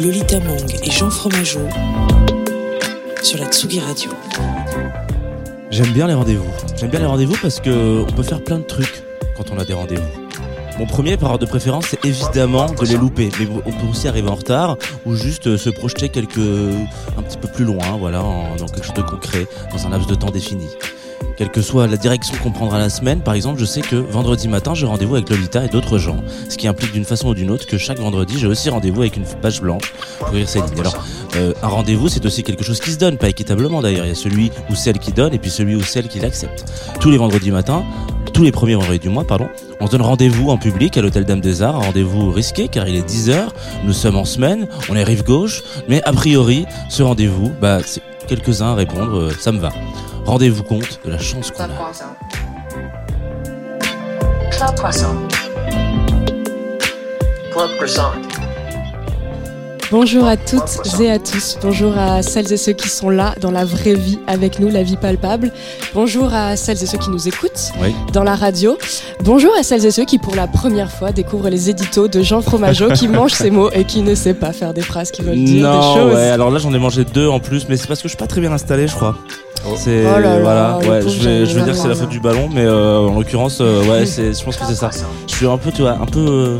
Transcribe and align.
Lolita 0.00 0.38
Mang 0.40 0.66
et 0.82 0.90
Jean 0.90 1.10
Fromageau 1.10 1.60
sur 3.22 3.38
la 3.38 3.46
Tsugi 3.46 3.80
Radio. 3.80 4.10
J'aime 5.70 5.92
bien 5.92 6.06
les 6.06 6.14
rendez-vous. 6.14 6.46
J'aime 6.76 6.90
bien 6.90 7.00
les 7.00 7.06
rendez-vous 7.06 7.36
parce 7.42 7.60
que 7.60 8.04
on 8.08 8.12
peut 8.12 8.22
faire 8.22 8.42
plein 8.42 8.58
de 8.58 8.64
trucs 8.64 9.02
quand 9.36 9.50
on 9.52 9.58
a 9.58 9.64
des 9.64 9.74
rendez-vous. 9.74 10.02
Mon 10.78 10.86
premier 10.86 11.16
par 11.16 11.32
ordre 11.32 11.44
de 11.44 11.50
préférence, 11.50 11.86
c'est 11.90 12.04
évidemment 12.04 12.66
de 12.72 12.86
les 12.86 12.96
louper. 12.96 13.30
Mais 13.40 13.48
on 13.66 13.72
peut 13.72 13.86
aussi 13.90 14.06
arriver 14.06 14.28
en 14.28 14.36
retard 14.36 14.76
ou 15.04 15.16
juste 15.16 15.48
euh, 15.48 15.58
se 15.58 15.70
projeter 15.70 16.08
quelques, 16.08 16.38
un 16.38 17.22
petit 17.22 17.36
peu 17.36 17.48
plus 17.48 17.64
loin, 17.64 17.96
voilà, 17.98 18.22
en- 18.22 18.54
dans 18.54 18.66
quelque 18.66 18.84
chose 18.86 18.94
de 18.94 19.02
concret, 19.02 19.46
dans 19.72 19.86
un 19.86 19.90
laps 19.90 20.06
de 20.06 20.14
temps 20.14 20.30
défini. 20.30 20.66
Quelle 21.38 21.50
que 21.50 21.62
soit 21.62 21.86
la 21.86 21.96
direction 21.96 22.34
qu'on 22.42 22.50
prendra 22.50 22.80
la 22.80 22.90
semaine, 22.90 23.20
par 23.20 23.34
exemple, 23.34 23.60
je 23.60 23.64
sais 23.64 23.80
que 23.80 23.94
vendredi 23.94 24.48
matin, 24.48 24.74
j'ai 24.74 24.86
rendez-vous 24.86 25.14
avec 25.14 25.30
Lolita 25.30 25.64
et 25.64 25.68
d'autres 25.68 25.96
gens. 25.96 26.16
Ce 26.48 26.56
qui 26.56 26.66
implique 26.66 26.90
d'une 26.90 27.04
façon 27.04 27.28
ou 27.28 27.34
d'une 27.34 27.52
autre 27.52 27.64
que 27.64 27.78
chaque 27.78 28.00
vendredi, 28.00 28.40
j'ai 28.40 28.48
aussi 28.48 28.68
rendez-vous 28.70 29.02
avec 29.02 29.16
une 29.16 29.22
page 29.40 29.62
blanche 29.62 29.94
pour 30.18 30.34
lire 30.34 30.48
ces 30.48 30.58
lignes. 30.58 30.80
Alors, 30.80 31.06
euh, 31.36 31.52
un 31.62 31.68
rendez-vous, 31.68 32.08
c'est 32.08 32.26
aussi 32.26 32.42
quelque 32.42 32.64
chose 32.64 32.80
qui 32.80 32.90
se 32.90 32.98
donne, 32.98 33.18
pas 33.18 33.28
équitablement 33.28 33.80
d'ailleurs. 33.82 34.04
Il 34.04 34.08
y 34.08 34.10
a 34.10 34.16
celui 34.16 34.50
ou 34.68 34.74
celle 34.74 34.98
qui 34.98 35.12
donne 35.12 35.32
et 35.32 35.38
puis 35.38 35.48
celui 35.48 35.76
ou 35.76 35.82
celle 35.82 36.08
qui 36.08 36.18
l'accepte. 36.18 36.64
Tous 36.98 37.12
les 37.12 37.18
vendredis 37.18 37.52
matins, 37.52 37.84
tous 38.34 38.42
les 38.42 38.50
premiers 38.50 38.74
vendredis 38.74 38.98
du 38.98 39.08
mois, 39.08 39.22
pardon, 39.24 39.48
on 39.78 39.86
donne 39.86 40.02
rendez-vous 40.02 40.50
en 40.50 40.58
public 40.58 40.96
à 40.96 41.02
l'hôtel 41.02 41.24
Dame 41.24 41.40
des 41.40 41.62
Arts, 41.62 41.76
un 41.76 41.84
rendez-vous 41.84 42.32
risqué 42.32 42.66
car 42.66 42.88
il 42.88 42.96
est 42.96 43.08
10h, 43.08 43.50
nous 43.84 43.92
sommes 43.92 44.16
en 44.16 44.24
semaine, 44.24 44.66
on 44.88 44.96
est 44.96 45.04
rive 45.04 45.22
gauche, 45.22 45.62
mais 45.88 46.02
a 46.02 46.12
priori, 46.12 46.66
ce 46.88 47.04
rendez-vous, 47.04 47.52
bah, 47.60 47.78
c'est 47.86 48.02
quelques-uns 48.26 48.72
à 48.72 48.74
répondre, 48.74 49.16
euh, 49.16 49.30
ça 49.38 49.52
me 49.52 49.60
va. 49.60 49.70
Rendez-vous 50.28 50.62
compte 50.62 51.00
de 51.06 51.10
la 51.10 51.18
chance 51.18 51.50
qu'on 51.50 51.64
Club 51.64 51.70
a. 51.70 51.74
Croissant. 51.74 52.04
Club 54.50 54.74
Croissant. 54.76 55.14
Club 57.50 57.70
Croissant. 57.76 58.10
Bonjour 59.90 60.26
à 60.26 60.36
toutes 60.36 61.00
et 61.00 61.10
à 61.10 61.18
tous. 61.18 61.56
Bonjour 61.62 61.96
à 61.96 62.20
celles 62.22 62.52
et 62.52 62.58
ceux 62.58 62.74
qui 62.74 62.90
sont 62.90 63.08
là 63.08 63.34
dans 63.40 63.50
la 63.50 63.64
vraie 63.64 63.94
vie 63.94 64.18
avec 64.26 64.58
nous, 64.60 64.68
la 64.68 64.82
vie 64.82 64.98
palpable. 64.98 65.50
Bonjour 65.94 66.34
à 66.34 66.56
celles 66.56 66.82
et 66.82 66.86
ceux 66.86 66.98
qui 66.98 67.08
nous 67.08 67.26
écoutent 67.26 67.72
Oui. 67.80 67.94
dans 68.12 68.22
la 68.22 68.34
radio. 68.36 68.76
Bonjour 69.24 69.52
à 69.58 69.62
celles 69.62 69.86
et 69.86 69.90
ceux 69.90 70.04
qui 70.04 70.18
pour 70.18 70.34
la 70.34 70.46
première 70.46 70.90
fois 70.92 71.10
découvrent 71.10 71.48
les 71.48 71.70
éditos 71.70 72.06
de 72.08 72.20
Jean 72.20 72.42
Fromageau 72.42 72.90
qui 72.90 73.08
mange 73.08 73.32
ses 73.32 73.50
mots 73.50 73.70
et 73.70 73.84
qui 73.84 74.02
ne 74.02 74.14
sait 74.14 74.34
pas 74.34 74.52
faire 74.52 74.74
des 74.74 74.82
phrases 74.82 75.10
qui 75.10 75.22
veulent 75.22 75.42
dire 75.42 75.72
des 75.72 75.82
choses. 75.82 76.12
ouais, 76.14 76.28
alors 76.28 76.50
là 76.50 76.58
j'en 76.58 76.74
ai 76.74 76.78
mangé 76.78 77.06
deux 77.06 77.26
en 77.28 77.40
plus, 77.40 77.66
mais 77.70 77.78
c'est 77.78 77.86
parce 77.86 78.02
que 78.02 78.08
je 78.08 78.10
suis 78.10 78.18
pas 78.18 78.26
très 78.26 78.42
bien 78.42 78.52
installé, 78.52 78.88
je 78.88 78.94
crois. 78.94 79.16
C'est 79.76 80.04
Oh 80.06 80.18
là 80.18 80.20
là, 80.20 80.38
voilà, 80.40 80.78
ouais, 80.78 81.02
je 81.02 81.20
vais, 81.20 81.46
je 81.46 81.52
vais 81.54 81.60
Jean, 81.60 81.64
dire 81.64 81.74
que 81.74 81.78
c'est 81.80 81.88
la 81.88 81.94
faute 81.94 82.08
du 82.08 82.20
ballon, 82.20 82.48
mais 82.52 82.64
euh, 82.64 82.98
en 83.00 83.14
l'occurrence, 83.18 83.58
euh, 83.60 83.84
ouais, 83.84 84.06
c'est, 84.06 84.32
je 84.32 84.44
pense 84.44 84.56
que 84.56 84.64
c'est 84.66 84.74
ça. 84.74 84.90
Je 85.26 85.34
suis 85.34 85.46
un 85.46 85.58
peu, 85.58 85.70
tu 85.72 85.82
vois, 85.82 85.92
un 86.00 86.06
peu, 86.06 86.20
euh, 86.20 86.58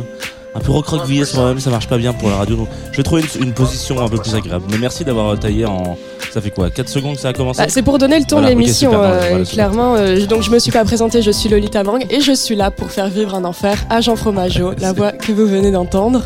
un 0.54 0.60
peu 0.60 0.72
recroquevillé 0.72 1.24
sur 1.24 1.38
moi-même, 1.40 1.60
ça 1.60 1.70
marche 1.70 1.88
pas 1.88 1.98
bien 1.98 2.12
pour 2.12 2.28
la 2.30 2.36
radio. 2.36 2.56
Donc, 2.56 2.68
je 2.92 2.96
vais 2.96 3.02
trouver 3.02 3.22
une, 3.36 3.46
une 3.48 3.52
position 3.52 4.00
un 4.00 4.08
peu 4.08 4.18
plus 4.18 4.34
agréable. 4.34 4.64
Mais 4.70 4.78
merci 4.78 5.04
d'avoir 5.04 5.38
taillé 5.38 5.64
en, 5.66 5.96
ça 6.32 6.40
fait 6.40 6.50
quoi, 6.50 6.68
4 6.70 6.88
secondes 6.88 7.14
que 7.14 7.20
ça 7.20 7.28
a 7.28 7.32
commencé? 7.32 7.62
Bah, 7.62 7.68
c'est 7.68 7.82
pour 7.82 7.98
donner 7.98 8.18
le 8.18 8.24
ton 8.24 8.36
Voilà, 8.36 8.48
de 8.54 8.58
l'émission, 8.58 8.92
euh, 8.92 8.96
voilà, 9.28 9.44
c'est 9.44 9.52
clairement. 9.52 9.94
euh, 9.96 10.26
donc 10.26 10.42
je 10.42 10.50
me 10.50 10.58
suis 10.58 10.72
pas 10.72 10.84
présentée, 10.84 11.22
je 11.22 11.30
suis 11.30 11.48
Lolita 11.48 11.84
Mang 11.84 12.04
et 12.10 12.20
je 12.20 12.32
suis 12.32 12.56
là 12.56 12.70
pour 12.70 12.90
faire 12.90 13.08
vivre 13.08 13.34
un 13.34 13.44
enfer 13.44 13.76
à 13.90 14.00
Jean 14.00 14.16
Fromageau, 14.16 14.72
la 14.80 14.92
voix 14.94 15.12
que 15.12 15.32
vous 15.32 15.46
venez 15.46 15.70
d'entendre. 15.70 16.22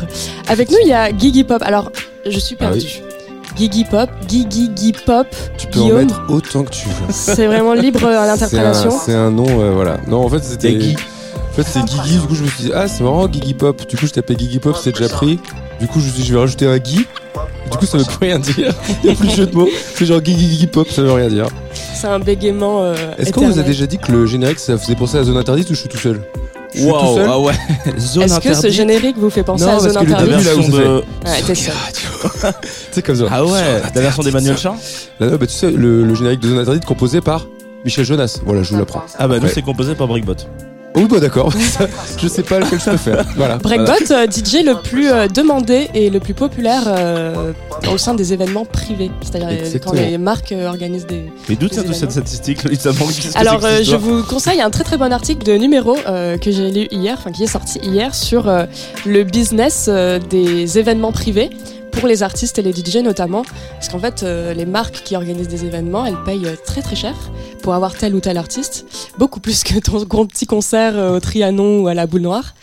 Avec 0.47 0.69
nous, 0.71 0.77
il 0.83 0.89
y 0.89 0.93
a 0.93 1.15
Gigi 1.15 1.43
Pop. 1.43 1.61
Alors, 1.65 1.91
je 2.25 2.39
suis 2.39 2.57
Ah 2.59 2.69
oui. 2.73 3.01
Gigi 3.55 3.85
Pop, 3.85 4.09
Gigi 4.27 4.69
Gigi 4.75 4.93
Pop, 5.05 5.27
Tu 5.57 5.67
peux 5.67 5.79
en 5.81 5.89
mettre 5.89 6.21
autant 6.29 6.63
que 6.63 6.71
tu 6.71 6.87
veux. 6.87 6.93
C'est 7.11 7.47
vraiment 7.47 7.73
libre 7.73 8.05
à 8.05 8.25
l'interprétation. 8.25 8.91
C'est 9.05 9.13
un, 9.13 9.29
nom, 9.31 9.45
euh, 9.47 9.71
voilà. 9.73 9.97
Non, 10.07 10.25
en 10.25 10.29
fait, 10.29 10.43
c'était. 10.43 10.75
En 10.75 11.55
fait, 11.55 11.63
c'est 11.63 11.83
Guigui. 11.85 12.17
Du 12.19 12.27
coup, 12.27 12.35
je 12.35 12.43
me 12.43 12.47
suis 12.47 12.63
dit, 12.65 12.71
ah, 12.73 12.87
c'est 12.87 13.03
marrant, 13.03 13.27
Guigui 13.27 13.53
Pop. 13.53 13.87
Du 13.87 13.95
coup, 13.95 14.07
je 14.07 14.11
tapais 14.11 14.35
Guigui 14.35 14.59
Pop, 14.59 14.75
c'est 14.81 14.91
déjà 14.91 15.07
pris. 15.09 15.39
Du 15.79 15.87
coup, 15.87 15.99
je 15.99 16.05
me 16.05 16.09
suis 16.11 16.21
dit, 16.23 16.27
je 16.27 16.33
vais 16.33 16.39
rajouter 16.39 16.65
un 16.65 16.77
Guy. 16.79 17.05
Du 17.71 17.77
coup, 17.77 17.85
ça 17.85 17.97
veut 17.97 18.03
plus 18.05 18.17
rien 18.21 18.39
dire. 18.39 18.73
Il 19.03 19.09
n'y 19.09 19.15
a 19.15 19.15
plus 19.15 19.27
de 19.27 19.33
jeu 19.33 19.45
de 19.45 19.55
mots. 19.55 19.69
C'est 19.95 20.05
genre 20.05 20.21
Guigui 20.21 20.47
Guigui 20.47 20.67
Pop, 20.67 20.89
ça 20.89 21.01
veut 21.03 21.11
rien 21.11 21.27
dire. 21.27 21.47
C'est 21.95 22.07
un 22.07 22.19
bégaiement. 22.19 22.81
euh, 22.83 22.95
Est-ce 23.17 23.31
qu'on 23.31 23.47
vous 23.47 23.59
a 23.59 23.63
déjà 23.63 23.85
dit 23.85 23.97
que 23.97 24.11
le 24.11 24.25
générique, 24.25 24.59
ça 24.59 24.77
faisait 24.77 24.95
penser 24.95 25.17
à 25.17 25.23
Zone 25.23 25.37
Interdite 25.37 25.69
ou 25.69 25.73
je 25.75 25.79
suis 25.79 25.89
tout 25.89 25.97
seul? 25.97 26.21
Je 26.73 26.79
suis 26.79 26.87
tout 26.87 26.93
Waouh, 26.93 27.15
seul 27.15 27.27
ah 27.29 27.39
ouais. 27.39 27.53
Zone 27.99 28.23
Est-ce 28.23 28.35
que 28.39 28.41
ce 28.43 28.49
interdite. 28.59 28.71
générique 28.71 29.17
vous 29.17 29.29
fait 29.29 29.43
penser 29.43 29.63
Non, 29.65 29.71
à 29.71 29.73
parce 29.73 29.93
Zone 29.93 30.03
que 30.05 30.09
le 30.09 30.11
La 30.11 30.17
début, 30.23 30.33
Interdite 30.33 30.45
là, 30.45 30.55
où 30.55 30.61
version 30.61 30.77
ça 30.77 30.83
de. 30.83 30.95
Ouais, 31.29 31.41
t'es 31.45 31.55
seul. 31.55 32.53
C'est 32.91 33.01
comme 33.05 33.15
ça. 33.15 33.23
Ah 33.31 33.45
ouais, 33.45 33.81
la 33.95 34.01
version 34.01 34.23
d'Emmanuel 34.23 34.57
Chat 34.57 34.75
non, 35.19 35.27
bah, 35.37 35.45
tu 35.47 35.53
sais, 35.53 35.71
le, 35.71 36.03
le 36.03 36.15
générique 36.15 36.39
de 36.39 36.47
Zone 36.49 36.59
Interdite 36.59 36.85
composé 36.85 37.21
par 37.21 37.45
Michel 37.85 38.05
Jonas. 38.05 38.39
Voilà, 38.45 38.63
je 38.63 38.71
vous 38.73 38.79
l'apprends. 38.79 39.03
Ah 39.19 39.27
bah 39.27 39.37
nous 39.39 39.43
Ouais. 39.45 39.51
c'est 39.53 39.61
composé 39.61 39.93
par 39.95 40.07
Brickbot. 40.07 40.35
Oh, 40.95 41.07
bah 41.09 41.19
d'accord. 41.19 41.51
Je 42.17 42.27
sais 42.27 42.43
pas 42.43 42.59
lequel 42.59 42.79
je 42.79 42.85
préfère. 42.85 43.25
Voilà. 43.35 43.57
Breakbot, 43.57 44.11
euh, 44.11 44.27
DJ 44.27 44.63
le 44.63 44.81
plus 44.81 45.09
euh, 45.09 45.27
demandé 45.27 45.89
et 45.93 46.09
le 46.09 46.19
plus 46.19 46.33
populaire 46.33 46.83
euh, 46.87 47.51
au 47.91 47.97
sein 47.97 48.13
des 48.13 48.33
événements 48.33 48.65
privés. 48.65 49.11
C'est-à-dire 49.21 49.81
quand 49.83 49.93
les 49.93 50.17
marques 50.17 50.51
euh, 50.51 50.67
organisent 50.67 51.07
des, 51.07 51.31
Mais 51.49 51.55
d'où 51.55 51.67
tient 51.67 51.83
toute 51.83 51.95
cette 51.95 52.11
statistique 52.11 52.59
Alors, 53.35 53.61
cette 53.61 53.63
euh, 53.63 53.83
je 53.83 53.95
vous 53.95 54.23
conseille 54.23 54.61
un 54.61 54.69
très 54.69 54.83
très 54.83 54.97
bon 54.97 55.11
article 55.11 55.43
de 55.45 55.53
numéro 55.53 55.97
euh, 56.07 56.37
que 56.37 56.51
j'ai 56.51 56.71
lu 56.71 56.87
hier, 56.91 57.15
enfin 57.17 57.31
qui 57.31 57.43
est 57.43 57.47
sorti 57.47 57.79
hier 57.79 58.13
sur 58.13 58.47
euh, 58.47 58.65
le 59.05 59.23
business 59.23 59.87
euh, 59.87 60.19
des 60.29 60.77
événements 60.77 61.11
privés 61.11 61.49
pour 61.93 62.07
les 62.07 62.23
artistes 62.23 62.59
et 62.59 62.61
les 62.61 62.73
DJ 62.73 62.97
notamment, 62.97 63.43
parce 63.75 63.89
qu'en 63.89 63.99
fait, 63.99 64.23
euh, 64.23 64.53
les 64.53 64.65
marques 64.65 65.03
qui 65.03 65.15
organisent 65.15 65.47
des 65.47 65.65
événements, 65.65 66.05
elles 66.05 66.21
payent 66.25 66.45
euh, 66.45 66.55
très 66.65 66.81
très 66.81 66.95
cher 66.95 67.15
pour 67.63 67.73
avoir 67.73 67.95
tel 67.95 68.13
ou 68.13 68.19
tel 68.19 68.37
artiste, 68.37 68.85
beaucoup 69.17 69.39
plus 69.39 69.63
que 69.63 69.79
ton 69.79 70.25
petit 70.27 70.45
concert 70.45 70.97
euh, 70.97 71.15
au 71.15 71.19
Trianon 71.19 71.81
ou 71.81 71.87
à 71.87 71.93
la 71.93 72.05
Boule 72.05 72.21
Noire. 72.21 72.53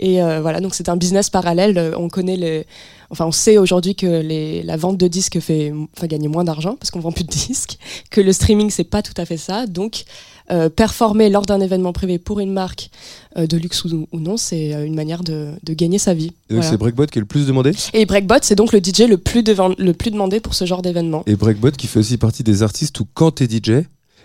Et 0.00 0.22
euh, 0.22 0.40
voilà, 0.40 0.60
donc 0.60 0.74
c'est 0.74 0.88
un 0.88 0.96
business 0.96 1.30
parallèle. 1.30 1.78
Euh, 1.78 1.92
On 1.96 2.08
connaît 2.08 2.36
les, 2.36 2.66
enfin, 3.10 3.24
on 3.26 3.32
sait 3.32 3.56
aujourd'hui 3.56 3.94
que 3.94 4.20
les, 4.20 4.62
la 4.64 4.76
vente 4.76 4.96
de 4.96 5.06
disques 5.06 5.38
fait, 5.40 5.72
enfin, 5.96 6.08
gagner 6.08 6.28
moins 6.28 6.44
d'argent 6.44 6.74
parce 6.74 6.90
qu'on 6.90 7.00
vend 7.00 7.12
plus 7.12 7.24
de 7.24 7.30
disques, 7.46 7.78
que 8.10 8.20
le 8.20 8.32
streaming 8.32 8.70
c'est 8.70 8.84
pas 8.84 9.00
tout 9.00 9.14
à 9.16 9.24
fait 9.24 9.36
ça, 9.36 9.66
donc 9.66 10.04
euh, 10.50 10.68
performer 10.68 11.28
lors 11.30 11.44
d'un 11.46 11.60
événement 11.60 11.92
privé 11.92 12.18
pour 12.18 12.40
une 12.40 12.52
marque 12.52 12.90
euh, 13.36 13.46
de 13.46 13.56
luxe 13.56 13.84
ou, 13.84 14.06
ou 14.12 14.18
non, 14.20 14.36
c'est 14.36 14.74
euh, 14.74 14.84
une 14.86 14.94
manière 14.94 15.22
de, 15.22 15.48
de 15.62 15.74
gagner 15.74 15.98
sa 15.98 16.14
vie. 16.14 16.26
Et 16.48 16.54
donc, 16.54 16.62
Voilà. 16.62 16.70
c'est 16.70 16.76
Breakbot 16.76 17.06
qui 17.06 17.18
est 17.18 17.20
le 17.20 17.26
plus 17.26 17.46
demandé? 17.46 17.72
Et 17.92 18.06
Breakbot, 18.06 18.36
c'est 18.42 18.54
donc 18.54 18.72
le 18.72 18.78
DJ 18.78 19.00
le 19.08 19.18
plus, 19.18 19.42
devan- 19.42 19.74
le 19.78 19.92
plus 19.92 20.10
demandé 20.10 20.40
pour 20.40 20.54
ce 20.54 20.64
genre 20.64 20.80
d'événement. 20.82 21.22
Et 21.26 21.36
Breakbot 21.36 21.72
qui 21.72 21.86
fait 21.86 21.98
aussi 22.00 22.16
partie 22.16 22.42
des 22.42 22.62
artistes 22.62 22.98
où 23.00 23.06
quand 23.14 23.30
t'es 23.32 23.44
DJ, 23.46 23.84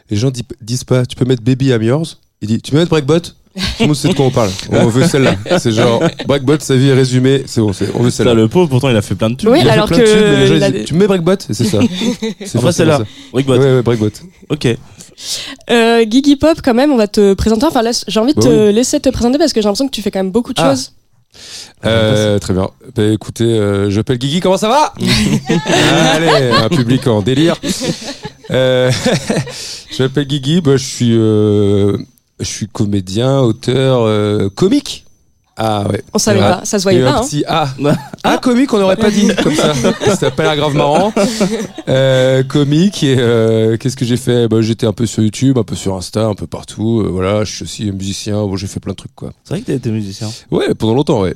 les 0.10 0.18
gens 0.18 0.32
di- 0.32 0.46
disent 0.62 0.84
pas 0.86 1.06
tu 1.06 1.16
peux 1.16 1.26
mettre 1.26 1.44
Baby 1.44 1.68
I'm 1.70 1.82
Yours? 1.84 2.20
Il 2.42 2.48
dit 2.48 2.62
tu 2.62 2.72
peux 2.72 2.78
mettre 2.78 2.90
Breakbot? 2.90 3.20
Tout 3.56 3.62
le 3.82 3.86
monde 3.86 3.96
sait 3.96 4.08
de 4.08 4.14
quoi 4.16 4.26
on 4.26 4.32
parle. 4.32 4.50
On 4.72 4.88
veut 4.88 5.06
celle-là. 5.08 5.36
C'est 5.60 5.72
genre 5.72 6.02
Breakbot, 6.26 6.58
sa 6.60 6.76
vie 6.76 6.88
est 6.90 6.94
résumée. 6.94 7.44
C'est 7.46 7.62
bon, 7.62 7.72
c'est- 7.72 7.90
on 7.94 8.02
veut 8.02 8.10
celle-là. 8.10 8.34
le 8.34 8.48
pauvre 8.48 8.68
pourtant 8.68 8.90
il 8.90 8.96
a 8.96 9.02
fait 9.04 9.14
plein 9.14 9.30
de 9.30 9.36
tubes. 9.36 9.50
Oui, 9.50 9.60
Il 9.62 9.68
a 9.68 9.74
fait 9.74 9.74
alors 9.74 9.88
plein 9.88 9.98
de 9.98 10.02
que 10.04 10.08
tubes, 10.12 10.22
mais 10.24 10.40
les 10.40 10.48
gens, 10.48 10.62
a 10.66 10.68
ils 10.70 10.74
disent, 10.74 10.86
tu 10.86 10.94
me 10.96 11.00
mets 11.00 11.08
Breakbot? 11.08 11.36
C'est 11.40 11.54
ça. 11.66 11.80
C'est 12.46 12.58
Enfin 12.58 12.72
c'est 12.72 12.86
là, 12.86 12.98
ça. 12.98 13.04
Brickbot. 13.32 13.58
Ouais, 13.60 13.76
ouais, 13.76 13.82
Breakbot. 13.84 14.10
Ok. 14.50 14.68
Euh, 15.70 16.06
Gigi 16.10 16.36
Pop, 16.36 16.60
quand 16.64 16.74
même, 16.74 16.92
on 16.92 16.98
va 16.98 17.08
te 17.08 17.34
présenter. 17.34 17.66
Enfin, 17.66 17.82
laisse- 17.82 18.04
j'ai 18.08 18.20
envie 18.20 18.34
de 18.34 18.40
Bah 18.42 18.48
te 18.48 18.70
laisser 18.70 19.00
te 19.00 19.10
présenter 19.10 19.38
parce 19.38 19.54
que 19.54 19.62
j'ai 19.62 19.66
l'impression 19.66 19.88
que 19.88 19.94
tu 19.94 20.02
fais 20.02 20.12
quand 20.12 20.20
même 20.20 20.32
beaucoup 20.32 20.54
de 20.54 20.62
Ah. 20.62 20.70
choses. 20.72 20.94
Euh, 21.86 22.38
très 22.40 22.54
bien. 22.54 22.70
Bah, 22.96 23.04
écoutez, 23.12 23.44
euh, 23.44 23.90
je 23.90 23.98
m'appelle 23.98 24.18
Guigui, 24.20 24.40
comment 24.40 24.58
ça 24.58 24.70
va? 24.70 24.94
Allez, 26.14 26.52
un 26.52 26.70
public 26.70 27.08
en 27.08 27.22
délire. 27.22 27.56
Euh, 28.52 28.92
je 29.92 30.04
m'appelle 30.04 30.28
Guigui, 30.28 30.62
bah, 30.62 30.78
je 30.78 30.86
suis, 30.86 31.18
euh, 31.18 31.98
je 32.40 32.46
suis 32.46 32.68
comédien, 32.68 33.40
auteur, 33.40 34.02
euh, 34.04 34.50
comique. 34.54 35.03
Ah 35.56 35.88
ouais. 35.88 36.04
On 36.14 36.18
savait 36.18 36.40
pas, 36.40 36.62
ça 36.64 36.80
se 36.80 36.84
voyait 36.84 37.04
pas. 37.04 37.12
un 37.12 37.18
hein. 37.18 37.24
petit 37.24 37.44
A. 37.48 37.68
Ah, 38.24 38.38
comique, 38.38 38.74
on 38.74 38.80
n'aurait 38.80 38.96
pas 38.98 39.12
dit 39.12 39.28
comme 39.44 39.54
ça. 39.54 39.74
Ça 40.16 40.28
a 40.28 40.32
pas 40.32 40.44
l'air 40.44 40.56
grave 40.56 40.76
marrant. 40.76 41.14
Euh, 41.90 42.44
comique 42.44 43.04
et 43.04 43.18
euh, 43.20 43.78
qu'est-ce 43.78 43.96
que 43.96 44.06
j'ai 44.06 44.18
fait? 44.18 44.48
Bah, 44.48 44.62
J'étais 44.62 44.88
un 44.88 44.94
peu 44.94 45.06
sur 45.06 45.22
YouTube, 45.22 45.58
un 45.58 45.64
peu 45.64 45.76
sur 45.76 45.96
Insta, 45.96 46.26
un 46.26 46.34
peu 46.34 46.48
partout. 46.48 47.02
Euh, 47.02 47.10
voilà, 47.10 47.44
je 47.44 47.54
suis 47.54 47.64
aussi 47.64 47.92
musicien. 47.92 48.36
Bon, 48.46 48.56
j'ai 48.56 48.68
fait 48.68 48.80
plein 48.80 48.94
de 48.94 48.98
trucs 48.98 49.16
quoi. 49.16 49.32
C'est 49.44 49.54
vrai 49.54 49.62
que 49.62 49.68
t'as 49.68 49.74
été 49.74 49.92
musicien. 49.92 50.30
Ouais, 50.50 50.74
pendant 50.74 50.96
longtemps, 50.96 51.22
ouais. 51.22 51.36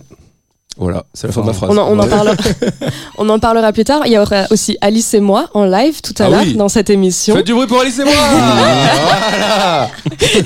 Voilà, 0.80 1.06
c'est 1.14 1.28
la 1.28 1.34
fin 1.34 1.42
de 1.42 1.48
ma 1.48 1.54
phrase. 1.54 1.70
On 1.74 1.78
en, 1.78 1.88
on, 1.92 1.98
en 2.00 2.04
Ouais. 2.04 2.10
parlera, 2.10 2.36
on 3.18 3.28
en 3.30 3.40
parlera 3.40 3.72
plus 3.74 3.84
tard. 3.84 4.02
Il 4.06 4.12
y 4.14 4.18
aura 4.18 4.44
aussi 4.52 4.78
Alice 4.82 5.14
et 5.16 5.20
moi 5.20 5.50
en 5.54 5.66
live 5.66 6.02
tout 6.02 6.14
à 6.20 6.26
Ah 6.26 6.30
l'heure 6.30 6.42
oui. 6.44 6.54
dans 6.56 6.70
cette 6.70 6.90
émission. 6.92 7.36
Faites 7.36 7.46
du 7.48 7.54
bruit 7.54 7.66
pour 7.68 7.82
Alice 7.82 7.98
et 8.00 8.04
moi 8.04 8.14
Voilà 8.32 9.90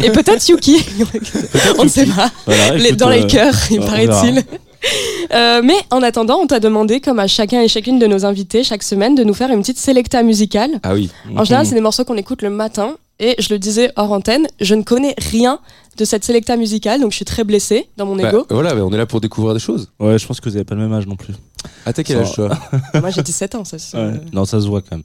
Et 0.03 0.09
peut-être 0.11 0.47
Yuki. 0.47 0.85
on 1.77 1.83
ne 1.83 1.89
sait 1.89 2.05
pas. 2.05 2.29
Voilà, 2.45 2.75
Les- 2.77 2.85
écoute, 2.87 2.99
dans 2.99 3.09
les 3.09 3.23
euh, 3.23 3.27
cœurs, 3.27 3.55
il 3.71 3.79
paraît-il. 3.81 4.43
Euh, 5.33 5.61
mais 5.63 5.75
en 5.91 6.01
attendant, 6.03 6.39
on 6.41 6.47
t'a 6.47 6.59
demandé, 6.59 6.99
comme 6.99 7.19
à 7.19 7.27
chacun 7.27 7.61
et 7.61 7.69
chacune 7.69 7.99
de 7.99 8.07
nos 8.07 8.25
invités 8.25 8.63
chaque 8.65 8.83
semaine, 8.83 9.15
de 9.15 9.23
nous 9.23 9.33
faire 9.33 9.49
une 9.49 9.61
petite 9.61 9.77
sélecta 9.77 10.23
musicale. 10.23 10.79
Ah 10.83 10.93
oui. 10.93 11.09
En 11.37 11.45
général, 11.45 11.65
c'est 11.65 11.75
des 11.75 11.79
morceaux 11.81 12.03
qu'on 12.03 12.17
écoute 12.17 12.41
le 12.41 12.49
matin. 12.49 12.97
Et 13.19 13.35
je 13.39 13.53
le 13.53 13.59
disais 13.59 13.91
hors 13.95 14.11
antenne, 14.11 14.47
je 14.59 14.73
ne 14.75 14.81
connais 14.81 15.13
rien 15.31 15.59
de 15.97 16.03
cette 16.05 16.25
sélecta 16.25 16.57
musicale, 16.57 16.99
donc 16.99 17.11
je 17.11 17.17
suis 17.17 17.25
très 17.25 17.43
blessée 17.45 17.87
dans 17.95 18.05
mon 18.07 18.15
Bah, 18.15 18.29
ego. 18.29 18.45
voilà, 18.49 18.73
bah, 18.73 18.81
on 18.83 18.91
est 18.91 18.97
là 18.97 19.05
pour 19.05 19.21
découvrir 19.21 19.53
des 19.53 19.59
choses. 19.59 19.89
Ouais, 19.99 20.17
je 20.17 20.25
pense 20.25 20.41
que 20.41 20.49
vous 20.49 20.55
avez 20.55 20.65
pas 20.65 20.73
le 20.75 20.81
même 20.81 20.91
âge 20.93 21.05
non 21.07 21.15
plus. 21.15 21.35
Ah, 21.85 21.93
t'as 21.93 22.01
quel 22.03 22.17
âge 22.17 22.33
toi? 22.33 22.49
Moi, 22.99 23.11
j'ai 23.11 23.21
17 23.21 23.55
ans, 23.55 23.63
ça. 23.63 23.77
c'est- 23.77 23.95
Ouais. 23.95 24.13
Non, 24.33 24.43
ça 24.43 24.59
se 24.59 24.67
voit 24.67 24.81
quand 24.81 24.97
même. 24.97 25.03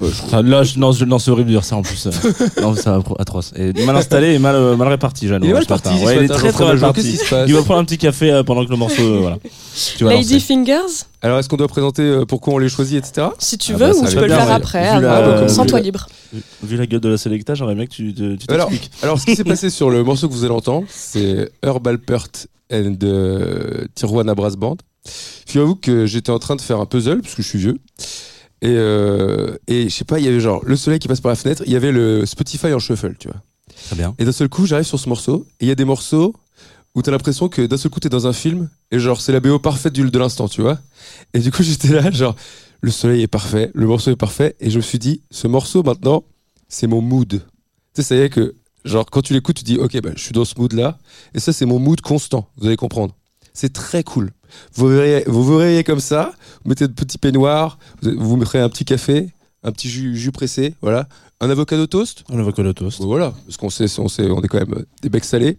Enfin, 0.00 0.42
là, 0.42 0.62
je- 0.64 0.78
non, 0.78 0.92
je- 0.92 1.04
non, 1.04 1.18
c'est 1.18 1.30
horrible 1.30 1.48
de 1.48 1.54
dire 1.54 1.64
ça 1.64 1.76
en 1.76 1.82
plus. 1.82 2.06
euh. 2.06 2.10
non, 2.60 2.74
c'est 2.74 2.88
atroce. 3.18 3.52
Et 3.56 3.72
mal 3.84 3.96
installé 3.96 4.34
et 4.34 4.38
mal, 4.38 4.54
euh, 4.56 4.76
mal 4.76 4.88
réparti, 4.88 5.28
Jeanne. 5.28 5.42
Il 5.44 5.50
est 5.50 5.52
mal 5.52 5.64
ce 5.64 5.68
matin. 5.72 5.90
parti. 5.90 6.00
ce 6.00 6.04
Ouais, 6.06 6.14
il 6.16 6.18
est 6.18 6.20
matin, 6.28 6.34
très 6.34 6.52
très 6.52 6.64
Jean-François 6.76 6.86
mal 6.86 6.94
parti. 6.94 7.18
Il 7.48 7.54
va 7.54 7.62
prendre 7.62 7.80
un 7.80 7.84
petit 7.84 7.98
café 7.98 8.30
euh, 8.32 8.42
pendant 8.42 8.64
que 8.64 8.70
le 8.70 8.76
morceau, 8.76 9.02
euh, 9.02 9.18
voilà. 9.20 9.38
Tu 9.96 10.04
vas 10.04 10.10
Lady 10.14 10.34
lancer. 10.34 10.44
Fingers, 10.46 11.04
Alors, 11.22 11.38
est-ce 11.38 11.48
qu'on 11.48 11.56
doit 11.56 11.68
présenter 11.68 12.02
euh, 12.02 12.24
pourquoi 12.24 12.54
on 12.54 12.58
les 12.58 12.68
choisit, 12.68 12.98
etc. 12.98 13.28
si 13.38 13.56
tu 13.56 13.72
Ah 13.74 13.76
veux, 13.78 13.86
bah, 13.92 13.92
ou 13.98 14.06
je 14.06 14.10
va 14.10 14.14
peux 14.14 14.20
le 14.22 14.26
bien, 14.26 14.36
faire 14.38 14.46
ouais. 14.48 14.52
après. 14.54 14.96
Vu 14.96 15.02
la- 15.02 15.16
avant. 15.16 15.30
euh, 15.30 15.48
Sens-toi 15.48 15.64
vu 15.66 15.72
la- 15.72 15.80
libre. 15.80 16.06
Vu 16.62 16.76
la 16.76 16.86
gueule 16.86 17.00
de 17.00 17.08
la 17.08 17.16
Selecta, 17.16 17.54
j'aimerais 17.54 17.74
bien 17.76 17.86
que 17.86 17.92
tu 17.92 18.12
te- 18.12 18.34
tu 18.36 18.46
Alors, 18.52 18.68
t'expliques. 18.68 18.90
alors, 19.02 19.18
ce 19.20 19.26
qui 19.26 19.36
s'est 19.36 19.44
passé 19.44 19.70
sur 19.70 19.90
le 19.90 20.02
morceau 20.04 20.28
que 20.28 20.32
vous 20.34 20.44
allez 20.44 20.54
entendre, 20.54 20.86
c'est 20.90 21.50
Herbal 21.62 21.98
Pert 21.98 22.26
and 22.72 22.96
euh, 23.04 23.84
Tijuana 23.94 24.34
Brass 24.34 24.56
Band. 24.56 24.76
Figurez-vous 25.46 25.76
que 25.76 26.06
j'étais 26.06 26.30
en 26.30 26.38
train 26.38 26.56
de 26.56 26.60
faire 26.62 26.80
un 26.80 26.86
puzzle, 26.86 27.20
parce 27.22 27.34
que 27.34 27.42
je 27.42 27.48
suis 27.48 27.58
vieux. 27.58 27.78
Et, 28.64 28.68
euh, 28.68 29.58
et 29.66 29.90
je 29.90 29.94
sais 29.94 30.06
pas, 30.06 30.18
il 30.18 30.24
y 30.24 30.28
avait 30.28 30.40
genre 30.40 30.64
le 30.64 30.74
soleil 30.74 30.98
qui 30.98 31.06
passe 31.06 31.20
par 31.20 31.28
la 31.28 31.36
fenêtre, 31.36 31.62
il 31.66 31.72
y 31.72 31.76
avait 31.76 31.92
le 31.92 32.24
Spotify 32.24 32.72
en 32.72 32.78
shuffle, 32.78 33.14
tu 33.18 33.28
vois. 33.28 33.36
Très 33.84 33.94
bien. 33.94 34.14
Et 34.18 34.24
d'un 34.24 34.32
seul 34.32 34.48
coup, 34.48 34.64
j'arrive 34.64 34.86
sur 34.86 34.98
ce 34.98 35.06
morceau, 35.06 35.46
et 35.60 35.66
il 35.66 35.68
y 35.68 35.70
a 35.70 35.74
des 35.74 35.84
morceaux 35.84 36.34
où 36.94 37.02
t'as 37.02 37.10
l'impression 37.10 37.50
que 37.50 37.66
d'un 37.66 37.76
seul 37.76 37.90
coup, 37.90 38.00
t'es 38.00 38.08
dans 38.08 38.26
un 38.26 38.32
film, 38.32 38.70
et 38.90 38.98
genre, 38.98 39.20
c'est 39.20 39.32
la 39.32 39.40
BO 39.40 39.58
parfaite 39.58 39.92
du, 39.92 40.10
de 40.10 40.18
l'instant, 40.18 40.48
tu 40.48 40.62
vois. 40.62 40.78
Et 41.34 41.40
du 41.40 41.52
coup, 41.52 41.62
j'étais 41.62 41.88
là, 41.88 42.10
genre, 42.10 42.36
le 42.80 42.90
soleil 42.90 43.20
est 43.20 43.26
parfait, 43.26 43.70
le 43.74 43.86
morceau 43.86 44.10
est 44.10 44.16
parfait, 44.16 44.56
et 44.60 44.70
je 44.70 44.78
me 44.78 44.82
suis 44.82 44.98
dit, 44.98 45.20
ce 45.30 45.46
morceau, 45.46 45.82
maintenant, 45.82 46.24
c'est 46.66 46.86
mon 46.86 47.02
mood. 47.02 47.28
Tu 47.28 47.40
sais, 47.92 48.02
ça 48.02 48.16
y 48.16 48.20
est 48.20 48.30
que, 48.30 48.54
genre, 48.86 49.04
quand 49.04 49.20
tu 49.20 49.34
l'écoutes, 49.34 49.56
tu 49.58 49.64
dis, 49.64 49.76
ok, 49.76 50.00
bah, 50.00 50.10
je 50.16 50.22
suis 50.22 50.32
dans 50.32 50.46
ce 50.46 50.54
mood-là, 50.56 50.96
et 51.34 51.38
ça, 51.38 51.52
c'est 51.52 51.66
mon 51.66 51.78
mood 51.78 52.00
constant, 52.00 52.48
vous 52.56 52.66
allez 52.66 52.76
comprendre. 52.76 53.14
C'est 53.52 53.74
très 53.74 54.02
cool. 54.02 54.32
Vous 54.74 54.88
verrez, 54.88 55.24
vous 55.26 55.56
réveillez 55.56 55.84
comme 55.84 56.00
ça, 56.00 56.32
vous 56.64 56.70
mettez 56.70 56.88
de 56.88 56.92
petits 56.92 57.18
peignoirs, 57.18 57.78
vous, 58.02 58.12
vous 58.16 58.36
mettrez 58.36 58.60
un 58.60 58.68
petit 58.68 58.84
café, 58.84 59.30
un 59.62 59.72
petit 59.72 59.88
jus, 59.88 60.16
jus 60.16 60.32
pressé, 60.32 60.74
voilà, 60.82 61.08
un 61.40 61.50
avocado 61.50 61.86
toast, 61.86 62.24
On 62.30 62.36
le 62.36 62.42
voit 62.42 62.52
que 62.52 62.62
le 62.62 62.74
toast. 62.74 63.00
Voilà, 63.00 63.34
parce 63.44 63.56
qu'on 63.56 63.70
sait, 63.70 63.86
on 63.98 64.08
sait, 64.08 64.30
on 64.30 64.42
est 64.42 64.48
quand 64.48 64.60
même 64.60 64.74
euh, 64.78 64.86
des 65.02 65.08
becs 65.08 65.24
salés. 65.24 65.58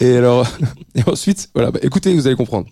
Et 0.00 0.16
alors, 0.16 0.46
et 0.94 1.02
ensuite, 1.06 1.50
voilà, 1.54 1.70
bah, 1.70 1.80
écoutez, 1.82 2.12
vous 2.14 2.26
allez 2.26 2.36
comprendre. 2.36 2.68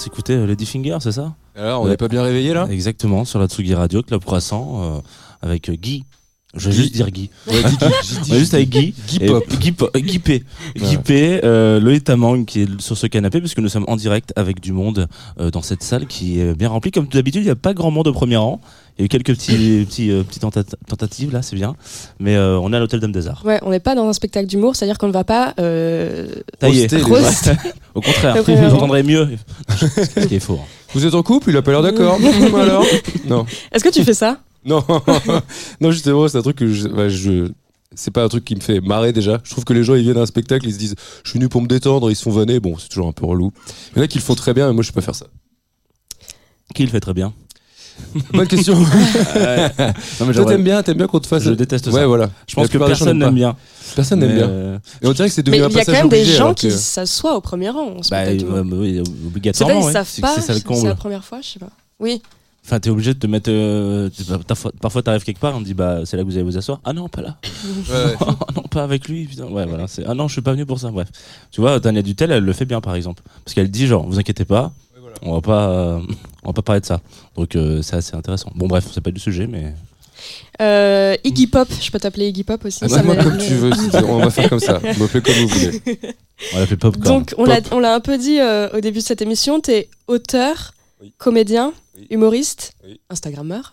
De 0.00 0.04
s'écouter 0.04 0.32
euh, 0.32 0.46
Lady 0.46 0.64
Finger, 0.66 0.96
c'est 1.00 1.12
ça? 1.12 1.34
Alors, 1.54 1.82
on 1.82 1.88
n'est 1.88 1.96
pas 1.98 2.08
bien 2.08 2.22
réveillé 2.22 2.54
là? 2.54 2.66
Exactement, 2.70 3.24
sur 3.26 3.38
la 3.38 3.46
Tsugi 3.48 3.74
Radio, 3.74 4.02
Club 4.02 4.24
Croissant, 4.24 4.80
euh, 4.82 5.00
avec 5.42 5.68
euh, 5.68 5.74
Guy. 5.74 6.04
Je 6.54 6.70
vais 6.70 6.74
Guy. 6.74 6.82
juste 6.82 6.94
dire 6.94 7.10
Guy. 7.10 7.30
Ouais, 7.46 7.54
On 8.30 8.34
est 8.34 8.38
juste 8.38 8.54
avec 8.54 8.70
Guy. 8.70 8.94
Guy 9.08 9.18
Pop. 9.26 9.44
Guy, 9.60 9.72
Po- 9.72 9.90
Guy 9.94 10.18
P. 10.18 10.42
Guy. 10.74 10.96
P, 10.96 11.40
euh, 11.44 11.78
Loïc 11.78 12.02
Tamang 12.04 12.44
qui 12.44 12.62
est 12.62 12.80
sur 12.80 12.96
ce 12.96 13.06
canapé, 13.06 13.40
puisque 13.40 13.58
nous 13.58 13.68
sommes 13.68 13.84
en 13.88 13.96
direct 13.96 14.32
avec 14.36 14.60
du 14.60 14.72
monde 14.72 15.06
euh, 15.38 15.50
dans 15.50 15.62
cette 15.62 15.82
salle 15.82 16.06
qui 16.06 16.40
est 16.40 16.54
bien 16.54 16.70
remplie. 16.70 16.90
Comme 16.90 17.06
d'habitude, 17.06 17.42
il 17.42 17.46
n'y 17.46 17.50
a 17.50 17.56
pas 17.56 17.74
grand 17.74 17.90
monde 17.90 18.08
au 18.08 18.12
premier 18.12 18.36
rang. 18.36 18.60
Il 19.00 19.04
y 19.04 19.04
a 19.04 19.06
eu 19.06 19.08
quelques 19.08 19.34
petits, 19.34 19.84
petits, 19.88 20.10
euh, 20.10 20.22
petites 20.22 20.42
tenta- 20.42 20.74
tentatives, 20.86 21.32
là, 21.32 21.40
c'est 21.40 21.56
bien. 21.56 21.74
Mais 22.18 22.36
euh, 22.36 22.58
on 22.58 22.70
est 22.72 22.76
à 22.76 22.78
l'hôtel 22.80 23.00
Dame 23.00 23.12
des 23.12 23.28
Arts. 23.28 23.42
Ouais, 23.46 23.58
on 23.62 23.70
n'est 23.70 23.80
pas 23.80 23.94
dans 23.94 24.06
un 24.06 24.12
spectacle 24.12 24.46
d'humour, 24.46 24.76
c'est-à-dire 24.76 24.98
qu'on 24.98 25.08
ne 25.08 25.12
va 25.12 25.24
pas. 25.24 25.54
euh. 25.58 26.28
Roaster 26.62 26.98
gens. 26.98 27.06
Au 27.94 28.02
contraire, 28.02 28.42
vous 28.42 28.74
entendrez 28.74 29.02
mieux. 29.02 29.26
Ce 29.70 30.26
qui 30.26 30.34
est 30.34 30.40
faux. 30.40 30.58
hein. 30.62 30.66
Vous 30.92 31.06
êtes 31.06 31.14
en 31.14 31.22
couple 31.22 31.48
Il 31.50 31.56
a 31.56 31.62
pas 31.62 31.70
l'air 31.70 31.82
d'accord. 31.82 32.18
Alors? 32.56 32.84
Non. 33.26 33.46
Est-ce 33.72 33.82
que 33.84 33.88
tu 33.88 34.04
fais 34.04 34.12
ça? 34.14 34.38
Non, 34.66 34.84
non 35.80 35.90
justement, 35.90 36.28
c'est 36.28 36.36
un 36.36 36.42
truc 36.42 36.56
que 36.56 36.70
je, 36.70 36.86
bah, 36.86 37.08
je- 37.08 37.50
c'est 37.94 38.10
pas 38.10 38.22
un 38.22 38.28
truc 38.28 38.44
qui 38.44 38.54
me 38.54 38.60
fait 38.60 38.80
marrer 38.82 39.12
déjà. 39.14 39.40
Je 39.42 39.50
trouve 39.52 39.64
que 39.64 39.72
les 39.72 39.82
gens 39.82 39.94
ils 39.94 40.02
viennent 40.02 40.18
à 40.18 40.20
un 40.20 40.26
spectacle, 40.26 40.66
ils 40.66 40.74
se 40.74 40.78
disent 40.78 40.94
je 41.24 41.30
suis 41.30 41.38
venu 41.38 41.48
pour 41.48 41.62
me 41.62 41.66
détendre, 41.66 42.10
ils 42.10 42.14
se 42.14 42.22
font 42.22 42.30
vanner. 42.30 42.60
Bon, 42.60 42.76
c'est 42.76 42.88
toujours 42.88 43.08
un 43.08 43.12
peu 43.12 43.24
relou. 43.24 43.52
Il 43.92 43.98
y 43.98 44.00
en 44.00 44.04
a 44.04 44.06
qui 44.08 44.18
le 44.18 44.22
font 44.24 44.34
très 44.34 44.52
bien, 44.52 44.66
mais 44.68 44.74
moi 44.74 44.82
je 44.82 44.88
sais 44.88 44.92
pas 44.92 45.00
faire 45.00 45.14
ça. 45.14 45.26
Qui 46.74 46.84
le 46.84 46.90
fait 46.90 47.00
très 47.00 47.14
bien? 47.14 47.32
Bonne 48.32 48.46
question. 48.46 48.74
Non, 50.20 50.26
mais 50.26 50.32
Toi, 50.34 50.44
t'aimes 50.46 50.64
bien, 50.64 50.82
t'aimes 50.82 50.96
bien 50.98 51.06
qu'on 51.06 51.20
te 51.20 51.26
fasse. 51.26 51.42
Je 51.44 51.50
déteste 51.50 51.86
Ouais, 51.88 51.92
ça. 52.00 52.06
voilà. 52.06 52.30
Je 52.46 52.54
pense 52.54 52.68
que 52.68 52.78
personne 52.78 53.18
n'aime 53.18 53.34
bien. 53.34 53.56
Personne 53.96 54.20
n'aime 54.20 54.34
bien. 54.34 54.48
euh, 54.48 54.78
Et 55.02 55.06
on 55.06 55.12
dirait 55.12 55.28
que 55.28 55.34
c'est 55.34 55.46
Mais 55.48 55.58
devenu 55.58 55.72
il 55.72 55.76
un 55.76 55.78
y 55.78 55.82
a 55.82 55.84
quand 55.84 55.92
même 55.92 56.08
des 56.08 56.20
obligé, 56.20 56.36
gens 56.36 56.54
qui 56.54 56.70
s'assoient 56.70 57.36
au 57.36 57.40
premier 57.40 57.70
rang. 57.70 57.96
en 57.96 58.00
Bah, 58.10 58.24
ouais, 58.24 59.02
obligatoirement. 59.26 59.80
ils 59.80 59.84
ouais. 59.86 59.92
savent 59.92 60.20
pas. 60.20 60.34
c'est 60.36 60.40
ça 60.42 60.52
le 60.52 60.58
C'est 60.58 60.64
comble. 60.64 60.86
la 60.88 60.94
première 60.94 61.24
fois, 61.24 61.38
je 61.42 61.48
sais 61.48 61.58
pas. 61.58 61.70
Oui. 61.98 62.20
Enfin, 62.64 62.78
t'es 62.78 62.90
obligé 62.90 63.14
de 63.14 63.18
te 63.18 63.26
mettre. 63.26 63.50
euh, 63.50 64.10
parfois, 64.80 65.02
t'arrives 65.02 65.24
quelque 65.24 65.40
part, 65.40 65.54
on 65.56 65.60
te 65.60 65.64
dit 65.64 65.74
bah 65.74 66.00
c'est 66.04 66.16
là 66.16 66.22
que 66.22 66.28
vous 66.28 66.34
allez 66.34 66.44
vous 66.44 66.58
asseoir. 66.58 66.78
Ah 66.84 66.92
non, 66.92 67.08
pas 67.08 67.22
là. 67.22 67.36
Ouais. 67.90 68.14
Ah 68.20 68.36
non, 68.54 68.62
pas 68.62 68.84
avec 68.84 69.08
lui. 69.08 69.24
Putain. 69.24 69.44
Ouais, 69.44 69.64
voilà. 69.66 69.86
Ah 70.06 70.14
non, 70.14 70.28
je 70.28 70.32
suis 70.34 70.42
pas 70.42 70.52
venu 70.52 70.66
pour 70.66 70.78
ça. 70.78 70.90
Bref. 70.90 71.08
Tu 71.50 71.60
vois, 71.60 71.80
Tania 71.80 72.02
Dutel, 72.02 72.30
elle 72.30 72.44
le 72.44 72.52
fait 72.52 72.66
bien, 72.66 72.80
par 72.80 72.94
exemple, 72.94 73.22
parce 73.44 73.54
qu'elle 73.54 73.70
dit 73.70 73.86
genre, 73.86 74.06
vous 74.06 74.18
inquiétez 74.18 74.44
pas, 74.44 74.72
on 75.22 75.34
va 75.34 75.40
pas, 75.40 75.68
euh, 75.70 76.00
on 76.44 76.48
va 76.48 76.52
pas 76.52 76.62
parler 76.62 76.80
de 76.80 76.86
ça. 76.86 77.00
Donc 77.36 77.56
euh, 77.56 77.82
c'est 77.82 77.96
assez 77.96 78.14
intéressant. 78.16 78.50
Bon, 78.54 78.66
bref, 78.66 78.84
c'est 78.92 79.00
pas 79.00 79.10
du 79.10 79.20
sujet, 79.20 79.46
mais 79.46 79.74
Euh, 80.60 81.16
Iggy 81.24 81.46
Pop, 81.46 81.68
je 81.80 81.90
peux 81.90 81.98
t'appeler 81.98 82.28
Iggy 82.28 82.44
Pop 82.44 82.62
aussi. 82.64 82.80
Ah, 82.82 82.88
ça 82.88 83.02
moi, 83.02 83.14
m'a- 83.14 83.24
comme 83.24 83.38
tu 83.38 83.54
veux, 83.54 83.70
on 84.06 84.18
va 84.18 84.30
faire 84.30 84.48
comme 84.50 84.60
ça. 84.60 84.74
M'appelez 84.98 85.22
comme 85.22 85.34
vous 85.34 85.48
voulez. 85.48 85.80
on 86.54 86.58
l'a 86.58 86.66
fait 86.66 86.76
popcorn. 86.76 87.04
Donc, 87.18 87.34
on 87.38 87.44
l'a, 87.44 87.60
on 87.72 87.78
l'a 87.80 87.94
un 87.94 88.00
peu 88.00 88.18
dit 88.18 88.38
euh, 88.38 88.68
au 88.76 88.80
début 88.80 88.98
de 88.98 89.04
cette 89.04 89.22
émission, 89.22 89.60
t'es 89.60 89.88
auteur, 90.08 90.74
Oui. 91.02 91.12
comédien, 91.16 91.72
Oui. 91.96 92.06
humoriste, 92.10 92.72
Oui. 92.86 93.00
Instagrammeur. 93.08 93.72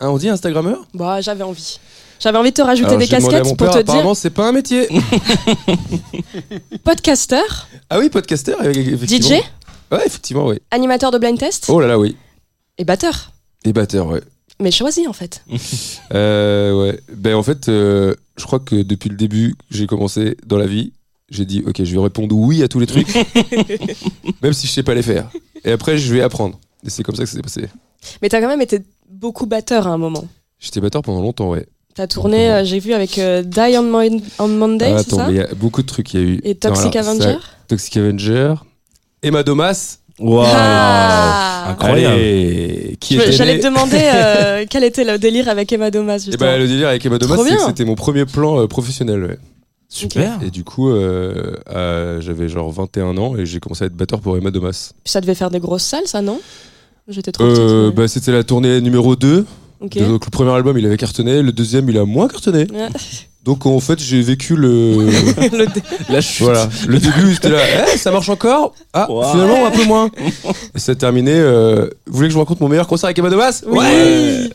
Ah, 0.00 0.10
on 0.10 0.16
dit 0.16 0.28
Instagrammeur? 0.30 0.86
Bah, 0.94 1.20
j'avais 1.20 1.44
envie. 1.44 1.78
J'avais 2.18 2.38
envie 2.38 2.50
de 2.50 2.56
te 2.56 2.62
rajouter 2.62 2.88
Alors, 2.88 2.98
des 3.00 3.08
casquettes 3.08 3.44
mon 3.44 3.54
pour 3.56 3.66
père, 3.66 3.70
te 3.74 3.78
dire 3.82 3.90
Apparemment, 3.94 4.14
c'est 4.14 4.30
pas 4.30 4.48
un 4.48 4.52
métier. 4.52 4.88
podcaster, 6.84 7.42
Ah 7.90 7.98
oui, 7.98 8.08
podcaster. 8.10 8.54
DJ, 9.06 9.42
Ouais, 9.92 10.06
effectivement, 10.06 10.46
oui. 10.46 10.58
animateur 10.70 11.10
de 11.10 11.18
blind 11.18 11.38
test 11.38 11.66
Oh 11.68 11.80
là 11.80 11.86
là, 11.86 11.98
oui. 11.98 12.16
et 12.78 12.84
batteur. 12.84 13.32
Et 13.64 13.72
batteur, 13.72 14.06
ouais. 14.08 14.22
Mais 14.60 14.70
choisi 14.70 15.06
en 15.06 15.12
fait. 15.12 15.44
Euh, 16.14 16.72
ouais. 16.86 17.00
Ben 17.14 17.34
en 17.34 17.42
fait, 17.42 17.68
euh, 17.68 18.14
je 18.36 18.44
crois 18.44 18.58
que 18.60 18.82
depuis 18.82 19.08
le 19.08 19.16
début 19.16 19.54
que 19.70 19.76
j'ai 19.76 19.86
commencé 19.86 20.36
dans 20.46 20.56
la 20.58 20.66
vie, 20.66 20.92
j'ai 21.30 21.44
dit 21.46 21.62
ok, 21.66 21.82
je 21.84 21.94
vais 21.94 22.02
répondre 22.02 22.34
oui 22.36 22.62
à 22.62 22.68
tous 22.68 22.78
les 22.80 22.86
trucs, 22.86 23.08
même 24.42 24.52
si 24.52 24.66
je 24.66 24.72
sais 24.72 24.82
pas 24.82 24.94
les 24.94 25.02
faire. 25.02 25.28
Et 25.64 25.72
après, 25.72 25.96
je 25.98 26.12
vais 26.12 26.20
apprendre. 26.22 26.58
Et 26.84 26.90
c'est 26.90 27.02
comme 27.02 27.14
ça 27.14 27.22
que 27.24 27.28
ça 27.30 27.36
s'est 27.36 27.42
passé. 27.42 27.66
Mais 28.20 28.28
t'as 28.28 28.40
quand 28.40 28.48
même 28.48 28.60
été 28.60 28.80
beaucoup 29.08 29.46
batteur 29.46 29.86
à 29.86 29.90
un 29.90 29.98
moment. 29.98 30.24
J'étais 30.58 30.80
batteur 30.80 31.02
pendant 31.02 31.22
longtemps, 31.22 31.50
ouais. 31.50 31.66
T'as 31.94 32.06
tourné, 32.06 32.50
euh, 32.50 32.64
j'ai 32.64 32.78
vu 32.78 32.92
avec 32.94 33.18
euh, 33.18 33.42
Die 33.42 33.76
on, 33.78 33.82
Mon- 33.82 34.20
on 34.38 34.48
Monday, 34.48 34.92
Ah, 34.94 34.98
c'est 35.02 35.08
attends, 35.08 35.16
ça 35.18 35.26
mais 35.28 35.34
il 35.34 35.36
y 35.38 35.40
a 35.40 35.54
beaucoup 35.54 35.82
de 35.82 35.86
trucs. 35.86 36.12
Il 36.14 36.20
y 36.20 36.22
a 36.22 36.26
eu 36.26 36.40
Et 36.42 36.54
Toxic 36.54 36.86
Non, 36.94 37.00
alors, 37.00 37.08
Avenger 37.10 37.32
ça- 37.40 37.48
Toxic 37.68 37.96
Avenger, 37.98 38.54
Emma 39.22 39.42
Domas, 39.42 39.98
Waouh. 40.18 40.44
Ah. 40.46 41.70
Incroyable. 41.70 42.14
Allez, 42.14 42.96
qui 43.00 43.16
était 43.16 43.32
J'allais 43.32 43.54
né- 43.54 43.60
te 43.60 43.66
demander 43.66 43.98
euh, 44.02 44.64
quel 44.70 44.84
était 44.84 45.04
le 45.04 45.18
délire 45.18 45.48
avec 45.48 45.72
Emma 45.72 45.90
Domas, 45.90 46.28
Eh 46.32 46.36
ben, 46.36 46.58
le 46.58 46.66
délire 46.68 46.88
avec 46.88 47.04
Emma 47.06 47.18
Domas, 47.18 47.36
c'est 47.46 47.54
que 47.56 47.62
c'était 47.62 47.84
mon 47.84 47.94
premier 47.94 48.26
plan 48.26 48.60
euh, 48.60 48.66
professionnel. 48.66 49.24
ouais. 49.24 49.38
Super. 49.88 50.38
Et 50.42 50.50
du 50.50 50.64
coup, 50.64 50.90
euh, 50.90 51.54
euh, 51.70 52.20
j'avais 52.20 52.48
genre 52.48 52.70
21 52.70 53.16
ans 53.18 53.36
et 53.36 53.44
j'ai 53.44 53.60
commencé 53.60 53.84
à 53.84 53.86
être 53.88 53.94
batteur 53.96 54.20
pour 54.20 54.36
Emma 54.38 54.50
Domas. 54.50 54.92
Puis 55.04 55.10
ça 55.12 55.20
devait 55.20 55.34
faire 55.34 55.50
des 55.50 55.60
grosses 55.60 55.82
salles, 55.84 56.06
ça, 56.06 56.22
non? 56.22 56.40
J'étais 57.08 57.30
trop 57.32 57.44
petite. 57.44 57.58
Euh, 57.58 57.88
mais- 57.88 57.94
bah, 57.94 58.08
c'était 58.08 58.32
la 58.32 58.42
tournée 58.42 58.80
numéro 58.80 59.16
2. 59.16 59.44
Ok. 59.80 59.98
Donc 59.98 60.24
le 60.24 60.30
premier 60.30 60.52
album 60.52 60.78
il 60.78 60.86
avait 60.86 60.96
cartonné, 60.96 61.42
le 61.42 61.52
deuxième 61.52 61.88
il 61.88 61.98
a 61.98 62.04
moins 62.04 62.28
cartonné. 62.28 62.66
Ouais. 63.44 63.52
Donc 63.52 63.66
en 63.66 63.80
fait 63.80 63.98
j'ai 64.00 64.22
vécu 64.22 64.54
le 64.56 64.96
Le 64.96 65.66
dé- 65.66 65.82
La 66.08 66.20
chute. 66.20 66.42
voilà 66.44 66.68
le 66.86 66.98
début 66.98 67.34
c'était 67.34 67.50
là, 67.50 67.58
Eh, 67.94 67.98
ça 67.98 68.10
marche 68.10 68.28
encore? 68.28 68.74
Ah 68.92 69.10
Wow. 69.10 69.24
finalement 69.32 69.66
un 69.66 69.70
peu 69.70 69.84
moins. 69.84 70.10
Et 70.74 70.78
ça 70.78 70.92
a 70.92 70.94
terminé. 70.94 71.32
euh, 71.34 71.88
Vous 72.06 72.16
voulez 72.16 72.28
que 72.28 72.32
je 72.32 72.34
vous 72.34 72.40
raconte 72.44 72.60
mon 72.60 72.68
meilleur 72.68 72.86
concert 72.86 73.06
avec 73.06 73.18
Emma 73.18 73.30
Domas 73.30 73.62
Oui. 73.66 74.50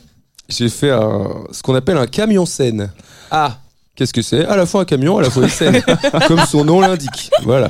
J'ai 0.48 0.68
fait 0.70 0.90
un, 0.90 1.28
ce 1.52 1.62
qu'on 1.62 1.74
appelle 1.74 1.98
un 1.98 2.06
camion 2.06 2.46
scène. 2.46 2.90
Ah 3.30 3.58
Qu'est-ce 3.94 4.12
que 4.14 4.22
c'est? 4.22 4.46
À 4.46 4.56
la 4.56 4.64
fois 4.64 4.82
un 4.82 4.84
camion, 4.84 5.18
à 5.18 5.22
la 5.22 5.28
fois 5.28 5.42
une 5.42 5.48
scène, 5.48 5.82
comme 6.28 6.40
son 6.48 6.64
nom 6.64 6.80
l'indique. 6.80 7.30
Voilà. 7.42 7.68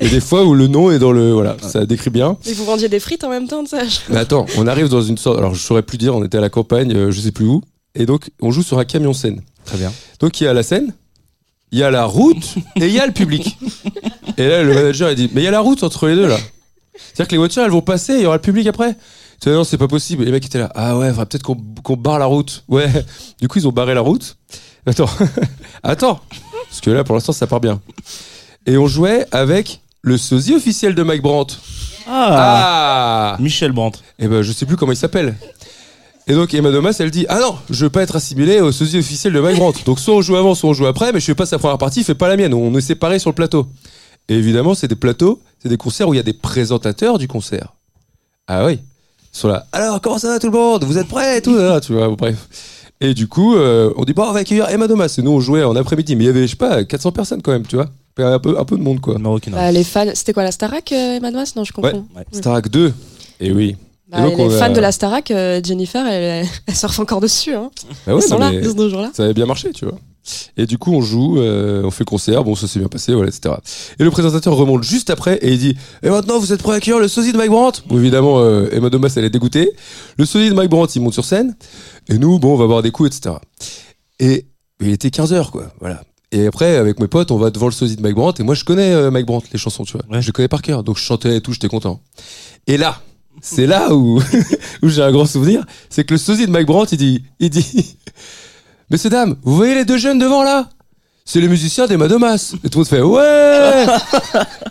Et 0.00 0.08
des 0.08 0.20
fois 0.20 0.44
où 0.44 0.54
le 0.54 0.66
nom 0.66 0.90
est 0.90 0.98
dans 0.98 1.12
le 1.12 1.30
voilà, 1.32 1.56
ça 1.60 1.84
décrit 1.84 2.08
bien. 2.10 2.38
Et 2.46 2.54
vous 2.54 2.64
vendiez 2.64 2.88
des 2.88 2.98
frites 3.00 3.22
en 3.22 3.28
même 3.28 3.46
temps, 3.46 3.64
ça 3.66 3.82
Mais 4.08 4.16
attends, 4.16 4.46
on 4.56 4.66
arrive 4.66 4.88
dans 4.88 5.02
une 5.02 5.18
sorte. 5.18 5.38
Alors, 5.38 5.54
je 5.54 5.60
saurais 5.62 5.82
plus 5.82 5.98
dire, 5.98 6.16
on 6.16 6.24
était 6.24 6.38
à 6.38 6.40
la 6.40 6.48
campagne, 6.48 6.90
euh, 6.96 7.10
je 7.12 7.20
sais 7.20 7.32
plus 7.32 7.44
où. 7.44 7.60
Et 7.94 8.06
donc, 8.06 8.30
on 8.40 8.50
joue 8.50 8.62
sur 8.62 8.78
un 8.78 8.84
camion 8.86 9.12
scène. 9.12 9.42
Très 9.66 9.76
bien. 9.76 9.92
Donc, 10.20 10.40
il 10.40 10.44
y 10.44 10.46
a 10.46 10.54
la 10.54 10.62
scène, 10.62 10.94
il 11.72 11.78
y 11.78 11.82
a 11.82 11.90
la 11.90 12.06
route 12.06 12.54
et 12.76 12.86
il 12.86 12.92
y 12.92 12.98
a 12.98 13.06
le 13.06 13.12
public. 13.12 13.58
Et 14.38 14.48
là, 14.48 14.62
le 14.62 14.72
manager, 14.72 15.10
il 15.10 15.16
dit 15.16 15.30
Mais 15.34 15.42
il 15.42 15.44
y 15.44 15.48
a 15.48 15.50
la 15.50 15.60
route 15.60 15.82
entre 15.82 16.08
les 16.08 16.14
deux, 16.14 16.28
là. 16.28 16.38
C'est-à-dire 16.96 17.28
que 17.28 17.32
les 17.32 17.38
voitures, 17.38 17.62
elles 17.62 17.70
vont 17.70 17.82
passer, 17.82 18.14
il 18.14 18.22
y 18.22 18.26
aura 18.26 18.36
le 18.36 18.42
public 18.42 18.66
après. 18.66 18.94
Tu 19.40 19.50
dis, 19.50 19.54
non, 19.54 19.64
c'est 19.64 19.76
pas 19.76 19.88
possible. 19.88 20.22
Et 20.22 20.26
les 20.26 20.32
mecs 20.32 20.46
étaient 20.46 20.58
là 20.58 20.72
Ah 20.74 20.96
ouais, 20.96 21.10
faudrait 21.10 21.26
peut-être 21.26 21.42
qu'on 21.42 21.96
barre 21.96 22.18
la 22.18 22.24
route. 22.24 22.64
Ouais. 22.68 22.90
Du 23.40 23.48
coup, 23.48 23.58
ils 23.58 23.68
ont 23.68 23.72
barré 23.72 23.94
la 23.94 24.00
route. 24.00 24.38
Attends. 24.86 25.10
Attends. 25.82 26.20
Parce 26.68 26.80
que 26.80 26.90
là, 26.90 27.04
pour 27.04 27.14
l'instant, 27.14 27.32
ça 27.32 27.46
part 27.46 27.60
bien. 27.60 27.80
Et 28.66 28.78
on 28.78 28.86
jouait 28.86 29.26
avec 29.32 29.80
le 30.02 30.16
sosie 30.16 30.54
officiel 30.54 30.94
de 30.94 31.02
Mike 31.02 31.22
Brandt. 31.22 31.56
Ah. 32.08 33.34
ah 33.34 33.36
Michel 33.40 33.72
Brandt. 33.72 33.98
et 34.18 34.28
ben 34.28 34.40
je 34.42 34.52
sais 34.52 34.64
plus 34.64 34.76
comment 34.76 34.92
il 34.92 34.96
s'appelle. 34.96 35.34
Et 36.28 36.34
donc 36.34 36.52
Emma 36.54 36.72
Domas 36.72 36.96
elle 36.98 37.10
dit 37.10 37.24
ah 37.28 37.38
non 37.40 37.56
je 37.70 37.84
veux 37.84 37.90
pas 37.90 38.02
être 38.02 38.16
assimilé 38.16 38.60
au 38.60 38.72
sosie 38.72 38.98
officiel 38.98 39.32
de 39.32 39.40
Mike 39.40 39.58
Brandt. 39.58 39.84
Donc 39.84 40.00
soit 40.00 40.14
on 40.14 40.22
joue 40.22 40.36
avant 40.36 40.54
soit 40.54 40.70
on 40.70 40.74
joue 40.74 40.86
après 40.86 41.12
mais 41.12 41.20
je 41.20 41.24
fais 41.26 41.34
pas 41.34 41.46
sa 41.46 41.58
première 41.58 41.78
partie 41.78 42.00
il 42.00 42.04
fait 42.04 42.16
pas 42.16 42.28
la 42.28 42.36
mienne 42.36 42.52
on 42.52 42.74
est 42.76 42.80
séparés 42.80 43.18
sur 43.20 43.30
le 43.30 43.34
plateau. 43.34 43.68
Et 44.28 44.34
évidemment 44.34 44.74
c'est 44.74 44.88
des 44.88 44.96
plateaux 44.96 45.40
c'est 45.62 45.68
des 45.68 45.76
concerts 45.76 46.08
où 46.08 46.14
il 46.14 46.16
y 46.16 46.20
a 46.20 46.24
des 46.24 46.32
présentateurs 46.32 47.18
du 47.18 47.28
concert. 47.28 47.74
Ah 48.48 48.66
oui 48.66 48.80
ils 49.32 49.38
sont 49.38 49.48
là 49.48 49.66
alors 49.72 50.00
comment 50.00 50.18
ça 50.18 50.28
va 50.28 50.38
tout 50.40 50.50
le 50.50 50.58
monde? 50.58 50.82
Vous 50.84 50.98
êtes 50.98 51.08
prêts 51.08 51.38
et 51.38 51.42
tout? 51.42 51.56
Là, 51.56 51.80
tu 51.80 51.92
vois 51.92 52.08
bref. 52.08 52.90
Et 53.00 53.14
du 53.14 53.28
coup 53.28 53.54
euh, 53.54 53.92
on 53.96 54.04
dit 54.04 54.12
bon 54.12 54.24
on 54.24 54.32
va 54.32 54.40
accueillir 54.40 54.68
Emma 54.68 54.88
Domas 54.88 55.14
et 55.18 55.22
nous 55.22 55.30
on 55.30 55.40
jouait 55.40 55.62
en 55.62 55.76
après-midi 55.76 56.16
mais 56.16 56.24
il 56.24 56.26
y 56.26 56.30
avait 56.30 56.42
je 56.42 56.50
sais 56.52 56.56
pas 56.56 56.82
400 56.84 57.12
personnes 57.12 57.42
quand 57.42 57.52
même 57.52 57.66
tu 57.66 57.76
vois 57.76 57.86
un 58.18 58.38
peu 58.38 58.58
un 58.58 58.64
peu 58.64 58.76
de 58.76 58.82
monde 58.82 59.00
quoi. 59.00 59.16
Bah, 59.18 59.70
Les 59.70 59.84
fans, 59.84 60.06
c'était 60.14 60.32
quoi 60.32 60.42
la 60.42 60.50
Starac, 60.50 60.90
euh, 60.90 61.16
Emma 61.16 61.30
Domas 61.30 61.52
Non, 61.54 61.64
je 61.64 61.72
confonds. 61.72 62.06
Ouais. 62.16 62.24
Starac 62.32 62.68
2 62.70 62.92
et 63.40 63.52
oui. 63.52 63.76
Bah, 64.08 64.22
donc, 64.22 64.38
les 64.38 64.54
a- 64.54 64.58
fans 64.58 64.72
de 64.72 64.80
la 64.80 64.92
Starac, 64.92 65.30
euh, 65.30 65.60
Jennifer, 65.64 66.06
elle, 66.06 66.46
elle 66.66 66.74
surfe 66.76 66.98
encore 67.00 67.20
dessus. 67.20 67.54
Hein. 67.54 67.70
Bah 68.06 68.14
ouais, 68.14 68.20
Ils 68.24 68.28
sont 68.28 68.38
là, 68.38 68.52
mais- 68.52 68.60
de 68.60 68.68
ce 68.70 68.88
jour-là. 68.88 69.10
ça 69.12 69.24
avait 69.24 69.34
bien 69.34 69.46
marché, 69.46 69.72
tu 69.72 69.84
vois. 69.84 69.98
Et 70.56 70.66
du 70.66 70.76
coup, 70.76 70.92
on 70.92 71.02
joue, 71.02 71.38
euh, 71.38 71.82
on 71.84 71.90
fait 71.92 72.00
le 72.04 72.06
concert, 72.10 72.42
bon, 72.42 72.54
ça 72.56 72.66
s'est 72.66 72.78
bien 72.80 72.88
passé, 72.88 73.14
voilà, 73.14 73.28
etc. 73.30 73.54
Et 74.00 74.02
le 74.04 74.10
présentateur 74.10 74.54
remonte 74.56 74.82
juste 74.82 75.08
après 75.10 75.36
et 75.40 75.52
il 75.52 75.58
dit 75.58 75.76
Et 76.02 76.10
maintenant, 76.10 76.38
vous 76.40 76.52
êtes 76.52 76.62
prêts 76.62 76.72
à 76.72 76.76
accueillir 76.76 76.98
le 76.98 77.06
sosie 77.08 77.32
de 77.32 77.36
Mike 77.36 77.50
Brandt? 77.50 77.82
Bon, 77.86 77.96
évidemment, 77.98 78.40
euh, 78.40 78.68
Emma 78.72 78.90
Domas, 78.90 79.12
elle 79.16 79.24
est 79.24 79.30
dégoûtée. 79.30 79.70
Le 80.18 80.24
sosie 80.24 80.48
de 80.50 80.54
Mike 80.54 80.70
Brandt, 80.70 80.92
il 80.96 81.02
monte 81.02 81.12
sur 81.14 81.24
scène. 81.24 81.56
Et 82.08 82.18
nous, 82.18 82.38
bon, 82.40 82.54
on 82.54 82.56
va 82.56 82.66
boire 82.66 82.82
des 82.82 82.90
coups, 82.90 83.16
etc. 83.16 83.36
Et 84.18 84.46
il 84.80 84.90
était 84.90 85.10
15h, 85.10 85.50
quoi, 85.50 85.72
voilà. 85.80 86.02
Et 86.32 86.46
après, 86.46 86.76
avec 86.76 86.98
mes 86.98 87.06
potes, 87.06 87.30
on 87.30 87.36
va 87.38 87.50
devant 87.50 87.66
le 87.66 87.72
sosie 87.72 87.94
de 87.96 88.02
Mike 88.02 88.16
Brandt. 88.16 88.42
Et 88.42 88.44
moi, 88.44 88.54
je 88.56 88.64
connais 88.64 88.92
euh, 88.92 89.12
Mike 89.12 89.26
Brandt, 89.26 89.46
les 89.52 89.58
chansons, 89.60 89.84
tu 89.84 89.92
vois. 89.92 90.02
Ouais. 90.10 90.20
Je 90.20 90.26
les 90.26 90.32
connais 90.32 90.48
par 90.48 90.60
cœur. 90.62 90.82
Donc, 90.82 90.96
je 90.98 91.02
chantais 91.02 91.36
et 91.36 91.40
tout, 91.40 91.52
j'étais 91.52 91.68
content. 91.68 92.00
Et 92.66 92.76
là, 92.76 93.00
c'est 93.40 93.66
là 93.66 93.94
où, 93.94 94.20
où 94.82 94.88
j'ai 94.88 95.02
un 95.02 95.12
grand 95.12 95.26
souvenir. 95.26 95.64
C'est 95.90 96.04
que 96.04 96.14
le 96.14 96.18
sosie 96.18 96.46
de 96.46 96.50
Mike 96.50 96.66
Brandt, 96.66 96.94
il 96.94 96.98
dit, 96.98 97.24
il 97.38 97.50
dit, 97.50 97.96
Messieurs, 98.90 99.10
dames, 99.10 99.36
vous 99.42 99.56
voyez 99.56 99.74
les 99.74 99.84
deux 99.84 99.98
jeunes 99.98 100.18
devant 100.18 100.42
là? 100.42 100.68
C'est 101.24 101.40
les 101.40 101.48
musiciens 101.48 101.86
d'Emma 101.86 102.06
Domas. 102.06 102.54
Et 102.62 102.68
tout 102.68 102.78
le 102.78 102.84
monde 102.84 102.88
fait 102.88 103.00
Ouais 103.02 103.86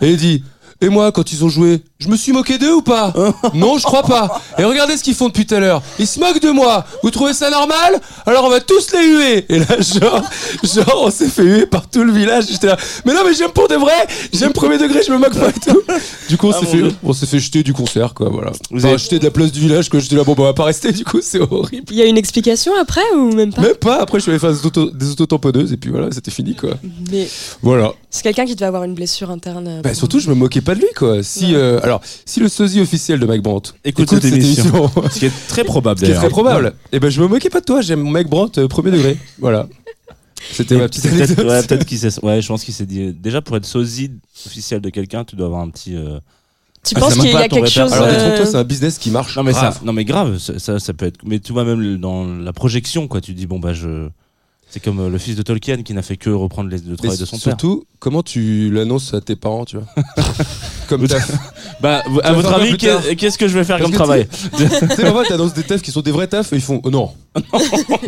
Et 0.00 0.12
il 0.12 0.16
dit 0.16 0.42
Et 0.80 0.88
moi, 0.88 1.10
quand 1.12 1.32
ils 1.32 1.44
ont 1.44 1.48
joué, 1.48 1.80
je 1.98 2.08
me 2.08 2.16
suis 2.16 2.32
moqué 2.32 2.58
d'eux 2.58 2.74
ou 2.74 2.82
pas 2.82 3.12
Non, 3.54 3.78
je 3.78 3.84
crois 3.84 4.02
pas. 4.02 4.40
Et 4.58 4.64
regardez 4.64 4.96
ce 4.96 5.02
qu'ils 5.02 5.14
font 5.14 5.28
depuis 5.28 5.46
tout 5.46 5.54
à 5.54 5.60
l'heure. 5.60 5.82
Ils 5.98 6.06
se 6.06 6.20
moquent 6.20 6.40
de 6.42 6.50
moi. 6.50 6.84
Vous 7.02 7.10
trouvez 7.10 7.32
ça 7.32 7.48
normal 7.50 8.00
Alors 8.26 8.44
on 8.44 8.50
va 8.50 8.60
tous 8.60 8.92
les 8.92 9.06
huer. 9.06 9.46
Et 9.48 9.58
là, 9.58 9.66
genre, 9.80 10.22
genre 10.62 11.02
on 11.04 11.10
s'est 11.10 11.28
fait 11.28 11.42
huer 11.44 11.66
par 11.66 11.88
tout 11.88 12.04
le 12.04 12.12
village. 12.12 12.44
J'étais 12.50 12.66
là. 12.66 12.76
Mais 13.04 13.14
non, 13.14 13.20
mais 13.26 13.34
j'aime 13.34 13.50
pour 13.52 13.68
de 13.68 13.74
vrai. 13.76 13.92
J'aime 14.32 14.52
premier 14.52 14.78
degré, 14.78 15.00
je 15.06 15.12
me 15.12 15.18
moque 15.18 15.38
pas 15.38 15.48
et 15.48 15.52
tout. 15.52 15.80
Du 16.28 16.36
coup, 16.36 16.48
on 16.48 16.52
Ah, 16.52 16.60
s'est 16.60 16.66
fait, 16.66 16.76
Dieu. 16.82 16.92
on 17.02 17.12
s'est 17.12 17.26
fait 17.26 17.38
jeter 17.38 17.62
du 17.62 17.72
concert, 17.72 18.12
quoi. 18.14 18.28
Voilà. 18.28 18.52
Vous 18.70 18.78
Enfin, 18.78 18.88
avez- 18.88 18.98
jeter 18.98 19.18
de 19.18 19.24
la 19.24 19.30
place 19.30 19.52
du 19.52 19.60
village, 19.60 19.88
quoi. 19.88 20.00
J'étais 20.00 20.16
là, 20.16 20.24
bon, 20.24 20.34
bah, 20.34 20.42
on 20.42 20.46
va 20.46 20.54
pas 20.54 20.64
rester. 20.64 20.92
Du 20.92 21.04
coup, 21.04 21.20
c'est 21.22 21.40
horrible. 21.40 21.86
Il 21.90 21.96
y 21.96 22.02
a 22.02 22.06
une 22.06 22.18
explication 22.18 22.72
après 22.80 23.02
ou 23.16 23.32
même 23.32 23.52
pas? 23.52 23.62
Même 23.62 23.74
pas, 23.76 24.00
après 24.00 24.18
je 24.18 24.22
suis 24.22 24.30
allé 24.30 24.38
faire 24.38 24.52
des, 24.52 24.66
auto, 24.66 24.90
des 24.90 25.10
autotamponneuses 25.10 25.72
et 25.72 25.76
puis 25.76 25.90
voilà, 25.90 26.08
c'était 26.12 26.30
fini 26.30 26.54
quoi. 26.54 26.70
Mais 27.10 27.28
Voilà. 27.62 27.92
c'est 28.10 28.22
quelqu'un 28.22 28.44
qui 28.44 28.54
devait 28.54 28.66
avoir 28.66 28.84
une 28.84 28.94
blessure 28.94 29.30
interne. 29.30 29.80
Bah, 29.82 29.94
surtout, 29.94 30.18
je 30.20 30.28
me 30.28 30.34
moquais 30.34 30.60
pas 30.66 30.74
de 30.74 30.80
lui 30.80 30.88
quoi. 30.94 31.22
Si, 31.22 31.46
Ouais. 31.46 31.54
euh, 31.54 31.80
alors, 31.82 32.02
si 32.26 32.40
le 32.40 32.48
sosie 32.48 32.80
officiel 32.82 33.18
de 33.20 33.24
Mike 33.26 33.42
Brandt 33.42 33.72
Écoute 33.84 34.10
cette 34.10 34.24
émission. 34.24 34.90
Ce 35.10 35.18
qui 35.18 35.26
est 35.26 35.32
très 35.48 35.64
probable. 35.64 35.98
ce 36.00 36.04
qui 36.04 36.10
est 36.10 36.14
très 36.14 36.28
probable, 36.28 36.74
et 36.92 37.00
ben 37.00 37.10
je 37.10 37.22
me 37.22 37.28
moquais 37.28 37.48
pas 37.50 37.60
de 37.60 37.64
toi, 37.64 37.80
j'aime 37.80 38.02
Mike 38.02 38.28
Brandt 38.28 38.60
euh, 38.60 38.68
premier 38.68 38.90
degré. 38.90 39.16
Voilà. 39.38 39.66
C'était 40.52 40.76
ma 40.76 40.86
petite 40.88 41.02
peut-être 41.04 41.14
anecdote. 41.30 41.46
ouais, 41.46 41.62
peut-être 41.62 41.84
qu'il 41.86 41.98
s'est 41.98 42.22
ouais, 42.24 42.42
je 42.42 42.46
pense 42.48 42.62
qu'il 42.62 42.74
s'est 42.74 42.86
dit 42.86 43.12
déjà 43.12 43.40
pour 43.40 43.56
être 43.56 43.64
sosie 43.64 44.10
officiel 44.46 44.80
de 44.80 44.90
quelqu'un, 44.90 45.24
tu 45.24 45.34
dois 45.34 45.46
avoir 45.46 45.62
un 45.62 45.70
petit 45.70 45.96
euh, 45.96 46.18
Tu 46.84 46.94
Ah, 46.96 47.00
penses 47.00 47.14
ça 47.14 47.20
qu'il 47.22 47.30
y 47.32 47.34
a 47.36 47.48
ton 47.48 47.56
quelque 47.56 47.70
chose. 47.70 47.92
Alors, 47.92 48.06
euh, 48.06 48.12
détrompe-toi, 48.12 48.46
c'est 48.46 48.56
un 48.56 48.64
business 48.64 48.98
qui 48.98 49.10
marche. 49.10 49.34
Non 49.36 49.42
mais 49.42 49.52
grave. 49.52 49.74
ça 49.74 49.80
non 49.84 49.92
mais 49.92 50.04
grave, 50.04 50.38
ça, 50.38 50.58
ça 50.58 50.78
ça 50.78 50.92
peut 50.92 51.06
être 51.06 51.18
mais 51.24 51.40
tu 51.40 51.52
vois 51.52 51.64
même 51.64 51.80
le- 51.80 51.96
dans 51.98 52.24
la 52.26 52.52
projection 52.52 53.08
quoi, 53.08 53.20
tu 53.20 53.32
dis 53.32 53.46
bon 53.46 53.58
bah 53.58 53.72
je 53.72 54.08
C'est 54.68 54.82
comme 54.82 54.98
euh, 55.00 55.08
le 55.08 55.18
fils 55.18 55.36
de 55.36 55.42
Tolkien 55.42 55.82
qui 55.82 55.94
n'a 55.94 56.02
fait 56.02 56.16
que 56.16 56.28
reprendre 56.28 56.68
les, 56.68 56.78
le 56.78 56.96
travail 56.96 57.16
de 57.16 57.24
son 57.24 57.36
père. 57.36 57.42
surtout, 57.42 57.84
comment 58.00 58.22
tu 58.22 58.70
l'annonces 58.70 59.14
à 59.14 59.20
tes 59.20 59.36
parents, 59.36 59.64
tu 59.64 59.76
vois 59.76 59.86
Comme 60.88 61.06
taf. 61.06 61.30
Bah, 61.80 62.02
à 62.24 62.32
votre 62.32 62.52
avis, 62.54 62.76
qu'est-ce 62.78 63.36
que 63.36 63.48
je 63.48 63.54
vais 63.58 63.64
faire 63.64 63.76
Parce 63.78 63.90
comme 63.90 63.98
travail 63.98 64.26
tu 64.56 64.66
sais, 64.66 65.02
parfois, 65.02 65.24
t'annonces 65.26 65.52
des 65.52 65.62
tafs 65.62 65.82
qui 65.82 65.90
sont 65.90 66.00
des 66.00 66.10
vrais 66.10 66.26
tafs 66.26 66.52
et 66.54 66.56
ils 66.56 66.62
font 66.62 66.80
oh 66.84 66.90
non. 66.90 67.10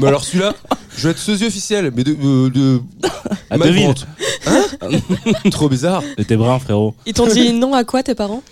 mais 0.01 0.07
alors 0.09 0.25
celui-là, 0.25 0.55
je 0.97 1.05
vais 1.05 1.11
être 1.11 1.19
sosie 1.19 1.45
officiel, 1.45 1.93
mais 1.95 2.03
de. 2.03 2.17
euh, 2.19 2.49
de 2.51 2.81
À. 3.51 3.59
Brandt. 3.59 4.07
Hein 4.47 4.65
Trop 5.51 5.69
bizarre. 5.69 6.03
Et 6.17 6.25
T'es 6.25 6.37
brun, 6.37 6.59
frérot. 6.59 6.95
Ils 7.05 7.13
t'ont 7.13 7.27
dit 7.27 7.53
non 7.53 7.75
à 7.75 7.85
quoi 7.85 8.03
tes 8.03 8.15
parents 8.15 8.43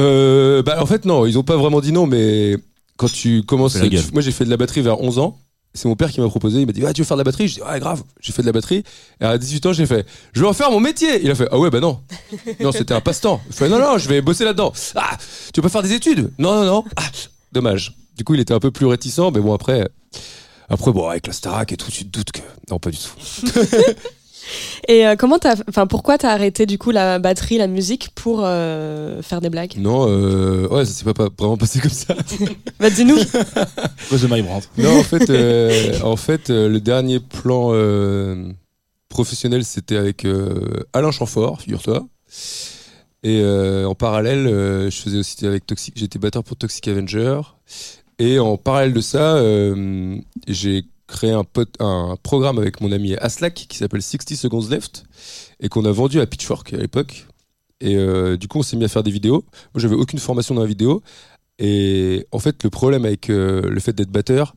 Euh, 0.00 0.62
bah, 0.62 0.78
en 0.82 0.86
fait, 0.86 1.04
non, 1.04 1.26
ils 1.26 1.38
ont 1.38 1.44
pas 1.44 1.56
vraiment 1.56 1.80
dit 1.80 1.92
non, 1.92 2.06
mais 2.06 2.56
quand 2.96 3.10
tu 3.10 3.42
commences. 3.44 3.78
Tu- 3.80 3.98
moi, 4.12 4.20
j'ai 4.22 4.32
fait 4.32 4.44
de 4.44 4.50
la 4.50 4.56
batterie 4.56 4.82
vers 4.82 5.00
11 5.00 5.18
ans. 5.20 5.38
C'est 5.72 5.88
mon 5.88 5.94
père 5.94 6.10
qui 6.10 6.20
m'a 6.20 6.28
proposé. 6.28 6.60
Il 6.60 6.66
m'a 6.66 6.72
dit 6.72 6.84
ah, 6.84 6.92
Tu 6.92 7.02
veux 7.02 7.06
faire 7.06 7.16
de 7.16 7.20
la 7.20 7.24
batterie? 7.24 7.48
Je 7.48 7.54
dis 7.54 7.62
Ouais, 7.62 7.78
grave. 7.78 8.02
J'ai 8.20 8.32
fait 8.32 8.42
de 8.42 8.46
la 8.46 8.52
batterie. 8.52 8.82
Et 9.20 9.24
à 9.24 9.38
18 9.38 9.66
ans, 9.66 9.72
j'ai 9.72 9.86
fait 9.86 10.04
Je 10.32 10.40
vais 10.40 10.46
en 10.48 10.52
faire 10.52 10.70
mon 10.70 10.80
métier. 10.80 11.22
Il 11.22 11.30
a 11.30 11.34
fait 11.34 11.46
Ah 11.50 11.58
ouais, 11.58 11.70
bah 11.70 11.80
non. 11.80 12.00
Non, 12.60 12.72
c'était 12.72 12.94
un 12.94 13.00
passe-temps. 13.00 13.40
Il 13.48 13.54
fait 13.54 13.68
Non, 13.68 13.78
non, 13.78 13.98
je 13.98 14.08
vais 14.08 14.20
bosser 14.20 14.44
là-dedans. 14.44 14.72
Ah, 14.96 15.16
tu 15.52 15.60
veux 15.60 15.62
pas 15.62 15.68
faire 15.68 15.82
des 15.82 15.92
études? 15.92 16.32
Non, 16.38 16.54
non, 16.54 16.64
non. 16.64 16.84
Ah, 16.96 17.02
dommage. 17.52 17.94
Du 18.16 18.24
coup, 18.24 18.34
il 18.34 18.40
était 18.40 18.54
un 18.54 18.60
peu 18.60 18.70
plus 18.70 18.86
réticent, 18.86 19.30
mais 19.32 19.40
bon, 19.40 19.54
après. 19.54 19.88
Après, 20.68 20.92
bon, 20.92 21.08
avec 21.08 21.26
la 21.26 21.32
Starac 21.32 21.72
et 21.72 21.76
tout, 21.76 21.90
tu 21.90 22.04
te 22.04 22.10
doutes 22.10 22.32
que. 22.32 22.40
Non, 22.70 22.78
pas 22.78 22.90
du 22.90 22.98
tout. 22.98 23.46
Et 24.88 25.06
euh, 25.06 25.16
comment 25.16 25.38
t'as, 25.38 25.56
enfin 25.68 25.86
pourquoi 25.86 26.18
t'as 26.18 26.30
arrêté 26.30 26.66
du 26.66 26.78
coup 26.78 26.90
la 26.90 27.18
batterie, 27.18 27.58
la 27.58 27.66
musique 27.66 28.10
pour 28.14 28.42
euh, 28.44 29.22
faire 29.22 29.40
des 29.40 29.50
blagues? 29.50 29.74
Non, 29.78 30.06
euh, 30.08 30.68
ouais, 30.68 30.84
ça 30.84 30.92
s'est 30.92 31.04
pas, 31.04 31.12
pas 31.14 31.28
vraiment 31.38 31.56
passé 31.56 31.80
comme 31.80 31.90
ça. 31.90 32.14
Bah 32.80 32.90
dis-nous. 32.90 33.16
De 33.16 34.26
Mike 34.26 34.44
Brandt. 34.46 34.68
Non, 34.78 34.98
en 34.98 35.02
fait, 35.02 35.28
euh, 35.30 36.00
en 36.02 36.16
fait 36.16 36.50
euh, 36.50 36.68
le 36.68 36.80
dernier 36.80 37.20
plan 37.20 37.70
euh, 37.72 38.50
professionnel, 39.08 39.64
c'était 39.64 39.96
avec 39.96 40.24
euh, 40.24 40.84
Alain 40.92 41.10
Chamfort, 41.10 41.60
figure-toi. 41.60 42.06
Et 43.22 43.40
euh, 43.42 43.84
en 43.86 43.94
parallèle, 43.94 44.46
euh, 44.46 44.90
je 44.90 44.96
faisais 44.96 45.18
aussi 45.18 45.44
avec 45.46 45.66
Toxic, 45.66 45.94
j'étais 45.96 46.18
batteur 46.18 46.42
pour 46.42 46.56
Toxic 46.56 46.88
Avenger. 46.88 47.40
Et 48.18 48.38
en 48.38 48.56
parallèle 48.56 48.92
de 48.92 49.00
ça, 49.00 49.36
euh, 49.36 50.16
j'ai 50.46 50.84
créé 51.10 51.32
un, 51.32 52.16
programme 52.22 52.58
avec 52.58 52.80
mon 52.80 52.92
ami 52.92 53.14
Aslak 53.16 53.54
qui 53.68 53.76
s'appelle 53.76 54.02
60 54.02 54.36
Seconds 54.36 54.68
Left 54.70 55.04
et 55.60 55.68
qu'on 55.68 55.84
a 55.84 55.92
vendu 55.92 56.20
à 56.20 56.26
Pitchfork 56.26 56.72
à 56.72 56.78
l'époque. 56.78 57.26
Et 57.80 57.96
euh, 57.96 58.36
du 58.36 58.48
coup, 58.48 58.58
on 58.58 58.62
s'est 58.62 58.76
mis 58.76 58.84
à 58.84 58.88
faire 58.88 59.02
des 59.02 59.10
vidéos. 59.10 59.44
Moi, 59.74 59.80
j'avais 59.80 59.94
aucune 59.94 60.18
formation 60.18 60.54
dans 60.54 60.62
la 60.62 60.66
vidéo. 60.66 61.02
Et 61.58 62.26
en 62.32 62.38
fait, 62.38 62.62
le 62.64 62.70
problème 62.70 63.04
avec 63.04 63.28
euh, 63.28 63.62
le 63.68 63.80
fait 63.80 63.92
d'être 63.92 64.10
batteur, 64.10 64.54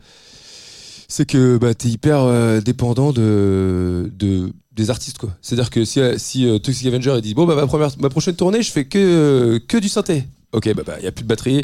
c'est 1.08 1.26
que 1.26 1.58
bah, 1.58 1.74
tu 1.74 1.88
es 1.88 1.92
hyper 1.92 2.22
euh, 2.22 2.62
dépendant 2.62 3.12
de, 3.12 4.12
de, 4.14 4.54
des 4.72 4.90
artistes. 4.90 5.18
quoi. 5.18 5.32
C'est-à-dire 5.42 5.70
que 5.70 5.84
si, 5.86 6.02
si 6.18 6.60
Toxic 6.62 6.88
Avenger 6.88 7.16
il 7.16 7.22
dit 7.22 7.34
Bon, 7.34 7.46
bah, 7.46 7.56
ma, 7.56 7.68
première, 7.68 7.90
ma 8.00 8.10
prochaine 8.10 8.36
tournée, 8.36 8.62
je 8.62 8.72
fais 8.72 8.86
que, 8.86 9.60
que 9.68 9.78
du 9.78 9.90
synthé. 9.90 10.26
Ok, 10.54 10.72
bah, 10.76 10.84
bah, 10.86 10.98
y 11.02 11.08
a 11.08 11.12
plus 11.12 11.24
de 11.24 11.28
batterie. 11.28 11.62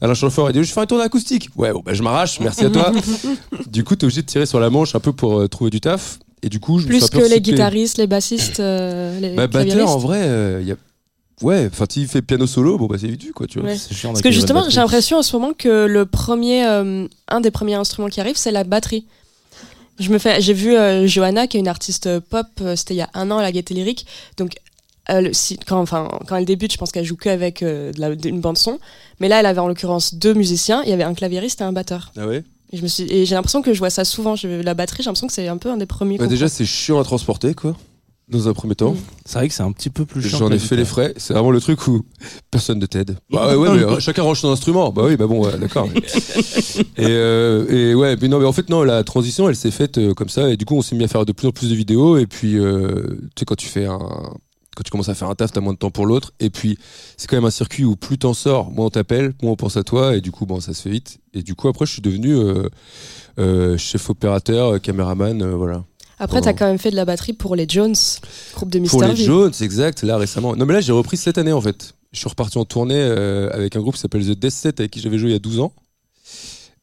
Alain 0.00 0.14
Chamfort, 0.14 0.50
il 0.50 0.52
dit 0.54 0.64
Je 0.64 0.72
fais 0.72 0.80
une 0.80 0.86
tournée 0.86 1.04
acoustique. 1.04 1.48
Ouais, 1.56 1.72
bon, 1.72 1.82
bah, 1.84 1.94
je 1.94 2.02
m'arrache, 2.02 2.40
merci 2.40 2.64
à 2.64 2.70
toi. 2.70 2.92
du 3.66 3.84
coup, 3.84 3.94
tu 3.94 4.02
es 4.02 4.04
obligé 4.04 4.22
de 4.22 4.26
tirer 4.26 4.46
sur 4.46 4.58
la 4.60 4.70
manche 4.70 4.94
un 4.94 5.00
peu 5.00 5.12
pour 5.12 5.40
euh, 5.40 5.48
trouver 5.48 5.70
du 5.70 5.80
taf. 5.80 6.18
Et 6.42 6.48
du 6.48 6.60
coup, 6.60 6.78
je 6.78 6.86
me 6.86 6.92
suis 6.92 7.08
Plus 7.08 7.18
un 7.18 7.22
que 7.22 7.30
les 7.30 7.40
guitaristes, 7.40 7.96
les 7.96 8.06
bassistes, 8.06 8.60
euh, 8.60 9.18
les 9.20 9.30
Bah, 9.30 9.46
batteur, 9.46 9.88
en 9.88 9.98
vrai, 9.98 10.20
euh, 10.22 10.62
y 10.62 10.72
a. 10.72 10.76
Ouais, 11.42 11.68
enfin, 11.70 11.86
s'il 11.88 12.06
fait 12.06 12.22
piano 12.22 12.46
solo, 12.46 12.78
bon, 12.78 12.86
bah, 12.86 12.96
c'est 13.00 13.08
vite 13.08 13.22
vu, 13.24 13.32
quoi, 13.32 13.46
tu 13.46 13.58
vois. 13.60 13.70
Ouais. 13.70 13.76
C'est 13.76 13.94
chiant 13.94 14.10
Parce 14.10 14.22
que 14.22 14.30
justement, 14.30 14.64
j'ai 14.68 14.80
l'impression 14.80 15.18
en 15.18 15.22
ce 15.22 15.34
moment 15.36 15.52
que 15.52 15.86
le 15.86 16.06
premier, 16.06 16.66
euh, 16.66 17.06
un 17.28 17.40
des 17.40 17.50
premiers 17.50 17.74
instruments 17.74 18.08
qui 18.08 18.20
arrive, 18.20 18.36
c'est 18.36 18.52
la 18.52 18.64
batterie. 18.64 19.04
Je 19.98 20.10
me 20.10 20.18
fais, 20.18 20.40
j'ai 20.40 20.52
vu 20.52 20.74
euh, 20.74 21.06
Johanna, 21.06 21.46
qui 21.46 21.56
est 21.56 21.60
une 21.60 21.68
artiste 21.68 22.18
pop, 22.18 22.46
euh, 22.60 22.74
c'était 22.76 22.94
il 22.94 22.98
y 22.98 23.02
a 23.02 23.10
un 23.14 23.30
an 23.30 23.38
à 23.38 23.42
la 23.42 23.52
Gaieté 23.52 23.74
Lyrique. 23.74 24.06
Donc, 24.36 24.54
elle, 25.06 25.34
si, 25.34 25.58
quand, 25.58 25.80
enfin, 25.80 26.08
quand 26.26 26.36
elle 26.36 26.44
débute, 26.44 26.72
je 26.72 26.78
pense 26.78 26.92
qu'elle 26.92 27.04
joue 27.04 27.16
que 27.16 27.28
avec 27.28 27.62
euh, 27.62 27.92
de 27.92 28.00
la- 28.00 28.10
une 28.28 28.40
bande 28.40 28.58
son. 28.58 28.78
Mais 29.20 29.28
là, 29.28 29.40
elle 29.40 29.46
avait 29.46 29.60
en 29.60 29.68
l'occurrence 29.68 30.14
deux 30.14 30.34
musiciens. 30.34 30.82
Il 30.84 30.90
y 30.90 30.92
avait 30.92 31.02
un 31.04 31.14
claviériste 31.14 31.60
et 31.60 31.64
un 31.64 31.72
batteur. 31.72 32.12
Ah 32.16 32.26
ouais? 32.26 32.42
Et 32.72 32.76
je 32.78 32.82
me 32.82 32.88
suis, 32.88 33.04
et 33.04 33.24
j'ai 33.26 33.34
l'impression 33.34 33.62
que 33.62 33.72
je 33.74 33.78
vois 33.78 33.90
ça 33.90 34.04
souvent. 34.04 34.34
Je, 34.36 34.48
la 34.48 34.74
batterie, 34.74 35.02
j'ai 35.02 35.08
l'impression 35.08 35.26
que 35.26 35.32
c'est 35.32 35.46
un 35.48 35.58
peu 35.58 35.70
un 35.70 35.76
des 35.76 35.86
premiers. 35.86 36.18
Bah, 36.18 36.26
déjà, 36.26 36.48
c'est 36.48 36.64
chiant 36.64 36.98
à 36.98 37.04
transporter, 37.04 37.54
quoi. 37.54 37.76
Dans 38.26 38.48
un 38.48 38.54
premier 38.54 38.74
temps. 38.74 38.96
C'est 39.26 39.36
vrai 39.38 39.48
que 39.48 39.54
c'est 39.54 39.62
un 39.62 39.70
petit 39.70 39.90
peu 39.90 40.06
plus 40.06 40.22
chiant. 40.22 40.38
J'en 40.38 40.50
ai 40.50 40.58
fait 40.58 40.76
les 40.76 40.86
frais. 40.86 41.12
C'est 41.18 41.34
vraiment 41.34 41.50
le 41.50 41.60
truc 41.60 41.86
où 41.86 42.00
personne 42.50 42.78
ne 42.78 42.86
t'aide. 42.86 43.18
Bah 43.30 43.48
ouais, 43.50 43.54
ouais, 43.68 43.76
mais 43.76 43.82
euh, 43.82 44.00
chacun 44.00 44.22
range 44.22 44.40
son 44.40 44.48
instrument. 44.50 44.90
Bah 44.92 45.02
oui, 45.04 45.16
bah 45.18 45.26
bon, 45.26 45.44
ouais, 45.44 45.58
d'accord. 45.58 45.86
mais- 45.94 46.00
et, 46.96 47.06
euh, 47.10 47.66
et 47.68 47.94
ouais, 47.94 48.16
mais 48.20 48.28
non, 48.28 48.38
mais 48.38 48.46
en 48.46 48.52
fait, 48.52 48.70
non, 48.70 48.82
la 48.82 49.04
transition, 49.04 49.46
elle 49.46 49.56
s'est 49.56 49.70
faite 49.70 49.98
euh, 49.98 50.14
comme 50.14 50.30
ça. 50.30 50.48
Et 50.48 50.56
du 50.56 50.64
coup, 50.64 50.74
on 50.74 50.80
s'est 50.80 50.96
mis 50.96 51.04
à 51.04 51.08
faire 51.08 51.26
de 51.26 51.32
plus 51.32 51.48
en 51.48 51.50
plus 51.50 51.68
de 51.68 51.74
vidéos. 51.74 52.16
Et 52.16 52.26
puis, 52.26 52.58
euh, 52.58 53.18
tu 53.36 53.40
sais, 53.40 53.44
quand 53.44 53.56
tu 53.56 53.68
fais 53.68 53.84
un. 53.84 53.98
Quand 54.74 54.82
tu 54.82 54.90
commences 54.90 55.08
à 55.08 55.14
faire 55.14 55.28
un 55.30 55.34
taf, 55.34 55.52
t'as 55.52 55.60
moins 55.60 55.72
de 55.72 55.78
temps 55.78 55.90
pour 55.90 56.06
l'autre. 56.06 56.32
Et 56.40 56.50
puis, 56.50 56.78
c'est 57.16 57.28
quand 57.28 57.36
même 57.36 57.44
un 57.44 57.50
circuit 57.50 57.84
où 57.84 57.96
plus 57.96 58.18
t'en 58.18 58.34
sors, 58.34 58.70
moins 58.70 58.86
on 58.86 58.90
t'appelle, 58.90 59.34
moins 59.42 59.52
on 59.52 59.56
pense 59.56 59.76
à 59.76 59.82
toi. 59.82 60.16
Et 60.16 60.20
du 60.20 60.32
coup, 60.32 60.46
bon, 60.46 60.60
ça 60.60 60.74
se 60.74 60.82
fait 60.82 60.90
vite. 60.90 61.18
Et 61.32 61.42
du 61.42 61.54
coup, 61.54 61.68
après, 61.68 61.86
je 61.86 61.92
suis 61.92 62.02
devenu 62.02 62.36
euh, 62.36 62.68
euh, 63.38 63.76
chef 63.78 64.10
opérateur, 64.10 64.74
euh, 64.74 64.78
caméraman, 64.78 65.42
euh, 65.42 65.54
voilà. 65.56 65.84
Après, 66.18 66.40
t'as 66.40 66.52
quand 66.52 66.66
même 66.66 66.78
fait 66.78 66.90
de 66.90 66.96
la 66.96 67.04
batterie 67.04 67.32
pour 67.32 67.56
les 67.56 67.66
Jones, 67.68 67.94
groupe 68.54 68.70
de 68.70 68.78
Pour 68.80 69.00
Mr. 69.00 69.08
les 69.08 69.14
V. 69.14 69.24
Jones, 69.24 69.52
exact, 69.60 70.02
là 70.02 70.16
récemment. 70.16 70.54
Non, 70.54 70.64
mais 70.64 70.74
là, 70.74 70.80
j'ai 70.80 70.92
repris 70.92 71.16
cette 71.16 71.38
année 71.38 71.52
en 71.52 71.60
fait. 71.60 71.94
Je 72.12 72.18
suis 72.20 72.28
reparti 72.28 72.56
en 72.56 72.64
tournée 72.64 73.02
avec 73.02 73.74
un 73.74 73.80
groupe 73.80 73.94
qui 73.94 74.00
s'appelle 74.00 74.24
The 74.24 74.38
Death 74.38 74.52
Set, 74.52 74.78
avec 74.78 74.92
qui 74.92 75.00
j'avais 75.00 75.18
joué 75.18 75.30
il 75.30 75.32
y 75.32 75.36
a 75.36 75.40
12 75.40 75.58
ans. 75.58 75.72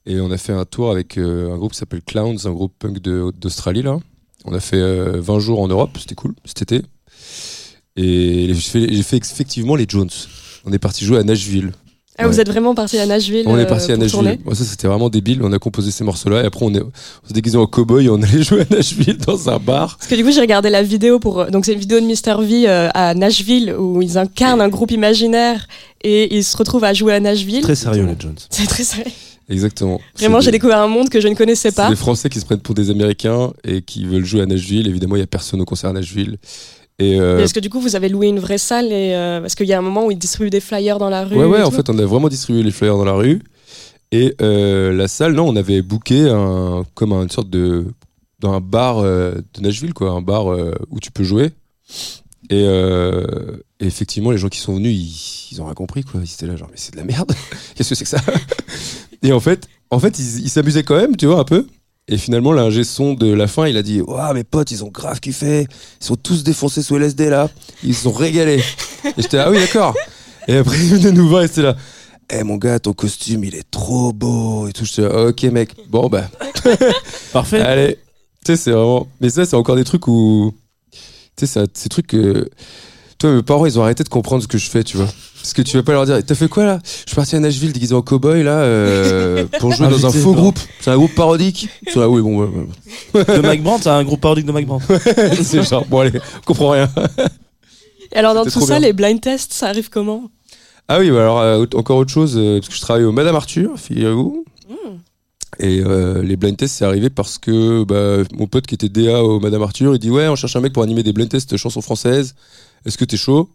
Et 0.06 0.20
on 0.20 0.30
a 0.32 0.38
fait 0.38 0.52
un 0.52 0.66
tour 0.66 0.92
avec 0.92 1.18
un 1.18 1.56
groupe 1.56 1.72
qui 1.72 1.78
s'appelle 1.78 2.02
Clowns, 2.02 2.40
un 2.44 2.52
groupe 2.52 2.74
punk 2.78 3.00
d'Australie 3.00 3.84
là. 3.84 4.00
On 4.46 4.54
a 4.54 4.60
fait 4.60 4.78
euh, 4.78 5.22
20 5.22 5.40
jours 5.40 5.60
en 5.62 5.68
Europe, 5.68 5.98
c'était 6.00 6.16
cool, 6.16 6.34
cet 6.46 6.62
été. 6.64 6.82
Et 7.98 8.48
j'ai 8.50 8.54
fait, 8.62 8.94
j'ai 8.94 9.04
fait 9.04 9.18
effectivement 9.18 9.76
les 9.76 9.86
Jones. 9.88 10.10
On 10.66 10.72
est 10.72 10.80
parti 10.80 11.06
jouer 11.06 11.18
à 11.18 11.24
Nashville. 11.24 11.72
Ah, 12.18 12.28
vous 12.28 12.40
êtes 12.40 12.50
vraiment 12.50 12.76
parti 12.76 13.00
à 13.00 13.06
Nashville 13.06 13.46
On 13.48 13.56
euh, 13.56 13.62
est 13.62 13.66
parti 13.66 13.92
à 13.92 13.98
Nashville. 13.98 14.38
Moi, 14.46 14.54
ça, 14.54 14.64
c'était 14.64 14.88
vraiment 14.88 15.10
débile. 15.10 15.42
On 15.44 15.52
a 15.54 15.60
composé 15.60 15.92
ces 15.92 16.04
morceaux-là 16.04 16.44
et 16.44 16.46
après, 16.46 16.66
on, 16.66 16.74
est, 16.74 16.82
on 16.82 16.92
s'est 17.28 17.34
déguisé 17.34 17.58
en 17.58 17.66
cow-boy 17.66 18.06
et 18.06 18.10
on 18.10 18.22
allait 18.22 18.44
jouer 18.44 18.62
à 18.70 18.76
Nashville 18.76 19.18
dans 19.18 19.50
un 19.50 19.58
bar. 19.58 19.98
Parce 19.98 20.10
que 20.10 20.16
du 20.16 20.24
coup, 20.24 20.32
j'ai 20.32 20.42
regardé 20.42 20.70
la 20.70 20.84
vidéo 20.84 21.20
pour. 21.20 21.46
Donc, 21.48 21.66
c'est 21.66 21.74
une 21.74 21.80
vidéo 21.80 22.00
de 22.00 22.06
Mr. 22.06 22.44
V 22.46 22.68
euh, 22.70 22.90
à 22.94 23.14
Nashville 23.16 23.74
où 23.78 24.02
ils 24.02 24.18
incarnent 24.18 24.62
un 24.62 24.70
groupe 24.70 24.92
imaginaire 24.92 25.66
et 26.04 26.36
ils 26.36 26.44
se 26.44 26.56
retrouvent 26.58 26.84
à 26.84 26.94
jouer 26.94 27.14
à 27.14 27.20
Nashville. 27.20 27.62
Très 27.62 27.76
sérieux, 27.76 28.06
les 28.06 28.16
Jones. 28.20 28.36
C'est 28.50 28.68
très 28.68 28.84
sérieux. 28.84 29.12
Exactement. 29.50 30.00
Vraiment, 30.18 30.40
C'est 30.40 30.46
j'ai 30.46 30.52
des- 30.52 30.58
découvert 30.58 30.78
un 30.80 30.88
monde 30.88 31.10
que 31.10 31.20
je 31.20 31.28
ne 31.28 31.34
connaissais 31.36 31.72
C'est 31.72 31.76
pas. 31.76 31.90
des 31.90 31.96
Français 31.96 32.30
qui 32.30 32.40
se 32.40 32.46
prennent 32.46 32.60
pour 32.60 32.76
des 32.76 32.90
Américains 32.90 33.52
et 33.66 33.82
qui 33.82 34.06
veulent 34.06 34.24
jouer 34.26 34.42
à 34.42 34.46
Nashville. 34.46 34.88
Évidemment, 34.88 35.16
il 35.16 35.20
n'y 35.20 35.24
a 35.24 35.28
personne 35.28 35.60
au 35.60 35.66
concert 35.66 35.90
à 35.90 35.94
Nashville. 35.94 36.38
Euh, 37.02 37.40
Est-ce 37.40 37.54
que 37.54 37.60
du 37.60 37.70
coup, 37.70 37.80
vous 37.80 37.96
avez 37.96 38.10
loué 38.10 38.28
une 38.28 38.40
vraie 38.40 38.58
salle 38.58 38.86
et 38.92 39.14
euh, 39.16 39.42
Parce 39.42 39.56
qu'il 39.56 39.68
y 39.68 39.74
a 39.74 39.78
un 39.78 39.82
moment 39.82 40.06
où 40.06 40.12
ils 40.12 40.18
distribuent 40.18 40.50
des 40.50 40.60
flyers 40.60 41.00
dans 41.00 41.10
la 41.10 41.24
rue. 41.26 41.36
ouais, 41.38 41.46
ouais, 41.46 41.62
en 41.62 41.72
fait, 41.72 41.90
on 41.90 41.98
a 41.98 42.06
vraiment 42.06 42.30
distribué 42.30 42.64
les 42.64 42.72
flyers 42.72 42.98
dans 42.98 43.06
la 43.06 43.14
rue. 43.14 43.42
Et 44.12 44.36
euh, 44.42 44.92
la 44.94 45.08
salle, 45.08 45.34
non, 45.34 45.48
on 45.48 45.56
avait 45.56 45.82
booké 45.82 46.30
un, 46.30 46.84
comme 46.96 47.14
une 47.14 47.30
sorte 47.30 47.50
de. 47.50 47.86
dans 48.40 48.54
un 48.54 48.60
bar 48.60 49.00
euh, 49.00 49.36
de 49.54 49.62
Nashville, 49.62 49.94
quoi. 49.94 50.12
Un 50.12 50.22
bar 50.22 50.48
où 50.48 51.00
tu 51.00 51.12
peux 51.12 51.24
jouer. 51.24 51.52
Et, 52.50 52.64
et 52.64 53.86
effectivement, 53.86 54.32
les 54.32 54.38
gens 54.38 54.50
qui 54.50 54.60
sont 54.60 54.76
venus, 54.76 54.94
ils, 54.94 55.54
ils 55.56 55.62
ont 55.62 55.66
rien 55.66 55.74
compris, 55.74 56.04
quoi. 56.04 56.20
Ils 56.24 56.32
étaient 56.32 56.48
là, 56.48 56.56
genre, 56.58 56.68
mais 56.70 56.78
c'est 56.78 56.92
de 56.92 56.98
la 56.98 57.06
merde. 57.06 57.32
Qu'est-ce 57.76 57.90
que 57.90 57.96
c'est 57.96 58.04
que 58.04 58.10
ça? 58.10 58.20
Et 59.24 59.32
en 59.32 59.40
fait, 59.40 59.68
en 59.92 60.00
fait 60.00 60.18
ils 60.18 60.50
s'amusaient 60.50 60.84
quand 60.84 60.96
même, 60.96 61.16
tu 61.16 61.28
vois, 61.28 61.40
un 61.40 61.44
peu. 61.44 61.68
Et 62.12 62.18
finalement, 62.18 62.52
l'ingé 62.52 62.84
son 62.84 63.14
de 63.14 63.32
la 63.34 63.48
fin, 63.48 63.68
il 63.68 63.78
a 63.78 63.82
dit 63.82 64.02
Waouh, 64.02 64.34
mes 64.34 64.44
potes, 64.44 64.70
ils 64.72 64.84
ont 64.84 64.90
grave 64.90 65.20
kiffé. 65.22 65.66
Ils 66.02 66.06
sont 66.06 66.16
tous 66.18 66.44
défoncés 66.44 66.84
sous 66.84 66.98
LSD 66.98 67.30
là. 67.30 67.50
Ils 67.84 67.96
se 67.96 68.04
sont 68.04 68.12
régalés. 68.12 68.62
Et 69.06 69.22
j'étais 69.22 69.38
Ah 69.38 69.50
oui, 69.50 69.58
d'accord. 69.58 69.96
Et 70.48 70.58
après, 70.58 70.78
il 70.78 70.96
venait 70.98 71.12
nous 71.14 71.28
voir 71.30 71.44
et 71.44 71.48
c'était 71.48 71.62
là 71.62 71.76
Eh 72.30 72.44
mon 72.44 72.58
gars, 72.58 72.80
ton 72.80 72.92
costume, 72.94 73.44
il 73.46 73.56
est 73.56 73.70
trop 73.72 74.12
beau. 74.12 74.68
Et 74.68 74.74
tout. 74.74 74.84
J'étais 74.86 75.04
là, 75.04 75.28
Ok, 75.28 75.44
mec. 75.44 75.72
Bon, 75.90 76.10
bah, 76.10 76.30
Parfait. 77.34 77.62
allez. 77.62 77.96
Tu 78.46 78.52
sais, 78.54 78.56
c'est 78.58 78.72
vraiment. 78.72 79.08
Mais 79.22 79.30
ça, 79.30 79.46
c'est 79.46 79.56
encore 79.56 79.76
des 79.76 79.84
trucs 79.84 80.08
où. 80.08 80.54
Tu 80.92 81.00
sais, 81.38 81.46
ça- 81.48 81.66
ces 81.74 81.90
trucs 81.90 82.08
que. 82.08 82.50
Toi, 83.20 83.32
mes 83.34 83.44
parents, 83.44 83.66
ils 83.66 83.80
ont 83.80 83.84
arrêté 83.84 84.04
de 84.04 84.10
comprendre 84.10 84.42
ce 84.44 84.48
que 84.48 84.58
je 84.58 84.70
fais, 84.70 84.84
tu 84.84 84.98
vois. 84.98 85.08
Parce 85.42 85.54
que 85.54 85.62
tu 85.64 85.76
vas 85.76 85.84
pas 85.84 85.94
leur 85.94 86.06
dire, 86.06 86.24
t'as 86.24 86.36
fait 86.36 86.48
quoi 86.48 86.66
là? 86.66 86.80
Je 86.84 87.10
suis 87.10 87.16
parti 87.16 87.36
à 87.36 87.40
Nashville 87.40 87.74
déguisé 87.74 87.96
en 87.96 88.02
cowboy 88.02 88.44
là 88.44 88.60
euh, 88.60 89.46
pour 89.60 89.72
jouer 89.74 89.88
dans 89.88 90.06
un 90.06 90.12
faux 90.12 90.34
groupe. 90.34 90.60
C'est 90.80 90.92
un 90.92 90.98
groupe 90.98 91.16
parodique? 91.16 91.68
Là, 91.96 92.08
oui, 92.08 92.22
bon, 92.22 92.42
ouais, 92.42 92.48
ouais. 93.16 93.26
De 93.26 93.42
Mike 93.42 93.64
Brandt, 93.64 93.84
c'est 93.84 93.90
un 93.90 94.04
groupe 94.04 94.22
parodique 94.22 94.46
de 94.46 94.52
Mike 94.52 94.68
Brandt. 94.68 94.86
c'est 95.42 95.64
genre, 95.64 95.86
bon, 95.86 96.00
allez, 96.00 96.20
on 96.38 96.46
comprend 96.46 96.70
rien. 96.72 96.90
Et 98.14 98.18
alors, 98.18 98.36
dans 98.36 98.44
tout 98.44 98.62
ça, 98.62 98.80
bien. 98.80 98.80
les 98.80 98.94
blind 98.94 99.20
tests, 99.20 99.54
ça 99.54 99.68
arrive 99.70 99.90
comment? 99.90 100.30
Ah 100.88 101.00
oui, 101.00 101.10
bah 101.10 101.22
alors 101.22 101.40
euh, 101.40 101.66
encore 101.76 101.98
autre 101.98 102.12
chose, 102.12 102.36
euh, 102.38 102.60
parce 102.60 102.68
que 102.68 102.76
je 102.76 102.82
travaille 102.82 103.06
au 103.06 103.12
Madame 103.12 103.36
Arthur, 103.36 103.80
figurez-vous. 103.80 104.44
Et 105.60 105.82
euh, 105.86 106.24
les 106.24 106.38
blind 106.38 106.58
tests, 106.58 106.76
c'est 106.76 106.86
arrivé 106.86 107.10
parce 107.10 107.38
que 107.38 107.84
bah, 107.84 108.28
mon 108.34 108.48
pote 108.48 108.66
qui 108.66 108.76
était 108.76 108.90
DA 108.90 109.24
au 109.24 109.40
Madame 109.40 109.62
Arthur, 109.62 109.94
il 109.94 110.00
dit 110.00 110.10
Ouais, 110.10 110.28
on 110.28 110.36
cherche 110.36 110.56
un 110.56 110.62
mec 110.62 110.74
pour 110.74 110.84
animer 110.84 111.04
des 111.04 111.14
blind 111.14 111.30
tests 111.30 111.56
chansons 111.56 111.82
françaises. 111.82 112.36
Est-ce 112.86 112.98
que 112.98 113.06
t'es 113.06 113.18
chaud? 113.18 113.50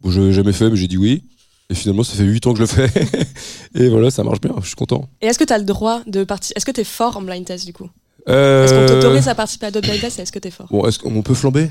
Bon, 0.00 0.10
je 0.10 0.20
l'ai 0.20 0.32
jamais 0.32 0.52
fait, 0.52 0.70
mais 0.70 0.76
j'ai 0.76 0.88
dit 0.88 0.96
oui. 0.96 1.24
Et 1.68 1.74
finalement, 1.74 2.02
ça 2.02 2.16
fait 2.16 2.24
8 2.24 2.46
ans 2.48 2.52
que 2.52 2.58
je 2.58 2.62
le 2.62 2.66
fais. 2.88 2.90
et 3.74 3.88
voilà, 3.88 4.10
ça 4.10 4.24
marche 4.24 4.40
bien, 4.40 4.52
je 4.60 4.66
suis 4.66 4.76
content. 4.76 5.08
Et 5.20 5.26
est-ce 5.26 5.38
que 5.38 5.44
tu 5.44 5.52
as 5.52 5.58
le 5.58 5.64
droit 5.64 6.02
de 6.06 6.24
participer 6.24 6.56
Est-ce 6.58 6.66
que 6.66 6.72
tu 6.72 6.80
es 6.80 6.84
fort 6.84 7.16
en 7.16 7.22
blind 7.22 7.44
test 7.44 7.64
du 7.64 7.72
coup? 7.72 7.88
Euh, 8.28 8.64
Est-ce 8.64 8.74
qu'on 8.74 8.86
t'autorise 8.86 9.28
à 9.28 9.34
participer 9.34 9.66
à 9.66 9.70
d'autres 9.70 9.86
blind 9.88 10.00
tests 10.00 10.18
Est-ce 10.18 10.32
que 10.32 10.38
t'es 10.38 10.50
fort? 10.50 10.66
Bon, 10.70 10.86
est-ce 10.86 10.98
qu'on 10.98 11.22
peut 11.22 11.34
flamber? 11.34 11.70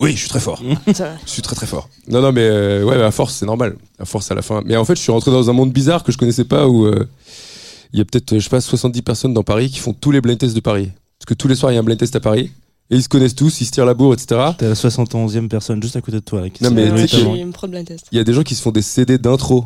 Oui, 0.00 0.12
je 0.12 0.18
suis 0.18 0.28
très 0.28 0.40
fort. 0.40 0.62
Va. 0.86 1.16
Je 1.24 1.30
suis 1.30 1.42
très 1.42 1.54
très 1.54 1.66
fort. 1.66 1.88
Non, 2.08 2.20
non, 2.20 2.32
mais 2.32 2.42
euh, 2.42 2.84
ouais, 2.84 2.96
mais 2.96 3.02
à 3.02 3.10
force, 3.10 3.34
c'est 3.34 3.46
normal. 3.46 3.76
À 3.98 4.04
force, 4.04 4.30
à 4.30 4.34
la 4.34 4.42
fin. 4.42 4.60
Mais 4.66 4.76
en 4.76 4.84
fait, 4.84 4.96
je 4.96 5.00
suis 5.00 5.12
rentré 5.12 5.30
dans 5.30 5.48
un 5.48 5.52
monde 5.52 5.72
bizarre 5.72 6.02
que 6.02 6.12
je 6.12 6.18
connaissais 6.18 6.44
pas 6.44 6.66
où 6.68 6.84
euh, 6.86 7.08
il 7.92 7.98
y 7.98 8.02
a 8.02 8.04
peut-être, 8.04 8.34
je 8.34 8.40
sais 8.40 8.50
pas, 8.50 8.60
70 8.60 9.02
personnes 9.02 9.32
dans 9.32 9.44
Paris 9.44 9.70
qui 9.70 9.78
font 9.78 9.92
tous 9.94 10.10
les 10.10 10.20
blind 10.20 10.36
tests 10.36 10.54
de 10.54 10.60
Paris. 10.60 10.90
Parce 11.18 11.26
que 11.26 11.34
tous 11.34 11.48
les 11.48 11.54
soirs, 11.54 11.72
il 11.72 11.76
y 11.76 11.78
a 11.78 11.80
un 11.80 11.84
blind 11.84 11.98
test 11.98 12.14
à 12.16 12.20
Paris. 12.20 12.50
Et 12.90 12.96
ils 12.96 13.02
se 13.02 13.08
connaissent 13.08 13.34
tous, 13.34 13.60
ils 13.60 13.64
se 13.64 13.70
tirent 13.70 13.86
la 13.86 13.94
bourre, 13.94 14.12
etc. 14.14 14.40
T'es 14.58 14.68
la 14.68 14.74
71e 14.74 15.48
personne 15.48 15.82
juste 15.82 15.96
à 15.96 16.00
côté 16.00 16.18
de 16.18 16.22
toi. 16.22 16.42
là, 16.42 16.50
qui 16.50 16.62
Non, 16.62 16.70
mais. 16.70 16.86
Il 16.86 18.16
y 18.16 18.18
a 18.18 18.24
des 18.24 18.32
gens 18.34 18.42
qui 18.42 18.54
se 18.54 18.62
font 18.62 18.70
des 18.70 18.82
CD 18.82 19.16
d'intro. 19.18 19.64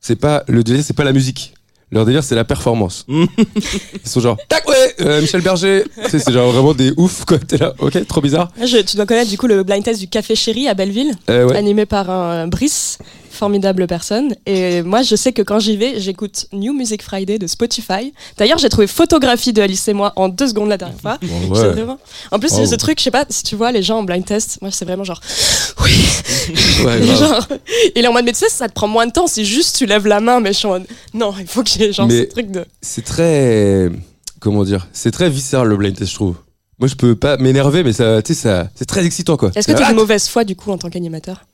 C'est 0.00 0.16
pas, 0.16 0.44
le 0.46 0.62
délire, 0.62 0.84
c'est 0.84 0.94
pas 0.94 1.04
la 1.04 1.12
musique. 1.12 1.54
Leur 1.90 2.04
délire, 2.04 2.22
c'est 2.24 2.34
la 2.34 2.44
performance. 2.44 3.04
Mm. 3.08 3.24
ils 4.04 4.08
sont 4.08 4.20
genre, 4.20 4.36
tac, 4.48 4.68
ouais, 4.68 4.94
euh, 5.00 5.20
Michel 5.20 5.40
Berger. 5.40 5.84
c'est 6.08 6.30
genre 6.32 6.50
vraiment 6.52 6.74
des 6.74 6.92
oufs, 6.96 7.24
quoi. 7.24 7.38
T'es 7.38 7.56
là, 7.58 7.74
ok, 7.78 8.06
trop 8.06 8.20
bizarre. 8.20 8.50
Ah, 8.60 8.66
je- 8.66 8.78
tu 8.78 8.96
dois 8.96 9.06
connaître 9.06 9.30
du 9.30 9.38
coup 9.38 9.46
le 9.48 9.62
blind 9.62 9.82
test 9.84 10.00
du 10.00 10.08
Café 10.08 10.34
Chéri 10.36 10.68
à 10.68 10.74
Belleville, 10.74 11.12
Euh, 11.30 11.46
ouais. 11.48 11.56
animé 11.56 11.86
par 11.86 12.10
un 12.10 12.44
euh, 12.44 12.46
Brice, 12.46 12.98
formidable 13.36 13.86
personne. 13.86 14.34
Et 14.46 14.82
moi, 14.82 15.02
je 15.02 15.14
sais 15.14 15.32
que 15.32 15.42
quand 15.42 15.58
j'y 15.60 15.76
vais, 15.76 16.00
j'écoute 16.00 16.46
New 16.52 16.72
Music 16.72 17.02
Friday 17.02 17.38
de 17.38 17.46
Spotify. 17.46 18.12
D'ailleurs, 18.38 18.58
j'ai 18.58 18.68
trouvé 18.68 18.86
photographie 18.86 19.52
de 19.52 19.62
Alice 19.62 19.86
et 19.88 19.92
moi 19.92 20.12
en 20.16 20.28
deux 20.28 20.48
secondes 20.48 20.68
la 20.68 20.76
dernière 20.78 21.00
fois. 21.00 21.18
Bon, 21.22 21.54
C'est 21.54 21.60
ouais. 21.62 21.68
vraiment- 21.72 21.98
En 22.32 22.38
plus, 22.38 22.50
Oh. 22.58 22.66
ce 22.66 22.74
truc, 22.74 22.98
je 22.98 23.04
sais 23.04 23.10
pas 23.10 23.24
si 23.28 23.42
tu 23.44 23.54
vois 23.54 23.70
les 23.70 23.82
gens 23.82 23.98
en 23.98 24.02
blind 24.02 24.24
test, 24.24 24.58
moi, 24.62 24.70
c'est 24.72 24.84
vraiment 24.84 25.04
genre, 25.04 25.20
oui, 25.84 25.92
Ouais, 26.84 27.02
genre, 27.06 27.46
il 27.94 28.04
est 28.04 28.08
en 28.08 28.12
mode, 28.12 28.24
mais 28.24 28.32
tu 28.32 28.38
sais, 28.38 28.48
ça 28.48 28.68
te 28.68 28.72
prend 28.72 28.88
moins 28.88 29.06
de 29.06 29.12
temps, 29.12 29.26
c'est 29.26 29.44
juste 29.44 29.76
tu 29.76 29.86
lèves 29.86 30.06
la 30.06 30.20
main, 30.20 30.40
mais 30.40 30.52
je 30.52 30.58
suis 30.58 30.66
en 30.66 30.70
mode, 30.70 30.86
non, 31.14 31.34
il 31.38 31.46
faut 31.46 31.62
que 31.62 31.70
j'ai 31.70 31.92
genre 31.92 32.06
Mais- 32.06 32.20
ce 32.22 32.30
truc 32.30 32.50
de. 32.50 32.64
c'est 32.82 33.04
très 33.04 33.90
comment 34.40 34.64
dire 34.64 34.86
c'est 34.92 35.10
très 35.10 35.28
viscéral 35.30 35.66
le 35.66 35.76
blind 35.76 35.96
test 35.96 36.10
je 36.10 36.14
trouve 36.14 36.36
moi 36.78 36.88
je 36.88 36.94
peux 36.94 37.16
pas 37.16 37.36
m'énerver 37.38 37.82
mais 37.82 37.92
ça 37.94 38.20
tu 38.22 38.34
sais 38.34 38.40
ça 38.42 38.68
c'est 38.74 38.84
très 38.84 39.04
excitant 39.06 39.36
quoi 39.36 39.50
Est-ce 39.56 39.66
que 39.66 39.72
tu 39.72 39.82
Ah, 39.82 39.90
de 39.90 39.96
mauvaise 39.96 40.28
foi 40.28 40.44
du 40.44 40.54
coup 40.54 40.70
en 40.70 40.78
tant 40.78 40.90
qu'animateur? 40.90 41.46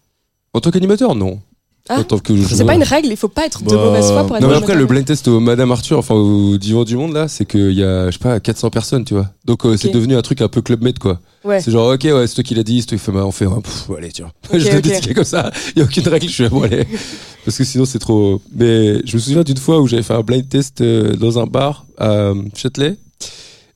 En 0.52 0.60
tant 0.60 0.70
qu'animateur 0.70 1.14
non 1.14 1.40
Ah. 1.88 1.98
en 1.98 2.04
tant 2.04 2.18
que 2.18 2.32
C'est 2.44 2.64
pas 2.64 2.76
une 2.76 2.84
règle, 2.84 3.08
il 3.08 3.16
faut 3.16 3.26
pas 3.28 3.44
être 3.44 3.62
de 3.64 3.68
Bah, 3.70 3.76
mauvaise 3.86 4.06
foi 4.06 4.24
pour 4.24 4.36
être 4.36 4.42
non 4.42 4.48
mais 4.48 4.54
après 4.56 4.76
le 4.76 4.86
blind 4.86 5.04
test 5.04 5.26
au 5.26 5.40
Madame 5.40 5.72
Arthur 5.72 5.98
enfin 5.98 6.14
au 6.14 6.56
Divan 6.56 6.84
du 6.84 6.96
Monde 6.96 7.12
là 7.12 7.26
c'est 7.26 7.44
qu'il 7.44 7.72
y 7.72 7.82
a 7.82 8.06
je 8.06 8.12
sais 8.12 8.18
pas 8.20 8.38
400 8.38 8.70
personnes 8.70 9.04
tu 9.04 9.14
vois. 9.14 9.28
Donc 9.46 9.66
euh, 9.66 9.76
c'est 9.76 9.90
devenu 9.90 10.14
un 10.14 10.22
truc 10.22 10.40
un 10.42 10.48
peu 10.48 10.62
club 10.62 10.80
med 10.82 10.98
quoi. 11.00 11.18
Ouais. 11.44 11.60
c'est 11.60 11.72
genre 11.72 11.92
ok 11.92 12.04
ouais 12.04 12.26
c'est 12.28 12.34
toi 12.36 12.44
qui 12.44 12.54
l'as 12.54 12.62
dit 12.62 12.80
c'est 12.82 12.86
toi 12.86 12.98
qui 12.98 13.04
fait 13.04 13.10
bah, 13.12 13.26
on 13.26 13.32
fait 13.32 13.46
ouais, 13.46 13.60
pff, 13.60 13.90
allez 13.98 14.12
tu 14.12 14.22
vois 14.22 14.32
je 14.58 14.64
Ok, 14.68 14.72
le 14.72 14.78
ok. 14.78 15.00
dis 15.08 15.14
comme 15.14 15.24
ça 15.24 15.50
il 15.74 15.80
y 15.80 15.82
a 15.82 15.84
aucune 15.86 16.06
règle 16.06 16.28
je 16.28 16.32
suis 16.32 16.48
bon 16.48 16.62
allez. 16.62 16.86
Parce 17.44 17.58
que 17.58 17.64
sinon 17.64 17.84
c'est 17.84 17.98
trop. 17.98 18.40
Mais 18.54 19.04
je 19.04 19.16
me 19.16 19.20
souviens 19.20 19.42
d'une 19.42 19.56
fois 19.56 19.80
où 19.80 19.88
j'avais 19.88 20.04
fait 20.04 20.14
un 20.14 20.20
blind 20.22 20.48
test 20.48 20.80
euh, 20.82 21.16
dans 21.16 21.40
un 21.40 21.46
bar 21.46 21.84
à 21.98 22.10
euh, 22.10 22.34
Châtelet 22.54 22.96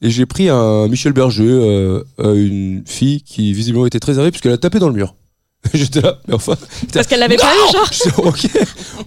et 0.01 0.11
j'ai 0.11 0.27
pris 0.27 0.49
un 0.49 0.87
Michel 0.87 1.13
Berger 1.13 1.43
euh, 1.49 2.05
une 2.19 2.85
fille 2.87 3.23
qui 3.23 3.53
visiblement 3.53 3.87
était 3.87 3.99
très 3.99 4.13
énervée 4.13 4.31
puisqu'elle 4.31 4.53
a 4.53 4.59
tapé 4.59 4.79
dans 4.79 4.89
le 4.89 4.95
mur 4.95 5.15
j'étais 5.75 6.01
là 6.01 6.19
mais 6.29 6.35
enfin 6.35 6.57
Parce 6.93 7.07
qu'elle 7.07 7.21
l'avait 7.21 7.37
pas 7.37 7.53
eu, 7.53 7.73
genre. 7.73 8.27
ok 8.27 8.45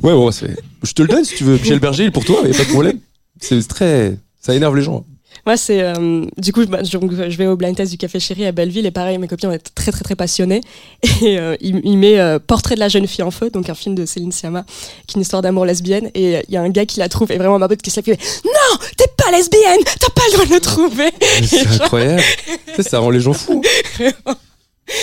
ouais 0.03 0.13
bon 0.13 0.31
c'est 0.31 0.55
je 0.83 0.93
te 0.93 1.01
le 1.01 1.07
donne 1.07 1.25
si 1.25 1.35
tu 1.35 1.43
veux 1.43 1.57
Michel 1.57 1.79
Berger 1.79 2.03
il 2.03 2.07
est 2.07 2.11
pour 2.11 2.25
toi 2.25 2.41
y 2.45 2.51
a 2.51 2.53
pas 2.57 2.63
de 2.63 2.69
problème 2.69 2.99
c'est 3.39 3.67
très 3.67 4.17
ça 4.41 4.53
énerve 4.55 4.75
les 4.75 4.83
gens 4.83 5.05
Moi, 5.45 5.57
c'est. 5.57 5.81
euh, 5.81 6.25
du 6.37 6.51
coup, 6.53 6.65
bah, 6.65 6.79
je 6.83 7.37
vais 7.37 7.45
au 7.47 7.55
blind 7.57 7.75
test 7.75 7.91
du 7.91 7.97
Café 7.97 8.19
Chéri 8.19 8.45
à 8.45 8.51
Belleville 8.51 8.85
et 8.85 8.91
pareil, 8.91 9.17
mes 9.17 9.27
copines 9.27 9.49
ont 9.49 9.53
été 9.53 9.69
très, 9.75 9.91
très, 9.91 10.01
très 10.03 10.15
passionnées. 10.15 10.61
Et 11.21 11.37
euh, 11.39 11.55
il, 11.61 11.81
il 11.83 11.97
met 11.97 12.19
euh, 12.19 12.39
Portrait 12.39 12.75
de 12.75 12.79
la 12.79 12.87
jeune 12.89 13.05
fille 13.07 13.23
en 13.23 13.31
feu, 13.31 13.49
donc 13.49 13.69
un 13.69 13.73
film 13.75 13.95
de 13.95 14.05
Céline 14.05 14.31
Sciamma, 14.31 14.63
qui 15.07 15.13
est 15.13 15.15
une 15.15 15.21
histoire 15.21 15.41
d'amour 15.41 15.65
lesbienne. 15.65 16.09
Et 16.15 16.37
euh, 16.37 16.41
il 16.47 16.53
y 16.53 16.57
a 16.57 16.61
un 16.61 16.69
gars 16.69 16.85
qui 16.85 16.99
la 16.99 17.09
trouve, 17.09 17.31
et 17.31 17.37
vraiment 17.37 17.59
ma 17.59 17.67
pote 17.67 17.81
qui 17.81 17.89
se 17.91 17.99
qui 17.99 18.11
fait 18.11 18.19
Non, 18.45 18.77
t'es 18.97 19.07
pas 19.17 19.31
lesbienne, 19.31 19.79
t'as 19.99 20.09
pas 20.09 20.21
le 20.27 20.33
droit 20.33 20.45
de 20.45 20.53
le 20.53 20.59
trouver. 20.61 21.09
C'est 21.43 21.67
incroyable 21.81 22.23
ça, 22.77 22.83
ça 22.83 22.99
rend 22.99 23.09
les 23.09 23.19
gens 23.21 23.33
fous 23.33 23.61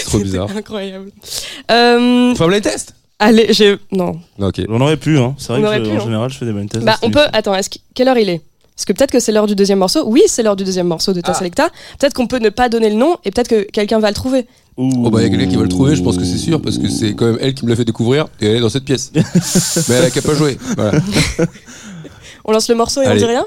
trop 0.07 0.19
bizarre 0.19 0.49
Incroyable. 0.57 1.11
Euh, 1.71 2.35
blind 2.35 2.63
test? 2.63 2.95
allez, 3.19 3.47
j'ai. 3.53 3.77
Non. 3.93 4.19
ok 4.41 4.63
On 4.69 4.81
aurait 4.81 4.97
pu, 4.97 5.19
hein. 5.19 5.35
C'est 5.39 5.49
vrai 5.49 5.59
On 5.59 5.63
que 5.63 5.67
aurait 5.67 5.79
je- 5.79 5.85
pu, 5.85 5.91
en 5.91 5.97
hein. 6.01 6.05
général, 6.05 6.31
je 6.31 6.39
fais 6.39 6.45
des 6.47 6.53
blind 6.53 6.69
tests. 6.71 6.85
Bah, 6.85 6.97
on 7.03 7.11
peut. 7.11 7.21
Attends, 7.33 7.55
est-ce 7.55 7.71
que- 7.71 7.79
quelle 7.95 8.09
heure 8.09 8.19
il 8.19 8.29
est? 8.29 8.43
Parce 8.75 8.85
que 8.85 8.93
peut-être 8.93 9.11
que 9.11 9.21
c'est 9.21 9.33
l'heure 9.33 9.47
du 9.47 9.55
deuxième 9.57 9.79
morceau. 9.79 10.05
Oui, 10.07 10.23
c'est 10.27 10.43
l'heure 10.43 10.55
du 10.57 10.65
deuxième 10.65 10.87
morceau 10.87 11.15
de 11.15 11.23
ta 11.23 11.33
Ah. 11.33 11.35
Selecta. 11.35 11.71
Peut-être 11.99 12.13
qu'on 12.13 12.27
peut 12.27 12.39
ne 12.41 12.51
pas 12.51 12.69
donner 12.69 12.91
le 12.91 12.97
nom 12.97 13.17
et 13.25 13.31
peut-être 13.31 13.49
que 13.49 13.63
quelqu'un 13.71 14.01
va 14.01 14.09
le 14.09 14.15
trouver. 14.15 14.47
Oh 14.77 15.09
bah 15.09 15.21
il 15.21 15.25
y 15.25 15.27
a 15.27 15.31
quelqu'un 15.31 15.49
qui 15.49 15.57
va 15.57 15.63
le 15.63 15.69
trouver, 15.71 15.97
je 15.97 16.03
pense 16.03 16.19
que 16.19 16.25
c'est 16.25 16.37
sûr, 16.37 16.61
parce 16.61 16.77
que 16.77 16.87
c'est 16.91 17.15
quand 17.15 17.25
même 17.25 17.39
elle 17.41 17.55
qui 17.55 17.65
me 17.65 17.71
l'a 17.71 17.77
fait 17.77 17.87
découvrir 17.87 18.27
et 18.43 18.47
elle 18.49 18.57
est 18.57 18.61
dans 18.61 18.69
cette 18.69 18.85
pièce. 18.85 19.11
Mais 19.15 19.95
elle 19.95 20.05
a 20.05 20.11
qu'à 20.11 20.21
pas 20.21 20.35
jouer. 20.35 20.59
Voilà. 20.77 21.01
On 22.45 22.53
lance 22.53 22.69
le 22.69 22.75
morceau 22.75 23.01
et 23.01 23.07
Allez. 23.07 23.25
on 23.25 23.27
dit 23.27 23.33
rien? 23.33 23.47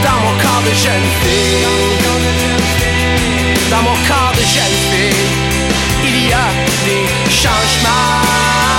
Dans 0.00 0.20
mon 0.24 0.34
corps 0.40 0.62
de 0.64 0.74
jeune 0.74 1.08
fille, 1.22 1.66
dans 3.70 3.82
mon 3.82 3.96
corps 4.08 4.32
de 4.34 4.40
jeune 4.40 4.76
fille, 4.90 5.26
il 6.04 6.28
y 6.28 6.32
a 6.32 6.48
des 6.84 7.30
changements. 7.30 8.71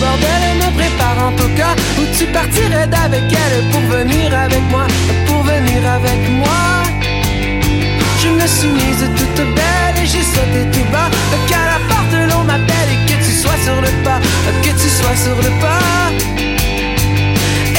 Bordel 0.00 0.42
me 0.60 0.68
préparant 0.78 1.32
au 1.32 1.48
cas 1.56 1.74
où 1.98 2.04
tu 2.16 2.24
partirais 2.26 2.86
d'avec 2.86 3.24
elle 3.30 3.64
pour 3.70 3.80
venir 3.96 4.34
avec 4.34 4.62
moi, 4.70 4.86
pour 5.26 5.42
venir 5.42 5.80
avec 5.98 6.20
moi. 6.30 6.64
Je 8.22 8.28
me 8.28 8.46
suis 8.46 8.68
mise 8.68 9.04
toute 9.18 9.44
belle 9.54 9.96
et 10.02 10.06
j'ai 10.06 10.22
sauté 10.22 10.60
tout 10.72 10.86
bas, 10.92 11.10
qu'à 11.48 11.64
la 11.72 11.78
porte 11.88 12.14
l'on 12.30 12.44
m'appelle 12.44 12.90
et 12.94 13.00
que 13.08 13.16
tu 13.24 13.32
sois 13.32 13.58
sur 13.64 13.80
le 13.80 13.92
pas, 14.04 14.20
que 14.62 14.72
tu 14.82 14.88
sois 14.88 15.16
sur 15.16 15.36
le 15.36 15.50
pas. 15.60 16.06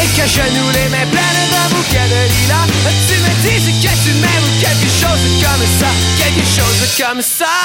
Et 0.02 0.08
que 0.16 0.26
je 0.36 0.46
nous 0.56 0.70
les 0.78 0.90
mains 0.94 1.10
pleines 1.14 1.48
d'un 1.52 1.68
bouquet 1.76 2.08
de 2.14 2.22
lilas 2.34 2.68
Tu 3.08 3.16
me 3.26 3.34
dises 3.46 3.70
que 3.84 3.94
tu 4.04 4.12
m'aimes 4.22 4.46
ou 4.48 4.54
quelque 4.62 4.90
chose 5.02 5.24
comme 5.42 5.66
ça 5.80 5.92
Quelque 6.18 6.46
chose 6.46 6.82
comme 7.00 7.22
ça 7.22 7.57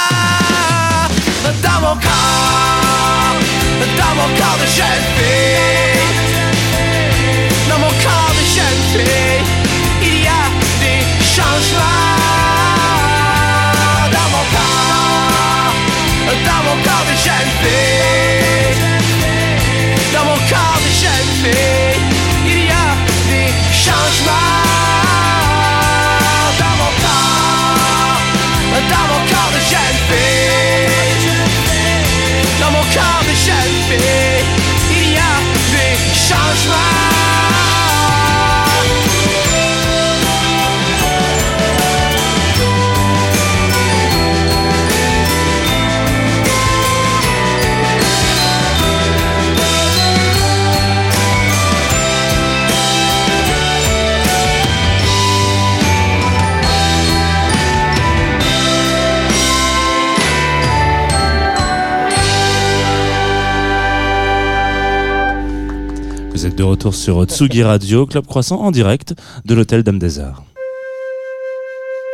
de 66.62 66.64
retour 66.64 66.94
sur 66.94 67.24
Tsugi 67.24 67.64
Radio, 67.64 68.06
Club 68.06 68.24
Croissant 68.24 68.60
en 68.60 68.70
direct 68.70 69.14
de 69.44 69.52
l'hôtel 69.52 69.82
Dame 69.82 69.98
des 69.98 70.20
Arts. 70.20 70.44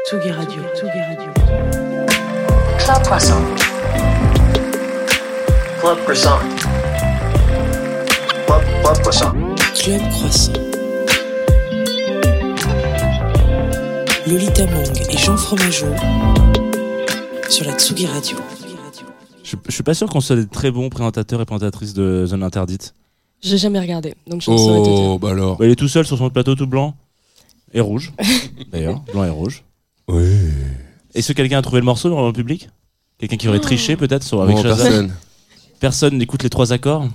Tsugi 0.06 0.30
Radio. 0.30 0.62
Tsugi 0.74 1.00
Radio. 1.06 1.30
Club 2.78 3.02
Croissant. 3.02 3.42
Club 5.80 5.98
Croissant. 6.02 6.38
Club, 8.46 8.62
Club 8.82 8.98
Croissant. 9.02 9.32
Club 9.74 10.00
Croissant. 10.12 10.52
Lolita 14.26 14.64
Mong 14.64 14.98
et 15.10 15.18
Jean 15.18 15.36
Fromageau 15.36 15.94
sur 17.50 17.66
la 17.66 17.74
Tsugi 17.74 18.06
Radio. 18.06 18.38
Je, 19.44 19.56
je 19.66 19.72
suis 19.74 19.82
pas 19.82 19.92
sûr 19.92 20.08
qu'on 20.08 20.22
soit 20.22 20.36
des 20.36 20.46
très 20.46 20.70
bons 20.70 20.88
présentateurs 20.88 21.42
et 21.42 21.44
présentatrices 21.44 21.92
de 21.92 22.24
Zone 22.24 22.42
Interdite. 22.42 22.94
J'ai 23.40 23.58
jamais 23.58 23.78
regardé, 23.80 24.14
donc 24.26 24.42
je 24.42 24.50
ne 24.50 24.56
saurais 24.56 24.80
te 24.80 24.84
dire. 24.84 24.92
Oh, 25.00 25.18
bah 25.18 25.30
alors. 25.30 25.56
Bah, 25.56 25.66
il 25.66 25.70
est 25.70 25.76
tout 25.76 25.88
seul 25.88 26.04
sur 26.06 26.18
son 26.18 26.28
plateau 26.30 26.54
tout 26.54 26.66
blanc 26.66 26.94
et 27.72 27.80
rouge. 27.80 28.12
D'ailleurs, 28.72 29.00
blanc 29.12 29.24
et 29.24 29.30
rouge. 29.30 29.62
Oui. 30.08 30.24
Est-ce 31.14 31.28
que 31.28 31.32
quelqu'un 31.34 31.58
a 31.58 31.62
trouvé 31.62 31.80
le 31.80 31.84
morceau 31.84 32.08
dans 32.10 32.26
le 32.26 32.32
public? 32.32 32.68
Quelqu'un 33.18 33.36
qui 33.36 33.48
aurait 33.48 33.60
triché 33.60 33.96
peut-être 33.96 34.22
sur 34.24 34.42
avec 34.42 34.56
Bon, 34.56 34.62
Shazam? 34.62 34.78
personne. 34.88 35.12
Personne 35.80 36.18
n'écoute 36.18 36.42
les 36.42 36.50
trois 36.50 36.72
accords? 36.72 37.06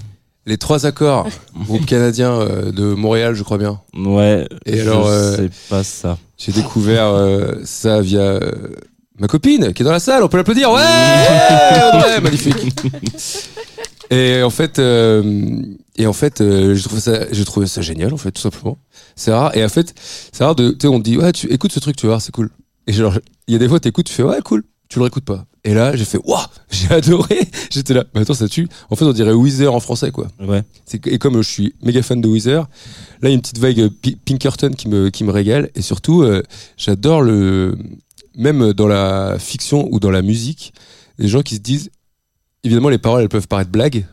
Les 0.45 0.57
trois 0.57 0.85
accords, 0.85 1.27
groupe 1.65 1.85
canadien 1.85 2.31
euh, 2.33 2.71
de 2.71 2.83
Montréal, 2.93 3.33
je 3.35 3.43
crois 3.43 3.57
bien. 3.57 3.81
Ouais. 3.95 4.47
Et 4.65 4.77
je 4.77 4.81
alors, 4.89 5.07
euh, 5.07 5.35
sais 5.37 5.49
pas 5.69 5.83
ça. 5.83 6.17
J'ai 6.37 6.51
découvert 6.51 7.05
euh, 7.07 7.55
ça 7.63 8.01
via 8.01 8.19
euh, 8.21 8.51
ma 9.19 9.27
copine 9.27 9.73
qui 9.73 9.81
est 9.83 9.85
dans 9.85 9.91
la 9.91 9.99
salle. 10.01 10.23
On 10.23 10.27
peut 10.27 10.37
l'applaudir. 10.37 10.69
Ouais, 10.71 10.81
ouais, 11.93 12.21
magnifique. 12.21 12.55
Et 14.09 14.43
en 14.43 14.49
fait, 14.49 14.79
euh, 14.79 15.61
et 15.97 16.07
en 16.07 16.13
fait, 16.13 16.41
euh, 16.41 16.73
j'ai 16.75 16.83
trouvé 16.83 17.01
ça, 17.01 17.31
j'ai 17.31 17.45
trouvé 17.45 17.67
ça 17.67 17.81
génial 17.81 18.13
en 18.13 18.17
fait, 18.17 18.31
tout 18.31 18.41
simplement. 18.41 18.77
C'est 19.15 19.31
rare. 19.31 19.55
Et 19.55 19.63
en 19.63 19.69
fait, 19.69 19.93
c'est 20.31 20.43
rare 20.43 20.55
de, 20.55 20.71
tu 20.71 20.77
sais, 20.81 20.87
on 20.87 20.99
te 20.99 21.03
dit 21.03 21.17
ouais, 21.17 21.31
tu 21.31 21.51
écoutes 21.51 21.71
ce 21.71 21.79
truc, 21.79 21.95
tu 21.95 22.05
vas 22.07 22.13
voir, 22.13 22.21
c'est 22.21 22.31
cool. 22.31 22.49
Et 22.87 22.93
genre, 22.93 23.17
il 23.47 23.53
y 23.53 23.55
a 23.55 23.59
des 23.59 23.67
fois, 23.69 23.79
t'écoutes, 23.79 24.07
tu 24.07 24.13
fais 24.13 24.23
ouais, 24.23 24.41
cool. 24.43 24.63
Tu 24.89 24.99
le 24.99 25.03
réécoutes 25.03 25.25
pas. 25.25 25.45
Et 25.63 25.73
là, 25.73 25.95
j'ai 25.95 26.03
fait 26.05 26.19
waouh, 26.23 26.39
j'ai 26.71 26.91
adoré. 26.91 27.39
J'étais 27.71 27.93
là. 27.93 28.03
Mais 28.13 28.21
attends, 28.21 28.33
ça 28.33 28.47
tue. 28.49 28.67
En 28.89 28.95
fait, 28.95 29.05
on 29.05 29.13
dirait 29.13 29.31
Weezer 29.33 29.73
en 29.73 29.79
français, 29.79 30.11
quoi. 30.11 30.27
Ouais. 30.39 30.61
Et 31.05 31.17
comme 31.17 31.41
je 31.41 31.49
suis 31.49 31.73
méga 31.81 32.01
fan 32.03 32.19
de 32.21 32.27
Weezer, 32.27 32.63
là, 32.63 32.67
il 33.23 33.29
y 33.29 33.31
a 33.31 33.35
une 33.35 33.41
petite 33.41 33.59
vague 33.59 33.79
euh, 33.79 33.89
Pi- 33.89 34.17
Pinkerton 34.17 34.71
qui 34.71 34.89
me, 34.89 35.09
qui 35.09 35.23
me 35.23 35.31
régale. 35.31 35.69
Et 35.75 35.81
surtout, 35.81 36.21
euh, 36.23 36.43
j'adore 36.77 37.21
le. 37.21 37.77
Même 38.35 38.73
dans 38.73 38.87
la 38.87 39.37
fiction 39.39 39.87
ou 39.91 39.99
dans 39.99 40.09
la 40.11 40.21
musique, 40.23 40.73
les 41.17 41.27
gens 41.27 41.41
qui 41.43 41.55
se 41.55 41.59
disent. 41.61 41.89
Évidemment, 42.63 42.89
les 42.89 42.97
paroles, 42.97 43.21
elles 43.21 43.29
peuvent 43.29 43.47
paraître 43.47 43.71
blagues. 43.71 44.05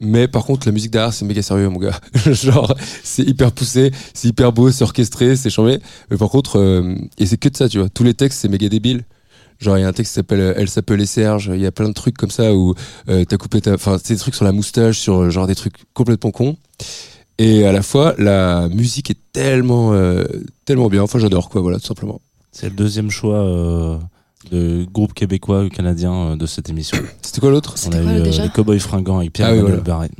Mais 0.00 0.28
par 0.28 0.44
contre, 0.44 0.66
la 0.66 0.72
musique 0.72 0.92
derrière, 0.92 1.12
c'est 1.12 1.24
méga 1.24 1.42
sérieux, 1.42 1.68
mon 1.68 1.80
gars. 1.80 1.98
Genre, 2.32 2.74
c'est 3.02 3.24
hyper 3.24 3.50
poussé, 3.50 3.90
c'est 4.14 4.28
hyper 4.28 4.52
beau, 4.52 4.70
c'est 4.70 4.84
orchestré, 4.84 5.34
c'est 5.34 5.50
chambé. 5.50 5.80
Mais 6.10 6.16
par 6.16 6.28
contre, 6.28 6.58
euh, 6.58 6.94
et 7.18 7.26
c'est 7.26 7.36
que 7.36 7.48
de 7.48 7.56
ça, 7.56 7.68
tu 7.68 7.78
vois. 7.78 7.88
Tous 7.88 8.04
les 8.04 8.14
textes, 8.14 8.40
c'est 8.40 8.48
méga 8.48 8.68
débile. 8.68 9.04
Genre, 9.58 9.76
il 9.76 9.80
y 9.80 9.84
a 9.84 9.88
un 9.88 9.92
texte 9.92 10.12
qui 10.12 10.14
s'appelle 10.14 10.40
euh, 10.40 10.54
Elle 10.56 10.68
s'appelait 10.68 11.06
Serge. 11.06 11.50
Il 11.52 11.60
y 11.60 11.66
a 11.66 11.72
plein 11.72 11.88
de 11.88 11.94
trucs 11.94 12.16
comme 12.16 12.30
ça 12.30 12.54
où 12.54 12.74
euh, 13.08 13.24
t'as 13.24 13.36
coupé 13.36 13.60
ta. 13.60 13.74
Enfin, 13.74 13.98
c'est 14.02 14.14
des 14.14 14.20
trucs 14.20 14.36
sur 14.36 14.44
la 14.44 14.52
moustache, 14.52 14.98
sur 14.98 15.22
euh, 15.22 15.30
genre 15.30 15.48
des 15.48 15.56
trucs 15.56 15.74
complètement 15.94 16.30
cons. 16.30 16.56
Et 17.38 17.66
à 17.66 17.72
la 17.72 17.82
fois, 17.82 18.14
la 18.18 18.68
musique 18.68 19.10
est 19.10 19.18
tellement, 19.32 19.92
euh, 19.94 20.24
tellement 20.64 20.88
bien. 20.88 21.02
Enfin, 21.02 21.18
j'adore, 21.18 21.48
quoi, 21.48 21.60
voilà, 21.60 21.78
tout 21.78 21.86
simplement. 21.86 22.20
C'est 22.52 22.68
le 22.68 22.74
deuxième 22.74 23.10
choix 23.10 24.00
de 24.50 24.86
groupe 24.92 25.14
québécois 25.14 25.64
ou 25.64 25.68
canadien 25.68 26.12
euh, 26.12 26.36
de 26.36 26.46
cette 26.46 26.68
émission. 26.68 26.98
C'était 27.22 27.40
quoi 27.40 27.50
l'autre 27.50 27.74
On 27.86 27.92
a 27.92 28.00
quoi, 28.00 28.12
eu 28.12 28.16
euh, 28.18 28.22
déjà 28.22 28.44
les 28.44 28.50
Cowboys 28.50 28.78
Fringants 28.78 29.18
avec 29.18 29.32
Pierre 29.32 29.48
Ah 29.48 29.52
oui, 29.52 29.58
Emmanuel 29.58 29.80
voilà. 29.84 29.98
Barré. 29.98 30.10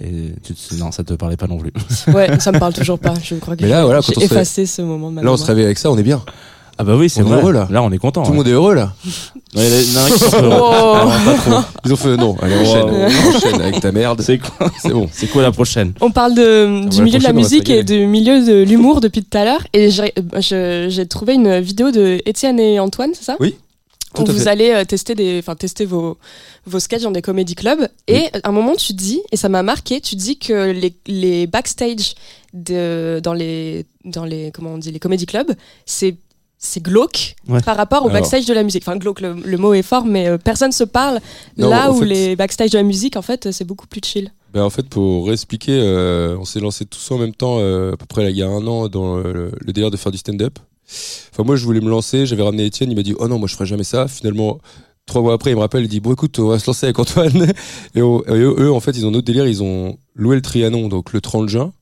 Et 0.00 0.32
tu 0.42 0.54
te... 0.54 0.74
non, 0.76 0.92
ça 0.92 1.02
te 1.02 1.14
parlait 1.14 1.36
pas 1.36 1.46
non 1.46 1.58
plus. 1.58 1.72
Ouais, 2.12 2.38
ça 2.38 2.52
me 2.52 2.58
parle 2.58 2.72
toujours 2.72 2.98
pas. 2.98 3.14
Je 3.22 3.34
crois 3.36 3.56
que 3.56 3.62
Mais 3.62 3.68
là, 3.68 3.84
voilà, 3.84 4.00
quand 4.00 4.12
j'ai 4.16 4.24
effacé 4.24 4.66
ce 4.66 4.82
moment 4.82 5.10
de 5.10 5.16
ma 5.16 5.22
Là, 5.22 5.32
on 5.32 5.36
se 5.36 5.44
réveille 5.44 5.64
avec 5.64 5.78
ça, 5.78 5.90
on 5.90 5.98
est 5.98 6.02
bien. 6.02 6.22
Ah 6.80 6.84
bah 6.84 6.94
oui, 6.96 7.10
c'est 7.10 7.22
vrai. 7.22 7.38
heureux, 7.40 7.52
là. 7.52 7.66
on 7.82 7.90
est 7.90 7.98
content. 7.98 8.22
Tout 8.22 8.28
le 8.28 8.32
ouais. 8.32 8.36
monde 8.38 8.48
est 8.48 8.52
heureux, 8.52 8.74
là. 8.74 8.92
Il 9.54 9.60
y 9.60 9.96
en 9.96 10.00
a 10.00 10.04
un 10.04 10.10
qui 10.10 10.18
sont 10.18 10.42
heureux. 10.42 10.58
Oh. 10.60 10.94
Alors, 10.94 11.12
pas 11.24 11.34
trop. 11.34 11.60
Ils 11.84 11.92
ont 11.92 11.96
fait 11.96 12.16
non, 12.16 12.36
allez, 12.40 12.54
enchaîne, 12.56 13.34
enchaîne 13.34 13.60
avec 13.60 13.80
ta 13.80 13.90
merde. 13.90 14.20
C'est 14.22 14.38
quoi 14.38 14.70
C'est 14.80 14.90
bon. 14.92 15.08
C'est 15.12 15.26
quoi 15.26 15.42
la 15.42 15.50
prochaine 15.50 15.92
On 16.00 16.10
parle 16.12 16.34
de, 16.34 16.88
du 16.88 17.02
milieu 17.02 17.18
de 17.18 17.24
la 17.24 17.32
musique 17.32 17.68
et 17.68 17.82
du 17.82 18.06
milieu 18.06 18.44
de 18.46 18.62
l'humour 18.62 19.00
depuis 19.00 19.24
tout 19.24 19.36
à 19.36 19.44
l'heure. 19.44 19.66
Et 19.72 19.90
j'ai 19.90 20.12
euh, 20.18 20.40
je- 20.40 20.86
j'ai 20.88 21.06
trouvé 21.06 21.34
une 21.34 21.58
vidéo 21.60 21.90
de 21.90 22.20
Étienne 22.26 22.60
et 22.60 22.78
Antoine, 22.78 23.10
c'est 23.14 23.24
ça 23.24 23.36
Oui, 23.40 23.56
tout 24.14 24.22
Où 24.22 24.26
vous 24.26 24.38
fait. 24.38 24.46
allez 24.48 24.70
euh, 24.70 24.84
tester, 24.84 25.14
des, 25.16 25.38
enfin, 25.40 25.56
tester 25.56 25.84
vos, 25.84 26.16
vos 26.66 26.78
sketchs 26.78 27.02
dans 27.02 27.10
des 27.10 27.22
comédie 27.22 27.54
clubs. 27.56 27.88
Et 28.06 28.26
à 28.42 28.48
un 28.48 28.52
moment, 28.52 28.76
tu 28.76 28.92
dis, 28.92 29.20
et 29.32 29.36
ça 29.36 29.48
m'a 29.48 29.62
marqué, 29.64 30.00
tu 30.00 30.14
dis 30.14 30.38
que 30.38 30.70
les, 30.70 30.94
les 31.08 31.46
backstage 31.48 32.14
de, 32.54 33.20
dans, 33.22 33.32
les, 33.34 33.84
dans 34.04 34.24
les, 34.24 34.50
comment 34.54 34.74
on 34.74 34.78
dit, 34.78 34.92
les 34.92 34.98
comédie 35.00 35.26
clubs, 35.26 35.52
c'est 35.84 36.14
c'est 36.58 36.82
glauque 36.82 37.36
Ouais. 37.48 37.60
par 37.62 37.76
rapport 37.76 38.02
au 38.04 38.08
Alors. 38.08 38.20
backstage 38.20 38.46
de 38.46 38.52
la 38.54 38.62
musique. 38.64 38.82
Enfin, 38.86 38.96
glauque, 38.98 39.20
le, 39.20 39.34
le 39.34 39.56
mot 39.58 39.74
est 39.74 39.82
fort, 39.82 40.04
mais 40.04 40.28
euh, 40.28 40.38
personne 40.38 40.72
se 40.72 40.84
parle. 40.84 41.20
Non, 41.56 41.70
là 41.70 41.90
où 41.92 42.00
fait- 42.00 42.04
les 42.06 42.36
backstage 42.36 42.70
de 42.70 42.78
la 42.78 42.82
musique, 42.84 43.16
en 43.16 43.22
fait, 43.22 43.50
c'est 43.52 43.64
beaucoup 43.64 43.86
plus 43.86 44.00
chill. 44.04 44.32
Ben, 44.52 44.62
en 44.62 44.70
fait, 44.70 44.88
pour 44.88 45.30
expliquer, 45.32 45.78
euh, 45.80 46.36
on 46.38 46.44
s'est 46.44 46.60
lancé 46.60 46.84
tous 46.84 47.10
en 47.10 47.18
même 47.18 47.34
temps, 47.34 47.58
euh, 47.60 47.92
à 47.92 47.96
peu 47.96 48.06
près 48.06 48.22
là, 48.24 48.30
il 48.30 48.36
y 48.36 48.42
a 48.42 48.48
un 48.48 48.66
an, 48.66 48.88
dans 48.88 49.18
le, 49.18 49.52
le 49.60 49.72
délire 49.72 49.90
de 49.90 49.96
faire 49.96 50.10
du 50.12 50.18
stand-up. 50.18 50.58
Enfin, 51.32 51.44
moi, 51.44 51.56
je 51.56 51.64
voulais 51.64 51.80
me 51.80 51.90
lancer, 51.90 52.24
j'avais 52.26 52.42
ramené 52.42 52.64
Étienne, 52.64 52.90
il 52.90 52.96
m'a 52.96 53.02
dit, 53.02 53.14
oh 53.18 53.28
non, 53.28 53.38
moi, 53.38 53.46
je 53.46 53.54
ferai 53.54 53.66
jamais 53.66 53.84
ça. 53.84 54.08
Finalement, 54.08 54.58
trois 55.06 55.20
mois 55.22 55.34
après, 55.34 55.50
il 55.50 55.54
me 55.54 55.60
rappelle, 55.60 55.82
il 55.84 55.88
dit, 55.88 56.00
bon, 56.00 56.12
écoute, 56.14 56.38
on 56.38 56.48
va 56.48 56.58
se 56.58 56.66
lancer 56.66 56.86
avec 56.86 56.98
Antoine. 56.98 57.52
Et, 57.94 58.00
on- 58.02 58.22
et 58.24 58.30
eux, 58.40 58.72
en 58.72 58.80
fait, 58.80 58.92
ils 58.92 59.04
ont 59.06 59.10
un 59.10 59.14
autre 59.14 59.26
délire, 59.26 59.46
ils 59.46 59.62
ont 59.62 59.96
loué 60.14 60.34
le 60.36 60.42
Trianon, 60.42 60.88
donc 60.88 61.12
le 61.12 61.20
30 61.20 61.48
juin, 61.48 61.72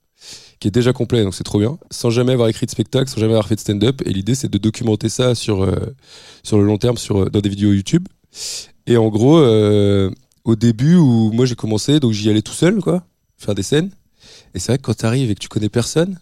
qui 0.60 0.68
est 0.68 0.70
déjà 0.70 0.92
complet, 0.92 1.22
donc 1.22 1.34
c'est 1.34 1.44
trop 1.44 1.58
bien, 1.58 1.78
sans 1.90 2.10
jamais 2.10 2.32
avoir 2.32 2.48
écrit 2.48 2.66
de 2.66 2.70
spectacle, 2.70 3.10
sans 3.10 3.20
jamais 3.20 3.32
avoir 3.32 3.48
fait 3.48 3.56
de 3.56 3.60
stand-up. 3.60 4.02
Et 4.06 4.10
l'idée, 4.10 4.34
c'est 4.34 4.48
de 4.48 4.58
documenter 4.58 5.08
ça 5.08 5.34
sur, 5.34 5.62
euh, 5.62 5.94
sur 6.42 6.58
le 6.58 6.64
long 6.64 6.78
terme, 6.78 6.96
sur, 6.96 7.24
euh, 7.24 7.30
dans 7.30 7.40
des 7.40 7.48
vidéos 7.48 7.72
YouTube. 7.72 8.08
Et 8.86 8.96
en 8.96 9.08
gros, 9.08 9.38
euh, 9.38 10.10
au 10.44 10.56
début 10.56 10.96
où 10.96 11.30
moi 11.32 11.44
j'ai 11.44 11.56
commencé, 11.56 12.00
donc 12.00 12.12
j'y 12.12 12.30
allais 12.30 12.42
tout 12.42 12.52
seul, 12.52 12.80
quoi, 12.80 13.04
faire 13.36 13.54
des 13.54 13.62
scènes. 13.62 13.90
Et 14.54 14.58
c'est 14.58 14.72
vrai 14.72 14.78
que 14.78 14.82
quand 14.82 14.94
t'arrives 14.94 15.30
et 15.30 15.34
que 15.34 15.40
tu 15.40 15.48
connais 15.48 15.68
personne, 15.68 16.18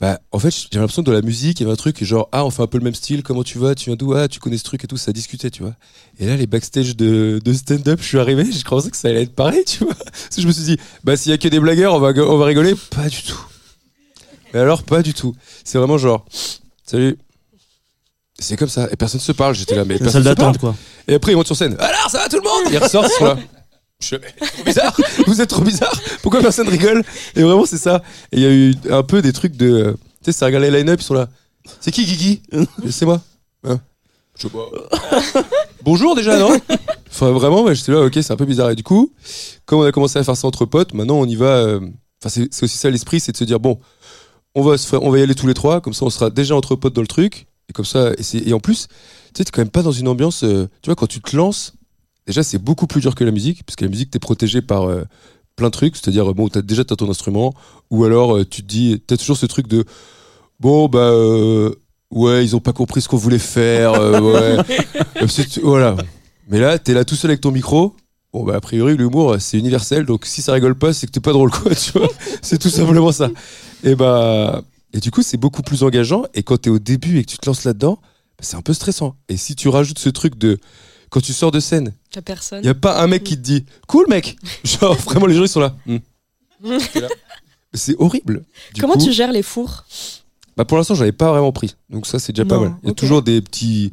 bah, 0.00 0.18
en 0.32 0.38
fait, 0.38 0.50
j'avais 0.50 0.80
l'impression 0.80 1.02
dans 1.02 1.12
la 1.12 1.20
musique, 1.20 1.60
il 1.60 1.64
y 1.64 1.66
avait 1.66 1.72
un 1.74 1.76
truc, 1.76 2.02
genre, 2.02 2.28
ah, 2.32 2.44
on 2.46 2.50
fait 2.50 2.62
un 2.62 2.66
peu 2.66 2.78
le 2.78 2.84
même 2.84 2.94
style, 2.94 3.22
comment 3.22 3.42
tu 3.42 3.58
vas, 3.58 3.74
tu 3.74 3.90
viens 3.90 3.96
d'où, 3.96 4.14
ah, 4.14 4.28
tu 4.28 4.40
connais 4.40 4.56
ce 4.56 4.64
truc 4.64 4.82
et 4.82 4.86
tout, 4.86 4.96
ça 4.96 5.12
discutait, 5.12 5.50
tu 5.50 5.62
vois. 5.62 5.74
Et 6.18 6.26
là, 6.26 6.36
les 6.36 6.46
backstage 6.46 6.96
de, 6.96 7.38
de 7.44 7.52
stand-up, 7.52 8.00
je 8.00 8.06
suis 8.06 8.18
arrivé, 8.18 8.50
je 8.50 8.64
pensais 8.64 8.90
que 8.90 8.96
ça 8.96 9.08
allait 9.08 9.24
être 9.24 9.34
pareil, 9.34 9.64
tu 9.66 9.84
vois. 9.84 9.94
Parce 9.94 10.36
que 10.36 10.40
je 10.40 10.46
me 10.46 10.52
suis 10.52 10.64
dit, 10.64 10.78
bah, 11.04 11.16
s'il 11.16 11.30
y 11.30 11.34
a 11.34 11.38
que 11.38 11.48
des 11.48 11.60
blagueurs, 11.60 11.94
on 11.94 12.00
va, 12.00 12.12
on 12.16 12.38
va 12.38 12.46
rigoler. 12.46 12.74
Pas 12.90 13.08
du 13.08 13.22
tout. 13.22 13.40
Mais 14.54 14.60
alors, 14.60 14.82
pas 14.82 15.02
du 15.02 15.12
tout. 15.12 15.34
C'est 15.64 15.76
vraiment 15.76 15.98
genre, 15.98 16.24
salut. 16.84 17.18
C'est 18.38 18.56
comme 18.56 18.70
ça, 18.70 18.88
et 18.90 18.96
personne 18.96 19.20
se 19.20 19.32
parle, 19.32 19.54
j'étais 19.54 19.76
là, 19.76 19.84
mais 19.84 19.98
personne 19.98 20.24
salle 20.24 20.34
se 20.34 20.40
parle. 20.40 20.56
quoi. 20.56 20.74
Et 21.08 21.14
après, 21.14 21.32
ils 21.32 21.36
montent 21.36 21.46
sur 21.46 21.56
scène. 21.56 21.76
Alors, 21.78 22.08
ça 22.10 22.20
va 22.20 22.28
tout 22.30 22.36
le 22.36 22.42
monde? 22.42 22.72
Ils 22.72 22.78
ressortent, 22.78 23.20
là. 23.20 23.36
Je 24.02 24.16
trop 24.16 24.64
bizarre. 24.64 24.96
Vous 25.26 25.40
êtes 25.40 25.48
trop 25.50 25.62
bizarre. 25.62 25.92
Pourquoi 26.22 26.40
personne 26.40 26.68
rigole 26.68 27.02
Et 27.36 27.42
vraiment, 27.42 27.66
c'est 27.66 27.78
ça. 27.78 28.02
Et 28.32 28.38
il 28.38 28.42
y 28.42 28.46
a 28.46 28.50
eu 28.52 28.74
un 28.90 29.02
peu 29.02 29.22
des 29.22 29.32
trucs 29.32 29.56
de. 29.56 29.70
euh, 29.70 29.92
Tu 30.24 30.26
sais, 30.26 30.32
ça 30.32 30.46
regarde 30.46 30.64
les 30.64 30.70
line-up, 30.70 31.00
ils 31.00 31.04
sont 31.04 31.14
là. 31.14 31.28
C'est 31.80 31.90
qui, 31.90 32.04
Guigui 32.04 32.42
C'est 32.90 33.04
moi. 33.04 33.20
Hein 33.64 33.80
Je 34.36 34.42
sais 34.42 34.48
pas. 34.48 34.66
Bonjour 35.84 36.14
déjà, 36.14 36.38
non 36.38 36.50
Enfin, 37.10 37.30
vraiment, 37.32 37.62
ouais, 37.62 37.74
j'étais 37.74 37.92
là, 37.92 38.00
ok, 38.02 38.12
c'est 38.14 38.30
un 38.32 38.36
peu 38.36 38.44
bizarre. 38.46 38.70
Et 38.70 38.74
du 38.76 38.82
coup, 38.82 39.12
comme 39.66 39.80
on 39.80 39.84
a 39.84 39.92
commencé 39.92 40.18
à 40.18 40.24
faire 40.24 40.36
ça 40.36 40.46
entre 40.46 40.64
potes, 40.64 40.94
maintenant 40.94 41.16
on 41.16 41.26
y 41.26 41.36
va. 41.36 41.46
euh, 41.56 41.80
Enfin, 42.22 42.28
c'est 42.28 42.52
c'est 42.52 42.64
aussi 42.64 42.76
ça 42.76 42.90
l'esprit, 42.90 43.18
c'est 43.18 43.32
de 43.32 43.36
se 43.38 43.44
dire, 43.44 43.60
bon, 43.60 43.78
on 44.54 44.62
va, 44.62 44.76
se 44.76 44.86
faire- 44.86 45.02
on 45.02 45.10
va 45.10 45.18
y 45.18 45.22
aller 45.22 45.34
tous 45.34 45.46
les 45.46 45.54
trois, 45.54 45.80
comme 45.80 45.94
ça 45.94 46.04
on 46.04 46.10
sera 46.10 46.28
déjà 46.28 46.54
entre 46.54 46.76
potes 46.76 46.94
dans 46.94 47.00
le 47.00 47.06
truc. 47.06 47.46
Et 47.70 47.72
comme 47.72 47.86
ça, 47.86 48.10
et, 48.18 48.22
c'est- 48.22 48.46
et 48.46 48.52
en 48.52 48.60
plus, 48.60 48.88
tu 48.88 48.94
sais, 49.38 49.44
t'es 49.44 49.50
quand 49.50 49.62
même 49.62 49.70
pas 49.70 49.82
dans 49.82 49.92
une 49.92 50.06
ambiance. 50.08 50.44
euh, 50.44 50.68
tu 50.82 50.88
vois, 50.88 50.96
quand 50.96 51.06
tu 51.06 51.20
te 51.22 51.34
lances, 51.36 51.72
déjà 52.26 52.42
c'est 52.42 52.58
beaucoup 52.58 52.86
plus 52.86 53.00
dur 53.00 53.14
que 53.14 53.24
la 53.24 53.30
musique, 53.30 53.64
parce 53.64 53.76
que 53.76 53.84
la 53.84 53.90
musique, 53.90 54.10
t'es 54.10 54.18
protégé 54.18 54.62
par 54.62 54.88
euh, 54.88 55.04
plein 55.56 55.68
de 55.68 55.72
trucs. 55.72 55.96
C'est-à-dire, 55.96 56.32
bon, 56.34 56.48
t'as 56.48 56.62
déjà 56.62 56.84
t'as 56.84 56.96
ton 56.96 57.10
instrument, 57.10 57.54
ou 57.90 58.04
alors 58.04 58.36
euh, 58.36 58.44
tu 58.44 58.62
te 58.62 58.66
dis, 58.68 59.02
t'as 59.06 59.16
toujours 59.16 59.36
ce 59.36 59.46
truc 59.46 59.66
de, 59.68 59.84
bon, 60.58 60.88
bah, 60.88 60.98
euh, 60.98 61.74
ouais, 62.10 62.44
ils 62.44 62.56
ont 62.56 62.60
pas 62.60 62.72
compris 62.72 63.00
ce 63.00 63.08
qu'on 63.08 63.16
voulait 63.16 63.38
faire, 63.38 63.92
ouais. 64.22 64.56
Voilà. 65.62 65.96
Mais 66.48 66.60
là, 66.60 66.78
t'es 66.78 66.94
là 66.94 67.04
tout 67.04 67.14
seul 67.14 67.30
avec 67.30 67.40
ton 67.40 67.50
micro. 67.50 67.94
Bon, 68.32 68.44
bah, 68.44 68.56
a 68.56 68.60
priori, 68.60 68.96
l'humour, 68.96 69.36
c'est 69.40 69.58
universel, 69.58 70.04
donc 70.04 70.24
si 70.24 70.40
ça 70.40 70.52
rigole 70.52 70.76
pas, 70.76 70.92
c'est 70.92 71.06
que 71.06 71.12
t'es 71.12 71.20
pas 71.20 71.32
drôle, 71.32 71.50
quoi, 71.50 71.74
tu 71.74 71.92
vois. 71.98 72.08
c'est 72.42 72.58
tout 72.58 72.70
simplement 72.70 73.12
ça. 73.12 73.30
Et 73.82 73.94
bah, 73.94 74.62
et 74.92 75.00
du 75.00 75.10
coup, 75.10 75.22
c'est 75.22 75.36
beaucoup 75.36 75.62
plus 75.62 75.82
engageant. 75.82 76.24
Et 76.34 76.42
quand 76.42 76.58
t'es 76.58 76.70
au 76.70 76.78
début 76.78 77.18
et 77.18 77.24
que 77.24 77.30
tu 77.30 77.38
te 77.38 77.46
lances 77.46 77.64
là-dedans, 77.64 77.98
bah, 78.02 78.40
c'est 78.40 78.56
un 78.56 78.62
peu 78.62 78.72
stressant. 78.72 79.16
Et 79.28 79.36
si 79.36 79.54
tu 79.54 79.68
rajoutes 79.68 79.98
ce 79.98 80.08
truc 80.08 80.36
de, 80.36 80.58
quand 81.10 81.20
tu 81.20 81.32
sors 81.32 81.50
de 81.50 81.60
scène, 81.60 81.92
T'as 82.12 82.22
personne. 82.22 82.64
y 82.64 82.68
a 82.68 82.74
pas 82.74 83.00
un 83.02 83.06
mec 83.06 83.22
qui 83.24 83.36
te 83.36 83.40
dit, 83.42 83.64
cool, 83.86 84.06
mec. 84.08 84.36
Genre, 84.64 84.94
vraiment, 84.96 85.26
les 85.26 85.34
gens, 85.34 85.42
ils 85.44 85.48
sont 85.48 85.60
là. 85.60 85.76
Hmm. 85.86 85.98
T'es 86.92 87.00
là. 87.00 87.08
C'est 87.72 87.94
horrible. 87.98 88.42
Du 88.74 88.80
Comment 88.80 88.94
coup, 88.94 89.04
tu 89.04 89.12
gères 89.12 89.30
les 89.32 89.42
fours? 89.44 89.84
Bah 90.56 90.64
pour 90.64 90.76
l'instant, 90.76 90.94
j'avais 90.96 91.12
pas 91.12 91.30
vraiment 91.30 91.52
pris. 91.52 91.76
Donc 91.88 92.06
ça, 92.06 92.18
c'est 92.18 92.32
déjà 92.32 92.44
pas 92.44 92.56
Non, 92.56 92.62
mal. 92.62 92.72
Il 92.82 92.86
y 92.86 92.88
a 92.88 92.90
ok. 92.92 92.98
toujours 92.98 93.22
des 93.22 93.40
petits, 93.40 93.92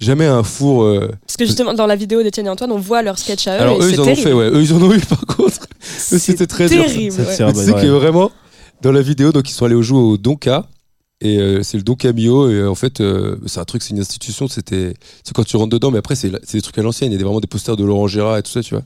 jamais 0.00 0.24
un 0.26 0.42
four. 0.42 0.82
euh, 0.82 1.10
Parce 1.26 1.36
que 1.36 1.44
justement, 1.44 1.74
dans 1.74 1.86
la 1.86 1.94
vidéo 1.94 2.22
d'Étienne 2.22 2.46
et 2.46 2.48
Antoine, 2.48 2.72
on 2.72 2.78
voit 2.78 3.02
leur 3.02 3.18
sketch 3.18 3.46
à 3.46 3.58
eux. 3.58 3.60
Alors 3.60 3.82
et 3.82 3.84
eux, 3.84 3.88
c'est 3.90 3.94
ils 3.96 4.00
en 4.00 4.02
ont 4.02 4.06
terrible. 4.06 4.22
fait, 4.22 4.32
ouais. 4.32 4.48
Eux, 4.50 4.62
ils 4.62 4.72
en 4.72 4.82
ont 4.82 4.92
eu, 4.94 5.00
par 5.08 5.20
contre. 5.26 5.66
C'était 5.80 6.46
très 6.46 6.68
dur. 6.68 6.86
terrible. 6.86 7.12
Ça 7.14 7.22
ouais. 7.22 7.36
tient. 7.36 7.46
Mais 7.48 7.52
tu 7.52 7.58
sais 7.60 7.72
ouais. 7.74 7.82
que 7.82 7.86
vraiment, 7.88 8.32
dans 8.80 8.92
la 8.92 9.02
vidéo, 9.02 9.30
donc 9.30 9.48
ils 9.50 9.52
sont 9.52 9.66
allés 9.66 9.74
au 9.74 9.82
jouer 9.82 9.98
au 10.00 10.16
Donka. 10.16 10.66
Et 11.20 11.38
euh, 11.38 11.62
c'est 11.62 11.76
le 11.76 11.82
Donka 11.82 12.12
Mio. 12.12 12.48
Et 12.50 12.54
euh, 12.54 12.70
en 12.70 12.74
fait, 12.74 13.00
euh, 13.00 13.36
c'est 13.46 13.58
un 13.60 13.64
truc, 13.64 13.82
c'est 13.82 13.90
une 13.90 14.00
institution. 14.00 14.46
C'était, 14.48 14.94
c'est 15.24 15.34
quand 15.34 15.44
tu 15.44 15.56
rentres 15.56 15.70
dedans, 15.70 15.90
mais 15.90 15.98
après, 15.98 16.14
c'est 16.14 16.30
c'est 16.44 16.58
des 16.58 16.62
trucs 16.62 16.78
à 16.78 16.82
l'ancienne. 16.82 17.10
Il 17.12 17.18
y 17.18 17.20
a 17.20 17.24
vraiment 17.24 17.40
des 17.40 17.46
posters 17.48 17.76
de 17.76 17.84
Laurent 17.84 18.06
Gérard 18.06 18.36
et 18.38 18.42
tout 18.42 18.50
ça, 18.50 18.62
tu 18.62 18.74
vois. 18.74 18.84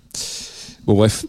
Bon, 0.86 0.94
bref. 0.94 1.26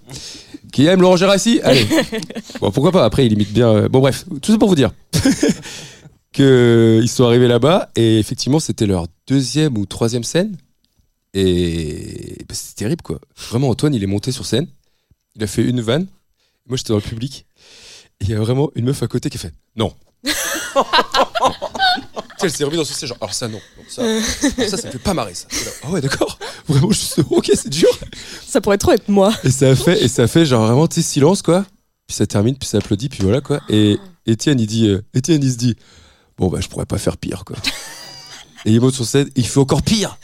Qui 0.71 0.85
aime 0.87 1.01
Laurent 1.01 1.17
Gérard 1.17 1.35
ici? 1.35 1.59
Allez. 1.63 1.85
Bon, 2.61 2.71
pourquoi 2.71 2.91
pas? 2.91 3.03
Après, 3.05 3.25
il 3.25 3.33
imite 3.33 3.51
bien. 3.53 3.69
euh, 3.69 3.89
Bon, 3.89 3.99
bref. 3.99 4.25
Tout 4.41 4.51
ça 4.51 4.57
pour 4.57 4.69
vous 4.69 4.75
dire. 4.75 4.91
que 6.33 6.99
ils 7.03 7.09
sont 7.09 7.25
arrivés 7.25 7.47
là-bas. 7.47 7.89
Et 7.95 8.19
effectivement, 8.19 8.59
c'était 8.59 8.85
leur 8.85 9.05
deuxième 9.27 9.77
ou 9.77 9.85
troisième 9.85 10.23
scène. 10.23 10.55
Et 11.33 12.37
bah, 12.47 12.55
c'était 12.55 12.85
terrible, 12.85 13.01
quoi. 13.01 13.19
Vraiment, 13.49 13.69
Antoine, 13.69 13.93
il 13.93 14.03
est 14.03 14.07
monté 14.07 14.31
sur 14.31 14.45
scène. 14.45 14.67
Il 15.35 15.43
a 15.43 15.47
fait 15.47 15.63
une 15.63 15.81
vanne. 15.81 16.07
Moi, 16.67 16.77
j'étais 16.77 16.89
dans 16.89 16.97
le 16.97 17.01
public. 17.01 17.45
Et 18.21 18.25
il 18.25 18.29
y 18.29 18.33
a 18.33 18.39
vraiment 18.39 18.69
une 18.75 18.85
meuf 18.85 19.03
à 19.03 19.07
côté 19.07 19.29
qui 19.29 19.37
a 19.37 19.39
fait 19.39 19.53
Non. 19.75 19.93
Tu 22.39 22.39
sais, 22.39 22.45
Elle 22.47 22.51
s'est 22.51 22.63
remise 22.63 22.79
dans 22.79 22.86
son 22.86 22.93
siège. 22.93 23.09
genre, 23.09 23.17
Alors, 23.21 23.33
ça, 23.33 23.47
non. 23.47 23.59
non, 23.77 23.83
ça, 23.88 24.01
alors 24.01 24.21
ça, 24.69 24.77
ça 24.77 24.88
me 24.88 24.91
fait 24.91 24.99
pas 24.99 25.13
marrer, 25.13 25.33
ça. 25.33 25.47
Ah 25.83 25.89
ouais, 25.91 26.01
d'accord. 26.01 26.38
Vraiment, 26.67 26.91
je 26.91 26.97
suis 26.99 27.21
ok, 27.29 27.51
c'est 27.53 27.69
dur. 27.69 27.89
Ça 28.45 28.59
pourrait 28.59 28.77
trop 28.77 28.91
être 28.91 29.07
moi. 29.07 29.33
Et 29.43 29.51
ça 29.51 29.75
fait, 29.75 30.01
et 30.03 30.07
ça 30.07 30.27
fait 30.27 30.45
genre 30.45 30.65
vraiment, 30.65 30.88
tu 30.88 31.01
silence, 31.01 31.41
quoi. 31.41 31.65
Puis 32.07 32.15
ça 32.17 32.25
termine, 32.25 32.57
puis 32.57 32.67
ça 32.67 32.79
applaudit, 32.79 33.07
puis 33.09 33.19
voilà, 33.23 33.39
quoi. 33.41 33.62
Et 33.69 33.97
Étienne, 34.25 34.59
il 34.59 34.67
dit, 34.67 34.88
euh, 34.88 35.03
Étienne, 35.13 35.41
il 35.43 35.51
se 35.51 35.57
dit, 35.57 35.75
bon, 36.38 36.47
bah, 36.49 36.59
je 36.59 36.67
pourrais 36.67 36.86
pas 36.86 36.97
faire 36.97 37.17
pire, 37.17 37.45
quoi. 37.45 37.55
Et 38.65 38.71
il 38.71 38.81
monte 38.81 38.93
sur 38.93 39.05
scène, 39.05 39.29
il 39.36 39.45
fait 39.47 39.59
encore 39.59 39.81
pire. 39.83 40.17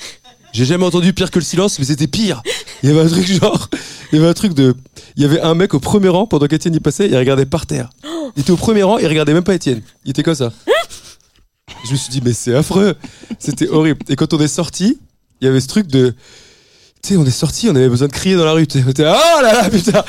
J'ai 0.53 0.65
jamais 0.65 0.85
entendu 0.85 1.13
pire 1.13 1.31
que 1.31 1.39
le 1.39 1.45
silence, 1.45 1.79
mais 1.79 1.85
c'était 1.85 2.07
pire. 2.07 2.41
Il 2.83 2.89
y 2.89 2.91
avait 2.91 3.01
un 3.01 3.07
truc 3.07 3.27
genre, 3.27 3.69
il 4.11 4.17
y 4.17 4.21
avait 4.21 4.29
un 4.29 4.33
truc 4.33 4.53
de, 4.53 4.75
il 5.15 5.23
y 5.23 5.25
avait 5.25 5.41
un 5.41 5.53
mec 5.53 5.73
au 5.73 5.79
premier 5.79 6.09
rang 6.09 6.27
pendant 6.27 6.47
qu'Étienne 6.47 6.75
y 6.75 6.79
passait, 6.79 7.07
il 7.07 7.17
regardait 7.17 7.45
par 7.45 7.65
terre. 7.65 7.89
Il 8.35 8.41
était 8.41 8.51
au 8.51 8.57
premier 8.57 8.83
rang, 8.83 8.97
il 8.97 9.07
regardait 9.07 9.33
même 9.33 9.43
pas 9.43 9.55
Étienne. 9.55 9.81
Il 10.05 10.11
était 10.11 10.23
comme 10.23 10.35
ça. 10.35 10.51
Je 11.85 11.91
me 11.91 11.97
suis 11.97 12.09
dit, 12.09 12.21
mais 12.23 12.33
c'est 12.33 12.55
affreux. 12.55 12.95
C'était 13.37 13.67
horrible. 13.67 13.99
Et 14.09 14.15
quand 14.15 14.33
on 14.33 14.39
est 14.39 14.47
sorti, 14.47 14.97
il 15.41 15.45
y 15.45 15.47
avait 15.47 15.61
ce 15.61 15.67
truc 15.67 15.87
de, 15.87 16.13
tu 17.01 17.09
sais, 17.09 17.17
on 17.17 17.25
est 17.25 17.31
sorti, 17.31 17.69
on 17.69 17.75
avait 17.75 17.89
besoin 17.89 18.07
de 18.07 18.13
crier 18.13 18.35
dans 18.35 18.45
la 18.45 18.51
rue. 18.51 18.67
On 18.75 18.89
était, 18.89 19.05
oh 19.05 19.41
là 19.41 19.53
là, 19.53 19.69
putain, 19.69 20.03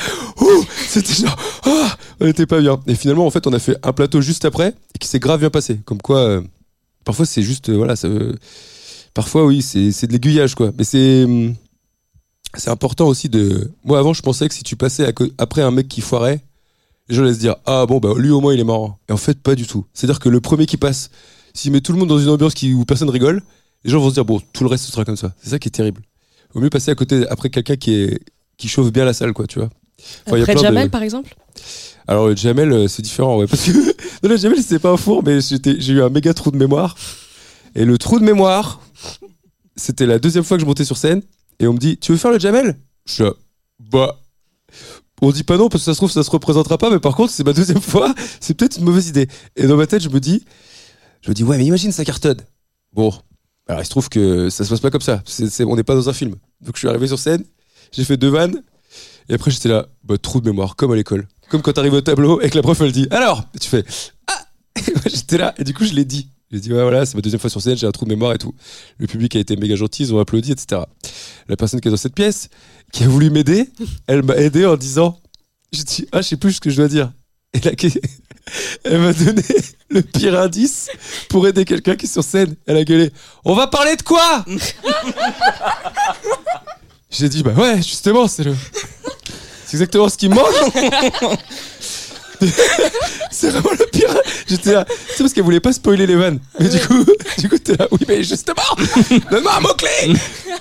c'était 0.88 1.14
genre, 1.14 1.36
oh 1.66 1.86
on 2.20 2.26
était 2.26 2.46
pas 2.46 2.60
bien. 2.60 2.80
Et 2.86 2.94
finalement, 2.94 3.26
en 3.26 3.30
fait, 3.30 3.46
on 3.46 3.52
a 3.52 3.58
fait 3.58 3.76
un 3.82 3.92
plateau 3.92 4.20
juste 4.20 4.44
après 4.44 4.74
et 4.94 4.98
qui 4.98 5.08
s'est 5.08 5.20
grave 5.20 5.40
bien 5.40 5.50
passé. 5.50 5.80
Comme 5.84 6.02
quoi, 6.02 6.18
euh, 6.18 6.40
parfois 7.04 7.26
c'est 7.26 7.42
juste, 7.42 7.68
euh, 7.68 7.76
voilà, 7.76 7.94
ça, 7.96 8.08
euh, 8.08 8.34
parfois 9.14 9.44
oui, 9.44 9.62
c'est 9.62 10.06
de 10.06 10.12
l'aiguillage 10.12 10.54
quoi. 10.54 10.72
Mais 10.76 10.84
c'est 10.84 11.24
hum, 11.24 11.54
c'est 12.56 12.70
important 12.70 13.06
aussi 13.06 13.28
de. 13.28 13.70
Moi 13.84 13.98
avant, 13.98 14.12
je 14.12 14.22
pensais 14.22 14.48
que 14.48 14.54
si 14.54 14.62
tu 14.62 14.76
passais 14.76 15.06
à 15.06 15.12
après 15.38 15.62
un 15.62 15.70
mec 15.70 15.88
qui 15.88 16.00
foirait, 16.00 16.40
les 17.08 17.14
gens 17.14 17.22
allaient 17.22 17.34
se 17.34 17.38
dire, 17.38 17.56
ah 17.66 17.86
bon 17.86 17.98
bah 17.98 18.10
lui 18.16 18.30
au 18.30 18.40
moins 18.40 18.54
il 18.54 18.60
est 18.60 18.64
marrant. 18.64 18.98
Et 19.08 19.12
en 19.12 19.16
fait, 19.16 19.40
pas 19.40 19.54
du 19.54 19.66
tout. 19.66 19.86
C'est 19.94 20.06
à 20.06 20.08
dire 20.08 20.18
que 20.20 20.28
le 20.28 20.40
premier 20.40 20.66
qui 20.66 20.76
passe, 20.76 21.10
s'il 21.54 21.72
met 21.72 21.80
tout 21.80 21.92
le 21.92 21.98
monde 21.98 22.08
dans 22.08 22.18
une 22.18 22.28
ambiance 22.28 22.54
qui, 22.54 22.72
où 22.72 22.84
personne 22.84 23.10
rigole, 23.10 23.42
les 23.84 23.90
gens 23.90 24.00
vont 24.00 24.08
se 24.08 24.14
dire 24.14 24.24
bon, 24.24 24.40
tout 24.52 24.64
le 24.64 24.70
reste 24.70 24.84
ce 24.84 24.92
sera 24.92 25.04
comme 25.04 25.16
ça. 25.16 25.32
C'est 25.42 25.50
ça 25.50 25.58
qui 25.58 25.68
est 25.68 25.72
terrible. 25.72 26.02
Vaut 26.52 26.60
mieux 26.60 26.70
passer 26.70 26.90
à 26.90 26.94
côté 26.94 27.26
après 27.28 27.50
quelqu'un 27.50 27.76
qui 27.76 27.94
est 27.94 28.20
qui 28.56 28.68
chauffe 28.68 28.92
bien 28.92 29.04
la 29.04 29.12
salle 29.12 29.32
quoi, 29.32 29.46
tu 29.46 29.58
vois. 29.58 29.70
Enfin, 30.26 30.36
il 30.36 30.38
y 30.38 30.40
a 30.40 30.42
Après 30.44 30.54
de- 30.54 30.60
Jamel, 30.60 30.90
par 30.90 31.02
exemple? 31.02 31.34
Alors 32.08 32.28
le 32.28 32.36
Jamel, 32.36 32.72
euh, 32.72 32.88
c'est 32.88 33.02
différent, 33.02 33.38
ouais, 33.38 33.46
parce 33.46 33.64
que 33.64 33.70
non, 34.22 34.28
le 34.28 34.36
Jamel, 34.36 34.58
c'était 34.58 34.78
pas 34.78 34.90
un 34.90 34.96
four, 34.96 35.22
mais 35.22 35.38
j'ai 35.40 35.92
eu 35.92 36.02
un 36.02 36.08
méga 36.08 36.34
trou 36.34 36.50
de 36.50 36.56
mémoire. 36.56 36.96
Et 37.74 37.84
le 37.84 37.98
trou 37.98 38.18
de 38.18 38.24
mémoire, 38.24 38.80
c'était 39.76 40.06
la 40.06 40.18
deuxième 40.18 40.44
fois 40.44 40.56
que 40.56 40.60
je 40.62 40.66
montais 40.66 40.84
sur 40.84 40.96
scène, 40.96 41.22
et 41.58 41.66
on 41.66 41.72
me 41.72 41.78
dit, 41.78 41.98
tu 41.98 42.12
veux 42.12 42.18
faire 42.18 42.30
le 42.30 42.38
Jamel? 42.38 42.76
Je 43.06 43.12
suis 43.12 43.24
bah, 43.92 44.20
on 45.22 45.30
dit 45.32 45.42
pas 45.44 45.56
non 45.56 45.68
parce 45.68 45.82
que 45.82 45.86
ça 45.86 45.92
se 45.94 45.98
trouve 45.98 46.10
ça 46.10 46.22
se 46.22 46.30
représentera 46.30 46.78
pas, 46.78 46.90
mais 46.90 46.98
par 46.98 47.14
contre 47.14 47.32
c'est 47.32 47.44
ma 47.44 47.52
deuxième 47.52 47.80
fois, 47.80 48.14
c'est 48.40 48.54
peut-être 48.54 48.78
une 48.78 48.84
mauvaise 48.84 49.08
idée. 49.08 49.28
Et 49.56 49.66
dans 49.66 49.76
ma 49.76 49.86
tête, 49.86 50.02
je 50.02 50.08
me 50.08 50.20
dis, 50.20 50.44
je 51.22 51.28
me 51.30 51.34
dis 51.34 51.44
ouais, 51.44 51.56
mais 51.58 51.64
imagine 51.64 51.92
ça 51.92 52.04
cartonne. 52.04 52.40
Bon, 52.92 53.12
alors 53.66 53.82
il 53.82 53.84
se 53.84 53.90
trouve 53.90 54.08
que 54.08 54.48
ça 54.50 54.64
se 54.64 54.70
passe 54.70 54.80
pas 54.80 54.90
comme 54.90 55.00
ça. 55.00 55.22
C'est- 55.26 55.64
on 55.64 55.76
n'est 55.76 55.82
pas 55.84 55.94
dans 55.94 56.08
un 56.08 56.12
film. 56.12 56.36
Donc 56.60 56.74
je 56.74 56.78
suis 56.80 56.88
arrivé 56.88 57.06
sur 57.06 57.18
scène, 57.18 57.44
j'ai 57.92 58.04
fait 58.04 58.16
deux 58.16 58.28
vannes, 58.30 58.62
et 59.28 59.34
après 59.34 59.50
j'étais 59.50 59.68
là, 59.68 59.86
bah, 60.04 60.16
trou 60.18 60.40
de 60.40 60.46
mémoire, 60.46 60.76
comme 60.76 60.92
à 60.92 60.96
l'école. 60.96 61.28
Comme 61.50 61.62
quand 61.62 61.72
t'arrives 61.72 61.94
au 61.94 62.00
tableau 62.00 62.40
et 62.40 62.48
que 62.48 62.56
la 62.56 62.62
prof 62.62 62.80
elle 62.80 62.92
dit 62.92 63.08
alors, 63.10 63.44
tu 63.60 63.68
fais 63.68 63.84
ah, 64.26 64.46
j'étais 65.06 65.36
là 65.38 65.54
et 65.58 65.64
du 65.64 65.74
coup 65.74 65.84
je 65.84 65.92
l'ai 65.94 66.04
dit. 66.04 66.28
J'ai 66.52 66.58
dit 66.58 66.72
ouais 66.72 66.82
voilà 66.82 67.06
c'est 67.06 67.14
ma 67.14 67.20
deuxième 67.20 67.38
fois 67.40 67.48
sur 67.48 67.62
scène, 67.62 67.76
j'ai 67.76 67.86
un 67.86 67.92
trou 67.92 68.04
de 68.04 68.10
mémoire 68.10 68.32
et 68.32 68.38
tout. 68.38 68.54
Le 68.98 69.06
public 69.06 69.36
a 69.36 69.38
été 69.38 69.54
méga 69.56 69.76
gentil, 69.76 70.02
ils 70.02 70.14
ont 70.14 70.18
applaudi 70.18 70.50
etc. 70.50 70.82
La 71.48 71.56
personne 71.56 71.80
qui 71.80 71.86
est 71.86 71.90
dans 71.90 71.96
cette 71.96 72.14
pièce, 72.14 72.48
qui 72.92 73.04
a 73.04 73.08
voulu 73.08 73.30
m'aider, 73.30 73.70
elle 74.08 74.24
m'a 74.24 74.36
aidé 74.36 74.66
en 74.66 74.76
disant, 74.76 75.20
je 75.72 75.82
dis 75.82 76.06
ah 76.10 76.22
je 76.22 76.28
sais 76.28 76.36
plus 76.36 76.54
ce 76.54 76.60
que 76.60 76.70
je 76.70 76.76
dois 76.76 76.88
dire. 76.88 77.12
Et 77.54 77.60
là 77.60 77.70
elle 78.84 78.98
m'a 79.00 79.12
donné 79.12 79.42
le 79.90 80.02
pire 80.02 80.38
indice 80.40 80.88
pour 81.28 81.46
aider 81.46 81.64
quelqu'un 81.64 81.94
qui 81.94 82.06
est 82.06 82.08
sur 82.08 82.24
scène. 82.24 82.56
Elle 82.66 82.78
a 82.78 82.84
gueulé 82.84 83.12
on 83.44 83.54
va 83.54 83.68
parler 83.68 83.94
de 83.94 84.02
quoi? 84.02 84.44
J'ai 87.10 87.28
dit 87.28 87.44
bah 87.44 87.52
ouais 87.52 87.76
justement 87.76 88.26
c'est 88.26 88.42
le 88.44 88.56
c'est 89.66 89.76
exactement 89.76 90.08
ce 90.08 90.16
qui 90.16 90.28
me 90.28 90.34
manque. 90.34 91.38
c'est 93.30 93.50
vraiment 93.50 93.70
le 93.78 93.86
pire. 93.90 94.16
C'est 94.46 94.74
parce 95.18 95.32
qu'elle 95.32 95.44
voulait 95.44 95.60
pas 95.60 95.72
spoiler 95.72 96.06
les 96.06 96.16
vannes. 96.16 96.40
Mais 96.58 96.68
du 96.68 96.78
coup, 96.80 97.04
du 97.38 97.48
coup, 97.48 97.58
t'es 97.58 97.76
là. 97.76 97.86
Oui, 97.90 97.98
mais 98.08 98.22
justement, 98.22 98.62
donne-moi 99.30 99.56
un 99.56 99.60
mot-clé. 99.60 100.14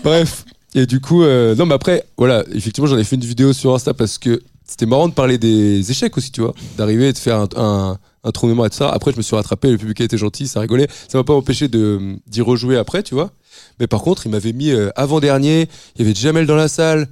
Bref. 0.04 0.46
Et 0.76 0.86
du 0.86 1.00
coup, 1.00 1.24
euh, 1.24 1.56
non, 1.56 1.66
mais 1.66 1.74
après, 1.74 2.06
voilà, 2.18 2.44
effectivement, 2.54 2.88
j'en 2.88 2.98
ai 2.98 3.04
fait 3.04 3.16
une 3.16 3.24
vidéo 3.26 3.54
sur 3.54 3.74
Insta 3.74 3.94
parce 3.94 4.18
que 4.20 4.42
c'était 4.66 4.86
marrant 4.86 5.08
de 5.08 5.14
parler 5.14 5.40
des 5.40 5.90
échecs 5.90 6.16
aussi, 6.18 6.32
tu 6.32 6.42
vois. 6.42 6.54
D'arriver 6.78 7.10
et 7.10 7.14
de 7.14 7.18
faire 7.18 7.38
un, 7.38 7.48
un, 7.56 7.98
un 8.24 8.48
mémoire 8.48 8.68
et 8.68 8.70
tout 8.70 8.78
ça. 8.78 8.90
Après, 8.90 9.12
je 9.12 9.18
me 9.18 9.24
suis 9.24 9.36
rattrapé, 9.36 9.72
le 9.72 9.78
public 9.78 10.00
a 10.02 10.04
été 10.04 10.18
gentil, 10.18 10.48
ça 10.48 10.60
rigolait. 10.60 10.88
Ça 11.08 11.18
m'a 11.18 11.24
pas 11.24 11.34
empêché 11.34 11.68
d'y 11.68 12.42
rejouer 12.42 12.78
après, 12.78 13.02
tu 13.02 13.16
vois. 13.16 13.32
Mais 13.80 13.88
par 13.88 14.02
contre, 14.02 14.28
il 14.28 14.32
m'avait 14.32 14.54
mis 14.54 14.70
euh, 14.70 14.92
avant-dernier, 14.96 15.68
il 15.96 16.02
y 16.02 16.06
avait 16.06 16.14
Jamel 16.14 16.46
dans 16.46 16.56
la 16.56 16.68
salle. 16.68 17.08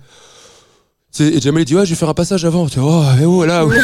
Sais, 1.17 1.33
Et 1.33 1.41
Jamel 1.41 1.63
il 1.63 1.65
dit 1.65 1.75
ouais 1.75 1.83
je 1.83 1.89
vais 1.89 1.95
faire 1.95 2.09
un 2.09 2.13
passage 2.13 2.45
avant. 2.45 2.67
Oh, 2.77 3.03
mais 3.17 3.25
oh 3.25 3.43
là, 3.43 3.65
ouais, 3.65 3.75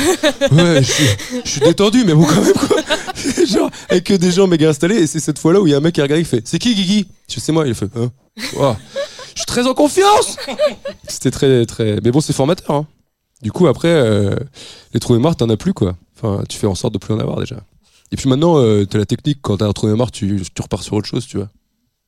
ouais, 0.52 0.84
je, 0.84 0.92
suis, 0.92 1.08
je 1.44 1.50
suis 1.50 1.62
détendu 1.62 2.04
mais 2.06 2.14
bon 2.14 2.26
quand 2.26 2.40
même 2.40 2.54
quoi. 2.54 2.78
Genre 3.48 3.72
avec 3.90 4.04
que 4.04 4.14
des 4.14 4.30
gens 4.30 4.46
méga 4.46 4.70
installés 4.70 4.98
et 4.98 5.08
c'est 5.08 5.20
cette 5.20 5.40
fois 5.40 5.52
là 5.52 5.60
où 5.60 5.66
il 5.66 5.72
y 5.72 5.74
a 5.74 5.78
un 5.78 5.80
mec 5.80 5.96
qui 5.96 6.02
a 6.02 6.04
regardé 6.04 6.22
qui 6.24 6.30
fait 6.30 6.48
c'est 6.48 6.60
qui 6.60 6.76
Guigui? 6.76 7.08
Je 7.28 7.40
c'est 7.40 7.52
moi 7.52 7.66
il 7.66 7.74
fait 7.74 7.90
Hein? 7.96 8.12
Oh, 8.60 8.76
je 9.34 9.40
suis 9.40 9.46
très 9.48 9.66
en 9.66 9.74
confiance. 9.74 10.38
C'était 11.08 11.32
très 11.32 11.66
très 11.66 11.98
mais 12.04 12.12
bon 12.12 12.22
c'est 12.22 12.34
formateur. 12.34 12.70
Hein. 12.70 12.86
Du 13.42 13.52
coup 13.52 13.66
après 13.66 13.88
euh, 13.88 14.36
les 14.94 15.00
trous 15.00 15.14
de 15.14 15.18
mémoire 15.18 15.36
t'en 15.36 15.50
as 15.50 15.58
plus 15.58 15.74
quoi. 15.74 15.96
Enfin 16.16 16.44
tu 16.48 16.60
fais 16.60 16.68
en 16.68 16.76
sorte 16.76 16.94
de 16.94 17.00
plus 17.00 17.16
en 17.16 17.20
avoir 17.20 17.40
déjà. 17.40 17.56
Et 18.12 18.16
puis 18.16 18.30
maintenant 18.30 18.60
euh, 18.60 18.86
t'as 18.86 19.00
la 19.00 19.08
technique 19.08 19.40
quand 19.42 19.58
t'as 19.58 19.66
un 19.66 19.74
trou 19.74 19.88
de 19.88 19.94
mémoire 19.94 20.12
tu, 20.12 20.40
tu 20.54 20.62
repars 20.62 20.84
sur 20.84 20.94
autre 20.94 21.08
chose 21.08 21.26
tu 21.26 21.38
vois. 21.38 21.50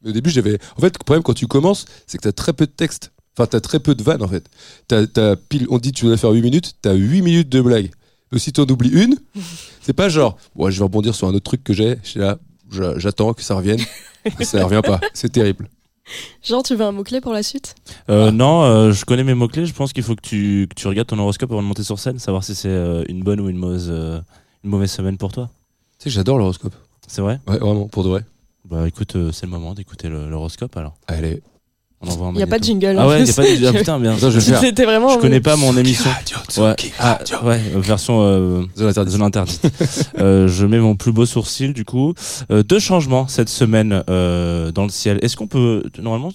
Mais 0.03 0.11
au 0.11 0.13
début 0.13 0.29
j'avais 0.29 0.59
en 0.77 0.81
fait 0.81 0.93
le 0.93 1.03
problème 1.03 1.23
quand 1.23 1.33
tu 1.33 1.47
commences 1.47 1.85
c'est 2.05 2.19
que 2.19 2.23
t'as 2.23 2.31
très 2.31 2.53
peu 2.53 2.67
de 2.67 2.71
texte. 2.71 3.11
Enfin, 3.37 3.47
t'as 3.47 3.59
très 3.59 3.79
peu 3.79 3.95
de 3.95 4.03
vannes 4.03 4.23
en 4.23 4.27
fait. 4.27 4.45
T'as, 4.87 5.05
t'as 5.07 5.35
pile, 5.35 5.67
on 5.69 5.77
dit 5.77 5.91
tu 5.91 6.05
dois 6.05 6.17
faire 6.17 6.31
8 6.31 6.41
minutes, 6.41 6.73
t'as 6.81 6.93
8 6.93 7.21
minutes 7.21 7.49
de 7.49 7.61
blague. 7.61 7.91
Si 8.37 8.51
t'en 8.51 8.63
oublies 8.65 8.89
une, 8.91 9.15
c'est 9.81 9.93
pas 9.93 10.09
genre, 10.09 10.37
ouais, 10.55 10.71
je 10.71 10.77
vais 10.79 10.83
rebondir 10.83 11.15
sur 11.15 11.27
un 11.27 11.33
autre 11.33 11.43
truc 11.45 11.63
que 11.63 11.73
j'ai, 11.73 11.97
je 12.03 12.09
suis 12.09 12.19
là, 12.19 12.37
j'a- 12.71 12.97
j'attends 12.99 13.33
que 13.33 13.41
ça 13.41 13.55
revienne. 13.55 13.79
Ça 14.41 14.65
revient 14.65 14.81
pas, 14.83 14.99
c'est 15.13 15.31
terrible. 15.31 15.69
Genre, 16.43 16.63
tu 16.63 16.73
veux 16.75 16.83
un 16.83 16.91
mot-clé 16.91 17.21
pour 17.21 17.31
la 17.31 17.43
suite? 17.43 17.75
Euh, 18.09 18.31
non, 18.31 18.63
euh, 18.63 18.91
je 18.91 19.05
connais 19.05 19.23
mes 19.23 19.35
mots-clés. 19.35 19.67
Je 19.67 19.73
pense 19.73 19.93
qu'il 19.93 20.01
faut 20.01 20.15
que 20.15 20.21
tu, 20.27 20.67
que 20.67 20.73
tu 20.73 20.87
regardes 20.87 21.07
ton 21.07 21.19
horoscope 21.19 21.51
avant 21.51 21.61
de 21.61 21.67
monter 21.67 21.83
sur 21.83 21.99
scène, 21.99 22.17
savoir 22.17 22.43
si 22.43 22.55
c'est 22.55 22.67
euh, 22.69 23.03
une 23.07 23.21
bonne 23.21 23.39
ou 23.39 23.49
une 23.49 23.57
mauvaise, 23.57 23.87
euh, 23.89 24.19
une 24.63 24.71
mauvaise 24.71 24.89
semaine 24.91 25.17
pour 25.17 25.31
toi. 25.31 25.51
Tu 25.99 26.05
sais, 26.05 26.09
j'adore 26.09 26.39
l'horoscope. 26.39 26.73
C'est 27.07 27.21
vrai? 27.21 27.39
Ouais, 27.47 27.59
vraiment, 27.59 27.87
pour 27.87 28.03
de 28.03 28.09
vrai. 28.09 28.25
Bah 28.67 28.87
écoute, 28.87 29.15
euh, 29.15 29.31
c'est 29.31 29.45
le 29.45 29.51
moment 29.51 29.75
d'écouter 29.75 30.09
l'horoscope 30.09 30.75
alors. 30.75 30.95
Allez. 31.07 31.43
On 32.01 32.07
envoie 32.09 32.27
un 32.27 32.31
Il 32.31 32.37
n'y 32.37 32.43
a 32.43 32.47
pas 32.47 32.59
de 32.59 32.63
jingle. 32.63 32.95
Ah 32.99 33.07
ouais, 33.07 33.21
il 33.21 33.23
plus. 33.23 33.27
y 33.27 33.31
a 33.31 33.33
pas 33.35 33.43
de. 33.71 33.75
Ah 33.75 33.79
putain, 33.79 33.99
bien. 33.99 34.13
Attends, 34.15 34.29
je 34.29 34.39
vais 34.39 34.45
faire. 34.51 34.59
C'était 34.59 34.85
vraiment. 34.85 35.09
Je 35.09 35.19
connais 35.19 35.39
pas 35.39 35.55
mon 35.55 35.75
émission. 35.77 36.09
Ouais. 36.57 36.75
Ah, 36.99 37.19
ouais, 37.43 37.59
euh, 37.75 37.79
version 37.79 38.21
euh, 38.21 38.61
Zone 38.77 38.89
interdite. 38.89 39.13
zone 39.13 39.21
interdite. 39.21 39.61
Euh, 40.19 40.47
je 40.47 40.65
mets 40.65 40.79
mon 40.79 40.95
plus 40.95 41.11
beau 41.11 41.25
sourcil 41.25 41.73
du 41.73 41.85
coup. 41.85 42.13
Euh, 42.51 42.63
deux 42.63 42.79
changements 42.79 43.27
cette 43.27 43.49
semaine 43.49 44.03
euh, 44.09 44.71
dans 44.71 44.83
le 44.83 44.89
ciel. 44.89 45.19
Est-ce 45.21 45.35
qu'on 45.37 45.47
peut 45.47 45.83
normalement 46.01 46.31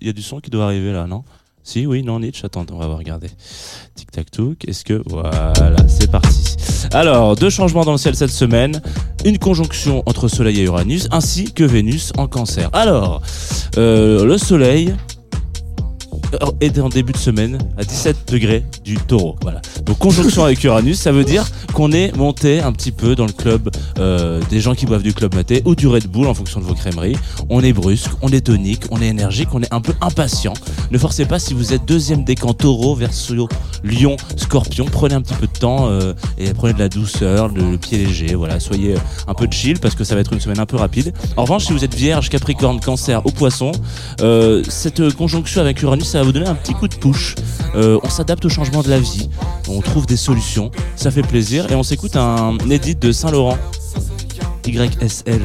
il 0.00 0.06
y 0.06 0.10
a 0.10 0.12
du 0.12 0.22
son 0.22 0.40
qui 0.40 0.50
doit 0.50 0.64
arriver 0.64 0.92
là, 0.92 1.06
non? 1.06 1.22
Si, 1.66 1.86
oui, 1.86 2.02
non, 2.02 2.20
Nietzsche. 2.20 2.44
Attends, 2.44 2.66
on 2.70 2.76
va 2.76 2.86
regarder. 2.94 3.28
Tic 3.94 4.10
tac 4.10 4.30
touc. 4.30 4.68
Est-ce 4.68 4.84
que 4.84 5.02
voilà, 5.06 5.76
c'est 5.88 6.10
parti. 6.10 6.56
Alors, 6.92 7.36
deux 7.36 7.48
changements 7.48 7.84
dans 7.84 7.92
le 7.92 7.98
ciel 7.98 8.14
cette 8.14 8.30
semaine. 8.30 8.82
Une 9.24 9.38
conjonction 9.38 10.02
entre 10.04 10.28
Soleil 10.28 10.60
et 10.60 10.64
Uranus, 10.64 11.08
ainsi 11.10 11.52
que 11.54 11.64
Vénus 11.64 12.12
en 12.18 12.26
Cancer. 12.26 12.68
Alors, 12.74 13.22
euh, 13.78 14.26
le 14.26 14.36
Soleil 14.36 14.94
est 16.60 16.78
en 16.78 16.88
début 16.88 17.12
de 17.12 17.18
semaine 17.18 17.58
à 17.76 17.84
17 17.84 18.32
degrés 18.32 18.64
du 18.84 18.96
taureau. 18.96 19.36
Voilà. 19.42 19.60
Donc 19.84 19.98
conjonction 19.98 20.44
avec 20.44 20.62
Uranus, 20.64 20.98
ça 20.98 21.12
veut 21.12 21.24
dire 21.24 21.46
qu'on 21.72 21.92
est 21.92 22.16
monté 22.16 22.60
un 22.60 22.72
petit 22.72 22.92
peu 22.92 23.14
dans 23.14 23.26
le 23.26 23.32
club 23.32 23.70
euh, 23.98 24.40
des 24.50 24.60
gens 24.60 24.74
qui 24.74 24.86
boivent 24.86 25.02
du 25.02 25.12
club 25.12 25.34
maté 25.34 25.62
ou 25.64 25.74
du 25.74 25.88
Red 25.88 26.06
Bull 26.06 26.26
en 26.26 26.34
fonction 26.34 26.60
de 26.60 26.64
vos 26.64 26.74
crèmeries. 26.74 27.16
On 27.48 27.62
est 27.62 27.72
brusque, 27.72 28.10
on 28.22 28.28
est 28.28 28.46
tonique, 28.46 28.82
on 28.90 29.00
est 29.00 29.08
énergique, 29.08 29.48
on 29.52 29.62
est 29.62 29.72
un 29.72 29.80
peu 29.80 29.94
impatient. 30.00 30.54
Ne 30.90 30.98
forcez 30.98 31.24
pas 31.24 31.38
si 31.38 31.54
vous 31.54 31.72
êtes 31.72 31.84
deuxième 31.84 32.24
décan 32.24 32.54
taureau 32.54 32.94
versus 32.94 33.36
lion, 33.82 34.16
scorpion. 34.36 34.86
Prenez 34.90 35.14
un 35.14 35.22
petit 35.22 35.34
peu 35.34 35.46
de 35.46 35.58
temps 35.58 35.88
euh, 35.88 36.12
et 36.38 36.52
prenez 36.54 36.74
de 36.74 36.78
la 36.78 36.88
douceur, 36.88 37.48
le, 37.48 37.70
le 37.72 37.78
pied 37.78 37.98
léger. 37.98 38.34
Voilà, 38.34 38.60
soyez 38.60 38.94
un 39.26 39.34
peu 39.34 39.48
chill 39.50 39.78
parce 39.78 39.94
que 39.94 40.04
ça 40.04 40.14
va 40.14 40.20
être 40.20 40.32
une 40.32 40.40
semaine 40.40 40.60
un 40.60 40.66
peu 40.66 40.76
rapide. 40.76 41.12
En 41.36 41.42
revanche, 41.42 41.66
si 41.66 41.72
vous 41.72 41.84
êtes 41.84 41.94
vierge, 41.94 42.28
capricorne, 42.28 42.80
cancer 42.80 43.24
ou 43.24 43.30
poisson, 43.30 43.72
euh, 44.20 44.62
cette 44.68 45.14
conjonction 45.14 45.60
avec 45.60 45.82
Uranus, 45.82 46.06
ça 46.06 46.20
va 46.20 46.23
vous 46.24 46.32
donner 46.32 46.46
un 46.46 46.54
petit 46.54 46.74
coup 46.74 46.88
de 46.88 46.94
push. 46.94 47.34
Euh, 47.74 47.98
on 48.02 48.08
s'adapte 48.08 48.44
au 48.44 48.48
changement 48.48 48.82
de 48.82 48.90
la 48.90 48.98
vie, 48.98 49.28
on 49.68 49.80
trouve 49.80 50.06
des 50.06 50.16
solutions, 50.16 50.70
ça 50.96 51.10
fait 51.10 51.22
plaisir 51.22 51.70
et 51.70 51.74
on 51.74 51.82
s'écoute 51.82 52.16
un 52.16 52.56
édit 52.70 52.94
de 52.94 53.12
Saint-Laurent. 53.12 53.58
YSL 54.66 55.42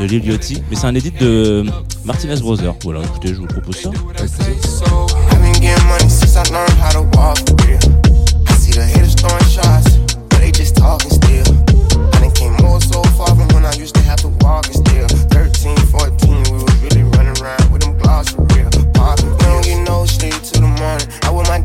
de 0.00 0.04
Lil 0.06 0.24
Yachty, 0.24 0.62
mais 0.70 0.76
c'est 0.76 0.86
un 0.86 0.94
édit 0.94 1.10
de 1.10 1.64
Martinez 2.04 2.40
Brothers. 2.40 2.74
Voilà, 2.82 3.02
écoutez, 3.02 3.28
je 3.28 3.34
vous 3.34 3.46
propose 3.46 3.76
ça. 3.76 3.90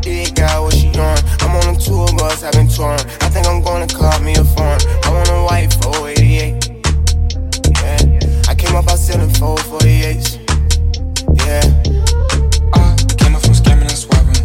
Dick 0.07 0.35
guy, 0.35 0.59
what 0.59 0.73
she 0.73 0.87
on? 0.87 1.17
I'm 1.41 1.55
on 1.55 1.75
a 1.75 1.79
tour 1.79 2.07
bus, 2.17 2.43
I've 2.43 2.53
been 2.53 2.67
touring. 2.67 2.99
I 3.21 3.29
think 3.29 3.47
I'm 3.47 3.61
gonna 3.61 3.87
call 3.87 4.19
me 4.21 4.33
a 4.33 4.43
phone. 4.43 4.79
I 5.03 5.09
want 5.11 5.29
a 5.29 5.43
white 5.47 5.73
488. 5.83 6.69
Yeah, 7.81 8.51
I 8.51 8.55
came 8.55 8.75
up 8.75 8.87
out 8.89 8.99
selling 8.99 9.29
448s. 9.29 10.39
Yeah. 11.45 11.61
I 12.73 13.13
came 13.17 13.35
up 13.35 13.41
from 13.41 13.53
scamming 13.53 13.89
and 13.89 13.99
swapping. 14.03 14.41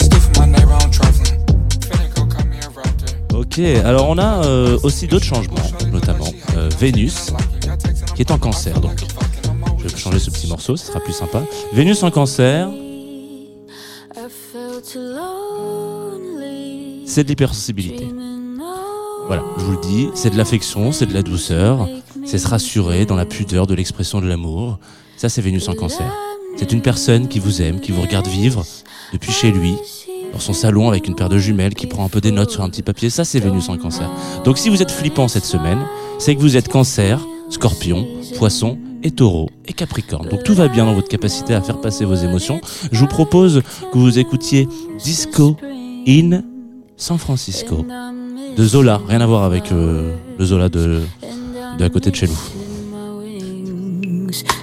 Still 0.00 0.20
for 0.20 0.40
my 0.40 0.46
neighbor, 0.46 0.72
I'm 0.72 0.90
trifling. 0.90 1.40
Finna 1.80 2.06
go 2.14 2.26
cut 2.26 2.46
me 2.46 2.58
a 2.58 2.68
raptor. 2.68 3.14
Ok, 3.34 3.58
alors 3.84 4.08
on 4.08 4.18
a 4.18 4.44
euh, 4.44 4.78
aussi 4.82 5.06
d'autres 5.06 5.24
changements, 5.24 5.56
notamment 5.92 6.30
euh, 6.56 6.68
Vénus, 6.78 7.32
qui 8.14 8.22
est 8.22 8.30
en 8.30 8.38
cancer. 8.38 8.80
Donc, 8.80 9.04
je 9.78 9.88
vais 9.88 9.96
changer 9.96 10.18
ce 10.18 10.30
petit 10.30 10.48
morceau, 10.48 10.76
ce 10.76 10.86
sera 10.86 11.00
plus 11.00 11.12
sympa. 11.12 11.42
Vénus 11.72 12.02
en 12.02 12.10
cancer, 12.10 12.68
c'est 17.16 17.24
de 17.24 17.30
l'hypersensibilité. 17.30 18.06
Voilà, 19.26 19.42
je 19.56 19.64
vous 19.64 19.72
le 19.72 19.80
dis, 19.80 20.10
c'est 20.14 20.28
de 20.28 20.36
l'affection, 20.36 20.92
c'est 20.92 21.06
de 21.06 21.14
la 21.14 21.22
douceur, 21.22 21.88
c'est 22.26 22.36
se 22.36 22.46
rassurer 22.46 23.06
dans 23.06 23.16
la 23.16 23.24
pudeur 23.24 23.66
de 23.66 23.74
l'expression 23.74 24.20
de 24.20 24.26
l'amour. 24.26 24.78
Ça, 25.16 25.30
c'est 25.30 25.40
Vénus 25.40 25.66
en 25.70 25.74
cancer. 25.74 26.12
C'est 26.58 26.72
une 26.72 26.82
personne 26.82 27.26
qui 27.28 27.38
vous 27.38 27.62
aime, 27.62 27.80
qui 27.80 27.90
vous 27.90 28.02
regarde 28.02 28.26
vivre 28.26 28.66
depuis 29.14 29.32
chez 29.32 29.50
lui, 29.50 29.76
dans 30.34 30.38
son 30.38 30.52
salon 30.52 30.90
avec 30.90 31.08
une 31.08 31.14
paire 31.14 31.30
de 31.30 31.38
jumelles, 31.38 31.72
qui 31.72 31.86
prend 31.86 32.04
un 32.04 32.10
peu 32.10 32.20
des 32.20 32.32
notes 32.32 32.50
sur 32.50 32.62
un 32.62 32.68
petit 32.68 32.82
papier. 32.82 33.08
Ça, 33.08 33.24
c'est 33.24 33.40
Vénus 33.40 33.70
en 33.70 33.78
cancer. 33.78 34.10
Donc, 34.44 34.58
si 34.58 34.68
vous 34.68 34.82
êtes 34.82 34.90
flippant 34.90 35.26
cette 35.26 35.46
semaine, 35.46 35.86
c'est 36.18 36.34
que 36.34 36.40
vous 36.42 36.58
êtes 36.58 36.68
cancer, 36.68 37.26
scorpion, 37.48 38.06
poisson 38.36 38.76
et 39.02 39.10
taureau 39.10 39.48
et 39.64 39.72
capricorne. 39.72 40.28
Donc, 40.28 40.44
tout 40.44 40.54
va 40.54 40.68
bien 40.68 40.84
dans 40.84 40.92
votre 40.92 41.08
capacité 41.08 41.54
à 41.54 41.62
faire 41.62 41.80
passer 41.80 42.04
vos 42.04 42.16
émotions. 42.16 42.60
Je 42.92 43.00
vous 43.00 43.06
propose 43.06 43.62
que 43.90 43.96
vous 43.96 44.18
écoutiez 44.18 44.68
Disco 45.02 45.56
in 46.06 46.42
San 46.96 47.18
Francisco 47.18 47.84
de 48.56 48.64
Zola. 48.64 49.00
Rien 49.08 49.20
à 49.20 49.26
voir 49.26 49.44
avec 49.44 49.70
euh, 49.72 50.14
le 50.38 50.44
Zola 50.44 50.68
de, 50.68 51.02
de 51.78 51.84
à 51.84 51.88
côté 51.90 52.10
de 52.10 52.16
chez 52.16 52.26
nous. 52.26 52.38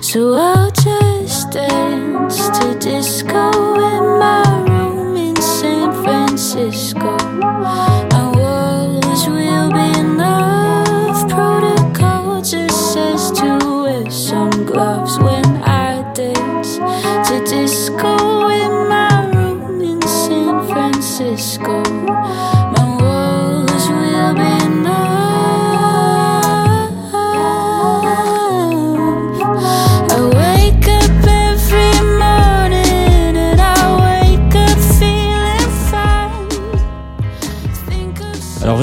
So 0.01 0.35
I'll 0.35 0.71
just 0.75 1.51
dance 1.51 2.49
to 2.59 2.75
disco 2.79 3.51
in 3.77 4.19
my 4.19 4.43
room 4.67 5.15
in 5.15 5.35
San 5.41 5.91
Francisco. 6.03 7.17
My 7.39 8.31
walls 8.35 9.27
will 9.27 9.71
be 9.71 9.99
enough. 9.99 11.27
Protocol 11.29 12.41
just 12.41 12.93
says 12.93 13.31
to 13.31 13.57
wear 13.83 14.09
some 14.11 14.51
gloves 14.65 15.17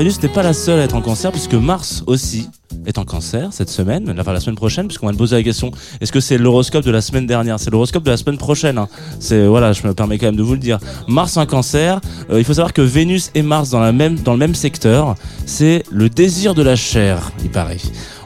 Vénus 0.01 0.23
n'est 0.23 0.31
pas 0.31 0.43
la 0.43 0.55
seule 0.55 0.81
à 0.81 0.85
être 0.85 0.97
en 0.97 1.03
cancer 1.03 1.31
puisque 1.31 1.53
Mars 1.53 2.05
aussi 2.07 2.49
est 2.87 2.97
en 2.97 3.05
cancer 3.05 3.51
cette 3.53 3.69
semaine, 3.69 4.17
enfin 4.19 4.33
la 4.33 4.41
semaine 4.41 4.57
prochaine, 4.57 4.87
puisqu'on 4.87 5.05
va 5.05 5.13
te 5.13 5.19
poser 5.19 5.37
la 5.37 5.43
question 5.43 5.73
est-ce 6.01 6.11
que 6.11 6.21
c'est 6.21 6.39
l'horoscope 6.39 6.87
de 6.87 6.91
la 6.91 7.03
semaine 7.03 7.27
dernière? 7.27 7.61
C'est 7.61 7.71
l'horoscope 7.71 8.03
de 8.05 8.11
la 8.11 8.17
semaine 8.17 8.39
prochaine. 8.39 8.79
hein. 8.79 8.89
Voilà, 9.29 9.75
je 9.75 9.87
me 9.87 9.93
permets 9.93 10.17
quand 10.17 10.25
même 10.25 10.37
de 10.37 10.43
vous 10.43 10.55
le 10.55 10.59
dire. 10.59 10.79
Mars 11.07 11.37
en 11.37 11.45
cancer. 11.45 12.01
euh, 12.31 12.39
il 12.39 12.47
faut 12.47 12.55
savoir 12.55 12.73
que 12.73 12.81
Vénus 12.81 13.31
et 13.35 13.43
Mars 13.43 13.69
dans 13.69 13.85
le 13.85 13.93
même 13.93 14.55
secteur, 14.55 15.17
c'est 15.45 15.83
le 15.91 16.09
désir 16.09 16.55
de 16.55 16.63
la 16.63 16.77
chair, 16.77 17.31
il 17.45 17.51
paraît. 17.51 17.77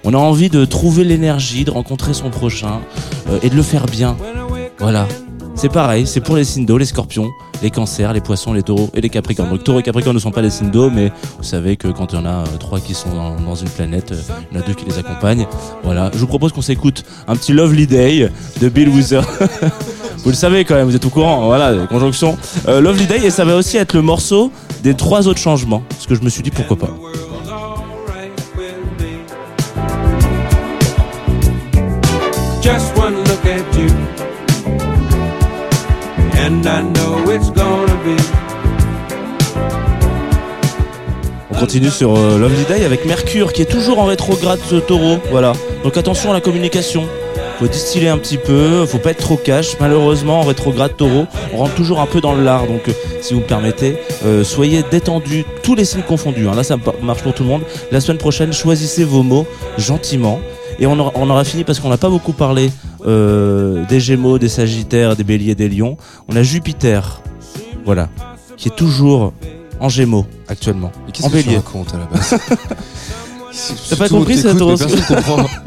On 0.05 0.15
a 0.15 0.19
envie 0.19 0.51
de 0.51 0.65
trouver 0.65 1.03
l'énergie, 1.03 1.65
de 1.65 1.73
rencontrer 1.73 2.15
son 2.15 2.31
prochain 2.31 2.83
euh, 3.31 3.41
et 3.43 3.51
de 3.51 3.57
le 3.57 3.63
faire 3.63 3.87
bien. 3.87 4.17
Voilà. 4.79 5.09
C'est 5.57 5.69
pareil, 5.69 6.07
c'est 6.07 6.21
pour 6.21 6.37
les 6.37 6.45
signes 6.45 6.67
les 6.67 6.85
scorpions, 6.85 7.33
les 7.63 7.71
cancers, 7.71 8.13
les 8.13 8.21
poissons, 8.21 8.53
les 8.53 8.63
taureaux 8.63 8.91
et 8.93 9.01
les 9.01 9.09
capricornes. 9.09 9.51
Donc 9.51 9.63
taureaux 9.63 9.79
et 9.79 9.83
capricornes 9.83 10.17
ne 10.17 10.21
sont 10.21 10.33
pas 10.33 10.43
les 10.43 10.51
signes 10.51 10.71
d'eau, 10.71 10.91
mais 10.91 11.13
vous 11.39 11.45
savez 11.45 11.77
que 11.77 11.89
quand 11.89 12.13
il 12.13 12.17
y 12.17 12.19
en 12.19 12.27
a 12.27 12.43
euh, 12.43 12.57
trois 12.59 12.81
qui 12.81 12.93
sont 12.93 13.11
dans, 13.39 13.55
une 13.55 13.69
planète, 13.69 14.13
euh, 14.13 14.21
il 14.51 14.57
y 14.57 14.59
en 14.59 14.63
a 14.63 14.67
deux 14.67 14.75
qui 14.75 14.85
les 14.85 14.99
accompagnent. 14.99 15.47
Voilà, 15.85 16.11
je 16.13 16.19
vous 16.19 16.27
propose 16.27 16.53
qu'on 16.53 16.61
s'écoute 16.61 17.05
un 17.29 17.37
petit 17.37 17.53
Lovely 17.53 17.87
Day 17.87 18.31
de 18.61 18.69
Bill 18.69 18.89
Wither. 18.89 19.23
vous 20.19 20.31
le 20.31 20.35
savez 20.37 20.65
quand 20.65 20.75
même, 20.75 20.89
vous 20.89 20.97
êtes 20.97 21.07
au 21.07 21.11
courant, 21.11 21.47
voilà, 21.47 21.87
conjonction. 21.87 22.37
Euh, 22.67 22.81
Lovely 22.81 23.07
Day, 23.07 23.25
et 23.25 23.31
ça 23.31 23.45
va 23.45 23.57
aussi 23.57 23.77
être 23.77 23.95
le 23.95 24.03
morceau 24.03 24.51
des 24.83 24.95
trois 24.95 25.29
autres 25.29 25.41
changements. 25.41 25.83
Parce 25.89 26.07
que 26.07 26.17
je 26.17 26.23
me 26.23 26.29
suis 26.29 26.43
dit 26.43 26.51
pourquoi 26.51 26.77
pas. 26.77 26.91
On 41.51 41.55
continue 41.59 41.89
sur 41.89 42.15
euh, 42.15 42.39
Lovely 42.39 42.65
Day 42.65 42.85
avec 42.85 43.07
Mercure 43.07 43.55
qui 43.55 43.63
est 43.63 43.71
toujours 43.71 43.99
en 43.99 44.05
rétrograde 44.05 44.61
taureau. 44.87 45.17
Voilà. 45.31 45.55
Donc 45.85 45.97
attention 45.97 46.33
à 46.33 46.35
la 46.35 46.43
communication. 46.43 47.05
Faut 47.59 47.67
distiller 47.67 48.09
un 48.09 48.19
petit 48.19 48.37
peu, 48.37 48.85
faut 48.85 48.99
pas 48.99 49.13
être 49.13 49.21
trop 49.21 49.39
cash. 49.39 49.77
Malheureusement, 49.81 50.41
en 50.41 50.43
rétrograde 50.43 50.95
taureau, 50.99 51.25
on 51.55 51.59
rentre 51.59 51.77
toujours 51.77 52.01
un 52.01 52.07
peu 52.07 52.21
dans 52.21 52.35
le 52.35 52.45
lard. 52.45 52.67
Donc, 52.67 52.89
euh, 52.89 52.93
si 53.23 53.33
vous 53.33 53.41
me 53.41 53.47
permettez, 53.47 53.97
euh, 54.27 54.45
soyez 54.45 54.83
détendus, 54.91 55.47
tous 55.63 55.75
les 55.75 55.87
signes 55.87 56.03
confondus. 56.03 56.47
hein. 56.47 56.55
Là, 56.55 56.63
ça 56.63 56.77
marche 57.01 57.23
pour 57.23 57.33
tout 57.33 57.45
le 57.45 57.49
monde. 57.49 57.63
La 57.91 58.03
semaine 58.03 58.19
prochaine, 58.19 58.53
choisissez 58.53 59.05
vos 59.05 59.23
mots 59.23 59.47
gentiment. 59.79 60.41
Et 60.81 60.87
on 60.87 60.99
aura 60.99 61.45
fini 61.45 61.63
parce 61.63 61.79
qu'on 61.79 61.89
n'a 61.89 61.97
pas 61.97 62.09
beaucoup 62.09 62.33
parlé 62.33 62.71
euh, 63.07 63.85
des 63.87 64.01
Gémeaux, 64.01 64.39
des 64.39 64.49
Sagittaires, 64.49 65.17
des 65.17 65.25
Béliers, 65.25 65.55
des 65.55 65.69
Lions. 65.69 65.97
On 66.29 66.37
a 66.37 66.43
Jupiter, 66.43 67.21
voilà, 67.85 68.09
qui 68.57 68.69
est 68.69 68.77
toujours 68.77 69.33
en 69.81 69.89
Gémeaux 69.89 70.27
actuellement. 70.49 70.91
Mais 71.07 71.13
qu'est-ce 71.13 71.27
En 71.27 71.31
que 71.31 71.37
tu 71.39 71.45
bélier. 71.45 71.57
racontes 71.57 71.95
à 71.95 71.99
la 71.99 72.05
base 72.07 72.35
T'as 73.89 73.97
pas 73.97 74.09
compris 74.09 74.37
cette 74.37 74.61
horoscope. 74.61 74.91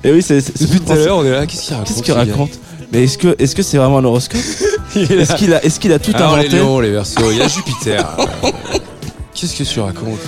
Et 0.04 0.12
oui, 0.12 0.22
c'est 0.22 0.40
Depuis 0.62 0.82
tout 0.82 0.92
à 0.92 0.96
l'heure, 0.96 1.18
on 1.18 1.24
est 1.24 1.32
là. 1.32 1.46
Qu'est-ce 1.46 1.64
qu'il 1.64 1.74
raconte 1.76 1.88
Qu'est-ce 1.88 2.04
qu'il 2.04 2.14
raconte 2.14 2.60
Mais 2.92 3.04
est-ce 3.06 3.18
que 3.18 3.36
est-ce 3.40 3.56
que 3.56 3.64
c'est 3.64 3.78
vraiment 3.78 4.00
un 4.00 4.04
horoscope 4.04 4.42
Est-ce 4.96 5.36
qu'il 5.36 5.54
a 5.54 5.64
est-ce 5.64 5.80
qu'il 5.80 5.94
a 5.94 6.00
tout 6.00 6.12
Alors, 6.14 6.36
les 6.36 6.48
inventé 6.48 6.58
lions, 6.60 6.80
les 6.82 6.92
versos, 6.92 7.32
il 7.32 7.38
y 7.38 7.42
a 7.42 7.48
Jupiter. 7.48 8.18
Qu'est-ce 9.34 9.56
que 9.56 9.64
tu 9.64 9.80
racontes 9.80 10.20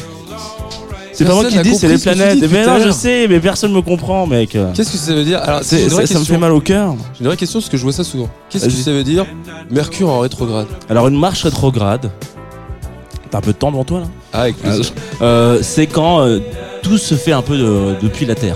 C'est 1.19 1.25
pas 1.25 1.33
moi 1.33 1.45
qui 1.45 1.59
dis, 1.59 1.75
c'est 1.75 1.87
les 1.87 1.97
planètes. 1.97 2.39
Mais 2.51 2.65
non, 2.65 2.79
je 2.83 2.89
sais, 2.91 3.27
mais 3.27 3.39
personne 3.39 3.73
me 3.73 3.81
comprend, 3.81 4.25
mec. 4.25 4.57
Qu'est-ce 4.73 4.91
que 4.91 4.97
ça 4.97 5.13
veut 5.13 5.23
dire 5.23 5.41
Alors, 5.43 5.59
C'est- 5.63 5.89
ça, 5.89 6.05
ça 6.07 6.19
me 6.19 6.23
fait 6.25 6.37
mal 6.37 6.51
au 6.51 6.61
cœur. 6.61 6.95
J'ai 7.13 7.21
une 7.21 7.27
vraie 7.27 7.37
question 7.37 7.59
parce 7.59 7.69
que 7.69 7.77
je 7.77 7.83
vois 7.83 7.91
ça 7.93 8.03
souvent. 8.03 8.29
Qu'est-ce 8.49 8.65
que 8.65 8.71
ça 8.71 8.91
veut 8.91 9.03
dire 9.03 9.25
Mercure 9.69 10.09
en 10.09 10.19
rétrograde 10.19 10.67
Alors 10.89 11.07
une 11.07 11.19
marche 11.19 11.43
rétrograde. 11.43 12.09
T'as 13.31 13.37
un 13.37 13.41
peu 13.41 13.51
de 13.51 13.57
temps 13.57 13.69
devant 13.71 13.83
toi 13.83 13.99
là 13.99 14.05
Ah, 14.33 14.41
avec 14.41 14.57
plaisir. 14.57 14.85
Euh, 15.21 15.59
C'est 15.61 15.85
quand 15.85 16.21
euh, 16.21 16.39
tout 16.81 16.97
se 16.97 17.13
fait 17.15 17.31
un 17.31 17.43
peu 17.43 17.57
de- 17.57 17.95
depuis 18.01 18.25
la 18.25 18.33
Terre. 18.35 18.55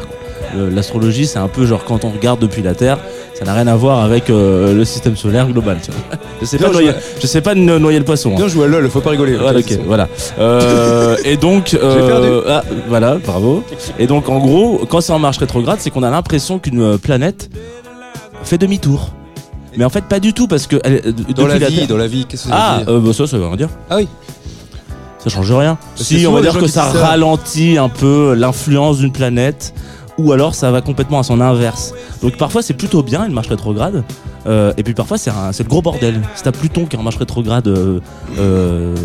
L'astrologie, 0.55 1.25
c'est 1.27 1.39
un 1.39 1.47
peu 1.47 1.65
genre 1.65 1.83
quand 1.83 2.05
on 2.05 2.09
regarde 2.11 2.39
depuis 2.39 2.61
la 2.61 2.73
Terre, 2.75 2.99
Ça 3.45 3.51
n'a 3.51 3.55
rien 3.55 3.67
à 3.67 3.75
voir 3.75 3.99
avec 4.03 4.29
euh, 4.29 4.73
le 4.73 4.85
système 4.85 5.17
solaire 5.17 5.47
global. 5.47 5.77
Tu 5.83 5.91
vois. 5.91 6.17
Je 6.41 6.45
sais 6.45 6.57
Bien 6.57 6.67
pas 6.67 6.73
joué. 6.73 6.83
noyer, 6.85 6.97
je 7.21 7.27
sais 7.27 7.41
pas 7.41 7.55
no- 7.55 7.77
noyer 7.79 7.99
le 7.99 8.05
poisson. 8.05 8.31
hein. 8.31 8.37
Bien 8.37 8.47
joué 8.47 8.65
à 8.65 8.67
LOL, 8.67 8.89
faut 8.89 9.01
pas 9.01 9.09
rigoler. 9.09 9.35
Voilà, 9.35 9.59
ok, 9.59 9.79
voilà. 9.85 10.07
Euh, 10.39 11.17
et 11.25 11.35
donc, 11.37 11.73
euh, 11.81 12.41
ah, 12.49 12.63
voilà, 12.87 13.17
bravo. 13.25 13.63
Et 13.99 14.07
donc, 14.07 14.29
en 14.29 14.39
gros, 14.39 14.81
quand 14.89 15.01
c'est 15.01 15.11
en 15.13 15.19
marche 15.19 15.37
rétrograde, 15.39 15.77
c'est 15.79 15.89
qu'on 15.89 16.03
a 16.03 16.09
l'impression 16.09 16.59
qu'une 16.59 16.97
planète 16.97 17.49
fait 18.43 18.57
demi-tour. 18.57 19.09
Mais 19.75 19.83
en 19.85 19.89
fait, 19.89 20.05
pas 20.05 20.19
du 20.19 20.33
tout, 20.33 20.47
parce 20.47 20.67
que 20.67 20.77
elle- 20.83 21.13
Dans 21.35 21.47
la 21.47 21.57
vie, 21.57 21.75
Terre- 21.77 21.87
dans 21.87 21.97
la 21.97 22.07
vie, 22.07 22.25
qu'est-ce 22.25 22.43
que 22.43 22.49
ça 22.49 22.55
Ah, 22.57 22.77
veut 22.85 22.93
dire 22.93 23.01
bah, 23.01 23.13
ça, 23.13 23.27
ça 23.27 23.37
veut 23.37 23.47
rien 23.47 23.55
dire. 23.55 23.69
Ah 23.89 23.95
oui. 23.97 24.07
Ça 25.19 25.29
change 25.29 25.51
rien. 25.51 25.77
Si, 25.95 26.25
on 26.27 26.31
va 26.33 26.41
dire 26.41 26.57
que 26.57 26.67
ça- 26.67 26.83
ralentit 26.83 27.77
un 27.77 27.89
peu 27.89 28.33
l'influence 28.35 28.97
d'une 28.99 29.11
planète, 29.11 29.73
ou 30.17 30.31
alors 30.31 30.53
ça 30.55 30.71
va 30.71 30.81
complètement 30.81 31.19
à 31.19 31.23
son 31.23 31.41
inverse. 31.41 31.93
Donc 32.21 32.37
parfois 32.37 32.61
c'est 32.61 32.73
plutôt 32.73 33.03
bien 33.03 33.25
une 33.25 33.33
marche 33.33 33.47
rétrograde, 33.47 34.03
euh, 34.47 34.73
et 34.77 34.83
puis 34.83 34.93
parfois 34.93 35.17
c'est 35.17 35.29
un- 35.31 35.51
c'est 35.51 35.63
le 35.63 35.69
gros 35.69 35.81
bordel. 35.81 36.21
Si 36.35 36.43
t'as 36.43 36.51
Pluton 36.51 36.85
qui 36.85 36.95
est 36.95 36.99
en 36.99 37.03
marche 37.03 37.17
rétrograde, 37.17 37.67
euh, 37.67 37.99
euh, 38.39 38.95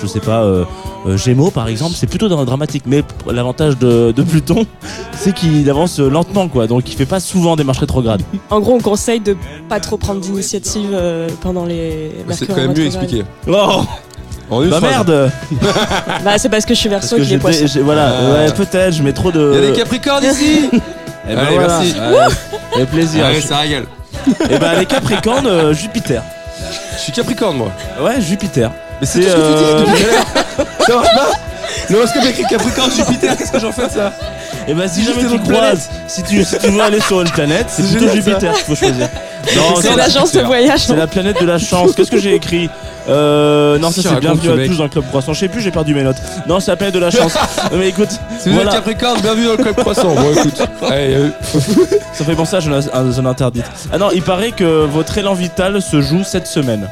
je 0.00 0.06
sais 0.06 0.20
pas, 0.20 0.42
euh, 0.42 0.64
euh, 1.06 1.16
Gémeaux 1.16 1.50
par 1.50 1.68
exemple, 1.68 1.94
c'est 1.96 2.06
plutôt 2.06 2.28
dra- 2.28 2.44
dramatique. 2.44 2.84
Mais 2.86 3.02
l'avantage 3.30 3.78
de, 3.78 4.12
de 4.12 4.22
Pluton, 4.22 4.66
c'est 5.12 5.34
qu'il 5.34 5.68
avance 5.70 5.98
lentement, 5.98 6.48
quoi. 6.48 6.66
Donc 6.66 6.88
il 6.90 6.94
fait 6.96 7.06
pas 7.06 7.20
souvent 7.20 7.56
des 7.56 7.64
marches 7.64 7.78
rétrogrades. 7.80 8.22
En 8.50 8.60
gros, 8.60 8.74
on 8.74 8.80
conseille 8.80 9.20
de 9.20 9.36
pas 9.68 9.78
trop 9.80 9.96
prendre 9.98 10.20
d'initiative 10.20 10.90
euh, 10.92 11.28
pendant 11.42 11.64
les. 11.64 12.12
C'est 12.30 12.46
quand 12.46 12.56
même 12.56 12.72
mieux 12.76 12.86
expliqué. 12.86 13.24
Oh 13.46 13.82
En 14.50 14.62
une 14.62 14.70
Bah 14.70 14.78
phrase. 14.78 14.90
merde 14.90 15.30
Bah, 16.24 16.38
c'est 16.38 16.48
parce 16.48 16.64
que 16.64 16.74
je 16.74 16.78
suis 16.80 16.88
verso 16.88 17.16
que 17.16 17.22
qu'il 17.22 17.34
est 17.34 17.38
poisson. 17.38 17.66
j'ai- 17.66 17.80
voilà, 17.80 18.08
Ah. 18.18 18.32
ouais, 18.44 18.52
peut-être, 18.52 18.94
je 18.94 19.02
mets 19.02 19.12
trop 19.12 19.30
de. 19.30 19.52
Il 19.54 19.60
y 19.62 19.66
a 19.66 19.70
des 19.70 19.76
Capricornes 19.76 20.24
ici 20.24 20.70
Eh 21.30 21.34
ben 21.34 21.38
Allez, 21.40 21.54
voilà. 21.58 21.78
merci. 21.80 21.94
Ouais, 21.94 22.34
avec 22.76 22.90
plaisir. 22.90 23.24
Allez, 23.26 23.40
ça 23.42 23.58
régale. 23.58 23.84
Et 24.50 24.58
ben 24.58 24.78
les 24.78 24.86
Capricornes, 24.86 25.46
euh, 25.46 25.72
Jupiter. 25.74 26.22
Je 26.96 26.98
suis 27.02 27.12
Capricorne, 27.12 27.56
moi. 27.58 27.68
Ouais, 28.00 28.20
Jupiter. 28.20 28.70
Mais 29.00 29.06
c'est 29.06 29.22
C'est, 29.22 29.28
tout 29.28 29.36
ce 29.36 29.36
que 29.36 29.58
tu 29.58 29.64
euh, 29.64 29.78
dis 29.84 29.90
depuis 29.90 30.04
tout 30.04 30.10
à 30.10 30.12
l'heure. 30.14 30.66
Ça 30.86 30.94
marche 30.94 31.14
pas 31.14 31.30
L'horoscope 31.90 32.24
écrit 32.26 32.44
Capricorne, 32.48 32.90
Jupiter, 32.90 33.36
qu'est-ce 33.36 33.52
que 33.52 33.58
j'en 33.60 33.72
fais 33.72 33.86
de 33.86 33.92
ça? 33.92 34.12
Et 34.66 34.74
ben 34.74 34.86
si 34.88 35.02
jamais 35.04 35.22
tu 35.26 35.38
croises, 35.40 35.88
si 36.06 36.22
tu, 36.22 36.44
si 36.44 36.58
tu 36.58 36.68
veux 36.68 36.82
aller 36.82 37.00
sur 37.00 37.20
une 37.22 37.30
planète, 37.30 37.66
c'est 37.68 37.82
plutôt. 37.88 38.12
Jupiter 38.12 38.52
qu'il 38.54 38.64
faut 38.64 38.74
choisir. 38.74 39.08
Non, 39.56 39.76
C'est 39.76 39.82
c'est 39.82 39.94
une 39.94 40.00
agence 40.00 40.32
de 40.32 40.40
voyage. 40.42 40.80
c'est 40.80 40.96
la 40.96 41.06
planète 41.06 41.40
de 41.40 41.46
la 41.46 41.58
chance. 41.58 41.92
Qu'est-ce 41.94 42.10
que 42.10 42.18
j'ai 42.18 42.34
écrit? 42.34 42.68
Euh, 43.08 43.78
Non, 43.78 43.90
ça 43.90 44.02
c'est 44.02 44.20
bienvenue 44.20 44.50
à 44.50 44.56
mec 44.56 44.68
tous 44.68 44.76
dans 44.76 44.84
le 44.84 44.90
club 44.90 45.06
croissant. 45.08 45.32
Je 45.32 45.38
sais 45.40 45.48
plus, 45.48 45.62
j'ai 45.62 45.70
perdu 45.70 45.94
mes 45.94 46.02
notes. 46.02 46.18
Non, 46.46 46.60
c'est 46.60 46.70
la 46.72 46.76
planète 46.76 46.94
de 46.94 46.98
la 47.00 47.10
chance. 47.10 47.32
Mais 47.72 47.88
écoute, 47.88 48.10
Si 48.40 48.50
vous 48.50 48.58
êtes 48.60 48.68
Capricorne, 48.68 49.20
bienvenue 49.22 49.46
dans 49.46 49.52
le 49.52 49.56
club 49.56 49.76
croissant. 49.76 50.14
Bon, 50.14 50.32
écoute. 50.36 50.60
Allez, 50.90 51.14
euh, 51.14 51.28
ça 52.12 52.24
fait 52.24 52.34
penser 52.34 52.56
à 52.56 52.60
zone, 53.10 53.26
interdite. 53.26 53.64
Ah 53.90 53.96
non, 53.96 54.10
il 54.12 54.22
paraît 54.22 54.50
que 54.52 54.84
votre 54.84 55.16
élan 55.16 55.32
vital 55.32 55.80
se 55.80 56.02
joue 56.02 56.24
cette 56.24 56.46
semaine. 56.48 56.86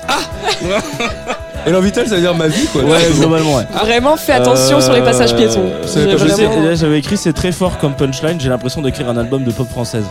Et 1.66 1.70
l'envital, 1.72 2.06
ça 2.06 2.14
veut 2.14 2.20
dire 2.20 2.34
ma 2.34 2.46
vie, 2.48 2.66
quoi. 2.72 2.82
Ouais, 2.82 3.06
globalement, 3.18 3.56
ouais. 3.56 3.64
Vraiment, 3.82 4.16
fais 4.16 4.32
attention 4.32 4.80
sur 4.80 4.92
les 4.92 5.02
passages 5.02 5.32
Euh, 5.32 5.36
piétons. 5.36 5.70
vous 5.82 5.88
savez 5.88 6.06
J'ai 6.10 6.16
pas, 6.16 6.22
je 6.22 6.28
Je 6.28 6.34
sais, 6.34 6.46
vraiment- 6.46 6.62
là, 6.64 6.74
j'avais 6.76 6.98
écrit 6.98 7.16
c'est 7.16 7.32
très 7.32 7.52
fort 7.52 7.78
comme 7.78 7.94
punchline, 7.94 8.40
j'ai 8.40 8.48
l'impression 8.48 8.82
d'écrire 8.82 9.08
un 9.10 9.16
album 9.16 9.42
de 9.44 9.50
pop 9.50 9.68
française. 9.68 10.04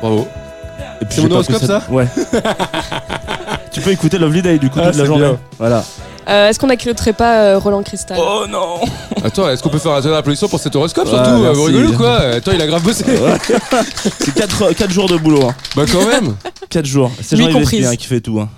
Bravo. 0.00 0.28
Et 1.00 1.04
puis 1.04 1.16
C'est 1.16 1.22
j'ai 1.22 1.28
mon 1.28 1.36
pas 1.36 1.42
pris 1.42 1.54
horoscope, 1.54 1.68
ça 1.68 1.92
Ouais. 1.92 2.06
tu 3.72 3.80
peux 3.80 3.90
écouter 3.90 4.18
Lovely 4.18 4.42
Day 4.42 4.58
du 4.58 4.70
coup 4.70 4.78
Ah, 4.80 4.86
toute 4.86 4.94
la 4.96 5.00
c'est 5.00 5.06
journée. 5.06 5.24
bien. 5.28 5.38
Voilà. 5.58 5.84
Euh, 6.28 6.48
Est-ce 6.48 6.58
qu'on 6.60 6.66
n'accueillerait 6.68 7.12
pas 7.14 7.40
euh, 7.42 7.58
Roland 7.58 7.82
Cristal? 7.82 8.16
Oh 8.20 8.44
non 8.48 8.76
Attends, 9.24 9.48
est-ce 9.48 9.62
qu'on 9.62 9.68
peut 9.70 9.78
faire 9.78 9.92
un 9.92 10.00
tonnerre 10.02 10.18
d'applaudissements 10.18 10.48
pour 10.48 10.60
cet 10.60 10.76
horoscope 10.76 11.06
Ouais, 11.06 11.10
surtout. 11.12 11.30
Vous 11.54 11.64
rigolez 11.64 11.86
ou 11.88 11.96
quoi 11.96 12.18
Attends, 12.18 12.52
il 12.52 12.60
a 12.62 12.66
grave 12.66 12.82
bossé. 12.82 13.04
C'est 14.20 14.34
4, 14.34 14.90
jours 14.92 15.08
de 15.08 15.16
boulot. 15.16 15.46
Hein. 15.48 15.54
Bah 15.74 15.82
quand 15.90 16.06
même. 16.06 16.36
4 16.68 16.84
jours. 16.86 17.10
C'est 17.20 17.34
Lui 17.36 17.44
Jean-Yves 17.44 17.56
comprise. 17.58 17.80
Espien 17.84 17.96
qui 17.96 18.06
fait 18.06 18.20
tout. 18.20 18.38
Hein. 18.38 18.48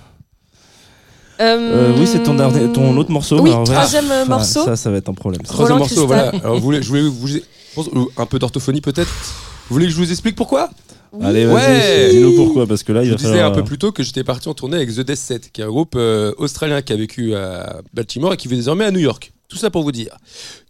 Euh, 1.43 1.91
Euh, 1.91 1.93
oui, 1.99 2.07
c'est 2.07 2.23
ton, 2.23 2.97
autre 2.97 3.11
morceau. 3.11 3.39
Oui, 3.41 3.51
mais 3.55 3.63
troisième 3.65 4.11
euh, 4.11 4.25
morceau. 4.25 4.63
Ça, 4.65 4.75
ça 4.75 4.89
va 4.89 4.97
être 4.97 5.09
un 5.09 5.13
problème. 5.13 5.41
Troisième 5.41 5.77
Roland 5.77 5.79
morceau, 5.79 6.07
voilà. 6.07 6.29
Alors, 6.29 6.55
vous 6.55 6.61
voulez, 6.61 6.81
je 6.81 6.87
voulais 6.87 7.01
vous, 7.01 7.27
euh, 7.77 8.05
un 8.17 8.25
peu 8.25 8.39
d'orthophonie 8.39 8.81
peut-être. 8.81 9.09
Vous 9.69 9.75
voulez 9.75 9.85
que 9.87 9.91
je 9.91 9.97
vous 9.97 10.11
explique 10.11 10.35
pourquoi? 10.35 10.69
Allez, 11.21 11.45
vas-y, 11.45 11.53
Ouais. 11.55 12.09
dis-nous 12.11 12.35
pourquoi, 12.35 12.65
parce 12.65 12.81
que 12.83 12.91
là, 12.91 13.01
il 13.03 13.05
Je 13.07 13.11
va 13.11 13.17
disais 13.17 13.29
falloir... 13.29 13.51
un 13.51 13.53
peu 13.53 13.63
plus 13.63 13.77
tôt 13.77 13.91
que 13.91 14.01
j'étais 14.01 14.23
parti 14.23 14.49
en 14.49 14.53
tournée 14.55 14.77
avec 14.77 14.89
The 14.89 15.01
Death 15.01 15.15
Set, 15.15 15.51
qui 15.51 15.61
est 15.61 15.63
un 15.63 15.67
groupe 15.67 15.93
euh, 15.95 16.33
australien 16.37 16.81
qui 16.81 16.91
a 16.91 16.95
vécu 16.95 17.35
à 17.35 17.81
Baltimore 17.93 18.33
et 18.33 18.37
qui 18.37 18.47
vit 18.47 18.55
désormais 18.55 18.85
à 18.85 18.91
New 18.91 18.99
York. 18.99 19.31
Tout 19.47 19.57
ça 19.59 19.69
pour 19.69 19.83
vous 19.83 19.91
dire 19.91 20.17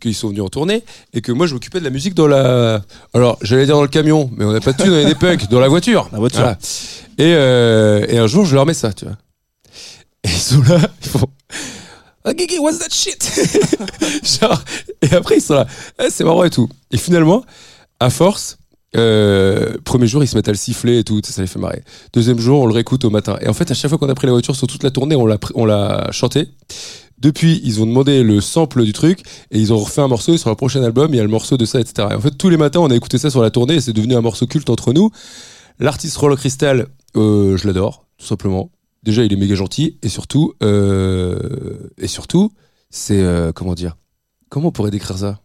qu'ils 0.01 0.13
sont 0.15 0.27
venus 0.27 0.41
en 0.43 0.49
tournée 0.49 0.83
et 1.13 1.21
que 1.21 1.31
moi 1.31 1.47
je 1.47 1.53
m'occupais 1.53 1.79
de 1.79 1.85
la 1.85 1.89
musique 1.89 2.13
dans 2.15 2.27
la. 2.27 2.81
Alors 3.13 3.37
j'allais 3.41 3.65
dire 3.65 3.75
dans 3.75 3.81
le 3.81 3.87
camion, 3.87 4.29
mais 4.35 4.43
on 4.43 4.51
n'a 4.51 4.59
pas 4.59 4.73
de 4.73 4.83
thunes, 4.83 4.91
on 4.91 4.97
est 4.97 5.05
des 5.05 5.15
punks, 5.15 5.49
dans 5.49 5.61
la 5.61 5.69
voiture. 5.69 6.09
La 6.11 6.19
voiture. 6.19 6.41
Voilà. 6.41 6.57
Et, 7.17 7.33
euh, 7.33 8.05
et 8.09 8.17
un 8.17 8.27
jour 8.27 8.43
je 8.43 8.55
leur 8.55 8.65
mets 8.65 8.73
ça, 8.73 8.91
tu 8.91 9.05
vois. 9.05 9.15
Et 10.23 10.29
ils 10.29 10.31
sont 10.31 10.61
là, 10.63 10.79
ils 11.01 11.09
font. 11.09 11.27
Ah, 12.25 12.31
Gigi, 12.37 12.57
what's 12.59 12.79
that 12.79 12.89
shit? 12.89 13.21
Genre, 14.39 14.63
et 15.01 15.13
après 15.13 15.37
ils 15.37 15.41
sont 15.41 15.55
là, 15.55 15.67
Ah, 15.97 16.05
c'est 16.09 16.23
marrant 16.23 16.45
et 16.45 16.49
tout. 16.49 16.69
Et 16.91 16.97
finalement, 16.97 17.43
à 17.99 18.09
force, 18.09 18.57
euh, 18.95 19.75
premier 19.83 20.07
jour 20.07 20.23
ils 20.23 20.27
se 20.27 20.35
mettent 20.35 20.47
à 20.47 20.51
le 20.51 20.57
siffler 20.57 20.99
et 20.99 21.03
tout, 21.03 21.19
ça 21.23 21.41
les 21.41 21.47
fait 21.47 21.59
marrer. 21.59 21.83
Deuxième 22.13 22.39
jour, 22.39 22.61
on 22.61 22.65
le 22.65 22.73
réécoute 22.73 23.03
au 23.03 23.09
matin. 23.09 23.37
Et 23.41 23.49
en 23.49 23.53
fait, 23.53 23.69
à 23.71 23.73
chaque 23.73 23.89
fois 23.89 23.97
qu'on 23.97 24.09
a 24.09 24.15
pris 24.15 24.27
la 24.27 24.33
voiture 24.33 24.55
sur 24.55 24.67
toute 24.67 24.83
la 24.83 24.91
tournée, 24.91 25.15
on 25.15 25.25
l'a, 25.25 25.37
on 25.55 25.65
l'a 25.65 26.09
chanté. 26.11 26.47
Depuis, 27.17 27.61
ils 27.63 27.81
ont 27.81 27.85
demandé 27.85 28.21
le 28.21 28.41
sample 28.41 28.83
du 28.83 28.91
truc 28.91 29.21
et 29.51 29.59
ils 29.59 29.71
ont 29.71 29.77
refait 29.77 30.01
un 30.01 30.09
morceau 30.09 30.33
et 30.33 30.37
sur 30.37 30.49
leur 30.49 30.57
prochain 30.57 30.83
album. 30.83 31.13
Il 31.13 31.17
y 31.17 31.19
a 31.19 31.23
le 31.23 31.29
morceau 31.29 31.57
de 31.57 31.65
ça, 31.65 31.79
etc. 31.79 32.09
Et 32.11 32.15
en 32.15 32.19
fait, 32.19 32.37
tous 32.37 32.49
les 32.49 32.57
matins, 32.57 32.81
on 32.81 32.91
a 32.91 32.95
écouté 32.95 33.17
ça 33.17 33.29
sur 33.29 33.41
la 33.41 33.49
tournée 33.49 33.75
et 33.75 33.81
c'est 33.81 33.93
devenu 33.93 34.15
un 34.15 34.21
morceau 34.21 34.45
culte 34.45 34.69
entre 34.69 34.91
nous. 34.93 35.09
L'artiste 35.79 36.17
Roland 36.17 36.35
Crystal, 36.35 36.87
euh, 37.15 37.55
je 37.57 37.65
l'adore, 37.65 38.05
tout 38.17 38.25
simplement. 38.25 38.71
Déjà, 39.03 39.23
il 39.23 39.33
est 39.33 39.35
méga 39.35 39.55
gentil 39.55 39.97
et 40.01 40.09
surtout, 40.09 40.53
euh, 40.63 41.89
et 41.97 42.07
surtout, 42.07 42.51
c'est 42.89 43.19
euh, 43.21 43.51
comment 43.51 43.73
dire 43.75 43.97
Comment 44.49 44.69
on 44.69 44.71
pourrait 44.71 44.91
décrire 44.91 45.17
ça 45.17 45.39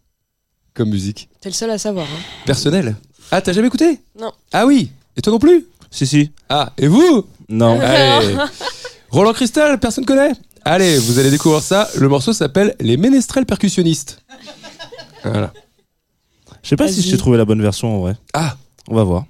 comme 0.74 0.90
musique? 0.90 1.28
T'es 1.40 1.48
le 1.48 1.54
seul 1.54 1.70
à 1.70 1.78
savoir. 1.78 2.06
hein. 2.06 2.20
Personnel. 2.46 2.94
Ah, 3.32 3.40
t'as 3.42 3.52
jamais 3.52 3.66
écouté? 3.66 4.00
Non. 4.18 4.32
Ah 4.52 4.64
oui. 4.66 4.90
Et 5.16 5.22
toi 5.22 5.32
non 5.32 5.38
plus? 5.40 5.66
Si, 5.90 6.06
si. 6.06 6.30
Ah, 6.48 6.72
et 6.78 6.86
vous? 6.86 7.24
Non. 7.48 7.80
Allez. 7.80 8.36
Roland 9.10 9.32
Cristal, 9.32 9.80
personne 9.80 10.04
connaît? 10.04 10.32
Allez, 10.64 10.98
vous 10.98 11.18
allez 11.18 11.30
découvrir 11.30 11.62
ça. 11.62 11.88
Le 11.96 12.08
morceau 12.08 12.32
s'appelle 12.32 12.76
Les 12.78 12.96
Ménestrels 12.96 13.46
Percussionnistes. 13.46 14.22
Voilà. 15.24 15.52
Je 16.62 16.68
sais 16.68 16.76
pas 16.76 16.86
si 16.88 17.08
t'ai 17.10 17.16
trouvé 17.16 17.38
la 17.38 17.44
bonne 17.44 17.62
version 17.62 17.96
en 17.96 18.00
vrai. 18.00 18.16
Ah, 18.34 18.56
On 18.88 18.94
va 18.94 19.02
voir. 19.04 19.24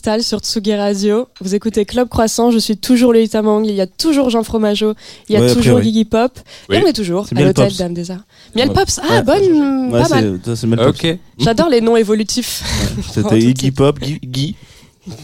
Cristal 0.00 0.22
sur 0.22 0.38
Tsugi 0.38 0.74
Radio. 0.74 1.28
Vous 1.42 1.54
écoutez 1.54 1.84
Club 1.84 2.08
Croissant, 2.08 2.50
je 2.50 2.56
suis 2.58 2.78
toujours 2.78 3.12
le 3.12 3.22
Mang, 3.42 3.66
il 3.66 3.74
y 3.74 3.82
a 3.82 3.86
toujours 3.86 4.30
Jean 4.30 4.42
Fromageau, 4.42 4.94
il 5.28 5.34
y 5.34 5.36
a 5.36 5.42
Ouais, 5.42 5.52
toujours. 5.54 5.82
Iggy 5.82 6.06
Pop, 6.06 6.32
Oui. 6.70 6.76
et 6.76 6.82
on 6.82 6.86
est 6.86 6.94
toujours 6.94 7.26
à 7.36 7.40
l'hôtel. 7.42 7.70
Dame 7.76 7.92
des 7.92 8.10
Arts. 8.10 8.22
Miel 8.56 8.68
Ouais. 8.68 8.74
Pops, 8.74 8.98
ah 9.02 9.16
Ouais. 9.16 9.22
bonne, 9.22 9.92
Ouais, 9.92 10.00
pas 10.00 10.08
mal. 10.08 10.40
c'est- 10.42 10.50
ça, 10.50 10.56
c'est 10.56 10.66
Mel 10.66 10.78
Pops. 10.78 11.04
Ok. 11.04 11.18
J'adore 11.38 11.68
les 11.68 11.82
noms 11.82 11.96
évolutifs. 11.98 12.62
C'était 13.12 13.28
Tout 13.28 13.34
Iggy 13.34 13.72
Pop, 13.72 13.98
Guy. 13.98 14.18
Guy, 14.24 14.54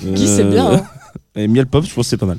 Guy, 0.05 0.27
c'est 0.29 0.45
bien, 0.45 0.67
hein. 0.75 0.83
Et 1.39 1.49
Miel 1.49 1.67
Pop, 1.67 1.83
je 1.85 1.95
pense 1.95 2.05
que 2.05 2.11
c'est 2.11 2.17
pas 2.19 2.27
mal. 2.27 2.39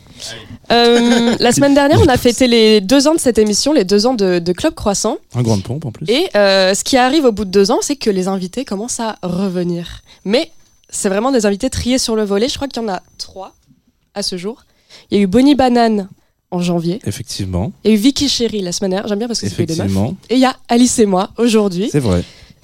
Euh, 0.72 1.36
la 1.40 1.52
semaine 1.52 1.74
dernière, 1.74 2.00
on 2.02 2.08
a 2.08 2.18
fêté 2.18 2.48
les 2.56 2.82
deux 2.82 3.08
ans 3.08 3.16
de 3.16 3.20
cette 3.20 3.40
émission, 3.40 3.74
les 3.74 3.84
deux 3.84 4.06
ans 4.06 4.14
de, 4.14 4.38
de 4.38 4.52
Club 4.54 4.76
Croissant. 4.76 5.18
Un 5.34 5.42
grande 5.42 5.64
pompe 5.64 5.86
en 5.86 5.92
plus. 5.92 6.06
Et 6.08 6.28
euh, 6.36 6.76
ce 6.76 6.84
qui 6.84 6.98
arrive 6.98 7.26
au 7.26 7.32
bout 7.32 7.46
de 7.46 7.52
deux 7.52 7.72
ans, 7.72 7.80
c'est 7.82 7.96
que 7.96 8.12
les 8.12 8.28
invités 8.28 8.64
commencent 8.64 9.00
à 9.00 9.16
revenir. 9.24 10.02
Mais 10.26 10.52
c'est 10.90 11.10
vraiment 11.10 11.32
des 11.32 11.46
invités 11.46 11.70
triés 11.70 11.98
sur 11.98 12.16
le 12.16 12.24
volet. 12.24 12.48
Je 12.50 12.56
crois 12.56 12.68
qu'il 12.68 12.82
y 12.82 12.86
en 12.86 12.90
a 12.90 13.02
trois 13.18 13.54
à 14.14 14.24
ce 14.24 14.38
jour. 14.38 14.64
Il 15.12 15.18
y 15.18 15.20
a 15.20 15.24
eu 15.24 15.28
Bonnie 15.28 15.56
Banane 15.56 16.08
en 16.52 16.60
janvier. 16.62 17.00
Effectivement. 17.06 17.72
Il 17.84 17.92
y 17.92 17.94
a 17.94 17.96
eu 17.96 18.00
Vicky 18.00 18.30
Chéri 18.30 18.62
la 18.62 18.72
semaine 18.72 18.92
dernière. 18.92 19.08
J'aime 19.08 19.20
bien 19.20 19.28
parce 19.28 19.42
que 19.42 19.50
c'est 19.50 19.56
des 19.66 19.76
meufs. 19.76 19.80
Effectivement. 19.80 20.16
Et 20.30 20.36
il 20.36 20.40
y 20.40 20.46
a 20.46 20.56
Alice 20.70 20.98
et 21.00 21.06
moi 21.06 21.30
aujourd'hui. 21.38 21.90
C'est 21.92 22.00
vrai. 22.00 22.24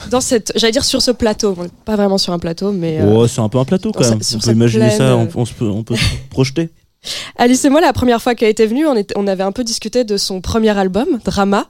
Dans 0.09 0.21
cette, 0.21 0.51
j'allais 0.55 0.71
dire 0.71 0.83
sur 0.85 1.01
ce 1.01 1.11
plateau. 1.11 1.55
Pas 1.85 1.95
vraiment 1.95 2.17
sur 2.17 2.33
un 2.33 2.39
plateau, 2.39 2.71
mais 2.71 2.99
euh, 2.99 3.13
Oh, 3.15 3.27
c'est 3.27 3.41
un 3.41 3.49
peu 3.49 3.57
un 3.59 3.65
plateau 3.65 3.91
quand 3.91 4.01
même. 4.09 4.19
On 4.35 4.39
peut 4.39 4.51
imaginer 4.51 4.87
plaine, 4.87 4.97
ça, 4.97 5.15
on, 5.15 5.29
on 5.35 5.45
se 5.45 5.53
peut, 5.53 5.67
on 5.69 5.83
peut 5.83 5.95
se 5.95 6.03
projeter. 6.29 6.69
Alice 7.37 7.63
et 7.65 7.69
moi, 7.69 7.81
la 7.81 7.91
première 7.93 8.21
fois 8.21 8.33
qu'elle 8.35 8.49
était 8.49 8.65
venue, 8.65 8.85
on, 8.87 8.95
était- 8.95 9.13
on 9.17 9.27
avait 9.27 9.43
un 9.43 9.51
peu 9.51 9.63
discuté 9.65 10.03
de 10.05 10.15
son 10.17 10.39
premier 10.41 10.69
album, 10.77 11.19
Drama, 11.25 11.67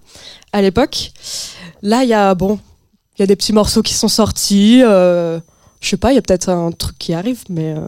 à 0.52 0.62
l'époque. 0.62 1.12
Là, 1.82 2.04
il 2.04 2.10
y 2.10 2.14
a, 2.14 2.34
bon, 2.36 2.60
il 3.18 3.22
y 3.22 3.24
a 3.24 3.28
des 3.28 3.36
petits 3.36 3.54
morceaux 3.54 3.82
qui 3.82 3.94
sont 3.96 4.08
sortis. 4.08 4.82
euh, 4.84 5.40
je 5.84 5.90
sais 5.90 5.98
pas, 5.98 6.14
il 6.14 6.16
y 6.16 6.18
a 6.18 6.22
peut-être 6.22 6.50
un 6.50 6.72
truc 6.72 6.98
qui 6.98 7.14
arrive, 7.14 7.44
mais 7.50 7.74
euh, 7.74 7.88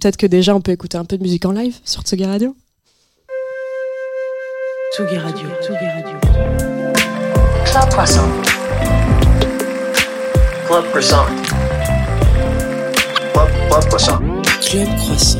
peut-être 0.00 0.16
que 0.16 0.26
déjà 0.26 0.54
on 0.54 0.60
peut 0.60 0.70
écouter 0.70 0.96
un 0.96 1.04
peu 1.04 1.18
de 1.18 1.22
musique 1.22 1.44
en 1.44 1.50
live 1.50 1.76
sur 1.84 2.02
Tsugi 2.02 2.24
Radio. 2.24 2.54
Tsugi 4.94 5.18
Radio, 5.18 5.48
Tsugi 5.60 5.86
Radio. 5.86 6.18
Club 7.64 7.88
Croissant. 7.90 8.28
Club 10.66 10.84
Croissant. 10.90 11.26
Club, 13.32 13.48
Club 13.68 13.84
Croissant. 13.88 14.18
Club 14.60 14.88
Croissant. 14.96 15.38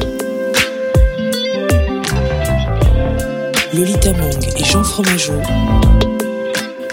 Lolita 3.73 4.13
Mang 4.15 4.45
et 4.57 4.65
Jean 4.65 4.83
Fromageau 4.83 5.41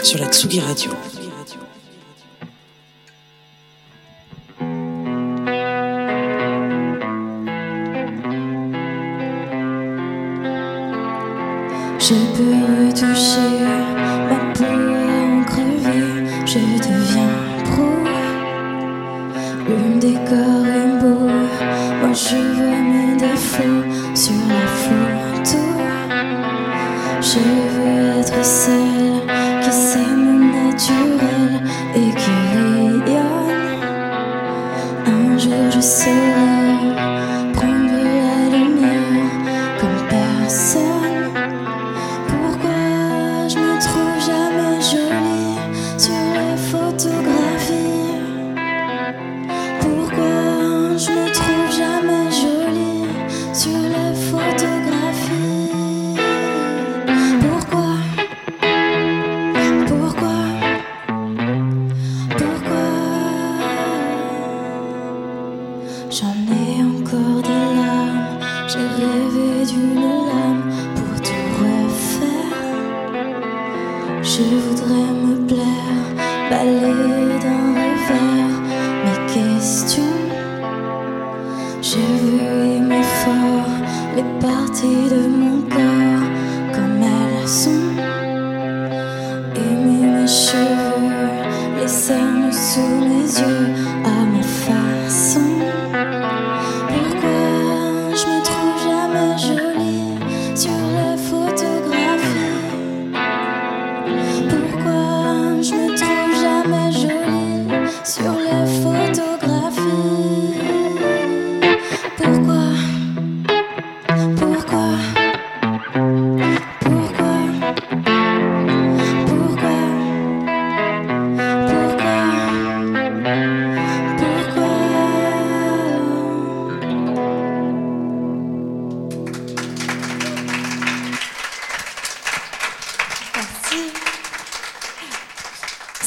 sur 0.03 0.19
la 0.19 0.27
Tsugi 0.27 0.59
Radio. 0.59 0.91
Je 12.01 12.15
peux 12.35 12.59
retoucher 12.87 13.51
ma 14.29 14.39
peau 14.53 14.63
en 14.63 15.43
crever, 15.43 16.07
je 16.45 16.59
deviens 16.87 17.35
pro. 17.65 17.89
Le 19.67 19.99
décor 19.99 20.65
est 20.65 20.93
beau, 21.01 21.27
moi 21.99 22.13
je 22.13 22.37
vois 22.55 22.81
mes 22.91 23.15
défauts 23.17 24.15
sur 24.15 24.39
la 24.47 24.65
photo. 24.83 25.59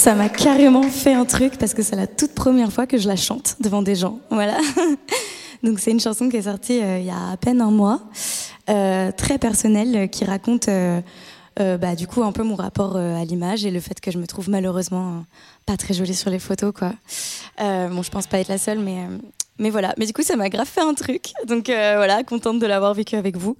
Ça 0.02 0.16
m'a 0.16 0.28
carrément 0.28 0.82
fait 0.82 1.14
un 1.14 1.24
truc 1.24 1.58
parce 1.58 1.74
que 1.74 1.82
c'est 1.84 1.94
la 1.94 2.08
toute 2.08 2.34
première 2.34 2.72
fois 2.72 2.88
que 2.88 2.98
je 2.98 3.06
la 3.06 3.14
chante 3.14 3.54
devant 3.60 3.82
des 3.82 3.94
gens. 3.94 4.18
Voilà. 4.30 4.58
Donc 5.62 5.78
c'est 5.78 5.92
une 5.92 6.00
chanson 6.00 6.28
qui 6.28 6.38
est 6.38 6.42
sortie 6.42 6.82
euh, 6.82 6.98
il 6.98 7.04
y 7.04 7.10
a 7.10 7.30
à 7.30 7.36
peine 7.36 7.60
un 7.60 7.70
mois, 7.70 8.00
euh, 8.68 9.12
très 9.12 9.38
personnelle, 9.38 9.94
euh, 9.96 10.06
qui 10.08 10.24
raconte 10.24 10.68
bah, 11.56 11.94
du 11.94 12.08
coup 12.08 12.24
un 12.24 12.32
peu 12.32 12.42
mon 12.42 12.56
rapport 12.56 12.96
à 12.96 13.24
l'image 13.24 13.64
et 13.64 13.70
le 13.70 13.78
fait 13.78 14.00
que 14.00 14.10
je 14.10 14.18
me 14.18 14.26
trouve 14.26 14.50
malheureusement 14.50 15.24
pas 15.66 15.76
très 15.76 15.94
jolie 15.94 16.16
sur 16.16 16.30
les 16.30 16.40
photos. 16.40 16.72
Quoi. 16.76 16.94
Bon, 17.60 18.02
je 18.02 18.10
pense 18.10 18.26
pas 18.26 18.40
être 18.40 18.48
la 18.48 18.58
seule, 18.58 18.80
mais, 18.80 19.06
mais 19.62 19.70
voilà. 19.70 19.94
Mais 19.96 20.06
du 20.06 20.12
coup, 20.12 20.22
ça 20.22 20.34
m'a 20.36 20.48
grave 20.48 20.66
fait 20.66 20.80
un 20.80 20.92
truc. 20.92 21.30
Donc 21.46 21.68
euh, 21.70 21.94
voilà, 21.96 22.24
contente 22.24 22.58
de 22.58 22.66
l'avoir 22.66 22.92
vécu 22.94 23.14
avec 23.16 23.36
vous. 23.36 23.56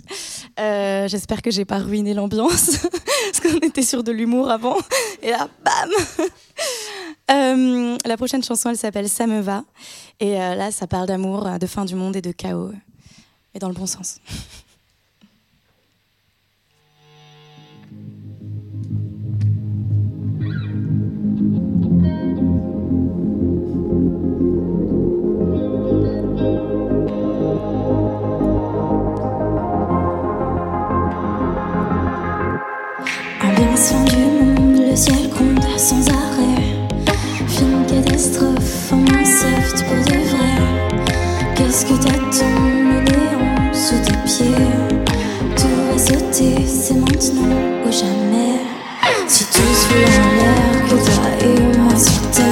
Euh, 0.58 1.06
J'espère 1.06 1.40
que 1.42 1.50
j'ai 1.50 1.64
pas 1.64 1.78
ruiné 1.78 2.12
l'ambiance 2.12 2.78
parce 3.32 3.40
qu'on 3.40 3.58
était 3.60 3.82
sur 3.82 4.02
de 4.02 4.10
l'humour 4.10 4.50
avant. 4.50 4.76
Et 5.22 5.30
là, 5.30 5.48
bam 5.64 5.90
Euh, 7.30 7.96
La 8.04 8.16
prochaine 8.16 8.42
chanson, 8.42 8.70
elle 8.70 8.76
s'appelle 8.76 9.08
Ça 9.08 9.26
me 9.26 9.40
va. 9.40 9.64
Et 10.18 10.34
là, 10.34 10.70
ça 10.72 10.86
parle 10.86 11.06
d'amour, 11.06 11.48
de 11.58 11.66
fin 11.66 11.84
du 11.84 11.94
monde 11.94 12.16
et 12.16 12.20
de 12.20 12.32
chaos. 12.32 12.72
Mais 13.54 13.60
dans 13.60 13.68
le 13.68 13.74
bon 13.74 13.86
sens. 13.86 14.16
ciel 35.02 35.28
gronde 35.30 35.78
sans 35.78 36.06
arrêt. 36.10 36.62
Film 37.48 37.84
catastrophe 37.88 38.92
en 38.92 39.24
soft 39.24 39.84
pour 39.86 39.96
de 40.04 40.18
vrai. 40.30 40.54
Qu'est-ce 41.56 41.86
que 41.86 41.94
t'attends, 41.94 42.62
le 42.88 43.00
néant 43.10 43.72
sous 43.72 43.98
tes 44.06 44.18
pieds? 44.24 44.68
Tout 45.56 45.74
va 45.90 45.98
sauter, 45.98 46.64
c'est 46.66 46.94
maintenant 46.94 47.58
ou 47.84 47.90
jamais. 47.90 48.60
Si 49.26 49.44
tous 49.46 49.88
voulaient 49.88 50.36
l'air 50.38 50.84
que 50.88 50.94
toi 50.94 51.28
et 51.40 51.78
moi 51.78 51.96
sur. 51.96 52.51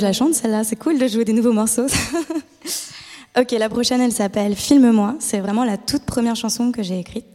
je 0.00 0.06
la 0.06 0.12
chante, 0.12 0.34
celle-là. 0.34 0.64
C'est 0.64 0.76
cool 0.76 0.98
de 0.98 1.06
jouer 1.06 1.24
des 1.24 1.34
nouveaux 1.34 1.52
morceaux. 1.52 1.86
ok, 3.38 3.50
la 3.52 3.68
prochaine, 3.68 4.00
elle 4.00 4.12
s'appelle 4.12 4.56
Filme-moi. 4.56 5.16
C'est 5.20 5.40
vraiment 5.40 5.64
la 5.64 5.76
toute 5.76 6.04
première 6.04 6.36
chanson 6.36 6.72
que 6.72 6.82
j'ai 6.82 6.98
écrite. 6.98 7.26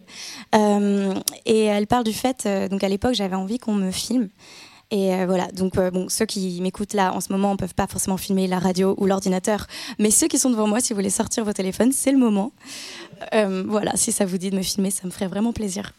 Euh, 0.55 1.13
et 1.45 1.66
elle 1.66 1.86
parle 1.86 2.03
du 2.03 2.13
fait, 2.13 2.43
euh, 2.45 2.68
donc 2.68 2.84
à 2.84 2.89
l'époque, 2.89 3.13
j'avais 3.13 3.36
envie 3.36 3.59
qu'on 3.59 3.74
me 3.74 3.91
filme. 3.91 4.30
Et 4.89 5.13
euh, 5.13 5.26
voilà, 5.28 5.47
donc 5.47 5.76
bon, 5.76 6.09
ceux 6.09 6.26
qui 6.26 6.59
m'écoutent 6.61 6.93
là 6.93 7.13
en 7.13 7.22
ce 7.22 7.32
moment 7.32 7.51
ne 7.51 7.57
peuvent 7.57 7.74
pas 7.74 7.88
forcément 7.88 8.18
filmer 8.18 8.47
la 8.47 8.59
radio 8.59 8.95
ou 8.97 9.05
l'ordinateur, 9.05 9.68
mais 9.99 10.11
ceux 10.11 10.28
qui 10.28 10.38
sont 10.38 10.49
devant 10.49 10.68
moi, 10.68 10.80
si 10.80 10.93
vous 10.93 10.97
voulez 10.97 11.09
sortir 11.09 11.43
vos 11.43 11.53
téléphones, 11.53 11.91
c'est 11.91 12.11
le 12.11 12.18
moment. 12.18 12.51
Voilà, 13.32 13.91
si 13.95 14.11
ça 14.11 14.26
vous 14.26 14.38
dit 14.38 14.49
de 14.49 14.55
me 14.55 14.61
filmer, 14.61 14.91
ça 14.91 15.01
me 15.05 15.11
ferait 15.11 15.28
vraiment 15.28 15.53
plaisir. 15.53 15.91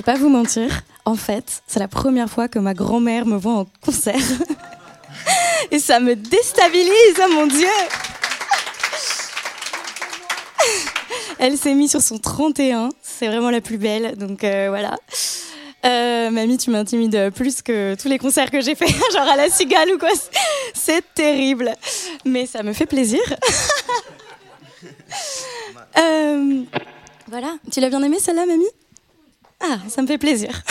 Vais 0.00 0.12
pas 0.12 0.18
vous 0.18 0.30
mentir. 0.30 0.82
En 1.04 1.14
fait, 1.14 1.62
c'est 1.66 1.78
la 1.78 1.88
première 1.88 2.30
fois 2.30 2.48
que 2.48 2.58
ma 2.58 2.72
grand-mère 2.72 3.26
me 3.26 3.36
voit 3.36 3.52
en 3.52 3.66
concert. 3.84 4.16
Et 5.70 5.78
ça 5.78 6.00
me 6.00 6.16
déstabilise, 6.16 7.20
oh 7.22 7.32
mon 7.34 7.46
Dieu 7.46 7.68
Elle 11.38 11.58
s'est 11.58 11.74
mise 11.74 11.90
sur 11.90 12.00
son 12.00 12.18
31, 12.18 12.88
c'est 13.02 13.26
vraiment 13.26 13.50
la 13.50 13.60
plus 13.60 13.76
belle, 13.76 14.16
donc 14.16 14.42
euh, 14.42 14.66
voilà. 14.70 14.96
Euh, 15.84 16.30
mamie, 16.30 16.56
tu 16.56 16.70
m'intimides 16.70 17.30
plus 17.34 17.60
que 17.60 17.94
tous 17.94 18.08
les 18.08 18.18
concerts 18.18 18.50
que 18.50 18.60
j'ai 18.62 18.74
fait, 18.74 18.88
genre 19.12 19.28
à 19.28 19.36
la 19.36 19.50
cigale 19.50 19.90
ou 19.94 19.98
quoi. 19.98 20.10
C'est 20.72 21.04
terrible, 21.14 21.74
mais 22.24 22.46
ça 22.46 22.62
me 22.62 22.72
fait 22.72 22.86
plaisir. 22.86 23.20
Euh, 25.98 26.62
voilà, 27.26 27.56
tu 27.70 27.80
l'as 27.80 27.90
bien 27.90 28.02
aimé 28.02 28.18
celle-là, 28.20 28.46
mamie? 28.46 28.64
Ah, 29.60 29.78
ça 29.88 30.00
me 30.02 30.06
fait 30.06 30.18
plaisir. 30.18 30.62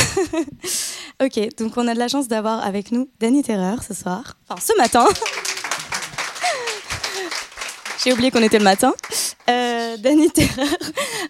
ok, 1.24 1.56
donc 1.58 1.78
on 1.78 1.88
a 1.88 1.94
de 1.94 2.00
la 2.00 2.08
chance 2.08 2.28
d'avoir 2.28 2.66
avec 2.66 2.92
nous 2.92 3.10
Danny 3.20 3.44
Terreur 3.44 3.84
ce 3.84 3.94
soir, 3.94 4.38
enfin 4.48 4.60
ce 4.60 4.76
matin. 4.78 5.08
J'ai 8.04 8.14
oublié 8.14 8.32
qu'on 8.32 8.42
était 8.42 8.58
le 8.58 8.64
matin. 8.64 8.94
Euh, 9.50 9.98
Danny 9.98 10.32
Terreur, 10.32 10.78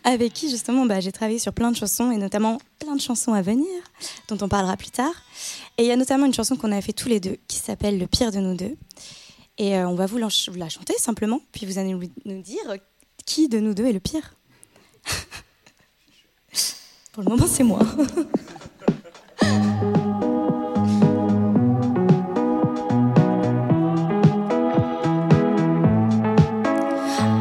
avec 0.03 0.33
qui 0.33 0.49
justement 0.49 0.85
bah, 0.85 0.99
j'ai 0.99 1.11
travaillé 1.11 1.39
sur 1.39 1.51
plein 1.51 1.71
de 1.71 1.75
chansons 1.75 2.11
et 2.11 2.17
notamment 2.17 2.59
plein 2.77 2.95
de 2.95 3.01
chansons 3.01 3.33
à 3.33 3.41
venir, 3.41 3.67
dont 4.27 4.37
on 4.41 4.47
parlera 4.47 4.77
plus 4.77 4.91
tard. 4.91 5.13
Et 5.77 5.83
il 5.83 5.87
y 5.87 5.91
a 5.91 5.95
notamment 5.95 6.27
une 6.27 6.33
chanson 6.33 6.55
qu'on 6.55 6.71
a 6.71 6.79
fait 6.81 6.93
tous 6.93 7.09
les 7.09 7.19
deux 7.19 7.37
qui 7.47 7.57
s'appelle 7.57 7.97
Le 7.97 8.05
pire 8.05 8.31
de 8.31 8.39
nous 8.39 8.55
deux. 8.55 8.77
Et 9.57 9.77
euh, 9.77 9.89
on 9.89 9.95
va 9.95 10.05
vous 10.05 10.17
la, 10.17 10.27
vous 10.27 10.57
la 10.57 10.69
chanter 10.69 10.93
simplement, 10.97 11.41
puis 11.51 11.65
vous 11.65 11.79
allez 11.79 11.93
nous 11.93 12.41
dire 12.41 12.77
qui 13.25 13.49
de 13.49 13.59
nous 13.59 13.73
deux 13.73 13.85
est 13.87 13.93
le 13.93 13.99
pire. 13.99 14.35
Pour 17.11 17.23
le 17.23 17.29
moment, 17.29 17.47
c'est 17.47 17.63
moi. 17.63 17.79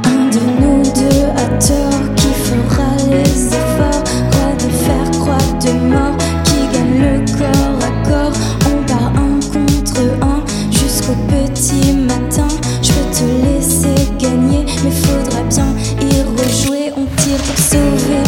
Un 0.04 0.30
de 0.30 0.40
nous 0.60 0.82
deux 0.82 1.24
a 1.36 1.46
tort 1.58 2.14
qui 2.16 2.32
fera 2.32 2.96
les 3.10 3.46
efforts. 3.46 4.04
Quoi 4.32 4.50
de 4.54 4.68
faire, 4.72 5.10
croix 5.20 5.48
de 5.60 5.72
mort 5.86 6.16
qui 6.44 6.60
gagne 6.72 6.98
le 7.02 7.12
corps 7.36 7.78
à 7.84 7.90
corps. 8.08 8.36
On 8.66 8.76
part 8.86 9.12
un 9.16 9.38
contre 9.52 10.00
un 10.22 10.40
jusqu'au 10.70 11.16
petit 11.28 11.92
matin. 11.92 12.48
Je 12.82 12.92
peux 12.92 13.08
te 13.12 13.24
laisser 13.44 13.98
gagner, 14.18 14.64
mais 14.82 14.90
faudra 14.90 15.42
bien 15.42 15.70
y 16.00 16.22
rejouer. 16.22 16.92
On 16.96 17.04
tire 17.04 17.42
pour 17.42 17.58
sauver 17.58 18.27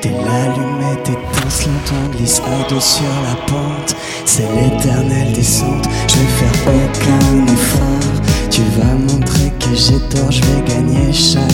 t'es 0.00 0.10
l'allumette 0.10 1.08
étincelante, 1.08 1.92
on 1.92 2.16
glisse 2.16 2.40
à 2.40 2.68
dos 2.68 2.80
sur 2.80 3.04
la 3.24 3.34
pente. 3.46 3.96
C'est 4.24 4.48
l'éternelle 4.54 5.32
descente, 5.32 5.88
je 6.08 6.16
vais 6.18 6.26
faire 6.26 6.74
aucun 6.74 7.52
effort. 7.52 8.22
Tu 8.50 8.62
vas 8.78 8.94
montrer 8.94 9.52
que 9.60 9.74
j'ai 9.74 9.98
tort, 10.08 10.30
je 10.30 10.40
vais 10.42 10.62
gagner 10.66 11.12
chaque 11.12 11.47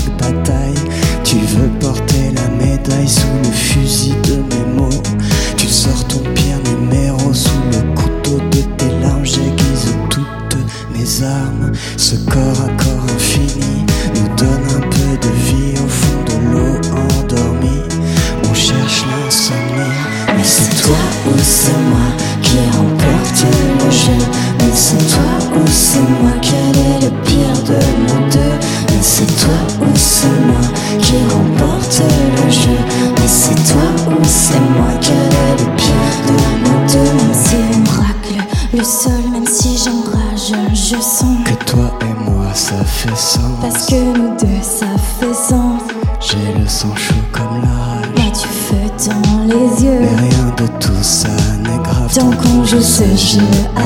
joue 53.35 53.84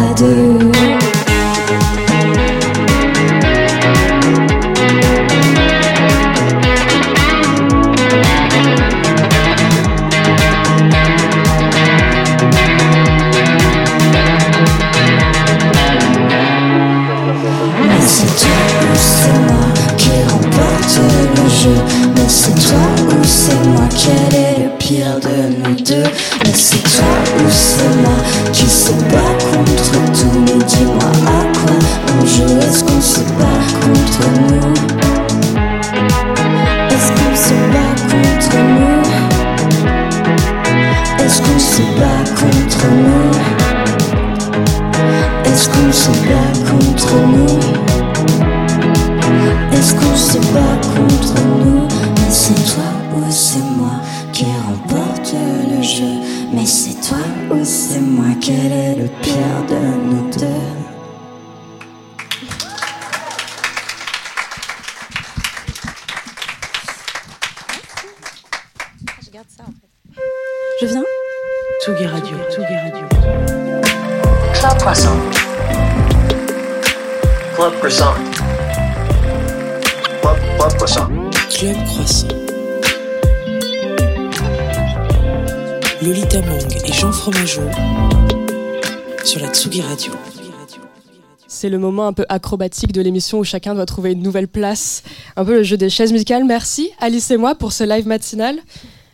un 92.08 92.12
peu 92.12 92.26
acrobatique 92.28 92.92
de 92.92 93.00
l'émission 93.00 93.38
où 93.38 93.44
chacun 93.44 93.74
doit 93.74 93.86
trouver 93.86 94.12
une 94.12 94.22
nouvelle 94.22 94.48
place. 94.48 95.02
Un 95.36 95.44
peu 95.44 95.54
le 95.54 95.62
jeu 95.62 95.76
des 95.76 95.90
chaises 95.90 96.12
musicales. 96.12 96.44
Merci 96.44 96.90
Alice 97.00 97.30
et 97.30 97.36
moi 97.36 97.54
pour 97.54 97.72
ce 97.72 97.84
live 97.84 98.06
matinal. 98.06 98.58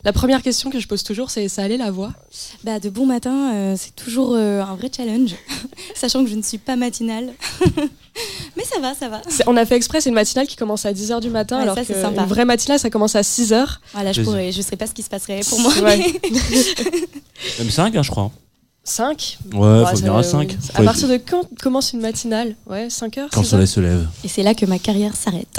La 0.05 0.13
première 0.13 0.43
question 0.43 0.69
que 0.69 0.79
je 0.79 0.87
pose 0.87 1.03
toujours, 1.03 1.31
c'est 1.31 1.49
ça 1.49 1.63
allait 1.63 1.79
la 1.79 1.91
voix? 1.91 2.13
Bah, 2.63 2.79
de 2.79 2.91
bon 2.91 3.07
matin, 3.07 3.55
euh, 3.55 3.75
c'est 3.79 3.97
toujours 3.97 4.35
euh, 4.35 4.61
un 4.63 4.75
vrai 4.75 4.91
challenge, 4.95 5.35
sachant 5.95 6.23
que 6.23 6.29
je 6.29 6.37
ne 6.37 6.43
suis 6.43 6.59
pas 6.59 6.77
matinale. 6.77 7.33
Mais 8.57 8.65
ça 8.65 8.81
va, 8.81 8.93
ça 8.95 9.09
va. 9.09 9.23
On 9.47 9.57
a 9.57 9.65
fait 9.65 9.77
exprès, 9.77 10.03
c'est 10.03 10.11
une 10.11 10.15
matinale 10.15 10.47
qui 10.47 10.57
commence 10.57 10.85
à 10.85 10.93
10h 10.93 11.23
du 11.23 11.31
matin, 11.31 11.57
Ouais, 11.57 11.63
alors 11.63 11.75
ça, 11.75 11.81
que 11.81 11.87
c'est 11.87 12.03
sympa. 12.03 12.21
une 12.21 12.29
vraie 12.29 12.45
matinale, 12.45 12.79
ça 12.79 12.91
commence 12.91 13.17
à 13.17 13.23
6h. 13.23 13.79
Voilà, 13.95 14.13
je 14.13 14.21
pourrais, 14.21 14.53
je 14.53 14.61
sais 14.61 14.77
pas 14.77 14.87
ce 14.87 14.93
qui 14.93 15.03
se 15.03 15.09
passerait 15.09 15.41
pour 15.49 15.59
moi. 15.63 15.73
Ouais. 15.83 16.05
Même 17.59 17.71
5, 17.71 17.97
hein, 17.97 18.03
je 18.03 18.11
crois. 18.11 18.31
5 18.85 19.39
Ouais, 19.55 19.85
faut 19.91 19.97
venir 19.97 20.15
à 20.15 20.23
5. 20.23 20.57
À 20.75 20.83
partir 20.83 21.09
de 21.09 21.17
quand 21.17 21.49
commence 21.61 21.93
une 21.93 22.01
matinale 22.01 22.55
Ouais, 22.67 22.89
5 22.91 23.19
heures 23.19 23.29
Quand 23.33 23.41
le 23.41 23.45
6 23.47 23.51
soleil 23.51 23.67
se 23.67 23.81
lève. 23.81 24.07
Et 24.25 24.29
c'est 24.29 24.43
là 24.43 24.55
que 24.55 24.67
ma 24.67 24.79
carrière 24.79 25.17
s'arrête. 25.17 25.49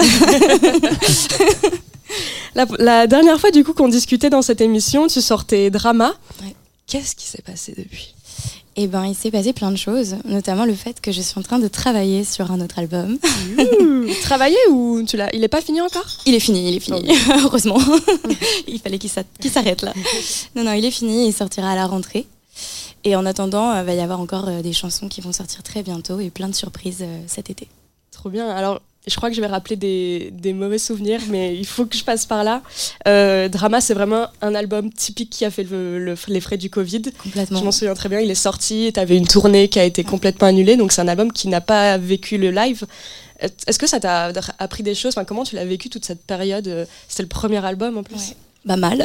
La, 2.54 2.64
la 2.78 3.06
dernière 3.06 3.38
fois, 3.38 3.50
du 3.50 3.64
coup, 3.64 3.74
qu'on 3.74 3.88
discutait 3.88 4.30
dans 4.30 4.40
cette 4.40 4.62
émission, 4.62 5.08
tu 5.08 5.20
sortais 5.20 5.68
drama. 5.68 6.14
Ouais. 6.42 6.54
Qu'est-ce 6.86 7.14
qui 7.14 7.26
s'est 7.26 7.42
passé 7.42 7.74
depuis? 7.76 8.14
Et 8.76 8.86
ben, 8.86 9.04
il 9.06 9.14
s'est 9.14 9.30
passé 9.30 9.52
plein 9.52 9.70
de 9.70 9.76
choses, 9.76 10.16
notamment 10.24 10.64
le 10.64 10.74
fait 10.74 11.00
que 11.00 11.12
je 11.12 11.20
suis 11.20 11.38
en 11.38 11.42
train 11.42 11.58
de 11.58 11.68
travailler 11.68 12.24
sur 12.24 12.50
un 12.50 12.60
autre 12.60 12.78
album. 12.78 13.18
Travailler 14.22 14.56
ou 14.70 15.02
tu 15.06 15.16
l'as 15.16 15.28
Il 15.34 15.42
est 15.44 15.48
pas 15.48 15.60
fini 15.62 15.80
encore? 15.80 16.06
Il 16.26 16.34
est 16.34 16.40
fini, 16.40 16.68
il 16.68 16.76
est 16.76 16.80
fini. 16.80 17.06
Heureusement. 17.42 17.78
il 18.68 18.78
fallait 18.78 18.98
qu'il 18.98 19.10
s'arrête 19.50 19.82
là. 19.82 19.92
Non, 20.54 20.64
non, 20.64 20.72
il 20.72 20.84
est 20.84 20.90
fini, 20.90 21.28
il 21.28 21.32
sortira 21.32 21.70
à 21.70 21.74
la 21.74 21.86
rentrée. 21.86 22.26
Et 23.08 23.14
en 23.14 23.24
attendant, 23.24 23.72
il 23.78 23.84
va 23.84 23.94
y 23.94 24.00
avoir 24.00 24.20
encore 24.20 24.48
euh, 24.48 24.62
des 24.62 24.72
chansons 24.72 25.08
qui 25.08 25.20
vont 25.20 25.32
sortir 25.32 25.62
très 25.62 25.82
bientôt 25.84 26.18
et 26.18 26.28
plein 26.30 26.48
de 26.48 26.54
surprises 26.56 27.02
euh, 27.02 27.20
cet 27.28 27.50
été. 27.50 27.68
Trop 28.10 28.30
bien. 28.30 28.48
Alors, 28.50 28.80
je 29.06 29.14
crois 29.14 29.28
que 29.30 29.36
je 29.36 29.40
vais 29.40 29.46
rappeler 29.46 29.76
des, 29.76 30.30
des 30.32 30.52
mauvais 30.52 30.78
souvenirs, 30.78 31.20
mais 31.28 31.56
il 31.62 31.64
faut 31.66 31.86
que 31.86 31.96
je 31.96 32.02
passe 32.02 32.26
par 32.26 32.42
là. 32.42 32.62
Euh, 33.06 33.48
Drama, 33.48 33.80
c'est 33.80 33.94
vraiment 33.94 34.26
un 34.42 34.56
album 34.56 34.92
typique 34.92 35.30
qui 35.30 35.44
a 35.44 35.52
fait 35.52 35.62
le- 35.62 36.00
le- 36.04 36.16
les 36.26 36.40
frais 36.40 36.56
du 36.56 36.68
Covid. 36.68 37.02
Complètement. 37.22 37.60
Je 37.60 37.64
m'en 37.64 37.70
souviens 37.70 37.94
très 37.94 38.08
bien, 38.08 38.18
il 38.18 38.28
est 38.30 38.34
sorti, 38.34 38.90
tu 38.92 38.98
avais 38.98 39.16
une 39.16 39.28
tournée 39.28 39.68
qui 39.68 39.78
a 39.78 39.84
été 39.84 40.02
complètement 40.02 40.48
annulée, 40.48 40.76
donc 40.76 40.90
c'est 40.90 41.00
un 41.00 41.06
album 41.08 41.30
qui 41.30 41.46
n'a 41.46 41.60
pas 41.60 41.98
vécu 41.98 42.38
le 42.38 42.50
live. 42.50 42.84
Est-ce 43.38 43.78
que 43.78 43.86
ça 43.86 44.00
t'a 44.00 44.32
appris 44.58 44.82
des 44.82 44.96
choses? 44.96 45.12
Enfin, 45.14 45.24
Comment 45.24 45.44
tu 45.44 45.54
l'as 45.54 45.64
vécu 45.66 45.90
toute 45.90 46.04
cette 46.06 46.22
période? 46.24 46.66
Euh, 46.66 46.86
C'était 47.06 47.22
le 47.22 47.28
premier 47.28 47.64
album 47.64 47.98
en 47.98 48.02
plus? 48.02 48.16
Ouais. 48.16 48.36
Bah 48.66 48.76
mal. 48.76 48.98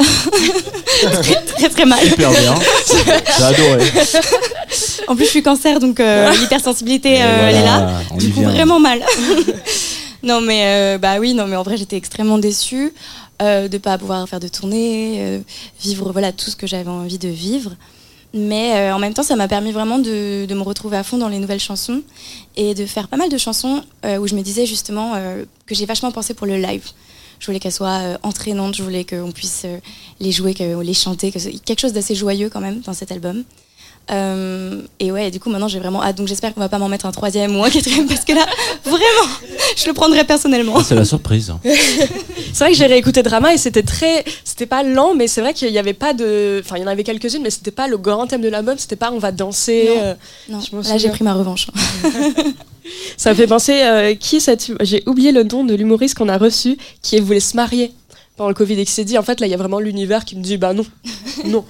très, 1.22 1.36
très 1.46 1.70
très 1.70 1.86
mal. 1.86 2.00
Super 2.00 2.32
bien. 2.32 2.56
J'ai 3.38 3.44
adoré. 3.44 3.92
En 5.08 5.16
plus, 5.16 5.26
je 5.26 5.30
suis 5.30 5.44
cancer, 5.44 5.80
donc 5.80 6.00
euh, 6.00 6.32
l'hypersensibilité, 6.32 7.14
Et 7.16 7.22
euh, 7.22 7.50
elle 7.50 7.56
est 7.58 7.64
là. 7.64 8.02
Du 8.18 8.32
coup, 8.32 8.40
vient. 8.40 8.50
vraiment 8.50 8.80
mal. 8.80 9.04
non, 10.24 10.42
mais 10.42 10.64
euh, 10.66 10.98
bah 10.98 11.20
oui, 11.20 11.36
non, 11.36 11.46
mais 11.46 11.56
en 11.56 11.62
vrai, 11.62 11.78
j'étais 11.78 11.96
extrêmement 11.96 12.40
déçue 12.40 12.92
euh, 13.42 13.68
de 13.68 13.78
pas 13.78 14.00
pouvoir 14.00 14.28
faire 14.28 14.40
de 14.40 14.48
tournée, 14.48 15.42
vivre 15.80 16.12
voilà 16.12 16.32
tout 16.32 16.50
ce 16.50 16.56
que 16.56 16.66
j'avais 16.66 16.90
envie 16.90 17.20
de 17.20 17.30
vivre. 17.30 17.72
Mais 18.34 18.92
en 18.92 18.98
même 18.98 19.14
temps, 19.14 19.24
ça 19.24 19.36
m'a 19.36 19.50
permis 19.50 19.74
vraiment 19.74 20.00
de, 20.00 20.46
de 20.46 20.56
me 20.56 20.62
retrouver 20.62 20.98
à 20.98 21.04
fond 21.04 21.18
dans 21.18 21.28
les 21.28 21.38
nouvelles 21.38 21.60
chansons 21.60 22.02
et 22.56 22.74
de 22.74 22.86
faire 22.86 23.10
pas 23.10 23.18
mal 23.18 23.30
de 23.30 23.38
chansons 23.38 23.84
où 24.06 24.28
je 24.28 24.36
me 24.36 24.42
disais 24.42 24.66
justement 24.66 25.16
que 25.66 25.76
j'ai 25.76 25.86
vachement 25.86 26.12
pensé 26.12 26.34
pour 26.34 26.48
le 26.48 26.56
live. 26.56 26.84
Je 27.42 27.48
voulais 27.48 27.60
qu'elles 27.60 27.72
soient 27.72 28.02
euh, 28.02 28.18
entraînantes, 28.22 28.76
je 28.76 28.84
voulais 28.84 29.04
qu'on 29.04 29.32
puisse 29.32 29.64
euh, 29.66 29.80
les 30.20 30.32
jouer, 30.32 30.54
les 30.54 30.94
chanter, 30.94 31.32
quelque 31.32 31.80
chose 31.80 31.92
d'assez 31.92 32.14
joyeux 32.14 32.50
quand 32.50 32.62
même 32.62 32.82
dans 32.82 32.94
cet 32.94 33.12
album. 33.12 33.44
Euh, 34.12 34.82
et 35.00 35.12
ouais, 35.12 35.32
du 35.32 35.40
coup 35.40 35.50
maintenant 35.50 35.68
j'ai 35.70 35.80
vraiment 35.80 36.04
hâte, 36.04 36.18
donc 36.18 36.28
j'espère 36.28 36.54
qu'on 36.54 36.60
va 36.60 36.68
pas 36.70 36.80
m'en 36.80 36.90
mettre 36.90 37.06
un 37.06 37.12
troisième 37.12 37.56
ou 37.56 37.64
un 37.64 37.70
quatrième 37.70 38.08
parce 38.08 38.26
que 38.26 38.34
là, 38.34 38.46
vraiment, 38.84 39.32
je 39.78 39.88
le 39.88 39.94
prendrai 39.94 40.24
personnellement. 40.26 40.84
C'est 40.84 40.96
la 40.96 41.06
surprise. 41.06 41.54
C'est 41.64 42.64
vrai 42.66 42.72
que 42.72 42.78
j'ai 42.78 42.88
réécouté 42.88 43.24
Drama 43.24 43.54
et 43.54 43.58
c'était 43.58 43.84
très. 43.84 44.26
C'était 44.44 44.66
pas 44.66 44.84
lent, 44.84 45.14
mais 45.16 45.28
c'est 45.28 45.40
vrai 45.42 45.54
qu'il 45.54 45.70
y 45.72 45.80
avait 45.80 45.94
pas 45.94 46.14
de. 46.14 46.62
Enfin, 46.64 46.76
il 46.78 46.82
y 46.82 46.84
en 46.84 46.88
avait 46.88 47.04
quelques-unes, 47.04 47.42
mais 47.42 47.50
c'était 47.50 47.72
pas 47.72 47.88
le 47.88 47.98
grand 47.98 48.28
thème 48.28 48.42
de 48.42 48.50
l'album, 48.50 48.78
c'était 48.78 48.96
pas 48.98 49.12
on 49.12 49.20
va 49.20 49.32
danser. 49.32 49.86
Non. 49.96 50.02
euh, 50.04 50.14
Non, 50.50 50.60
Je 50.60 50.76
m'en 50.76 50.82
là 50.82 50.98
j'ai 50.98 51.10
pris 51.10 51.24
ma 51.24 51.34
revanche. 51.34 51.68
Ça 53.18 53.30
me 53.30 53.36
fait 53.36 53.48
penser, 53.48 53.82
euh, 53.84 54.16
qui 54.16 54.38
est 54.38 54.40
cette. 54.40 54.72
J'ai 54.82 55.04
oublié 55.06 55.32
le 55.32 55.44
nom 55.44 55.64
de 55.64 55.74
l'humoriste 55.76 56.16
qu'on 56.16 56.28
a 56.30 56.38
reçu 56.38 56.78
qui 57.02 57.20
voulait 57.20 57.40
se 57.40 57.56
marier 57.56 57.94
pendant 58.36 58.50
le 58.50 58.56
Covid 58.56 58.80
et 58.80 58.86
qui 58.86 58.92
s'est 58.92 59.06
dit 59.06 59.18
en 59.18 59.24
fait 59.24 59.40
là 59.40 59.48
il 59.48 59.52
y 59.52 59.54
a 59.54 59.58
vraiment 59.58 59.80
l'univers 59.80 60.26
qui 60.26 60.36
me 60.36 60.42
dit 60.42 60.58
bah 60.58 60.74
non, 60.74 60.86
non. 61.46 61.64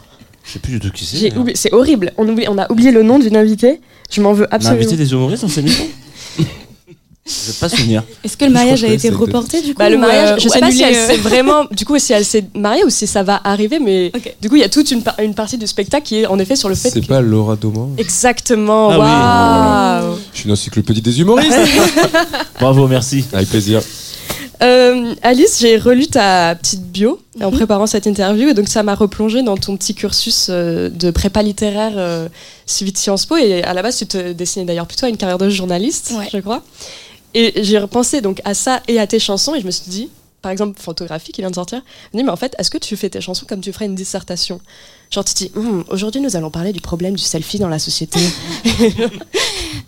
Je 0.44 0.52
sais 0.54 0.60
plus 0.60 0.74
du 0.74 0.80
tout 0.80 0.92
qui 0.92 1.06
c'est. 1.06 1.32
Hein. 1.34 1.46
c'est 1.56 1.74
horrible. 1.74 2.12
On, 2.18 2.28
oublie- 2.28 2.48
on 2.50 2.58
a 2.58 2.72
oublié 2.72 2.92
le 2.92 3.04
nom 3.04 3.20
d'une 3.20 3.38
invitée. 3.38 3.80
Je 4.12 4.22
m'en 4.22 4.34
veux 4.34 4.46
On 4.50 4.52
a 4.52 4.56
absolument. 4.56 4.80
invité 4.82 4.98
des 4.98 5.12
humoristes 5.12 5.44
dans 5.44 5.48
cette 5.50 5.60
émission 5.60 5.86
Je 7.24 7.52
vais 7.52 7.58
pas 7.60 7.70
souvenir. 7.70 8.04
Est-ce 8.26 8.36
que 8.36 8.46
le 8.46 8.52
mariage 8.52 8.84
a 8.84 8.88
été 8.88 9.10
reporté 9.10 9.62
du 9.62 9.70
coup 9.74 9.80
Bah, 9.80 9.89
le 9.89 9.98
mariage, 9.98 10.32
euh, 10.32 10.36
je 10.39 10.50
sais 10.50 10.60
pas 10.60 10.72
si 10.72 10.82
elle 10.82 10.96
euh 10.98 11.08
s'est 11.08 11.18
vraiment, 11.18 11.66
du 11.72 11.86
coup, 11.86 11.98
si 12.00 12.12
elle 12.14 12.26
s'est 12.26 12.44
mariée 12.56 12.84
ou 12.84 12.89
si 12.89 13.06
ça 13.06 13.22
va 13.22 13.39
arriver, 13.44 13.80
mais 13.80 14.12
du 14.42 14.50
coup, 14.50 14.56
il 14.56 14.62
y 14.62 14.66
a 14.66 14.70
toute 14.70 14.89
une, 14.89 15.04
par- 15.04 15.18
une 15.20 15.36
partie 15.36 15.58
du 15.58 15.68
spectacle 15.68 16.04
qui 16.06 16.18
est 16.22 16.26
en 16.26 16.39
effet 16.39 16.56
sur 16.56 16.68
le 16.68 16.74
fait 16.76 16.89
C'est 16.89 17.00
que. 17.02 17.06
pas 17.06 17.22
Laura 17.22 17.56
Doman 17.56 17.94
Exactement, 18.00 18.89
Ah 18.92 20.02
waouh! 20.04 20.16
Je 20.34 20.39
suis 20.39 20.48
une 20.48 20.54
encyclopédie 20.54 21.02
des 21.02 21.22
humoristes 21.22 21.54
Bravo, 22.60 22.88
merci. 22.88 23.24
Avec 23.34 23.50
plaisir. 23.50 23.82
Euh, 24.62 25.16
Alice, 25.24 25.57
j'ai 25.59 25.78
relu 25.78 26.05
ta 26.07 26.53
petite 26.55 26.84
bio 26.84 27.20
en 27.41 27.49
Mhm. 27.49 27.57
préparant 27.57 27.88
cette 27.88 28.05
interview 28.05 28.49
et 28.49 28.53
donc 28.53 28.68
ça 28.68 28.84
m'a 28.84 28.93
replongé 28.93 29.41
dans 29.41 29.57
ton 29.57 29.76
petit 29.76 29.95
cursus 29.95 30.47
euh, 30.49 30.89
de 30.89 31.09
prépa 31.09 31.41
littéraire 31.41 31.93
euh, 31.95 32.30
suivi 32.68 32.91
de 32.91 32.97
Sciences 32.97 33.26
Po 33.26 33.38
et 33.38 33.64
à 33.64 33.74
la 33.74 33.82
base 33.82 33.97
tu 33.97 34.05
te 34.05 34.34
dessinais 34.34 34.66
d'ailleurs 34.66 34.86
plutôt 34.86 35.07
à 35.07 35.09
une 35.09 35.18
carrière 35.18 35.39
de 35.39 35.49
journaliste, 35.49 36.14
Ouais. 36.16 36.28
je 36.32 36.38
crois. 36.39 36.62
Et 37.34 37.64
j'ai 37.64 37.80
repensé 37.80 38.22
donc 38.22 38.39
à 38.45 38.53
ça 38.53 38.84
et 38.88 38.99
à 38.99 39.07
tes 39.07 39.18
chansons 39.20 39.55
et 39.55 39.62
je 39.62 39.66
me 39.66 39.72
suis 39.72 39.89
dit, 39.89 40.09
par 40.43 40.51
exemple 40.51 40.80
Photographie 40.80 41.32
qui 41.32 41.41
vient 41.41 41.49
de 41.49 41.55
sortir, 41.55 41.82
je 42.12 42.18
me 42.18 42.22
dis 42.22 42.26
mais 42.26 42.32
en 42.32 42.36
fait 42.36 42.53
est-ce 42.59 42.70
que 42.70 42.78
tu 42.78 42.95
fais 42.95 43.09
tes 43.09 43.22
chansons 43.22 43.45
comme 43.49 43.62
tu 43.62 43.74
ferais 43.74 43.86
une 43.86 43.95
dissertation? 43.95 44.62
Genre 45.09 45.26
tu 45.26 45.34
te 45.34 45.38
dis, 45.39 45.51
Hum, 45.55 45.84
aujourd'hui 45.89 46.22
nous 46.22 46.36
allons 46.36 46.51
parler 46.51 46.72
du 46.72 46.82
problème 46.82 47.16
du 47.16 47.24
selfie 47.24 47.57
dans 47.57 47.70
la 47.70 47.80
société. 47.80 48.20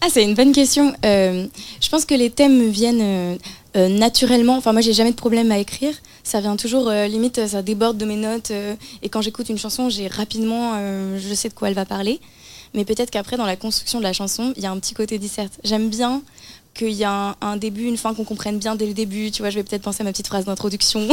Ah, 0.02 0.08
c'est 0.12 0.24
une 0.24 0.34
bonne 0.34 0.52
question. 0.52 0.92
Je 1.04 1.90
pense 1.90 2.04
que 2.06 2.14
les 2.16 2.30
thèmes 2.30 2.58
me 2.58 2.68
viennent 2.68 3.38
euh, 3.76 3.88
naturellement. 3.90 4.56
Enfin, 4.58 4.72
moi, 4.72 4.82
j'ai 4.82 4.94
jamais 4.94 5.12
de 5.12 5.16
problème 5.16 5.52
à 5.52 5.58
écrire. 5.58 5.94
Ça 6.24 6.42
vient 6.42 6.56
toujours, 6.56 6.90
euh, 6.90 7.08
limite, 7.08 7.48
ça 7.48 7.62
déborde 7.62 7.98
de 7.98 8.06
mes 8.06 8.16
notes. 8.16 8.52
euh, 8.52 8.76
et 9.02 9.10
quand 9.10 9.22
j'écoute 9.22 9.50
une 9.50 9.58
chanson, 9.58 9.90
j'ai 9.90 10.08
rapidement, 10.08 10.74
je 11.18 11.34
sais 11.34 11.50
de 11.50 11.54
quoi 11.54 11.70
elle 11.70 11.74
va 11.74 11.86
parler. 11.86 12.20
Mais 12.74 12.86
peut-être 12.86 13.12
qu'après, 13.12 13.38
dans 13.38 13.46
la 13.46 13.56
construction 13.56 14.00
de 14.00 14.04
la 14.04 14.14
chanson, 14.14 14.54
il 14.58 14.64
y 14.64 14.66
a 14.66 14.72
un 14.72 14.80
petit 14.80 14.94
côté 14.94 15.18
disserte. 15.20 15.54
J'aime 15.64 15.90
bien 15.90 16.22
qu'il 16.74 16.92
y 16.92 17.04
a 17.04 17.12
un, 17.12 17.36
un 17.42 17.58
début, 17.58 17.84
une 17.84 17.98
fin 17.98 18.16
qu'on 18.16 18.24
comprenne 18.24 18.58
bien 18.58 18.76
dès 18.76 18.88
le 18.88 18.94
début. 18.94 19.30
Tu 19.30 19.44
vois, 19.44 19.52
je 19.52 19.56
vais 19.56 19.64
peut-être 19.64 19.84
penser 19.84 20.02
à 20.02 20.04
ma 20.04 20.12
petite 20.12 20.28
phrase 20.28 20.46
d'introduction, 20.46 21.08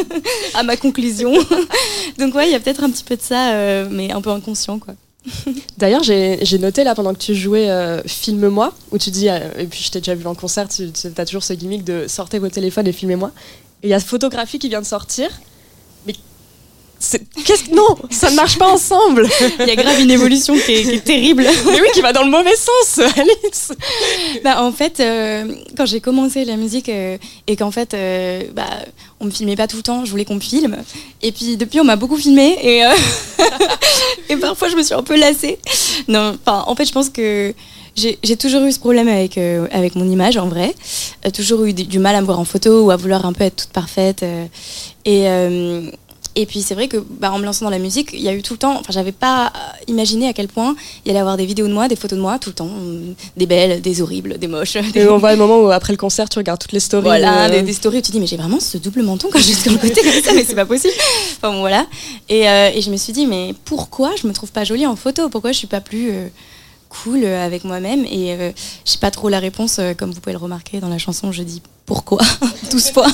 à 0.54 0.62
ma 0.64 0.76
conclusion. 0.76 1.32
Donc 2.18 2.34
ouais, 2.34 2.48
il 2.48 2.52
y 2.52 2.56
a 2.56 2.60
peut-être 2.60 2.82
un 2.82 2.90
petit 2.90 3.04
peu 3.04 3.16
de 3.16 3.22
ça, 3.22 3.84
mais 3.90 4.10
un 4.12 4.20
peu 4.20 4.30
inconscient, 4.30 4.78
quoi. 4.80 4.94
D'ailleurs, 5.78 6.02
j'ai 6.02 6.58
noté 6.58 6.84
là 6.84 6.94
pendant 6.94 7.12
que 7.12 7.18
tu 7.18 7.34
jouais 7.34 7.70
euh, 7.70 8.02
Filme-moi, 8.04 8.72
où 8.92 8.98
tu 8.98 9.10
dis, 9.10 9.28
euh, 9.28 9.38
et 9.58 9.66
puis 9.66 9.82
je 9.82 9.90
t'ai 9.90 9.98
déjà 9.98 10.14
vu 10.14 10.26
en 10.26 10.34
concert, 10.34 10.68
tu 10.68 10.90
as 11.16 11.26
toujours 11.26 11.42
ce 11.42 11.52
gimmick 11.52 11.84
de 11.84 12.06
sortez 12.08 12.38
vos 12.38 12.48
téléphones 12.48 12.86
et 12.86 12.92
filmez-moi. 12.92 13.32
Et 13.82 13.88
il 13.88 13.90
y 13.90 13.94
a 13.94 14.00
photographie 14.00 14.58
qui 14.58 14.68
vient 14.68 14.80
de 14.80 14.86
sortir. 14.86 15.28
Qu'est-ce 17.44 17.64
que. 17.64 17.74
Non, 17.74 17.96
ça 18.10 18.30
ne 18.30 18.36
marche 18.36 18.58
pas 18.58 18.68
ensemble 18.68 19.28
Il 19.60 19.66
y 19.66 19.70
a 19.70 19.76
grave 19.76 20.00
une 20.00 20.10
évolution 20.10 20.54
qui 20.54 20.72
est, 20.72 20.82
qui 20.82 20.94
est 20.94 21.04
terrible. 21.04 21.44
Mais 21.66 21.80
oui, 21.80 21.88
qui 21.94 22.00
va 22.00 22.12
dans 22.12 22.24
le 22.24 22.30
mauvais 22.30 22.56
sens, 22.56 22.98
Alice 23.16 23.72
Bah, 24.42 24.62
en 24.62 24.72
fait, 24.72 25.00
euh, 25.00 25.52
quand 25.76 25.86
j'ai 25.86 26.00
commencé 26.00 26.44
la 26.44 26.56
musique 26.56 26.88
euh, 26.88 27.18
et 27.46 27.56
qu'en 27.56 27.70
fait, 27.70 27.94
euh, 27.94 28.42
bah, 28.54 28.66
on 29.20 29.26
me 29.26 29.30
filmait 29.30 29.56
pas 29.56 29.66
tout 29.68 29.76
le 29.76 29.82
temps, 29.82 30.04
je 30.04 30.10
voulais 30.10 30.24
qu'on 30.24 30.36
me 30.36 30.40
filme. 30.40 30.76
Et 31.22 31.32
puis 31.32 31.56
depuis, 31.56 31.80
on 31.80 31.84
m'a 31.84 31.96
beaucoup 31.96 32.16
filmé 32.16 32.56
et, 32.62 32.84
euh, 32.84 32.90
et 34.28 34.36
parfois, 34.36 34.68
je 34.68 34.76
me 34.76 34.82
suis 34.82 34.94
un 34.94 35.02
peu 35.02 35.16
lassée. 35.18 35.58
Non, 36.08 36.36
enfin, 36.46 36.64
en 36.66 36.74
fait, 36.74 36.84
je 36.86 36.92
pense 36.92 37.10
que 37.10 37.54
j'ai 37.94 38.18
j'ai 38.22 38.36
toujours 38.36 38.62
eu 38.64 38.72
ce 38.72 38.78
problème 38.78 39.08
avec, 39.08 39.38
euh, 39.38 39.66
avec 39.72 39.94
mon 39.94 40.08
image 40.10 40.36
en 40.36 40.48
vrai. 40.48 40.74
Euh, 41.24 41.30
toujours 41.30 41.64
eu 41.64 41.72
du, 41.72 41.84
du 41.84 41.98
mal 41.98 42.14
à 42.14 42.20
me 42.20 42.26
voir 42.26 42.38
en 42.38 42.44
photo 42.44 42.82
ou 42.84 42.90
à 42.90 42.96
vouloir 42.96 43.24
un 43.24 43.32
peu 43.32 43.44
être 43.44 43.56
toute 43.56 43.70
parfaite. 43.70 44.22
euh, 44.22 44.46
et. 45.04 45.26
Euh, 46.36 46.40
et 46.40 46.46
puis 46.46 46.62
c'est 46.62 46.74
vrai 46.74 46.88
que 46.88 46.98
bah, 46.98 47.32
en 47.32 47.38
me 47.38 47.44
lançant 47.44 47.64
dans 47.64 47.70
la 47.70 47.78
musique, 47.78 48.10
il 48.12 48.20
y 48.20 48.28
a 48.28 48.34
eu 48.34 48.42
tout 48.42 48.54
le 48.54 48.58
temps, 48.58 48.78
enfin 48.78 48.92
j'avais 48.92 49.12
pas 49.12 49.52
imaginé 49.88 50.28
à 50.28 50.32
quel 50.32 50.48
point 50.48 50.74
il 51.04 51.08
y 51.08 51.10
allait 51.10 51.20
avoir 51.20 51.36
des 51.36 51.46
vidéos 51.46 51.66
de 51.68 51.72
moi, 51.72 51.88
des 51.88 51.96
photos 51.96 52.16
de 52.16 52.22
moi 52.22 52.38
tout 52.38 52.50
le 52.50 52.54
temps, 52.54 52.66
hum, 52.66 53.14
des 53.36 53.46
belles, 53.46 53.80
des 53.80 54.02
horribles, 54.02 54.38
des 54.38 54.46
moches. 54.48 54.74
des- 54.92 55.00
Et 55.00 55.08
on 55.08 55.18
voit 55.24 55.32
le 55.32 55.38
moment 55.38 55.58
où 55.60 55.70
après 55.70 55.92
le 55.92 55.96
concert, 55.98 56.28
tu 56.28 56.38
regardes 56.38 56.60
toutes 56.60 56.72
les 56.72 56.80
stories. 56.80 57.04
voilà, 57.04 57.48
de- 57.48 57.54
des, 57.56 57.62
des 57.62 57.72
stories 57.72 57.98
où 57.98 58.02
tu 58.02 58.12
dis 58.12 58.20
mais 58.20 58.26
j'ai 58.26 58.36
vraiment 58.36 58.60
ce 58.60 58.78
double 58.78 59.02
menton 59.02 59.28
quand 59.32 59.38
je 59.38 59.44
suis 59.44 59.54
sur 59.54 59.72
le 59.72 59.78
côté 59.78 60.02
comme 60.02 60.22
ça, 60.22 60.32
mais 60.34 60.44
c'est 60.44 60.54
pas 60.54 60.66
possible. 60.66 60.94
Enfin 61.36 61.52
bon 61.52 61.60
voilà. 61.60 61.86
Et, 62.28 62.48
euh, 62.48 62.70
et 62.74 62.80
je 62.82 62.90
me 62.90 62.96
suis 62.96 63.12
dit 63.12 63.26
mais 63.26 63.54
pourquoi 63.64 64.12
je 64.20 64.26
me 64.26 64.32
trouve 64.32 64.50
pas 64.52 64.64
jolie 64.64 64.86
en 64.86 64.96
photo? 64.96 65.28
Pourquoi 65.28 65.52
je 65.52 65.58
suis 65.58 65.66
pas 65.66 65.80
plus 65.80 66.10
euh, 66.10 66.28
cool 66.88 67.20
euh, 67.24 67.44
avec 67.44 67.64
moi-même? 67.64 68.04
Et 68.04 68.32
euh, 68.34 68.52
j'ai 68.84 68.98
pas 68.98 69.10
trop 69.10 69.28
la 69.28 69.38
réponse, 69.40 69.76
euh, 69.78 69.94
comme 69.94 70.12
vous 70.12 70.20
pouvez 70.20 70.32
le 70.34 70.38
remarquer 70.38 70.80
dans 70.80 70.88
la 70.88 70.98
chanson, 70.98 71.32
je 71.32 71.42
dis 71.42 71.62
pourquoi 71.86 72.20
12 72.70 72.90
fois. 72.90 73.06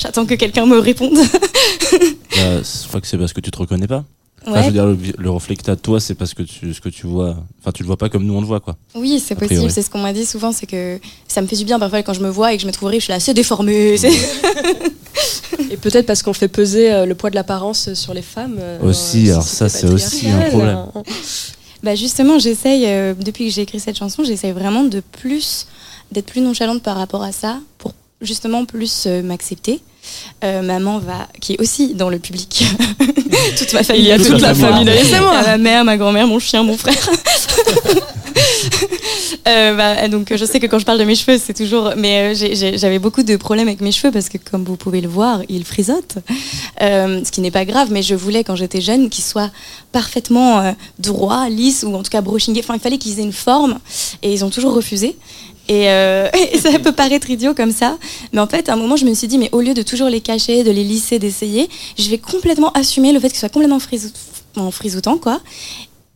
J'attends 0.00 0.26
que 0.26 0.34
quelqu'un 0.34 0.66
me 0.66 0.78
réponde. 0.78 1.16
Bah, 1.16 2.60
je 2.62 2.88
crois 2.88 3.00
que 3.00 3.06
c'est 3.06 3.18
parce 3.18 3.32
que 3.32 3.40
tu 3.40 3.50
te 3.50 3.58
reconnais 3.58 3.86
pas. 3.86 4.04
Enfin, 4.46 4.60
je 4.60 4.66
veux 4.66 4.72
dire, 4.72 4.84
le, 4.86 4.98
le 5.16 5.30
reflet 5.30 5.56
que 5.56 5.62
t'as 5.62 5.74
de 5.74 5.80
toi, 5.80 6.00
c'est 6.00 6.14
parce 6.14 6.34
que 6.34 6.42
tu, 6.42 6.74
ce 6.74 6.80
que 6.80 6.90
tu 6.90 7.06
vois. 7.06 7.36
Enfin, 7.60 7.72
tu 7.72 7.82
le 7.82 7.86
vois 7.86 7.96
pas 7.96 8.10
comme 8.10 8.26
nous 8.26 8.34
on 8.34 8.42
le 8.42 8.46
voit, 8.46 8.60
quoi. 8.60 8.76
Oui, 8.94 9.18
c'est 9.24 9.34
possible. 9.36 9.70
C'est 9.70 9.80
ce 9.80 9.88
qu'on 9.88 10.00
m'a 10.00 10.12
dit 10.12 10.26
souvent, 10.26 10.52
c'est 10.52 10.66
que 10.66 11.00
ça 11.28 11.40
me 11.40 11.46
fait 11.46 11.56
du 11.56 11.64
bien 11.64 11.78
parfois 11.78 12.02
quand 12.02 12.12
je 12.12 12.20
me 12.20 12.28
vois 12.28 12.52
et 12.52 12.56
que 12.56 12.62
je 12.62 12.66
me 12.66 12.72
trouve 12.72 12.90
riche, 12.90 13.00
je 13.00 13.04
suis 13.04 13.12
là, 13.14 13.20
c'est 13.20 13.32
déformé. 13.32 13.96
Et 15.70 15.76
peut-être 15.78 16.06
parce 16.06 16.22
qu'on 16.22 16.32
fait 16.34 16.48
peser 16.48 16.92
euh, 16.92 17.06
le 17.06 17.14
poids 17.14 17.30
de 17.30 17.36
l'apparence 17.36 17.94
sur 17.94 18.12
les 18.12 18.22
femmes. 18.22 18.56
euh, 18.60 18.80
Aussi, 18.82 19.30
alors 19.30 19.42
ça, 19.44 19.68
c'est 19.68 19.88
aussi 19.88 20.28
un 20.28 20.40
problème. 20.50 20.86
Bah 21.82 21.94
justement, 21.94 22.38
j'essaye, 22.38 22.84
euh, 22.86 23.14
depuis 23.14 23.48
que 23.48 23.54
j'ai 23.54 23.62
écrit 23.62 23.80
cette 23.80 23.96
chanson, 23.98 24.24
j'essaye 24.24 24.52
vraiment 24.52 24.84
de 24.84 25.00
plus 25.00 25.66
d'être 26.12 26.26
plus 26.26 26.40
nonchalante 26.40 26.82
par 26.82 26.96
rapport 26.96 27.22
à 27.22 27.32
ça 27.32 27.58
pour 27.78 27.92
justement 28.20 28.64
plus 28.64 29.04
euh, 29.06 29.22
m'accepter. 29.22 29.80
Euh, 30.42 30.60
maman 30.60 30.98
va, 30.98 31.28
qui 31.40 31.54
est 31.54 31.60
aussi 31.60 31.94
dans 31.94 32.10
le 32.10 32.18
public. 32.18 32.64
toute 33.58 33.72
ma 33.72 33.82
famille, 33.82 34.02
Il 34.02 34.08
y 34.08 34.12
a 34.12 34.18
toute 34.18 34.40
la 34.40 34.54
famille. 34.54 34.90
C'est 35.04 35.20
moi. 35.20 35.42
Ma 35.42 35.56
mère, 35.56 35.84
ma 35.84 35.96
grand-mère, 35.96 36.26
mon 36.26 36.38
chien, 36.38 36.62
mon 36.62 36.76
frère. 36.76 36.94
Euh, 39.46 39.76
bah, 39.76 40.08
donc 40.08 40.34
je 40.34 40.44
sais 40.44 40.58
que 40.58 40.66
quand 40.66 40.78
je 40.78 40.86
parle 40.86 40.98
de 40.98 41.04
mes 41.04 41.14
cheveux, 41.14 41.38
c'est 41.38 41.52
toujours. 41.52 41.92
Mais 41.98 42.34
euh, 42.34 42.76
j'avais 42.76 42.98
beaucoup 42.98 43.22
de 43.22 43.36
problèmes 43.36 43.68
avec 43.68 43.82
mes 43.82 43.92
cheveux 43.92 44.10
parce 44.10 44.30
que, 44.30 44.38
comme 44.38 44.64
vous 44.64 44.76
pouvez 44.76 45.02
le 45.02 45.08
voir, 45.08 45.42
ils 45.50 45.64
frisotent. 45.64 46.16
Euh, 46.80 47.22
ce 47.22 47.30
qui 47.30 47.42
n'est 47.42 47.50
pas 47.50 47.66
grave, 47.66 47.88
mais 47.90 48.02
je 48.02 48.14
voulais 48.14 48.42
quand 48.42 48.56
j'étais 48.56 48.80
jeune 48.80 49.10
qu'ils 49.10 49.24
soient 49.24 49.50
parfaitement 49.92 50.74
droits, 50.98 51.48
lisses 51.50 51.84
ou 51.86 51.94
en 51.94 52.02
tout 52.02 52.10
cas 52.10 52.22
brushingés. 52.22 52.60
Enfin, 52.60 52.74
il 52.74 52.80
fallait 52.80 52.98
qu'ils 52.98 53.20
aient 53.20 53.24
une 53.24 53.32
forme 53.32 53.78
et 54.22 54.32
ils 54.32 54.44
ont 54.44 54.50
toujours 54.50 54.72
refusé. 54.72 55.14
Et, 55.68 55.88
euh, 55.88 56.28
et 56.52 56.58
ça 56.58 56.78
peut 56.78 56.92
paraître 56.92 57.30
idiot 57.30 57.54
comme 57.54 57.72
ça, 57.72 57.98
mais 58.32 58.40
en 58.40 58.46
fait, 58.46 58.68
à 58.68 58.74
un 58.74 58.76
moment, 58.76 58.96
je 58.96 59.04
me 59.04 59.14
suis 59.14 59.28
dit, 59.28 59.38
mais 59.38 59.48
au 59.52 59.60
lieu 59.60 59.74
de 59.74 59.82
toujours 59.82 60.08
les 60.08 60.20
cacher, 60.20 60.64
de 60.64 60.70
les 60.70 60.84
lisser, 60.84 61.18
d'essayer, 61.18 61.68
je 61.98 62.08
vais 62.10 62.18
complètement 62.18 62.72
assumer 62.72 63.12
le 63.12 63.20
fait 63.20 63.28
que 63.28 63.34
ce 63.34 63.40
soit 63.40 63.48
complètement 63.48 63.78
en 64.56 64.70
frisoutant, 64.70 65.18
quoi. 65.18 65.40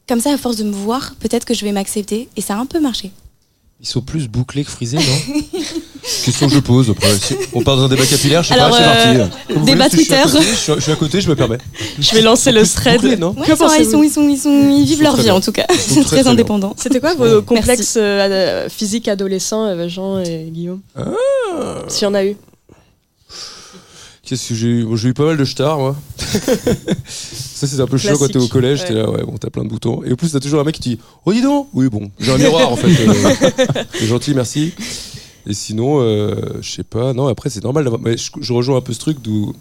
Comme 0.08 0.20
ça, 0.20 0.32
à 0.32 0.38
force 0.38 0.56
de 0.56 0.64
me 0.64 0.72
voir, 0.72 1.14
peut-être 1.20 1.44
que 1.44 1.54
je 1.54 1.64
vais 1.64 1.72
m'accepter. 1.72 2.28
Et 2.36 2.40
ça 2.40 2.56
a 2.56 2.58
un 2.58 2.66
peu 2.66 2.80
marché. 2.80 3.10
Ils 3.80 3.86
sont 3.86 4.00
plus 4.00 4.26
bouclés 4.26 4.64
que 4.64 4.70
frisés, 4.70 4.96
non? 4.96 5.02
Question 6.24 6.48
que 6.48 6.54
je 6.54 6.60
pose. 6.60 6.90
Après, 6.90 7.08
si 7.18 7.34
on 7.52 7.62
part 7.62 7.76
dans 7.76 7.84
un 7.84 7.88
débat 7.88 8.06
capillaire, 8.06 8.42
je 8.42 8.48
sais 8.48 8.54
Alors, 8.54 8.70
pas, 8.70 8.76
c'est 8.76 9.08
euh, 9.20 9.26
parti. 9.26 9.64
Débat 9.64 9.88
voulez, 9.88 9.90
si 9.90 9.96
je 9.98 10.04
suis 10.04 10.14
à 10.14 10.22
Twitter. 10.22 10.38
côté, 10.38 10.50
Je 10.50 10.56
suis, 10.56 10.72
je 10.74 10.80
suis 10.80 10.92
à 10.92 10.96
côté, 10.96 11.20
je 11.20 11.28
me 11.28 11.34
permets. 11.36 11.58
Je 11.98 12.14
vais 12.14 12.20
lancer 12.22 12.52
le 12.52 12.66
thread. 12.66 13.02
Non 13.18 13.34
Ouais, 13.38 13.46
Que 13.46 13.52
ils, 13.52 13.56
sont, 13.56 13.68
ils, 13.78 13.84
sont, 13.90 14.02
ils, 14.02 14.10
sont, 14.10 14.28
ils, 14.28 14.38
sont- 14.38 14.70
ils 14.70 14.84
vivent 14.84 15.02
leur 15.02 15.16
vie, 15.16 15.24
bien. 15.24 15.34
en 15.34 15.40
tout 15.40 15.52
cas. 15.52 15.66
Ils 15.70 15.78
sont 15.78 15.94
très, 16.02 16.02
très 16.04 16.20
très 16.22 16.30
indépendants. 16.30 16.74
C'était 16.78 17.00
quoi 17.00 17.14
vos 17.14 17.42
complexes 17.42 17.94
euh, 17.96 18.68
physiques 18.68 19.08
adolescents, 19.08 19.64
euh, 19.66 19.88
Jean 19.88 20.18
et 20.20 20.48
Guillaume 20.52 20.80
Ah. 20.96 21.04
S'il 21.88 22.04
y 22.04 22.06
en 22.06 22.14
a 22.14 22.24
eu. 22.24 22.36
Qu'est-ce 24.24 24.48
que 24.50 24.54
j'ai 24.54 24.66
eu? 24.68 24.84
Bon, 24.84 24.94
J'ai 24.96 25.08
eu 25.08 25.14
pas 25.14 25.24
mal 25.24 25.38
de 25.38 25.44
stars, 25.46 25.78
moi. 25.78 25.96
ça, 27.08 27.66
c'était 27.66 27.80
un 27.80 27.86
peu 27.86 27.96
chiant 27.96 28.16
quand 28.18 28.28
t'es 28.28 28.36
au 28.36 28.46
collège. 28.48 28.84
T'es 28.84 28.92
Ouais. 28.92 29.00
là, 29.02 29.10
ouais, 29.10 29.22
bon, 29.24 29.36
t'as 29.40 29.48
plein 29.48 29.64
de 29.64 29.68
boutons. 29.70 30.02
Et 30.04 30.12
en 30.12 30.16
plus, 30.16 30.32
t'as 30.32 30.40
toujours 30.40 30.60
un 30.60 30.64
mec 30.64 30.74
qui 30.74 30.82
dit 30.90 30.98
Oh, 31.24 31.32
dis 31.32 31.40
donc 31.40 31.68
Oui, 31.72 31.88
bon, 31.88 32.10
j'ai 32.20 32.32
un 32.32 32.36
miroir, 32.38 32.70
en 32.72 32.76
fait. 32.76 32.88
Euh, 33.08 33.84
c'est 33.94 34.06
gentil, 34.06 34.34
merci. 34.34 34.72
Et 35.48 35.54
sinon, 35.54 36.00
euh, 36.00 36.58
je 36.60 36.70
sais 36.70 36.84
pas. 36.84 37.14
Non, 37.14 37.26
après, 37.26 37.48
c'est 37.48 37.64
normal 37.64 37.84
d'avoir. 37.84 38.00
Mais 38.00 38.16
je, 38.16 38.30
je 38.38 38.52
rejoins 38.52 38.76
un 38.76 38.80
peu 38.82 38.92
ce 38.92 39.00
truc 39.00 39.20
d'où. 39.20 39.54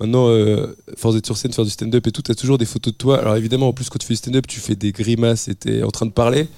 Maintenant, 0.00 0.28
euh, 0.28 0.76
force 0.96 1.14
d'être 1.14 1.24
sur 1.24 1.36
scène, 1.38 1.52
faire 1.52 1.64
du 1.64 1.70
stand-up 1.70 2.06
et 2.06 2.12
tout, 2.12 2.20
t'as 2.20 2.34
toujours 2.34 2.58
des 2.58 2.66
photos 2.66 2.92
de 2.92 2.98
toi. 2.98 3.18
Alors 3.18 3.36
évidemment, 3.36 3.68
en 3.68 3.72
plus, 3.72 3.88
quand 3.88 3.98
tu 3.98 4.06
fais 4.06 4.14
du 4.14 4.18
stand-up, 4.18 4.46
tu 4.46 4.60
fais 4.60 4.74
des 4.74 4.92
grimaces 4.92 5.48
et 5.48 5.54
t'es 5.54 5.82
en 5.82 5.90
train 5.90 6.04
de 6.04 6.10
parler. 6.10 6.48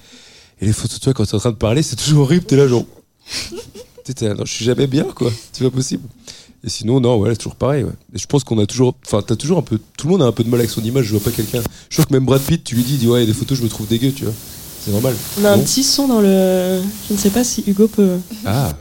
Et 0.61 0.67
les 0.67 0.73
photos 0.73 0.99
de 0.99 1.05
toi, 1.05 1.15
quand 1.15 1.25
t'es 1.25 1.37
en 1.37 1.39
train 1.39 1.51
de 1.51 1.57
parler, 1.57 1.83
c'est 1.83 1.95
toujours 1.95 2.23
horrible. 2.23 2.45
T'es 2.47 2.57
là, 2.57 2.67
genre. 2.67 2.85
T'es 4.05 4.35
non, 4.35 4.47
je 4.47 4.53
suis 4.53 4.65
jamais 4.65 4.87
bien, 4.87 5.05
quoi. 5.05 5.31
C'est 5.53 5.63
pas 5.63 5.71
possible. 5.71 6.03
Et 6.65 6.71
sinon, 6.71 6.99
non, 6.99 7.19
ouais, 7.19 7.31
c'est 7.33 7.37
toujours 7.37 7.57
pareil. 7.57 7.85
Et 8.15 8.19
je 8.19 8.27
pense 8.27 8.43
qu'on 8.43 8.59
a 8.59 8.65
toujours. 8.65 8.95
Enfin, 9.05 9.23
t'as 9.23 9.37
toujours 9.37 9.59
un 9.59 9.63
peu. 9.63 9.79
Tout 9.99 10.07
le 10.07 10.13
monde 10.13 10.23
a 10.23 10.27
un 10.27 10.33
peu 10.33 10.43
de 10.43 10.49
mal 10.49 10.61
avec 10.61 10.71
son 10.71 10.83
image. 10.83 11.05
Je 11.05 11.11
vois 11.15 11.21
pas 11.21 11.31
quelqu'un. 11.31 11.61
Je 11.91 11.97
trouve 11.97 12.07
que 12.07 12.15
même 12.15 12.25
Brad 12.25 12.41
Pitt, 12.41 12.65
tu 12.65 12.75
lui 12.75 12.83
dis, 12.83 12.97
dit, 12.97 13.07
ouais, 13.07 13.19
il 13.19 13.29
y 13.29 13.31
a 13.31 13.33
des 13.33 13.39
photos, 13.39 13.59
je 13.59 13.63
me 13.63 13.69
trouve 13.69 13.87
dégueu, 13.87 14.13
tu 14.13 14.25
vois. 14.25 14.35
C'est 14.89 14.93
normal. 14.95 15.15
On 15.41 15.45
a 15.45 15.51
un 15.51 15.59
petit 15.59 15.83
son 15.83 16.09
dans 16.09 16.21
le. 16.23 16.81
Je 17.09 17.13
ne 17.15 17.19
sais 17.19 17.29
pas 17.29 17.45
si 17.45 17.63
Hugo 17.67 17.89
peut. 17.89 18.17
Ah. 18.47 18.73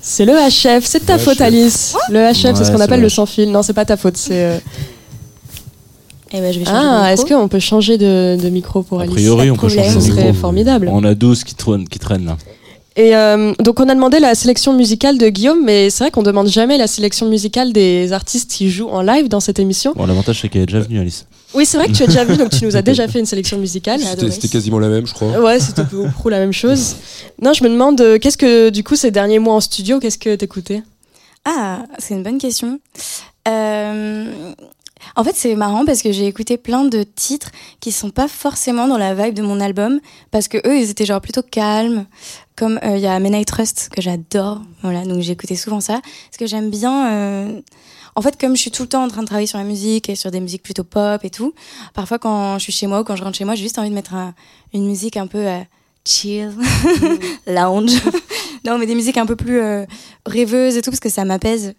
C'est 0.00 0.24
le 0.24 0.32
HF, 0.32 0.84
c'est 0.84 0.98
de 1.00 1.04
ta 1.06 1.14
Le 1.16 1.22
faute 1.22 1.38
HF. 1.38 1.40
Alice. 1.42 1.94
Le 2.10 2.18
HF, 2.32 2.56
c'est 2.56 2.64
ce 2.64 2.72
qu'on 2.72 2.80
appelle 2.80 2.98
le 3.00 3.04
le 3.06 3.08
HF. 3.08 3.14
sans 3.14 3.26
fil. 3.26 3.50
Non, 3.52 3.62
c'est 3.62 3.72
pas 3.72 3.84
ta 3.84 3.96
faute, 3.96 4.16
c'est. 4.16 4.32
euh, 4.44 4.58
Et 6.32 6.40
ben, 6.40 6.52
je 6.52 6.58
vais 6.58 6.64
changer 6.64 6.76
Ah, 6.78 7.12
est-ce 7.12 7.24
qu'on 7.24 7.46
peut 7.48 7.60
changer 7.60 7.96
de, 7.98 8.36
de 8.42 8.48
micro 8.48 8.82
pour 8.82 8.98
A 8.98 9.04
Alice? 9.04 9.14
priori, 9.14 9.50
on 9.52 9.56
peut 9.56 9.68
changer 9.68 9.88
Ce 9.90 9.94
de 9.94 10.00
serait 10.00 10.24
micro. 10.26 10.40
formidable. 10.40 10.88
On 10.92 11.04
a 11.04 11.14
12 11.14 11.44
qui 11.44 11.54
traînent, 11.54 11.88
qui 11.88 11.98
traînent 12.00 12.26
là. 12.26 12.36
Et 12.96 13.16
euh, 13.16 13.52
donc 13.58 13.80
on 13.80 13.88
a 13.88 13.94
demandé 13.94 14.20
la 14.20 14.34
sélection 14.34 14.72
musicale 14.72 15.18
de 15.18 15.28
Guillaume, 15.28 15.64
mais 15.64 15.90
c'est 15.90 16.04
vrai 16.04 16.10
qu'on 16.10 16.22
demande 16.22 16.46
jamais 16.46 16.78
la 16.78 16.86
sélection 16.86 17.28
musicale 17.28 17.72
des 17.72 18.12
artistes 18.12 18.52
qui 18.52 18.70
jouent 18.70 18.88
en 18.88 19.02
live 19.02 19.28
dans 19.28 19.40
cette 19.40 19.58
émission. 19.58 19.92
Bon, 19.96 20.06
l'avantage 20.06 20.40
c'est 20.40 20.48
qu'elle 20.48 20.62
est 20.62 20.66
déjà 20.66 20.80
venue, 20.80 21.00
Alice. 21.00 21.26
Oui, 21.54 21.66
c'est 21.66 21.76
vrai 21.76 21.86
que 21.86 21.92
tu 21.92 22.02
as 22.02 22.06
déjà 22.06 22.24
vu, 22.24 22.36
donc 22.36 22.50
tu 22.50 22.64
nous 22.64 22.76
as 22.76 22.82
déjà 22.90 23.06
fait 23.08 23.20
une 23.20 23.26
sélection 23.26 23.58
musicale. 23.58 24.00
C'était 24.00 24.30
c'était 24.30 24.48
quasiment 24.48 24.78
la 24.78 24.88
même, 24.88 25.06
je 25.06 25.14
crois. 25.14 25.40
Ouais, 25.40 25.60
c'était 25.60 25.84
peu 25.84 25.96
ou 25.96 26.08
prou 26.10 26.28
la 26.28 26.38
même 26.38 26.52
chose. 26.52 26.96
Non, 27.42 27.52
je 27.52 27.64
me 27.64 27.68
demande, 27.68 28.00
euh, 28.00 28.18
qu'est-ce 28.18 28.38
que, 28.38 28.70
du 28.70 28.84
coup, 28.84 28.94
ces 28.94 29.10
derniers 29.10 29.40
mois 29.40 29.54
en 29.54 29.60
studio, 29.60 29.98
qu'est-ce 29.98 30.18
que 30.18 30.36
t'écoutais? 30.36 30.82
Ah, 31.44 31.82
c'est 31.98 32.14
une 32.14 32.22
bonne 32.22 32.38
question. 32.38 32.78
Euh, 33.48 34.52
En 35.16 35.24
fait, 35.24 35.34
c'est 35.36 35.54
marrant 35.56 35.84
parce 35.84 36.02
que 36.02 36.12
j'ai 36.12 36.26
écouté 36.26 36.56
plein 36.58 36.84
de 36.84 37.02
titres 37.02 37.50
qui 37.80 37.92
sont 37.92 38.10
pas 38.10 38.28
forcément 38.28 38.88
dans 38.88 38.98
la 38.98 39.14
vibe 39.14 39.34
de 39.34 39.42
mon 39.42 39.60
album 39.60 40.00
parce 40.30 40.48
que 40.48 40.58
eux, 40.66 40.78
ils 40.78 40.90
étaient 40.90 41.06
genre 41.06 41.20
plutôt 41.20 41.42
calmes. 41.42 42.06
Comme 42.56 42.78
euh, 42.84 42.96
il 42.96 43.02
y 43.02 43.06
a 43.08 43.18
Men 43.18 43.34
I 43.34 43.44
Trust 43.44 43.88
que 43.94 44.00
j'adore, 44.00 44.60
voilà, 44.82 45.04
donc 45.04 45.20
j'ai 45.22 45.32
écouté 45.32 45.56
souvent 45.56 45.80
ça. 45.80 45.94
Parce 46.02 46.36
que 46.38 46.46
j'aime 46.46 46.70
bien. 46.70 47.10
euh, 47.12 47.60
En 48.14 48.22
fait, 48.22 48.38
comme 48.40 48.54
je 48.54 48.60
suis 48.60 48.70
tout 48.70 48.82
le 48.82 48.88
temps 48.88 49.02
en 49.02 49.08
train 49.08 49.22
de 49.22 49.26
travailler 49.26 49.48
sur 49.48 49.58
la 49.58 49.64
musique 49.64 50.08
et 50.08 50.14
sur 50.14 50.30
des 50.30 50.38
musiques 50.38 50.62
plutôt 50.62 50.84
pop 50.84 51.24
et 51.24 51.30
tout, 51.30 51.52
parfois 51.94 52.20
quand 52.20 52.56
je 52.58 52.62
suis 52.62 52.72
chez 52.72 52.86
moi 52.86 53.00
ou 53.00 53.04
quand 53.04 53.16
je 53.16 53.24
rentre 53.24 53.36
chez 53.36 53.44
moi, 53.44 53.56
j'ai 53.56 53.64
juste 53.64 53.78
envie 53.80 53.90
de 53.90 53.94
mettre 53.94 54.14
un- 54.14 54.34
une 54.72 54.86
musique 54.86 55.16
un 55.16 55.26
peu 55.26 55.38
euh, 55.44 55.58
chill, 56.06 56.52
lounge. 57.48 58.00
non, 58.64 58.78
mais 58.78 58.86
des 58.86 58.94
musiques 58.94 59.16
un 59.18 59.26
peu 59.26 59.34
plus 59.36 59.60
rêveuses 60.26 60.76
et 60.76 60.82
tout 60.82 60.90
parce 60.90 61.00
que 61.00 61.08
ça 61.08 61.24
m'apaise. 61.24 61.74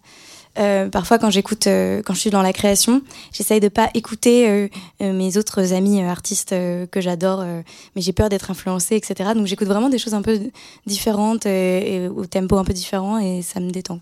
Euh, 0.57 0.89
parfois, 0.89 1.19
quand 1.19 1.29
j'écoute, 1.29 1.67
euh, 1.67 2.01
quand 2.03 2.13
je 2.13 2.19
suis 2.19 2.29
dans 2.29 2.41
la 2.41 2.53
création, 2.53 3.01
j'essaye 3.33 3.59
de 3.59 3.67
pas 3.67 3.89
écouter 3.93 4.47
euh, 4.47 4.67
mes 5.01 5.37
autres 5.37 5.73
amis 5.73 6.01
artistes 6.01 6.51
que 6.51 7.01
j'adore, 7.01 7.43
mais 7.95 8.01
j'ai 8.01 8.13
peur 8.13 8.29
d'être 8.29 8.51
influencée, 8.51 8.95
etc. 8.95 9.31
Donc, 9.35 9.47
j'écoute 9.47 9.67
vraiment 9.67 9.89
des 9.89 9.97
choses 9.97 10.13
un 10.13 10.21
peu 10.21 10.39
différentes 10.85 11.45
et, 11.45 12.07
au 12.07 12.25
tempo 12.25 12.57
un 12.57 12.63
peu 12.63 12.73
différent 12.73 13.17
et 13.17 13.41
ça 13.41 13.59
me 13.59 13.69
détend. 13.69 13.99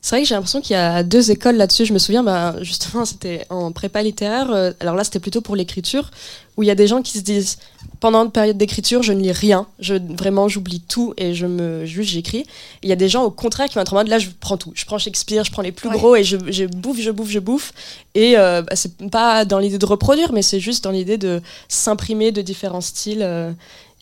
C'est 0.00 0.14
vrai 0.14 0.22
que 0.22 0.28
j'ai 0.28 0.34
l'impression 0.36 0.60
qu'il 0.60 0.74
y 0.74 0.78
a 0.78 1.02
deux 1.02 1.32
écoles 1.32 1.56
là-dessus. 1.56 1.84
Je 1.84 1.92
me 1.92 1.98
souviens, 1.98 2.22
bah, 2.22 2.54
justement, 2.62 3.04
c'était 3.04 3.44
en 3.50 3.72
prépa 3.72 4.02
littéraire. 4.02 4.50
alors 4.78 4.94
là, 4.94 5.02
c'était 5.02 5.18
plutôt 5.18 5.40
pour 5.40 5.56
l'écriture, 5.56 6.10
où 6.56 6.62
il 6.62 6.66
y 6.66 6.70
a 6.70 6.76
des 6.76 6.86
gens 6.86 7.02
qui 7.02 7.18
se 7.18 7.22
disent 7.24 7.58
pendant 8.00 8.24
une 8.24 8.30
période 8.30 8.56
d'écriture, 8.56 9.02
je 9.02 9.12
ne 9.12 9.20
lis 9.20 9.32
rien. 9.32 9.66
Je, 9.78 9.94
vraiment, 9.94 10.48
j'oublie 10.48 10.80
tout 10.80 11.14
et 11.16 11.34
je 11.34 11.46
me 11.46 11.84
juste 11.86 12.10
j'écris. 12.10 12.44
Il 12.82 12.88
y 12.88 12.92
a 12.92 12.96
des 12.96 13.08
gens 13.08 13.24
au 13.24 13.30
contraire 13.30 13.68
qui 13.68 13.74
vont 13.74 13.80
être 13.82 13.92
en 13.92 13.96
mode 13.96 14.08
là, 14.08 14.18
je 14.18 14.28
prends 14.40 14.56
tout. 14.56 14.72
Je 14.74 14.84
prends 14.84 14.98
Shakespeare, 14.98 15.44
je 15.44 15.50
prends 15.50 15.62
les 15.62 15.72
plus 15.72 15.88
Ouais. 15.88 15.96
gros 15.96 16.16
et 16.16 16.24
je, 16.24 16.36
je 16.48 16.64
bouffe, 16.64 17.00
je 17.00 17.10
bouffe, 17.10 17.30
je 17.30 17.38
bouffe. 17.38 17.72
Et 18.14 18.36
euh, 18.38 18.62
bah, 18.62 18.76
c'est 18.76 18.96
pas 19.10 19.44
dans 19.44 19.58
l'idée 19.58 19.78
de 19.78 19.86
reproduire, 19.86 20.32
mais 20.32 20.42
c'est 20.42 20.60
juste 20.60 20.84
dans 20.84 20.90
l'idée 20.90 21.18
de 21.18 21.40
s'imprimer 21.68 22.32
de 22.32 22.42
différents 22.42 22.80
styles. 22.80 23.22
euh. 23.22 23.52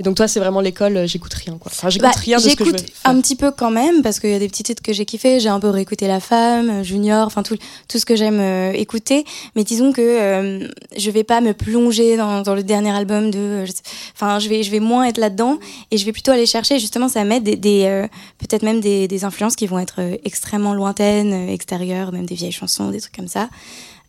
Et 0.01 0.03
donc 0.03 0.17
toi, 0.17 0.27
c'est 0.27 0.41
vraiment 0.41 0.61
l'école, 0.61 0.97
euh, 0.97 1.07
j'écoute 1.07 1.33
rien. 1.35 1.57
Quoi. 1.57 1.71
Enfin, 1.73 1.89
j'écoute 1.89 2.09
Bah, 2.13 2.19
rien 2.21 2.39
de 2.39 2.43
ce 2.43 2.57
que 2.57 2.65
je 2.65 2.71
veux 2.73 2.77
faire. 2.79 2.89
un 3.05 3.21
petit 3.21 3.37
peu 3.37 3.53
quand 3.53 3.71
même 3.71 4.03
parce 4.03 4.19
qu'il 4.19 4.31
y 4.31 4.35
a 4.35 4.41
des 4.41 4.49
petits 4.49 4.65
titres 4.65 4.83
que 4.83 4.93
j'ai 4.93 5.05
kiffé. 5.05 5.39
J'ai 5.39 5.51
un 5.51 5.61
peu 5.61 5.69
réécouté 5.69 6.09
La 6.09 6.19
Femme, 6.19 6.69
euh, 6.69 6.83
Junior, 6.83 7.25
enfin 7.29 7.45
tout, 7.45 7.57
tout 7.87 7.99
ce 8.01 8.05
que 8.05 8.17
j'aime 8.17 8.41
euh, 8.41 8.73
écouter. 8.73 9.25
Mais 9.55 9.63
disons 9.63 9.93
que 9.93 10.01
euh, 10.03 10.69
je 10.97 11.11
vais 11.13 11.23
pas 11.23 11.41
me 11.41 11.55
plonger 11.55 12.17
dans, 12.17 12.43
dans 12.43 12.57
le 12.57 12.65
dernier 12.65 12.91
album 12.91 13.31
de. 13.31 13.39
euh, 13.39 13.67
je 13.67 13.73
Enfin, 14.17 14.41
je 14.41 14.49
vais, 14.49 14.65
je 14.65 14.71
vais 14.73 14.81
moins 14.81 15.05
être 15.05 15.19
là-dedans 15.19 15.59
et 15.93 15.97
je 15.99 16.05
vais 16.05 16.13
plutôt 16.13 16.33
aller 16.33 16.47
chercher. 16.47 16.81
Justement, 16.81 17.09
ça 17.09 17.23
m'aide 17.23 17.45
des, 17.45 17.55
des, 17.57 18.07
peut-être 18.39 18.63
même 18.65 18.81
des, 18.81 19.07
des 19.07 19.25
influences 19.25 19.55
qui 19.55 19.67
vont 19.69 19.79
être 19.79 20.01
extrêmement 20.25 20.75
lointaines, 20.75 21.49
extérieures, 21.49 22.11
même 22.11 22.27
des 22.27 22.35
vieilles 22.35 22.51
chansons, 22.53 22.91
des 22.91 23.01
trucs 23.01 23.15
comme 23.15 23.29
ça. 23.29 23.49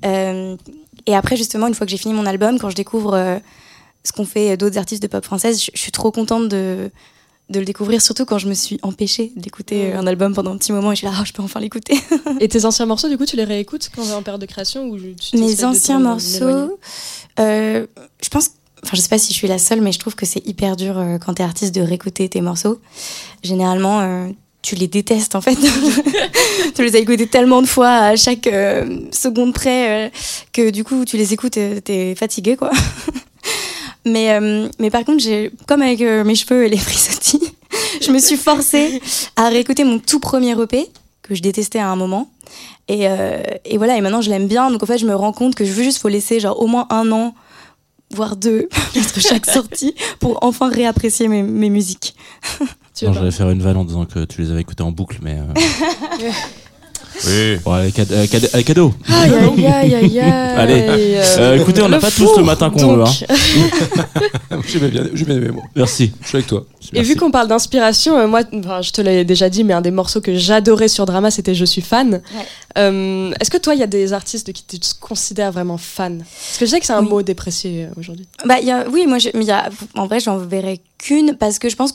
Et 0.03 1.15
après, 1.15 1.35
justement, 1.35 1.67
une 1.67 1.73
fois 1.73 1.85
que 1.85 1.91
j'ai 1.91 1.97
fini 1.97 2.13
mon 2.13 2.25
album, 2.25 2.57
quand 2.59 2.69
je 2.69 2.75
découvre 2.75 3.39
ce 4.05 4.11
qu'ont 4.13 4.25
fait 4.25 4.55
d'autres 4.55 4.77
artistes 4.77 5.01
de 5.03 5.07
pop 5.07 5.23
française, 5.25 5.61
je, 5.61 5.71
je 5.73 5.79
suis 5.79 5.91
trop 5.91 6.11
contente 6.11 6.47
de, 6.47 6.89
de 7.49 7.59
le 7.59 7.65
découvrir, 7.65 8.01
surtout 8.01 8.25
quand 8.25 8.37
je 8.39 8.47
me 8.47 8.53
suis 8.53 8.79
empêchée 8.81 9.31
d'écouter 9.35 9.93
un 9.93 10.07
album 10.07 10.33
pendant 10.33 10.51
un 10.53 10.57
petit 10.57 10.71
moment 10.71 10.91
et 10.91 10.95
je 10.95 10.99
suis 10.99 11.07
là, 11.07 11.13
Ah, 11.15 11.23
je 11.25 11.31
peux 11.33 11.43
enfin 11.43 11.59
l'écouter. 11.59 11.95
Et 12.39 12.47
tes 12.47 12.65
anciens 12.65 12.85
morceaux, 12.85 13.07
du 13.09 13.17
coup, 13.17 13.25
tu 13.25 13.35
les 13.35 13.43
réécoutes 13.43 13.89
quand 13.95 14.01
on 14.01 14.09
est 14.09 14.13
en 14.13 14.23
période 14.23 14.41
de 14.41 14.47
création 14.47 14.85
ou 14.89 14.97
tu 14.97 15.37
Mes 15.37 15.63
anciens 15.63 15.99
morceaux, 15.99 16.79
euh, 17.39 17.85
je 18.23 18.29
pense, 18.29 18.51
enfin, 18.83 18.95
je 18.95 19.01
sais 19.01 19.09
pas 19.09 19.19
si 19.19 19.31
je 19.31 19.37
suis 19.37 19.47
la 19.47 19.59
seule, 19.59 19.81
mais 19.81 19.91
je 19.91 19.99
trouve 19.99 20.15
que 20.15 20.25
c'est 20.25 20.45
hyper 20.47 20.75
dur 20.75 20.97
euh, 20.97 21.17
quand 21.19 21.35
t'es 21.35 21.43
artiste 21.43 21.75
de 21.75 21.81
réécouter 21.81 22.27
tes 22.29 22.41
morceaux. 22.41 22.79
Généralement, 23.43 24.01
euh, 24.01 24.27
tu 24.63 24.73
les 24.73 24.87
détestes 24.87 25.35
en 25.35 25.41
fait. 25.41 25.55
tu 26.75 26.83
les 26.83 26.95
as 26.95 26.99
écoutés 26.99 27.27
tellement 27.27 27.61
de 27.61 27.67
fois 27.67 27.89
à 27.89 28.15
chaque 28.15 28.47
euh, 28.47 29.01
seconde 29.11 29.53
près 29.53 30.11
que 30.51 30.71
du 30.71 30.83
coup, 30.83 31.05
tu 31.05 31.17
les 31.17 31.33
écoutes, 31.33 31.59
t'es 31.83 32.15
fatigué 32.15 32.55
quoi. 32.55 32.71
mais, 34.05 34.31
euh, 34.31 34.69
mais 34.79 34.89
par 34.89 35.03
contre, 35.03 35.21
j'ai, 35.23 35.51
comme 35.67 35.81
avec 35.81 36.01
euh, 36.01 36.23
mes 36.23 36.35
cheveux 36.35 36.65
et 36.65 36.69
les 36.69 36.77
frisottis, 36.89 37.41
je 38.01 38.11
me 38.11 38.19
suis 38.19 38.37
forcée 38.37 39.01
à 39.35 39.49
réécouter 39.49 39.83
mon 39.83 39.99
tout 39.99 40.19
premier 40.19 40.59
EP 40.61 40.87
que 41.23 41.33
je 41.33 41.41
détestais 41.41 41.79
à 41.79 41.89
un 41.89 41.95
moment. 41.95 42.29
Et, 42.87 43.07
euh, 43.09 43.41
et 43.65 43.77
voilà, 43.77 43.97
et 43.97 44.01
maintenant 44.01 44.21
je 44.21 44.29
l'aime 44.29 44.47
bien. 44.47 44.69
Donc 44.69 44.83
en 44.83 44.85
fait, 44.85 44.99
je 44.99 45.07
me 45.07 45.15
rends 45.15 45.33
compte 45.33 45.55
que 45.55 45.65
je 45.65 45.71
veux 45.71 45.83
juste 45.83 45.97
faut 45.97 46.07
laisser 46.09 46.39
genre 46.39 46.61
au 46.61 46.67
moins 46.67 46.85
un 46.91 47.11
an, 47.11 47.33
voire 48.11 48.35
deux, 48.35 48.69
entre 48.97 49.19
chaque 49.19 49.47
sortie, 49.47 49.95
pour 50.19 50.37
enfin 50.43 50.69
réapprécier 50.69 51.27
mes, 51.27 51.43
mes 51.43 51.69
musiques. 51.69 52.15
Tu 52.95 53.03
Non, 53.03 53.11
J'allais 53.11 53.31
faire 53.31 53.49
une 53.49 53.61
vanne 53.61 53.75
en 53.75 53.83
disant 53.83 54.05
que 54.05 54.23
tu 54.23 54.41
les 54.41 54.51
avais 54.51 54.61
écoutés 54.61 54.81
en 54.81 54.93
boucle, 54.93 55.19
mais. 55.21 55.37
Euh, 57.27 57.55
Oui. 57.55 57.61
Bon, 57.63 57.71
allez, 57.71 57.93
euh, 57.99 58.25
allez, 58.53 58.63
cadeau. 58.63 58.93
Aïe 59.07 59.31
aïe 59.33 59.65
aïe 59.65 59.95
aïe 59.95 60.19
aïe. 60.19 60.19
Allez. 60.57 60.85
Euh, 61.37 61.59
écoutez, 61.59 61.81
on 61.81 61.89
n'a 61.89 61.99
pas 61.99 62.11
tous 62.11 62.37
le 62.37 62.43
matin 62.43 62.69
qu'on 62.69 62.95
veut. 62.95 63.03
Hein. 63.03 63.35
J'ai 64.67 64.79
bien, 64.79 65.03
j'ai 65.13 65.25
bien 65.25 65.35
aimé, 65.35 65.49
moi. 65.51 65.63
Merci. 65.75 66.11
Je 66.21 66.27
suis 66.27 66.37
avec 66.37 66.47
toi. 66.47 66.65
Et 66.93 67.01
vu 67.01 67.15
qu'on 67.15 67.31
parle 67.31 67.47
d'inspiration, 67.47 68.17
euh, 68.17 68.27
moi, 68.27 68.41
enfin, 68.53 68.81
je 68.81 68.91
te 68.91 69.01
l'ai 69.01 69.25
déjà 69.25 69.49
dit, 69.49 69.63
mais 69.63 69.73
un 69.73 69.81
des 69.81 69.91
morceaux 69.91 70.21
que 70.21 70.35
j'adorais 70.35 70.87
sur 70.87 71.05
Drama, 71.05 71.31
c'était 71.31 71.55
Je 71.55 71.65
suis 71.65 71.81
fan. 71.81 72.21
Euh, 72.77 73.31
Est-ce 73.39 73.49
que 73.49 73.57
toi, 73.57 73.73
il 73.73 73.79
y 73.79 73.83
a 73.83 73.87
des 73.87 74.13
artistes 74.13 74.47
de 74.47 74.51
qui 74.51 74.63
tu 74.65 74.79
te 74.79 74.99
considères 74.99 75.51
vraiment 75.51 75.77
fan? 75.77 76.19
Parce 76.19 76.57
que 76.57 76.65
je 76.65 76.71
sais 76.71 76.79
que 76.79 76.85
c'est 76.85 76.93
un 76.93 77.01
mot 77.01 77.21
déprécié 77.21 77.85
euh, 77.85 77.99
aujourd'hui. 77.99 78.27
Bah, 78.45 78.55
il 78.61 78.67
y 78.67 78.71
a, 78.71 78.87
oui, 78.89 79.05
moi, 79.07 79.17
je, 79.17 79.29
mais 79.33 79.43
il 79.43 79.47
y 79.47 79.51
a, 79.51 79.69
en 79.95 80.07
vrai, 80.07 80.19
j'en 80.19 80.37
verrai 80.37 80.81
qu'une 80.97 81.35
parce 81.35 81.59
que 81.59 81.69
je 81.69 81.75
pense. 81.75 81.93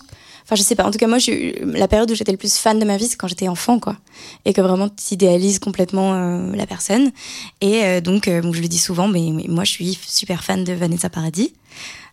Enfin, 0.51 0.57
je 0.57 0.63
sais 0.65 0.75
pas. 0.75 0.85
En 0.85 0.91
tout 0.91 0.99
cas, 0.99 1.07
moi, 1.07 1.19
j'ai- 1.19 1.63
la 1.65 1.87
période 1.87 2.11
où 2.11 2.15
j'étais 2.17 2.33
le 2.33 2.37
plus 2.37 2.59
fan 2.59 2.77
de 2.81 2.85
ma 2.85 2.97
vie, 2.97 3.07
c'est 3.07 3.15
quand 3.17 3.29
j'étais 3.29 3.47
enfant, 3.47 3.79
quoi. 3.79 3.97
Et 4.45 4.53
que 4.53 4.61
vraiment, 4.61 4.89
tu 4.89 5.15
idéalises 5.15 5.61
complètement 5.61 6.15
euh, 6.15 6.51
la 6.57 6.67
personne. 6.67 7.13
Et 7.61 7.85
euh, 7.85 8.01
donc, 8.01 8.27
euh, 8.27 8.41
bon, 8.43 8.53
je 8.53 8.61
le 8.61 8.67
dis 8.67 8.79
souvent, 8.79 9.07
mais, 9.07 9.31
mais 9.33 9.45
moi, 9.47 9.63
je 9.63 9.71
suis 9.71 9.97
super 10.05 10.43
fan 10.43 10.65
de 10.65 10.73
Vanessa 10.73 11.09
Paradis. 11.09 11.55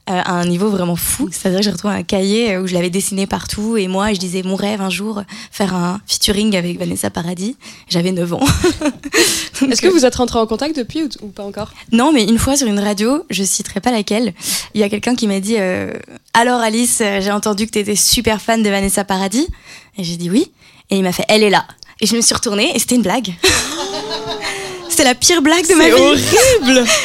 Euh, 0.10 0.22
à 0.24 0.34
un 0.34 0.46
niveau 0.46 0.70
vraiment 0.70 0.96
fou. 0.96 1.30
C'est-à-dire 1.32 1.60
que 1.60 1.66
j'ai 1.66 1.72
retrouvé 1.72 1.94
un 1.94 2.04
cahier 2.04 2.54
euh, 2.56 2.62
où 2.62 2.68
je 2.68 2.74
l'avais 2.74 2.90
dessiné 2.90 3.28
partout 3.28 3.78
et 3.78 3.88
moi, 3.88 4.14
je 4.14 4.20
disais 4.20 4.44
mon 4.44 4.56
rêve 4.56 4.82
un 4.82 4.90
jour, 4.90 5.22
faire 5.52 5.74
un 5.76 6.00
featuring 6.08 6.56
avec 6.56 6.80
Vanessa 6.80 7.10
Paradis. 7.10 7.56
J'avais 7.90 8.12
9 8.12 8.34
ans. 8.34 8.40
Est-ce 9.70 9.82
que 9.82 9.88
vous 9.88 10.06
êtes 10.06 10.16
rentrés 10.16 10.40
en 10.40 10.48
contact 10.48 10.76
depuis 10.76 11.04
ou, 11.04 11.10
ou 11.22 11.28
pas 11.28 11.44
encore? 11.44 11.72
Non, 11.92 12.12
mais 12.12 12.24
une 12.24 12.38
fois 12.38 12.56
sur 12.56 12.68
une 12.68 12.80
radio, 12.80 13.26
je 13.30 13.44
citerai 13.44 13.80
pas 13.82 13.92
laquelle, 13.92 14.34
il 14.74 14.82
y 14.82 14.84
a 14.84 14.90
quelqu'un 14.90 15.16
qui 15.16 15.28
m'a 15.28 15.40
dit 15.40 15.56
euh, 15.58 15.92
Alors 16.34 16.62
Alice, 16.62 17.00
j'ai 17.20 17.32
entendu 17.32 17.66
que 17.66 17.72
tu 17.72 17.80
étais 17.80 17.96
super 17.96 18.42
fan 18.42 18.64
de 18.64 18.70
Vanessa 18.70 19.04
Paradis. 19.04 19.48
Et 19.98 20.04
j'ai 20.04 20.16
dit 20.18 20.30
oui. 20.30 20.52
Et 20.90 20.98
il 20.98 21.04
m'a 21.04 21.12
fait 21.12 21.26
Elle 21.28 21.44
est 21.44 21.50
là. 21.50 21.66
Et 22.00 22.06
je 22.06 22.16
me 22.16 22.22
suis 22.22 22.36
retournée 22.36 22.72
et 22.76 22.80
c'était 22.80 22.96
une 22.96 23.02
blague. 23.02 23.34
c'était 24.90 25.04
la 25.04 25.16
pire 25.16 25.42
blague 25.42 25.68
de 25.68 25.74
ma 25.74 25.84
C'est 25.86 25.96
vie. 25.96 26.02
horrible 26.02 26.86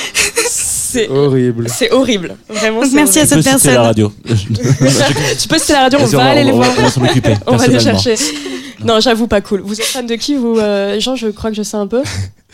C'est 0.92 1.08
horrible. 1.08 1.66
C'est 1.68 1.90
horrible. 1.90 2.36
Vraiment. 2.48 2.80
Donc 2.80 2.88
c'est 2.90 2.96
merci 2.96 3.18
à 3.20 3.22
horrible. 3.24 3.42
cette 3.42 3.44
Tu 3.44 3.52
peux 3.52 3.58
citer 3.58 3.68
la 3.68 3.74
personne. 3.74 3.86
radio. 3.86 4.12
tu 5.40 5.48
peux 5.48 5.58
citer 5.58 5.72
la 5.72 5.80
radio, 5.82 5.98
on 6.02 6.06
va 6.06 6.24
aller 6.24 6.44
les 6.44 6.52
voir. 6.52 6.68
On 6.78 6.82
va 6.82 6.90
s'en 6.90 7.04
occuper. 7.04 7.34
On 7.46 7.56
va 7.56 7.66
les 7.66 7.80
chercher. 7.80 8.14
Non, 8.84 8.98
j'avoue, 9.00 9.28
pas 9.28 9.40
cool. 9.40 9.60
Vous 9.60 9.80
êtes 9.80 9.86
fan 9.86 10.06
de 10.06 10.14
qui, 10.16 10.34
vous 10.34 10.58
euh, 10.58 10.98
Jean, 10.98 11.14
je 11.14 11.28
crois 11.28 11.50
que 11.50 11.56
je 11.56 11.62
sais 11.62 11.76
un 11.76 11.86
peu. 11.86 12.02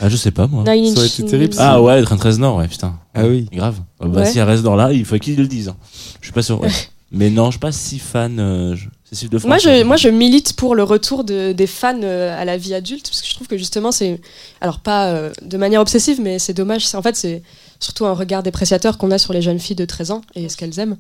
Ah, 0.01 0.09
je 0.09 0.17
sais 0.17 0.31
pas, 0.31 0.47
moi. 0.47 0.63
Nine 0.65 0.93
Ça 0.95 0.99
aurait 1.01 1.09
été 1.09 1.25
terrible, 1.25 1.55
Nails. 1.55 1.67
Ah 1.67 1.81
ouais, 1.83 2.03
Train 2.03 2.17
13 2.19 2.39
Nord, 2.39 2.57
ouais, 2.57 2.69
putain. 2.69 2.95
Ah 3.15 3.25
oui. 3.27 3.49
Grave. 3.53 3.77
Ah 4.01 4.07
Bah, 4.07 4.21
Ouais. 4.21 4.27
Si 4.31 4.39
elle 4.39 4.45
reste 4.45 4.63
dans 4.63 4.77
là, 4.77 4.93
il 4.93 5.05
faut 5.05 5.17
qu'ils 5.19 5.37
le 5.37 5.47
disent. 5.47 5.69
hein. 5.69 5.77
Je 6.21 6.27
suis 6.27 6.33
pas 6.35 6.43
sûr. 6.43 6.61
ouais. 6.61 6.69
Mais 7.11 7.31
non, 7.31 7.47
je 7.47 7.53
suis 7.53 7.59
pas 7.61 7.73
si 7.73 7.99
fan. 7.99 8.39
euh, 8.39 8.77
je- 8.77 8.85
Cécile 9.09 9.31
de 9.31 9.39
France. 9.39 9.49
Moi 9.49 9.57
je, 9.57 9.69
ouais. 9.71 9.85
moi, 9.85 9.97
je 9.97 10.11
milite 10.11 10.53
pour 10.53 10.75
le 10.75 10.83
retour 10.83 11.25
de- 11.25 11.53
des 11.53 11.67
fans 11.67 11.99
euh, 12.03 12.39
à 12.39 12.45
la 12.45 12.59
vie 12.59 12.75
adulte, 12.75 13.09
parce 13.09 13.23
que 13.23 13.27
je 13.29 13.35
trouve 13.35 13.47
que 13.47 13.57
justement, 13.57 13.91
c'est. 13.91 14.21
Alors, 14.61 14.81
pas 14.81 15.07
euh, 15.07 15.31
de 15.41 15.57
manière 15.57 15.81
obsessive, 15.81 16.21
mais 16.21 16.39
c'est 16.39 16.53
dommage. 16.53 16.85
En 16.95 17.01
fait, 17.01 17.17
c'est 17.17 17.43
surtout 17.81 18.07
un 18.07 18.13
regard 18.13 18.43
dépréciateur 18.43 18.99
qu'on 18.99 19.11
a 19.11 19.19
sur 19.19 19.33
les 19.33 19.43
jeunes 19.43 19.59
filles 19.61 19.77
de 19.77 19.85
13 19.85 20.11
ans 20.11 20.23
et 20.35 20.49
ce 20.49 20.57
qu'elles 20.57 20.79
aiment. 20.79 20.97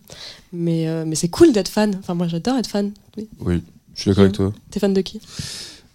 Mais, 0.52 0.88
euh, 0.88 1.04
mais 1.06 1.14
c'est 1.16 1.28
cool 1.28 1.52
d'être 1.52 1.68
fan. 1.68 1.96
Enfin, 2.00 2.14
moi, 2.14 2.28
j'adore 2.28 2.56
être 2.58 2.68
fan. 2.68 2.92
Oui. 3.16 3.28
Oui, 3.40 3.62
je 3.94 4.00
suis 4.02 4.10
d'accord 4.10 4.22
avec 4.24 4.34
toi. 4.34 4.52
T'es 4.70 4.80
fan 4.80 4.94
de 4.94 5.00
qui? 5.00 5.20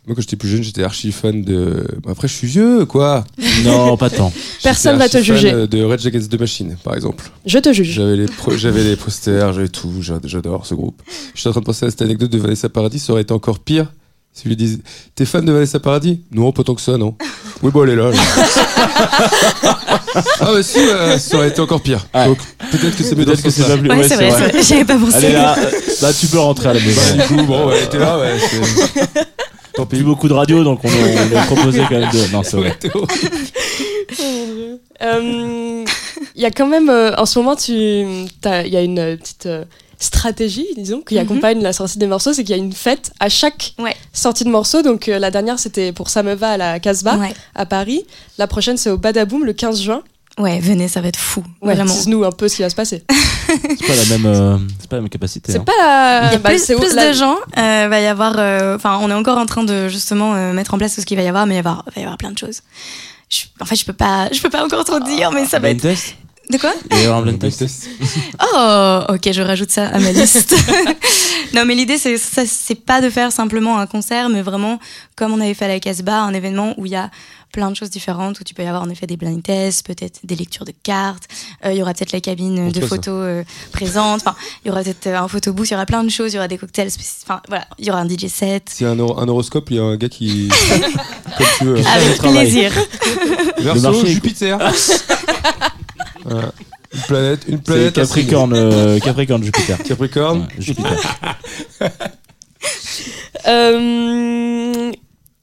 Moi, 0.05 0.15
quand 0.15 0.21
j'étais 0.21 0.35
plus 0.35 0.49
jeune, 0.49 0.61
j'étais 0.63 0.83
archi 0.83 1.13
fan 1.13 1.43
de. 1.45 1.87
Bah, 2.03 2.11
Après, 2.11 2.27
je 2.27 2.33
suis 2.33 2.47
vieux, 2.47 2.85
quoi. 2.85 3.23
Non, 3.63 3.95
pas 3.95 4.09
tant. 4.09 4.33
Personne 4.61 4.97
va 4.97 5.07
te 5.07 5.13
fan, 5.13 5.23
juger. 5.23 5.67
De 5.67 5.83
Red 5.83 6.05
Against 6.05 6.29
the 6.29 6.37
Machine, 6.37 6.75
par 6.83 6.93
exemple. 6.95 7.31
Je 7.45 7.57
te 7.59 7.71
juge. 7.71 7.87
J'avais 7.91 8.17
les, 8.17 8.25
pro- 8.25 8.57
j'avais 8.57 8.83
les 8.83 8.97
posters, 8.97 9.53
j'avais 9.53 9.69
tout. 9.69 10.01
j'a- 10.01 10.19
J'adore 10.25 10.65
ce 10.65 10.75
groupe. 10.75 11.01
Je 11.33 11.39
suis 11.39 11.47
en 11.47 11.51
train 11.53 11.61
de 11.61 11.65
penser 11.65 11.85
à 11.85 11.89
cette 11.89 12.01
anecdote 12.01 12.29
de 12.29 12.37
Vanessa 12.37 12.67
Paradis. 12.67 12.99
Ça 12.99 13.13
aurait 13.13 13.21
été 13.21 13.31
encore 13.33 13.59
pire 13.59 13.93
si 14.33 14.43
je 14.45 14.49
lui 14.49 14.55
disais 14.55 14.79
T'es 15.15 15.25
fan 15.25 15.45
de 15.45 15.51
Vanessa 15.51 15.79
Paradis? 15.79 16.21
Non, 16.31 16.51
pas 16.51 16.63
tant 16.63 16.75
que 16.75 16.81
ça, 16.81 16.97
non. 16.97 17.15
Oui, 17.61 17.71
bon, 17.71 17.83
elle 17.83 17.91
est 17.91 17.95
là. 17.95 18.09
là. 18.09 18.17
ah, 20.15 20.51
bah 20.51 20.63
si, 20.63 20.79
bah, 20.85 21.17
ça 21.19 21.37
aurait 21.37 21.49
été 21.49 21.61
encore 21.61 21.81
pire. 21.81 22.05
Donc, 22.13 22.37
peut-être 22.71 22.97
que 22.97 23.03
c'est 23.03 23.15
mieux 23.15 23.25
dans 23.25 23.31
Peut-être 23.31 23.39
ce 23.39 23.43
que 23.43 23.49
c'est 23.51 23.67
pas 23.67 23.77
plus. 23.77 23.89
Ouais, 23.89 23.97
ouais, 23.97 24.07
c'est 24.07 24.15
vrai, 24.15 24.31
c'est 24.31 24.51
vrai. 24.51 24.63
J'y 24.63 24.73
avais 24.73 24.85
pas 24.85 24.97
pensé. 24.97 25.15
Allez 25.15 25.31
là, 25.31 25.55
euh, 25.57 25.71
là, 26.01 26.13
tu 26.13 26.27
peux 26.27 26.39
rentrer 26.39 26.69
à 26.69 26.73
la 26.73 26.79
maison. 26.79 27.01
Bah, 27.15 27.23
du 27.23 27.35
coup, 27.35 27.43
bon, 27.43 27.67
ouais, 27.67 27.77
elle 27.77 27.83
était 27.85 27.99
là, 27.99 28.19
ouais. 28.19 28.37
Tant 29.75 29.85
pis, 29.85 30.01
beaucoup 30.03 30.27
de 30.27 30.33
radios, 30.33 30.63
donc 30.63 30.81
on, 30.83 31.37
a 31.37 31.43
proposé 31.45 31.81
quand 31.89 31.99
même 31.99 32.11
de. 32.11 32.31
Non, 32.31 32.43
c'est 32.43 32.57
vrai. 32.57 32.77
Euh, 35.01 35.83
Il 36.35 36.41
y 36.41 36.45
a 36.45 36.51
quand 36.51 36.67
même, 36.67 36.89
euh, 36.89 37.13
en 37.15 37.25
ce 37.25 37.39
moment, 37.39 37.55
il 37.67 38.29
y 38.47 38.77
a 38.77 38.81
une 38.81 38.99
euh, 38.99 39.17
petite 39.17 39.47
euh, 39.47 39.65
stratégie, 40.03 40.67
disons, 40.77 41.01
qui 41.01 41.15
Mhm. 41.15 41.21
accompagne 41.21 41.61
la 41.61 41.73
sortie 41.73 41.97
des 41.97 42.07
morceaux, 42.07 42.33
c'est 42.33 42.43
qu'il 42.43 42.55
y 42.55 42.59
a 42.59 42.61
une 42.61 42.73
fête 42.73 43.11
à 43.19 43.29
chaque 43.29 43.73
Ouais. 43.79 43.95
sortie 44.11 44.43
de 44.43 44.49
morceau. 44.49 44.81
Donc 44.81 45.07
euh, 45.09 45.19
la 45.19 45.31
dernière, 45.31 45.59
c'était 45.59 45.91
pour 45.91 46.09
Ça 46.09 46.23
me 46.23 46.33
va 46.33 46.51
à 46.51 46.57
la 46.57 46.79
Casbah 46.79 47.17
Ouais. 47.17 47.33
à 47.55 47.65
Paris. 47.65 48.05
La 48.37 48.47
prochaine, 48.47 48.77
c'est 48.77 48.89
au 48.89 48.97
Badaboom 48.97 49.45
le 49.45 49.53
15 49.53 49.81
juin. 49.81 50.03
Ouais, 50.39 50.59
venez, 50.59 50.87
ça 50.87 50.99
va 50.99 51.09
être 51.09 51.19
fou. 51.19 51.43
Ouais, 51.61 51.75
vraiment. 51.75 51.93
Dis-nous 51.93 52.23
un 52.23 52.31
peu 52.31 52.47
ce 52.47 52.55
qui 52.55 52.61
va 52.63 52.69
se 52.71 52.75
passer. 52.75 53.03
C'est 53.47 53.85
pas 53.87 53.95
la 53.95 54.05
même, 54.17 54.25
euh, 54.25 54.57
c'est 54.79 54.89
pas 54.89 54.95
la 54.95 55.01
même 55.03 55.09
capacité. 55.09 55.51
C'est 55.51 55.59
hein. 55.59 55.63
pas 55.63 55.73
la. 55.79 56.29
Il 56.29 56.31
y 56.31 56.35
a 56.35 56.37
bah, 56.39 56.49
plus, 56.49 56.63
c'est 56.63 56.75
plus 56.75 56.95
la- 56.95 57.09
de 57.09 57.13
gens. 57.13 57.35
euh, 57.57 57.87
va 57.87 57.99
y 58.01 58.07
avoir. 58.07 58.33
euh, 58.39 58.75
Enfin, 58.75 58.97
on 59.01 59.11
est 59.11 59.13
encore 59.13 59.37
en 59.37 59.45
train 59.45 59.63
de 59.63 59.89
justement 59.89 60.33
euh, 60.33 60.53
mettre 60.53 60.73
en 60.73 60.79
place 60.79 60.95
tout 60.95 61.01
ce 61.01 61.05
qu'il 61.05 61.17
va 61.17 61.23
y 61.23 61.27
avoir, 61.27 61.45
mais 61.45 61.57
il 61.57 61.61
va 61.61 61.69
y 61.69 61.71
avoir, 61.73 61.85
va 61.95 62.01
y 62.01 62.03
avoir 62.03 62.17
plein 62.17 62.31
de 62.31 62.37
choses. 62.39 62.61
Je- 63.29 63.43
en 63.61 63.65
fait, 63.65 63.75
je 63.75 63.85
peux 63.85 63.93
pas, 63.93 64.27
je 64.31 64.41
peux 64.41 64.49
pas 64.49 64.63
encore 64.65 64.83
trop 64.85 64.99
dire, 65.01 65.31
mais 65.31 65.45
ça 65.45 65.59
va 65.59 65.67
Blind 65.71 65.85
être. 65.85 65.95
test 65.95 66.15
De 66.49 66.57
quoi 66.57 66.73
Il 66.91 66.95
va 66.97 67.01
y 67.01 67.05
avoir 67.05 67.19
un 67.19 67.21
blind 67.23 67.39
test. 67.39 67.63
Oh, 68.55 68.99
ok, 69.09 69.31
je 69.31 69.41
rajoute 69.41 69.71
ça 69.71 69.87
à 69.87 69.99
ma 69.99 70.11
liste. 70.13 70.53
non, 71.53 71.65
mais 71.65 71.73
l'idée, 71.75 71.97
c'est 71.97 72.17
ça, 72.17 72.43
c'est 72.45 72.75
pas 72.75 73.01
de 73.01 73.09
faire 73.09 73.31
simplement 73.31 73.79
un 73.79 73.87
concert, 73.87 74.29
mais 74.29 74.41
vraiment, 74.41 74.79
comme 75.15 75.31
on 75.33 75.39
avait 75.41 75.53
fait 75.53 75.65
à 75.65 75.69
la 75.69 75.79
Casbah, 75.79 76.21
un 76.21 76.33
événement 76.33 76.73
où 76.77 76.85
il 76.85 76.91
y 76.91 76.95
a 76.95 77.09
plein 77.53 77.69
de 77.71 77.75
choses 77.75 77.89
différentes, 77.91 78.39
où 78.39 78.43
tu 78.43 78.53
peux 78.55 78.63
y 78.63 78.65
avoir 78.67 78.81
en 78.83 78.89
effet 78.89 79.05
des 79.07 79.15
blind 79.15 79.41
tests, 79.43 79.85
peut-être 79.85 80.19
des 80.23 80.35
lectures 80.35 80.65
de 80.65 80.73
cartes, 80.83 81.23
euh, 81.65 81.71
il 81.71 81.77
y 81.77 81.81
aura 81.83 81.93
peut-être 81.93 82.11
la 82.11 82.19
cabine 82.19 82.69
de 82.71 82.81
photos 82.87 83.13
euh, 83.25 83.43
présente, 83.71 84.21
enfin, 84.25 84.35
il 84.65 84.69
y 84.69 84.71
aura 84.71 84.81
peut-être 84.83 85.05
euh, 85.07 85.17
un 85.19 85.27
photobooth, 85.27 85.67
il 85.69 85.73
y 85.73 85.75
aura 85.75 85.85
plein 85.85 86.03
de 86.03 86.09
choses, 86.09 86.33
il 86.33 86.35
y 86.35 86.39
aura 86.39 86.47
des 86.47 86.57
cocktails, 86.57 86.89
enfin, 87.23 87.41
voilà, 87.47 87.65
il 87.77 87.85
y 87.85 87.91
aura 87.91 87.99
un 88.01 88.07
DJ 88.09 88.25
set. 88.27 88.69
S'il 88.71 88.87
y 88.87 88.89
a 88.89 88.93
un, 88.93 88.99
hor- 88.99 89.19
un 89.21 89.27
horoscope, 89.27 89.69
il 89.69 89.77
y 89.77 89.79
a 89.79 89.83
un 89.83 89.95
gars 89.97 90.09
qui. 90.09 90.49
Comme 91.37 91.47
tu 91.59 91.63
veux. 91.65 91.77
Avec 91.87 92.17
plaisir. 92.17 92.71
Est- 92.77 94.05
Jupiter. 94.07 94.57
Voilà. 96.23 96.51
Une 96.93 97.01
planète, 97.01 97.39
une 97.47 97.59
planète. 97.59 97.93
Capricorne, 97.95 98.53
euh, 98.53 98.99
Capricorne, 98.99 99.43
Jupiter. 99.43 99.77
Capricorne. 99.83 100.41
Ouais, 100.41 100.47
Jupiter. 100.59 100.91
Euh, 103.47 104.91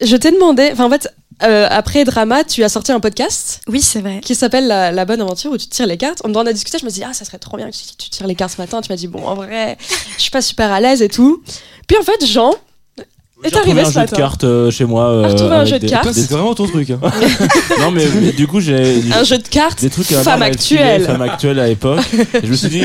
je 0.00 0.16
t'ai 0.16 0.30
demandé. 0.30 0.70
Enfin, 0.72 0.86
en 0.86 0.90
fait, 0.90 1.08
euh, 1.42 1.66
après 1.70 2.04
Drama, 2.04 2.44
tu 2.44 2.62
as 2.64 2.68
sorti 2.68 2.92
un 2.92 3.00
podcast 3.00 3.60
Oui, 3.66 3.80
c'est 3.80 4.00
vrai. 4.00 4.20
qui 4.22 4.34
s'appelle 4.34 4.66
la, 4.66 4.92
La 4.92 5.04
Bonne 5.04 5.20
Aventure 5.20 5.52
où 5.52 5.58
tu 5.58 5.66
tires 5.66 5.86
les 5.86 5.96
cartes. 5.96 6.20
On 6.24 6.34
en 6.34 6.46
a 6.46 6.52
discuté, 6.52 6.78
je 6.78 6.84
me 6.84 6.90
dis, 6.90 7.02
ah, 7.04 7.12
ça 7.12 7.24
serait 7.24 7.38
trop 7.38 7.56
bien 7.56 7.70
que 7.70 7.76
tu, 7.76 7.82
tu 7.98 8.10
tires 8.10 8.26
les 8.26 8.34
cartes 8.34 8.52
ce 8.56 8.60
matin. 8.60 8.80
Tu 8.80 8.90
m'as 8.90 8.96
dit, 8.96 9.08
bon, 9.08 9.26
en 9.26 9.34
vrai, 9.34 9.76
je 10.16 10.22
suis 10.22 10.30
pas 10.30 10.42
super 10.42 10.70
à 10.72 10.80
l'aise 10.80 11.02
et 11.02 11.08
tout. 11.08 11.42
Puis 11.86 11.96
en 11.98 12.02
fait, 12.02 12.24
Jean 12.24 12.54
J'ai 13.42 13.48
retrouvé 13.56 13.80
arrivé 13.80 13.98
un 13.98 14.02
jeu 14.02 14.06
de 14.06 14.16
cartes 14.16 14.44
euh, 14.44 14.70
chez 14.70 14.84
moi. 14.84 15.04
euh, 15.08 15.28
retrouvé 15.28 15.54
un 15.56 15.64
jeu 15.64 15.76
de 15.78 15.78
des- 15.78 15.86
cartes. 15.88 16.08
Des- 16.08 16.12
c'était 16.20 16.34
vraiment 16.34 16.54
ton 16.54 16.66
truc. 16.66 16.90
Hein. 16.90 17.00
Non, 17.80 17.90
mais, 17.90 18.04
mais 18.20 18.32
du 18.32 18.46
coup, 18.46 18.60
j'ai. 18.60 19.00
Un 19.14 19.24
jeu 19.24 19.38
de 19.38 19.48
cartes 19.48 19.80
Des 19.80 19.88
trucs 19.90 20.12
à 20.12 20.22
femme 20.22 20.42
actuelle. 20.42 21.02
Femme 21.04 21.22
actuelle 21.22 21.58
à 21.58 21.66
l'époque. 21.66 22.00
Et 22.34 22.44
je 22.46 22.50
me 22.50 22.54
suis 22.56 22.68
dit, 22.68 22.82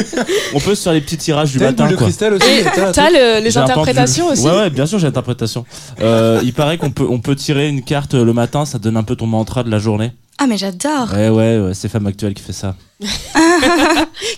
on 0.54 0.60
peut 0.60 0.74
se 0.76 0.84
faire 0.84 0.94
les 0.94 1.02
petits 1.02 1.18
tirages 1.18 1.52
du 1.52 1.60
matin. 1.60 1.88
de 1.90 1.96
quoi. 1.96 2.06
cristal 2.08 2.34
aussi 2.36 2.46
Et 2.50 2.64
t'as 2.94 3.10
le- 3.10 3.44
les 3.44 3.58
interprétations 3.58 4.30
aussi. 4.30 4.44
Ouais, 4.44 4.52
ouais, 4.52 4.70
bien 4.70 4.86
sûr, 4.86 5.00
j'ai 5.00 5.08
l'interprétation. 5.08 5.66
Euh, 6.02 6.40
il 6.44 6.54
paraît 6.54 6.78
qu'on 6.78 6.92
peut, 6.92 7.06
on 7.10 7.20
peut 7.20 7.36
tirer 7.36 7.68
une 7.68 7.84
carte 7.84 8.14
le 8.14 8.32
matin, 8.34 8.66
ça 8.66 8.78
donne 8.80 8.96
un 8.98 9.04
peu 9.04 9.16
ton 9.16 9.28
mantra 9.28 9.64
de 9.64 9.70
la 9.70 9.80
journée. 9.80 10.12
Ah, 10.38 10.48
mais 10.48 10.58
j'adore. 10.58 11.12
Ouais, 11.14 11.30
ouais, 11.30 11.60
ouais 11.60 11.74
c'est 11.74 11.88
Femme 11.88 12.08
Actuelle 12.08 12.34
qui 12.34 12.44
fait 12.44 12.52
ça. 12.54 12.76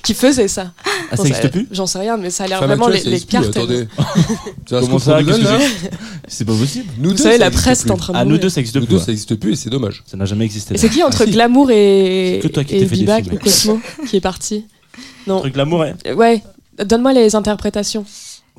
qui 0.03 0.13
faisait 0.13 0.47
ça. 0.47 0.71
Ah, 1.11 1.17
ça 1.17 1.23
n'existe 1.23 1.49
plus? 1.51 1.67
J'en 1.71 1.87
sais 1.87 1.99
rien, 1.99 2.17
mais 2.17 2.29
ça 2.29 2.43
a 2.43 2.47
l'air 2.47 2.63
vraiment 2.63 2.87
les, 2.87 2.97
actuelle, 2.97 3.13
ça 3.13 3.19
les 3.19 3.25
plus, 3.25 3.51
cartes. 3.51 3.57
Attendez. 3.57 3.87
Tu 4.65 4.73
vois 4.73 4.81
ce 4.81 4.85
Comment 4.87 4.99
ça 4.99 5.21
nous 5.21 5.33
C'est? 6.27 6.45
pas 6.45 6.53
possible. 6.53 6.85
Nous 6.99 7.09
Vous 7.09 7.15
deux, 7.15 7.23
savez, 7.23 7.35
ça 7.35 7.39
la 7.39 7.47
existe 7.47 7.63
presse 7.63 7.79
est 7.79 7.83
plus. 7.83 7.91
en 7.91 7.97
train 7.97 8.13
de 8.13 8.17
Ah, 8.19 8.25
nous 8.25 8.37
deux, 8.37 8.49
ça 8.49 8.59
existe 8.59 8.75
Nous 8.75 8.81
plus. 8.85 8.91
deux, 8.93 8.97
ouais. 8.99 9.05
ça 9.05 9.11
existe 9.11 9.35
plus 9.35 9.53
et 9.53 9.55
c'est 9.55 9.69
dommage. 9.69 10.03
Ça 10.05 10.17
n'a 10.17 10.25
jamais 10.25 10.45
existé. 10.45 10.75
Et 10.75 10.77
c'est 10.77 10.89
qui 10.89 11.01
entre 11.03 11.21
Ah, 11.23 11.25
si. 11.25 11.31
Glamour 11.31 11.71
et, 11.71 12.39
C'est 12.41 12.47
que 12.49 12.53
toi 12.53 12.63
qui 12.63 12.75
et 12.75 12.79
t'es 12.79 12.85
fait 12.85 12.91
des 12.95 13.01
Bibac 13.01 13.23
films. 13.23 13.35
ou 13.35 13.39
Cosmo 13.39 13.79
qui 14.07 14.17
est 14.17 14.21
parti? 14.21 14.65
Non. 15.25 15.39
Truc 15.39 15.55
l'amour, 15.55 15.79
ouais. 15.79 15.93
Euh, 16.07 16.13
Ouais. 16.15 16.43
Donne-moi 16.83 17.13
les 17.13 17.35
interprétations. 17.35 18.05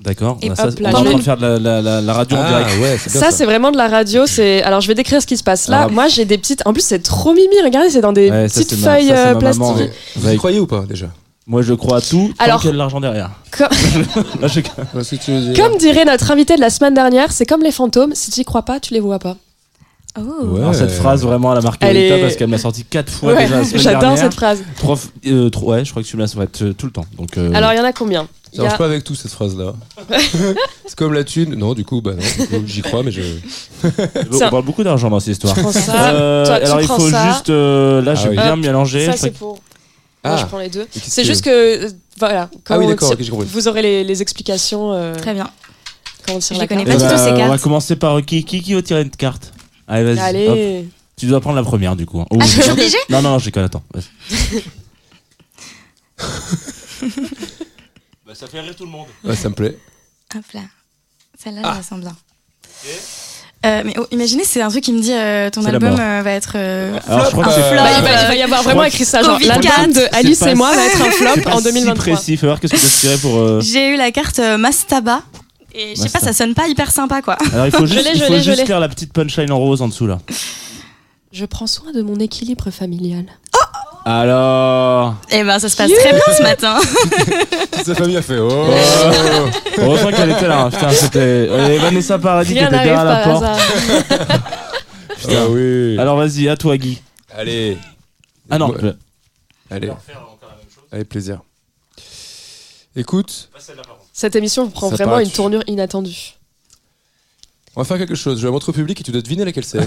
D'accord. 0.03 0.39
Et 0.43 0.55
ça, 0.55 0.69
hop, 0.69 0.79
là, 0.79 0.91
on 0.95 0.97
est 0.97 0.99
en 0.99 1.05
train 1.05 1.19
de 1.19 1.23
faire 1.23 1.37
de 1.37 1.43
la, 1.47 1.59
la, 1.59 1.83
la, 1.83 2.01
la 2.01 2.13
radio 2.13 2.37
en 2.37 2.41
Ah 2.41 2.49
direct. 2.63 2.81
ouais, 2.81 2.97
c'est 2.99 3.13
bien 3.13 3.21
Ça, 3.21 3.31
c'est 3.31 3.45
vraiment 3.45 3.71
de 3.73 3.77
la 3.77 3.89
radio. 3.89 4.27
C'est 4.27 4.63
alors 4.63 4.81
je 4.81 4.87
vais 4.89 4.95
décrire 4.95 5.21
ce 5.21 5.27
qui 5.27 5.37
se 5.37 5.43
passe 5.43 5.69
là. 5.69 5.79
Alors- 5.81 5.91
Moi, 5.93 6.09
j'ai 6.09 6.25
des 6.25 6.39
petites. 6.39 6.63
En 6.67 6.73
plus, 6.73 6.83
c'est 6.85 7.01
trop 7.03 7.33
mimi. 7.35 7.55
Regardez, 7.65 7.91
c'est 7.91 8.01
dans 8.01 8.13
des 8.13 8.31
Ouais, 8.31 8.49
ça, 8.49 8.61
petites 8.61 8.81
ma- 8.81 8.95
feuilles 8.95 9.09
ça, 9.09 9.15
euh, 9.29 9.33
ma 9.35 9.39
plastiques. 9.41 9.63
maman, 9.65 9.77
ouais. 9.77 9.93
Vous 10.17 10.31
y 10.31 10.37
croyez 10.37 10.61
ou 10.61 10.67
pas 10.67 10.83
déjà 10.89 11.07
Moi, 11.47 11.63
je 11.63 11.75
crois 11.75 11.99
à 11.99 12.01
tout 12.01 12.33
tant 12.39 12.45
Alors- 12.45 12.61
qu'il 12.61 12.69
y 12.69 12.71
a 12.71 12.73
de 12.75 12.79
l'argent 12.79 13.01
derrière. 13.01 13.31
Co- 13.57 13.65
Là, 14.41 14.49
je- 14.49 14.61
Qu'est-ce 14.61 15.11
que 15.11 15.17
tu 15.17 15.33
veux 15.33 15.53
dire 15.53 15.65
Comme 15.65 15.77
dirait 15.79 16.05
notre 16.05 16.31
invité 16.31 16.55
de 16.57 16.61
la 16.61 16.71
semaine 16.71 16.95
dernière, 16.95 17.33
c'est 17.33 17.47
comme 17.47 17.63
les 17.63 17.73
fantômes. 17.73 18.15
Si 18.15 18.31
tu 18.31 18.41
y 18.41 18.45
crois 18.45 18.63
pas, 18.63 18.79
tu 18.81 18.95
les 18.95 19.01
vois 19.01 19.19
pas. 19.19 19.37
Oh. 20.19 20.23
Ouais. 20.47 20.61
Alors, 20.61 20.75
cette 20.75 20.91
phrase, 20.91 21.23
vraiment, 21.23 21.53
elle 21.53 21.59
a 21.59 21.61
marqué 21.61 21.87
Elle 21.87 21.97
Rita 21.97 22.17
est- 22.17 22.21
parce 22.23 22.35
qu'elle 22.37 22.49
m'a 22.49 22.59
sorti 22.59 22.83
quatre 22.85 23.11
fois 23.13 23.35
Ouais, 23.35 23.45
déjà 23.45 23.59
la 23.59 23.65
semaine 23.65 23.83
J'adore 23.83 24.01
dernière. 24.01 24.19
cette 24.25 24.35
phrase. 24.35 24.63
Trois 24.79 24.97
euh, 25.27 25.49
trois- 25.51 25.75
ouais, 25.77 25.85
je 25.85 25.91
crois 25.91 26.03
que 26.03 26.09
tu 26.09 26.17
me 26.17 26.23
l'as 26.23 26.35
ouais, 26.35 26.47
t- 26.47 26.75
tout 26.75 26.87
le 26.87 26.93
temps. 26.93 27.05
Donc, 27.17 27.37
euh, 27.39 27.53
Alors, 27.55 27.73
il 27.73 27.77
y 27.77 27.81
en 27.81 27.85
a 27.85 27.93
combien? 27.93 28.27
Ça 28.53 28.63
marche 28.63 28.79
pas 28.79 28.87
avec 28.87 29.05
tout 29.05 29.15
cette 29.15 29.31
phrase-là. 29.33 29.75
c'est 30.87 30.95
comme 30.97 31.13
la 31.13 31.25
thune. 31.25 31.55
Non, 31.55 31.75
du 31.75 31.85
coup, 31.85 32.01
bah 32.01 32.13
non, 32.15 32.63
j'y 32.67 32.83
crois, 32.83 33.03
mais 33.03 33.11
je. 33.13 33.21
On 34.33 34.39
parle 34.51 34.65
beaucoup 34.65 34.83
d'argent 34.83 35.11
dans 35.11 35.21
cette 35.21 35.33
histoire. 35.35 35.55
Ça, 35.73 36.11
Euh, 36.15 36.45
toi, 36.47 36.55
alors 36.57 36.81
il 36.81 36.87
faut 36.87 37.11
ça. 37.11 37.31
juste. 37.31 37.51
euh, 37.51 38.01
là, 38.03 38.13
Ah 38.13 38.15
j'ai 38.15 38.29
oui. 38.31 38.37
bien 38.37 38.55
Hop, 38.55 38.59
mélangé. 38.61 39.07
Ça, 39.07 39.13
Je 39.13 39.17
c'est 39.19 39.31
pour. 39.33 39.53
Moi, 40.25 40.35
Ah. 40.35 40.37
je 40.41 40.47
prends 40.47 40.59
les 40.59 40.69
deux. 40.71 40.87
C'est 40.91 41.25
juste 41.25 41.45
que. 41.45 41.85
euh, 41.87 41.91
Voilà. 42.19 42.51
quand 42.65 42.75
Ah 42.75 42.79
oui, 42.79 42.87
on 42.87 42.89
d'accord. 42.89 43.13
Vous 43.47 43.69
aurez 43.69 43.83
les, 43.83 44.03
les 44.05 44.23
explications 44.23 44.93
euh, 44.93 45.15
Très 45.15 45.35
bien. 45.35 45.49
quand 46.27 46.35
on 46.35 46.39
tire 46.41 46.57
Je 46.57 46.61
la 46.61 46.67
connais 46.67 46.85
carte. 46.85 46.99
pas 46.99 47.05
Eh 47.05 47.09
du 47.09 47.13
tout 47.15 47.17
bah, 47.19 47.25
ces 47.25 47.31
On 47.31 47.37
va 47.37 47.49
cartes. 47.51 47.63
commencer 47.63 47.97
par 47.97 48.21
qui, 48.25 48.45
qui, 48.45 48.61
qui 48.63 48.75
veut 48.75 48.83
tirer 48.83 49.03
une 49.03 49.11
carte? 49.11 49.53
Allez, 49.87 50.15
vas-y. 50.15 50.49
hop. 50.49 50.59
Tu 51.17 51.27
dois 51.27 51.41
prendre 51.41 51.57
la 51.57 51.63
première 51.63 51.97
du 51.97 52.07
coup. 52.07 52.21
Ou- 52.21 52.39
Ah, 52.41 52.45
je 52.47 52.61
suis 52.63 52.71
obligée 52.71 52.97
Non, 53.11 53.23
non, 53.23 53.39
j'ai 53.39 53.51
qu'à 53.53 53.65
attends. 53.65 53.83
bah, 58.29 58.35
ça 58.35 58.47
fait 58.47 58.61
rire 58.61 58.77
tout 58.77 58.85
le 58.85 58.91
monde. 58.91 59.07
Ouais, 59.25 59.35
ça 59.35 59.49
me 59.49 59.55
plaît. 59.55 59.77
Hop 60.37 60.45
là. 60.55 60.61
Celle-là, 61.43 61.63
Ah. 61.65 61.71
je 61.73 61.77
la 61.79 61.83
sens 61.83 62.01
bien. 62.01 62.17
Euh, 63.67 63.83
mais 63.85 63.95
oh, 63.99 64.07
imaginez, 64.13 64.45
c'est 64.45 64.63
un 64.63 64.69
truc 64.69 64.85
qui 64.85 64.93
me 64.93 65.01
dit 65.01 65.13
euh, 65.13 65.51
ton 65.51 65.65
album 65.65 65.97
euh, 65.99 66.23
va 66.23 66.31
être 66.31 66.53
euh, 66.55 66.97
Alors, 67.09 67.25
je 67.27 67.31
crois 67.33 67.45
que 67.45 67.49
un 67.51 67.53
c'est- 67.55 67.63
flop. 67.71 67.77
Bah, 67.83 67.91
il, 67.99 68.03
va, 68.05 68.23
il 68.23 68.27
va 68.29 68.35
y 68.37 68.43
avoir 68.43 68.63
vraiment 68.63 68.85
écrit 68.85 69.05
ça. 69.05 69.23
Genre, 69.23 69.39
l'album 69.41 69.61
4. 69.63 69.93
de 69.95 70.07
Alice 70.15 70.43
et 70.43 70.55
moi 70.55 70.73
va 70.75 70.85
être 70.87 71.01
un 71.01 71.11
flop 71.11 71.51
en 71.51 71.59
si 71.59 71.65
2023. 71.65 71.95
précis. 72.15 72.37
Faut 72.37 72.47
voir 72.47 72.61
qu'est-ce 72.61 72.75
que 72.75 72.79
tu 72.79 72.87
as 72.87 72.89
tiré 73.01 73.17
pour. 73.19 73.37
euh, 73.37 73.61
J'ai 73.61 73.89
eu 73.95 73.97
la 73.97 74.13
carte 74.13 74.39
euh, 74.39 74.59
Mastaba. 74.59 75.23
Et 75.75 75.95
je 75.97 76.01
sais 76.03 76.09
pas, 76.09 76.21
ça 76.21 76.33
sonne 76.33 76.55
pas 76.55 76.67
hyper 76.69 76.91
sympa 76.91 77.21
quoi. 77.23 77.37
Alors 77.53 77.67
il 77.67 77.73
faut 77.73 77.87
Je 77.87 77.95
juste, 77.95 78.09
il 78.15 78.23
faut 78.23 78.39
juste 78.39 78.67
lire 78.67 78.81
la 78.81 78.89
petite 78.89 79.13
punchline 79.13 79.51
en 79.53 79.59
rose 79.59 79.83
en 79.83 79.89
dessous 79.89 80.07
là. 80.07 80.19
Je 81.33 81.45
prends 81.45 81.67
soin 81.67 81.93
de 81.93 82.01
mon 82.03 82.17
équilibre 82.17 82.71
familial. 82.71 83.27
Alors. 84.11 85.17
Et 85.31 85.45
ben 85.45 85.59
ça 85.59 85.69
se 85.69 85.77
passe 85.77 85.91
très 85.93 86.13
bien 86.13 86.23
ce 86.35 86.43
matin. 86.43 86.79
Toute 87.73 87.85
sa 87.85 87.95
famille 87.95 88.17
a 88.17 88.23
fait. 88.23 88.39
Oh 88.39 88.49
Heureusement 89.79 90.11
qu'elle 90.13 90.31
était 90.31 90.49
là. 90.49 90.63
hein. 90.63 90.71
Putain, 90.71 90.91
c'était. 90.93 91.45
Et 91.75 91.79
Vanessa 91.79 92.19
Paradis 92.19 92.55
qui 92.55 92.59
Rien 92.59 92.69
était 92.69 92.77
n'arrive 92.77 92.93
derrière 92.95 93.05
la 93.05 93.17
par 93.17 93.41
porte. 93.41 93.45
hasard. 93.45 94.39
Ah 95.31 95.47
oui. 95.51 95.99
Alors 95.99 96.17
vas-y, 96.17 96.49
à 96.49 96.57
toi 96.57 96.77
Guy. 96.79 97.03
Allez. 97.37 97.77
Ah 98.49 98.57
non. 98.59 98.69
Moi- 98.69 98.77
je- 98.81 99.75
Allez. 99.75 99.91
Avec 100.91 101.09
plaisir. 101.09 101.41
Écoute, 102.97 103.51
Cette 104.15 104.37
émission 104.37 104.71
prend 104.71 104.89
Ça 104.89 104.97
vraiment 104.97 105.13
paraît 105.13 105.25
une 105.25 105.31
tournure 105.31 105.63
inattendue. 105.67 106.35
on 107.77 107.81
va 107.83 107.85
faire 107.85 107.99
quelque 107.99 108.15
chose. 108.15 108.41
Je 108.41 108.47
vais 108.47 108.51
montrer 108.53 108.71
au 108.71 108.73
public 108.73 108.99
et 109.01 109.05
tu 109.05 109.11
dois 109.11 109.21
deviner 109.21 109.45
laquelle 109.45 109.65
c'est. 109.65 109.81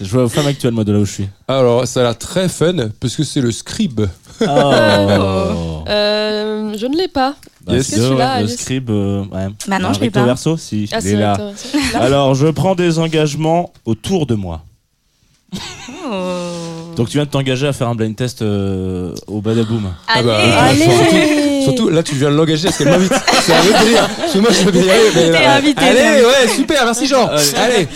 Je 0.00 0.08
vois 0.08 0.24
aux 0.24 0.28
femmes 0.28 0.46
actuelles 0.48 0.72
moi 0.74 0.82
de 0.84 0.92
là 0.92 0.98
où 0.98 1.04
je 1.04 1.12
suis. 1.12 1.28
Alors, 1.46 1.86
ça 1.86 2.00
a 2.00 2.02
l'air 2.04 2.18
très 2.18 2.48
fun 2.48 2.74
parce 3.00 3.14
que 3.16 3.22
c'est 3.22 3.40
le 3.40 3.52
scribe. 3.52 4.02
Oh. 4.40 4.44
Euh, 5.86 6.72
je 6.78 6.86
ne 6.86 6.96
l'ai 6.96 7.08
pas. 7.08 7.34
Bah, 7.62 7.74
Yes. 7.74 7.88
c'est 7.88 7.98
l'as, 7.98 8.08
le 8.08 8.20
Alice 8.22 8.56
scribe. 8.58 8.88
euh, 8.90 9.20
ouais. 9.30 9.48
Bah 9.68 9.78
non, 9.78 9.88
Un 9.88 9.92
je 9.92 9.98
l'ai 10.00 10.06
recto 10.06 10.20
pas. 10.20 10.24
verso, 10.26 10.56
si. 10.56 10.88
Ah, 10.92 10.96
il 10.98 11.02
c'est 11.02 11.10
est 11.10 11.16
là. 11.16 11.32
intéressant. 11.34 11.68
Là 11.92 12.00
Alors, 12.00 12.34
je 12.34 12.46
prends 12.48 12.74
des 12.74 12.98
engagements 12.98 13.70
autour 13.84 14.24
de 14.26 14.34
moi. 14.34 14.62
Donc, 16.96 17.08
tu 17.08 17.18
viens 17.18 17.24
de 17.26 17.30
t'engager 17.30 17.66
à 17.66 17.72
faire 17.74 17.88
un 17.88 17.94
blind 17.94 18.16
test 18.16 18.40
euh, 18.42 19.14
au 19.26 19.40
Badaboom. 19.42 19.92
Ah 20.08 20.22
bah, 20.22 20.38
Allez. 20.58 20.84
Surtout, 20.84 21.62
surtout, 21.64 21.88
là, 21.90 22.02
tu 22.02 22.14
viens 22.14 22.30
de 22.30 22.36
l'engager 22.36 22.64
parce 22.68 22.78
qu'elle 22.78 22.88
m'invite. 22.88 23.12
C'est 23.42 23.52
un 23.52 23.60
vrai 23.60 23.84
délire. 23.84 24.08
Parce 24.18 24.32
que 24.32 24.38
moi, 24.38 24.50
je 24.50 24.64
veux 24.64 24.72
bien 24.72 24.82
y 24.84 24.90
aller. 24.90 25.00
mais 25.14 25.20
T'es 25.22 25.30
là- 25.30 25.54
invité, 25.56 25.74
t'es 25.80 25.86
Allez, 25.86 26.24
ouais, 26.24 26.48
super, 26.48 26.84
merci 26.86 27.06
Jean. 27.06 27.28
Allez. 27.56 27.88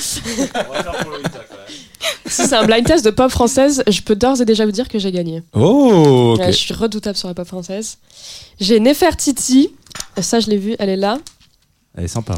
Si 2.28 2.46
c'est 2.46 2.54
un 2.54 2.64
blind 2.66 2.84
test 2.86 3.04
de 3.04 3.10
pop 3.10 3.30
française, 3.30 3.82
je 3.88 4.00
peux 4.02 4.14
d'ores 4.16 4.40
et 4.40 4.44
déjà 4.44 4.64
vous 4.64 4.72
dire 4.72 4.88
que 4.88 4.98
j'ai 4.98 5.12
gagné. 5.12 5.42
Oh, 5.54 6.34
ok. 6.34 6.40
Ouais, 6.40 6.52
je 6.52 6.56
suis 6.58 6.74
redoutable 6.74 7.16
sur 7.16 7.28
la 7.28 7.34
pop 7.34 7.46
française. 7.46 7.98
J'ai 8.60 8.80
Nefertiti, 8.80 9.70
ça 10.20 10.40
je 10.40 10.48
l'ai 10.48 10.56
vu, 10.58 10.76
elle 10.78 10.88
est 10.90 10.96
là. 10.96 11.18
Elle 11.96 12.04
est 12.04 12.08
sympa. 12.08 12.34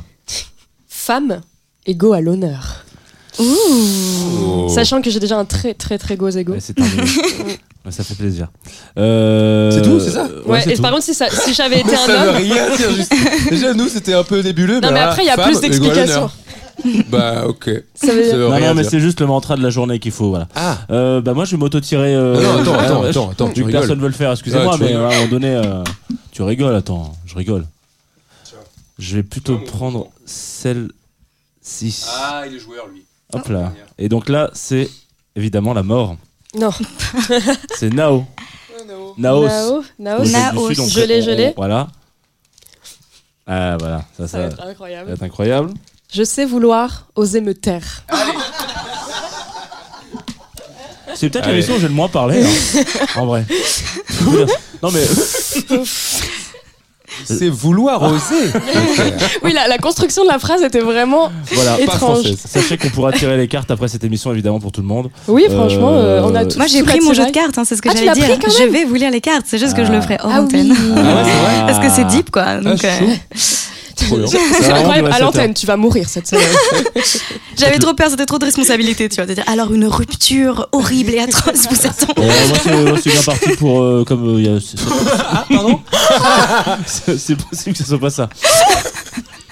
Femme, 0.89 1.41
ego 1.87 2.13
à 2.13 2.21
l'honneur. 2.21 2.85
Oh. 3.39 4.69
Sachant 4.75 5.01
que 5.03 5.11
j'ai 5.11 5.21
déjà 5.21 5.39
un 5.39 5.45
très 5.45 5.73
très 5.75 5.99
très 5.99 6.17
gros 6.17 6.31
ego. 6.31 6.53
Ouais, 6.55 6.61
c'est. 6.61 6.77
Ouais, 7.83 7.93
ça 7.93 8.05
fait 8.05 8.15
plaisir. 8.15 8.49
Euh, 8.99 9.71
C'est 9.71 9.81
tout, 9.81 9.99
c'est 10.01 10.11
ça 10.11 10.29
Ouais, 10.45 10.63
et 10.71 10.75
tout. 10.77 10.83
par 10.83 10.91
contre, 10.91 11.03
si, 11.03 11.15
ça- 11.15 11.31
si 11.31 11.55
j'avais 11.55 11.81
été 11.81 11.97
ça 11.97 12.03
un 12.05 12.25
veut 12.25 12.29
homme. 12.29 12.37
rien 12.37 12.77
dire. 12.77 12.91
Juste... 12.95 13.11
Déjà, 13.49 13.73
nous, 13.73 13.89
c'était 13.89 14.13
un 14.13 14.23
peu 14.23 14.41
nébuleux. 14.43 14.81
Non, 14.81 14.91
mais 14.93 15.01
après, 15.01 15.23
il 15.23 15.27
y 15.29 15.31
a 15.31 15.35
femme, 15.37 15.47
plus 15.51 15.61
d'explications. 15.63 16.31
Bah, 17.09 17.47
ok. 17.47 17.71
Ça 17.95 18.13
veut 18.13 18.23
Ça 18.25 18.29
dire- 18.31 18.37
veut 18.37 18.49
Non, 18.49 18.55
rien 18.57 18.69
non, 18.71 18.75
mais 18.75 18.83
dire. 18.83 18.91
c'est 18.91 19.01
juste 19.01 19.21
le 19.21 19.27
mantra 19.27 19.57
de 19.57 19.63
la 19.63 19.71
journée 19.71 19.99
qu'il 19.99 20.13
faut. 20.13 20.31
Voilà. 20.31 20.49
Ah, 20.55 20.79
Euh, 20.91 21.21
bah 21.21 21.35
moi 21.35 21.45
je 21.45 21.53
vais 21.53 21.57
m'auto-tirer. 21.57 22.15
euh, 22.15 22.35
Non, 22.41 22.53
non, 22.53 22.61
attends, 22.61 22.75
ah, 22.75 22.83
attends, 22.85 23.03
attends, 23.05 23.31
attends, 23.31 23.47
Vu 23.49 23.53
tu 23.55 23.61
que 23.63 23.67
rigoles. 23.67 23.81
personne 23.81 24.01
veut 24.01 24.09
le 24.09 24.15
faire, 24.15 24.33
excusez-moi, 24.33 24.73
Ouais, 24.73 24.79
tu 24.79 24.85
mais 24.85 24.93
à 24.95 25.09
rigoles. 25.09 25.13
un 25.13 25.17
moment 25.17 25.31
donné, 25.31 25.49
euh, 25.55 25.85
tu 26.33 26.43
rigoles, 26.43 26.75
attends, 26.75 27.15
je 27.27 27.35
rigole. 27.37 27.67
Je 28.99 29.17
vais 29.17 29.23
plutôt 29.23 29.57
prendre 29.59 30.09
celle-ci. 30.27 32.05
Ah, 32.09 32.45
il 32.47 32.57
est 32.57 32.59
joueur, 32.59 32.87
lui. 32.93 33.05
Hop 33.33 33.49
là. 33.49 33.73
Et 33.99 34.09
donc 34.09 34.29
là, 34.29 34.51
c'est 34.55 34.89
évidemment 35.37 35.73
la 35.73 35.83
mort. 35.83 36.17
Non. 36.59 36.71
C'est 37.77 37.95
Nao. 37.95 38.25
Naos. 39.17 39.47
Nao, 39.99 40.25
Naos. 40.25 40.73
Je 40.75 41.07
l'ai, 41.07 41.23
je 41.23 41.31
l'ai. 41.31 41.53
Voilà. 41.57 41.89
Ah 43.47 43.77
voilà, 43.79 44.05
ça, 44.17 44.27
Ça 44.27 44.29
ça, 44.29 44.39
va 44.39 44.45
être 44.47 44.57
ça 44.59 44.65
incroyable. 44.69 45.09
va 45.09 45.15
être 45.15 45.23
incroyable. 45.23 45.71
Je 46.13 46.25
sais 46.25 46.45
vouloir, 46.45 47.07
oser 47.15 47.41
me 47.41 47.55
taire. 47.55 48.05
C'est 51.15 51.29
peut-être 51.29 51.45
Allez. 51.45 51.55
l'émission 51.57 51.77
où 51.77 51.81
j'ai 51.81 51.89
le 51.89 51.95
moins 51.95 52.09
parlé, 52.09 52.43
hein, 52.43 52.81
en 53.17 53.27
vrai. 53.27 53.45
non 54.83 54.91
mais 54.91 55.03
C'est 57.25 57.49
vouloir 57.49 58.03
oser. 58.03 58.51
Oui, 59.43 59.53
la, 59.53 59.69
la 59.69 59.79
construction 59.79 60.23
de 60.25 60.29
la 60.29 60.39
phrase 60.39 60.63
était 60.63 60.81
vraiment 60.81 61.31
voilà, 61.53 61.79
étrange. 61.81 62.25
Sachez 62.37 62.79
qu'on 62.79 62.89
pourra 62.89 63.13
tirer 63.13 63.37
les 63.37 63.49
cartes 63.49 63.71
après 63.71 63.89
cette 63.89 64.05
émission 64.05 64.33
évidemment 64.33 64.61
pour 64.61 64.73
tout 64.73 64.81
le 64.81 64.87
monde. 64.87 65.11
Oui, 65.29 65.45
franchement, 65.51 65.93
euh, 65.93 66.23
on 66.25 66.35
a 66.35 66.43
Euh, 66.45 66.49
tout. 66.49 66.57
Moi 66.57 66.67
j'ai 66.69 66.83
pris 66.83 67.01
mon 67.01 67.13
jeu 67.13 67.27
de 67.27 67.31
cartes, 67.33 67.59
hein, 67.59 67.65
c'est 67.65 67.77
ce 67.77 67.83
que 67.83 67.89
Ah, 67.91 67.95
j'allais 67.95 68.13
dire. 68.13 68.29
pris 68.29 68.39
quand 68.39 68.51
Je 68.53 68.63
même 68.65 68.73
vais 68.73 68.85
vous 68.85 68.95
lire 68.95 69.11
les 69.11 69.21
cartes, 69.21 69.45
c'est 69.47 69.59
juste 69.59 69.75
que 69.77 69.85
je 69.85 69.93
le 69.93 70.01
ferai 70.01 70.17
hors 70.23 70.31
Ah 70.33 70.41
antenne. 70.43 70.71
oui. 70.73 70.93
Ah. 70.97 71.65
Parce 71.69 71.79
que 71.85 71.91
c'est 71.95 72.05
deep 72.07 72.31
quoi. 72.31 72.57
Donc, 72.61 72.83
Ah, 72.85 72.87
euh. 72.87 73.15
C'est 74.07 74.73
incroyable. 74.73 75.11
À 75.13 75.19
l'antenne, 75.19 75.55
tu 75.55 75.67
vas 75.67 75.77
mourir 75.77 76.09
cette 76.09 76.27
semaine. 76.27 76.45
J'avais 77.59 77.79
trop 77.79 77.95
peur, 77.95 78.11
c'était 78.11 78.27
trop 78.27 78.39
de 78.39 78.45
responsabilité, 78.45 79.09
tu 79.09 79.17
vois. 79.17 79.27
de 79.27 79.35
dire, 79.35 79.45
alors 79.47 79.73
une 79.73 79.87
rupture 79.87 80.69
horrible 80.73 81.11
et 81.15 81.21
atroce 81.21 81.67
vous 81.71 81.87
attend. 81.87 82.13
Euh, 82.19 82.31
moi, 82.49 82.99
c'est, 83.03 83.11
bien 83.11 83.23
parti 83.23 83.51
pour 83.57 83.81
euh, 83.83 84.05
comme 84.07 84.37
euh, 84.37 84.41
y 84.41 84.49
a- 84.49 84.61
c'est- 84.61 84.79
Ah 85.31 85.45
pardon. 85.53 85.81
c'est 86.87 87.19
c'est 87.19 87.37
possible 87.37 87.77
que 87.77 87.83
ce 87.83 87.89
soit 87.89 87.99
pas 88.01 88.11
ça. 88.11 88.29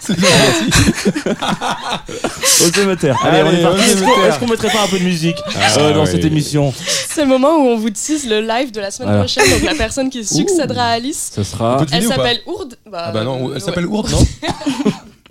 Osez 2.61 2.85
me 2.87 2.97
taire. 2.97 3.17
Allez, 3.25 3.43
on 3.43 3.47
Allez, 3.49 3.59
est 3.59 3.63
parti. 3.63 3.81
Est-ce 3.91 4.39
qu'on, 4.39 4.47
mettrait 4.47 4.71
pas 4.71 4.85
un 4.85 4.89
peu 4.89 4.99
de 4.99 5.05
musique 5.05 5.37
Ah, 5.57 5.79
euh, 5.79 5.95
dans 5.95 6.07
cette 6.07 6.25
émission 6.25 6.73
C'est 7.09 7.23
le 7.23 7.29
moment 7.29 7.57
où 7.57 7.67
on 7.69 7.77
vous 7.77 7.91
tease 7.91 8.27
le 8.27 8.41
live 8.41 8.71
de 8.73 8.81
la 8.81 8.91
semaine 8.91 9.09
Voilà. 9.11 9.25
prochaine. 9.25 9.49
Donc 9.51 9.63
la 9.63 9.75
personne 9.75 10.11
qui 10.11 10.25
succédera 10.25 10.85
à 10.85 10.91
Alice, 10.93 11.33
Ce 11.35 11.43
sera 11.43 11.85
elle 11.93 12.05
s'appelle 12.05 12.41
Ourd. 12.47 12.69
Bah, 12.91 13.05
Ah 13.07 13.13
bah 13.13 13.25
non, 13.25 13.55
elle 13.55 13.61
s'appelle 13.61 13.87
ouais. 13.87 13.99
Ourde, 13.99 14.11
non 14.11 14.27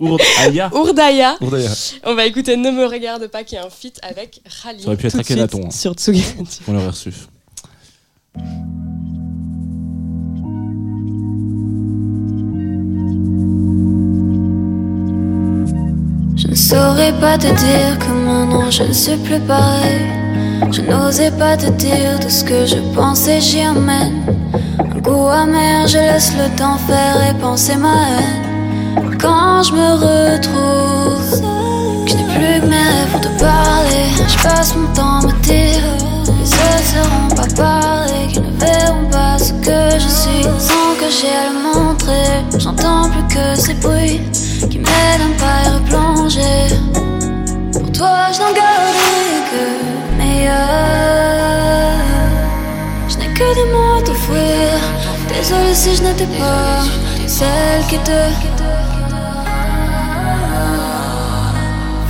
Ourd 0.00 0.20
Aya. 0.40 0.70
Ourdaya. 0.72 1.36
Ourdaya. 1.40 1.70
On 2.04 2.14
va 2.14 2.26
écouter 2.26 2.56
Ne 2.56 2.70
me 2.70 2.86
regarde 2.86 3.26
pas 3.26 3.42
qui 3.42 3.56
est 3.56 3.58
un 3.58 3.70
feat 3.70 3.98
avec 4.02 4.40
Rally. 4.62 4.82
Ça 4.82 4.86
aurait 4.88 4.96
pu 4.96 5.06
être 5.08 5.18
Akhenaton, 5.18 5.62
hein. 5.66 5.70
Sur 5.70 5.94
Tsugi. 5.94 6.24
On 6.68 6.72
l'aurait 6.72 6.88
reçu. 6.88 7.10
Je 16.38 16.46
ne 16.46 16.54
saurais 16.54 17.12
pas 17.14 17.36
te 17.36 17.48
dire 17.48 17.98
que 17.98 18.12
maintenant 18.12 18.70
je 18.70 18.84
ne 18.84 18.92
suis 18.92 19.16
plus 19.16 19.40
pareil. 19.40 20.06
Je 20.70 20.82
n'osais 20.82 21.32
pas 21.32 21.56
te 21.56 21.68
dire 21.70 22.20
tout 22.20 22.30
ce 22.30 22.44
que 22.44 22.64
je 22.64 22.76
pensais, 22.94 23.40
j'y 23.40 23.66
emmène. 23.66 24.22
Un 24.78 25.00
goût 25.00 25.26
amer, 25.26 25.88
je 25.88 25.98
laisse 25.98 26.32
le 26.36 26.48
temps 26.56 26.78
faire 26.86 27.16
et 27.28 27.34
penser 27.40 27.74
ma 27.74 27.88
haine. 27.88 29.18
Quand 29.20 29.64
je 29.64 29.72
me 29.72 29.90
retrouve, 30.06 31.40
que 32.04 32.12
je 32.12 32.16
n'ai 32.16 32.22
plus 32.22 32.60
que 32.60 32.66
mes 32.66 32.76
rêves 32.76 33.10
pour 33.10 33.20
te 33.20 33.40
parler. 33.40 34.06
Je 34.28 34.40
passe 34.40 34.76
mon 34.76 34.86
temps 34.94 35.18
à 35.18 35.26
me 35.26 35.32
dire, 35.42 35.82
les 36.24 36.50
yeux 36.50 36.78
seront 36.92 37.34
pas 37.34 37.52
parlés, 37.60 38.28
qu'ils 38.28 38.42
ne 38.42 38.60
verront 38.60 39.10
pas 39.10 39.38
ce 39.38 39.52
que 39.54 39.98
je 39.98 40.08
suis. 40.08 40.44
Sans 40.60 40.94
que 41.00 41.10
j'ai 41.10 41.34
à 41.34 41.50
le 41.52 41.80
montrer, 41.80 42.60
j'entends 42.60 43.10
plus 43.10 43.34
que 43.34 43.60
ces 43.60 43.74
bruits 43.74 44.20
pas 45.42 45.58
y 45.64 45.68
replonger. 45.76 46.60
Pour 47.72 47.92
toi, 47.92 48.18
je 48.32 48.38
n'en 48.40 48.52
garderai 48.60 49.28
que 49.50 49.64
meilleur. 50.16 50.58
Je 53.08 53.16
n'ai 53.18 53.30
que 53.38 53.48
des 53.58 53.68
mots 53.72 53.96
à 53.98 54.02
t'offrir. 54.02 54.68
Désolé 55.28 55.74
si 55.74 55.94
je 55.96 56.02
n'étais 56.02 56.30
pas 56.38 56.82
celle 57.26 57.82
qui 57.88 57.98
te 57.98 58.20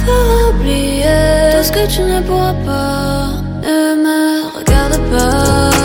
fera 0.01 0.51
oublier 0.51 1.51
tout 1.53 1.65
ce 1.65 1.73
que 1.73 1.87
tu 1.87 2.03
ne 2.03 2.21
pourras 2.21 2.55
pas. 2.65 3.29
Ne 3.63 3.97
me 4.05 4.21
regarde 4.57 4.99
pas. 5.11 5.78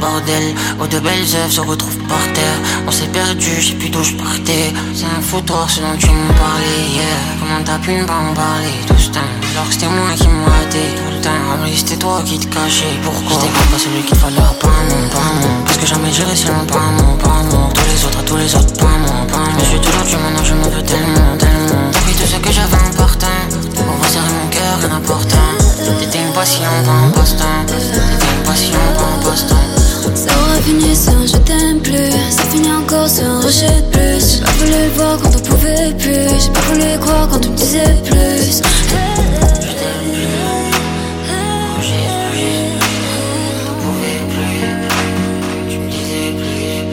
Bordel. 0.00 0.54
Où 0.80 0.86
de 0.86 0.98
belles 0.98 1.28
œuvres 1.42 1.52
se 1.52 1.60
retrouvent 1.60 1.98
par 2.08 2.22
terre. 2.34 2.58
On 2.86 2.90
s'est 2.90 3.08
perdu, 3.08 3.50
je 3.60 3.68
sais 3.68 3.74
plus 3.74 3.90
d'où 3.90 4.02
je 4.02 4.14
partais. 4.14 4.72
C'est 4.94 5.04
un 5.04 5.22
foutoir 5.22 5.68
ce 5.70 5.80
dont 5.80 5.96
tu 5.98 6.06
m'en 6.08 6.34
parlais 6.34 6.82
hier. 6.88 7.18
Comment 7.40 7.62
t'as 7.64 7.78
pu 7.78 7.92
ne 7.92 8.04
pas 8.04 8.20
en 8.30 8.34
parler 8.34 8.74
tout 8.86 8.98
ce 8.98 9.10
temps? 9.10 9.30
Alors 9.52 9.66
que 9.68 9.72
c'était 9.74 9.88
moi 9.88 10.10
qui 10.16 10.28
me 10.28 10.44
ratais 10.44 10.90
tout 10.96 11.10
le 11.10 11.20
temps. 11.20 11.42
En 11.52 11.56
vrai, 11.58 11.72
c'était 11.74 11.96
toi 11.96 12.22
qui 12.24 12.38
te 12.38 12.46
cachais. 12.46 12.94
Pourquoi? 13.02 13.40
J'étais 13.40 13.52
pas 13.70 13.78
celui 13.78 14.02
qu'il 14.02 14.16
fallait, 14.16 14.36
pas 14.36 14.78
moi, 14.88 15.00
pas 15.12 15.30
moi. 15.40 15.50
Parce 15.64 15.78
que 15.78 15.86
jamais 15.86 16.12
j'irai 16.12 16.36
selon 16.36 16.64
pas 16.66 16.88
moi, 16.98 17.16
pas 17.22 17.42
moi. 17.50 17.68
Tous 17.74 17.88
les 17.92 18.04
autres, 18.04 18.18
à 18.18 18.22
tous 18.22 18.36
les 18.36 18.54
autres, 18.54 18.74
pas 18.74 18.96
moi, 19.04 19.26
pas 19.28 19.38
moi. 19.38 19.60
Je 19.60 19.64
suis 19.64 19.80
toujours 19.80 20.02
du 20.02 20.16
maintenant, 20.16 20.44
je 20.44 20.54
m'en 20.54 20.68
veux 20.70 20.82
tellement, 20.82 21.36
tellement. 21.38 21.90
T'as 21.92 22.00
tout 22.18 22.26
ce 22.26 22.36
que 22.36 22.52
j'avais 22.52 22.82
important. 22.90 23.36
On 23.78 24.02
va 24.02 24.08
serrer 24.08 24.32
mon 24.40 24.48
cœur, 24.50 24.78
rien 24.80 24.88
d'important. 24.88 25.65
T'étais 25.94 26.18
une 26.18 26.32
passion, 26.32 26.62
pas 26.84 26.90
un 26.90 27.10
passe-temps. 27.10 27.64
T'étais 27.66 27.98
une 28.36 28.42
passion, 28.44 28.78
pas 28.96 29.04
un 29.04 29.30
passe-temps. 29.30 30.16
Ça 30.16 30.32
aura 30.36 30.60
fini 30.62 30.90
un 30.90 31.26
je 31.26 31.36
t'aime 31.36 31.80
plus. 31.80 32.10
Ça 32.30 32.42
finit 32.50 32.72
encore 32.72 33.08
sur 33.08 33.24
un 33.24 33.40
rejet 33.40 33.66
de 33.66 33.96
plus. 33.96 34.34
J'ai 34.34 34.40
pas 34.40 34.50
voulu 34.58 34.72
le 34.72 34.90
voir 34.96 35.18
quand 35.22 35.36
on 35.36 35.40
pouvait 35.40 35.94
plus. 35.96 36.28
J'ai 36.40 36.50
pas 36.50 36.60
voulu 36.60 36.98
croire 37.00 37.28
quand 37.28 37.38
tu 37.38 37.50
me 37.50 37.56
disais 37.56 37.94
plus. 38.04 38.62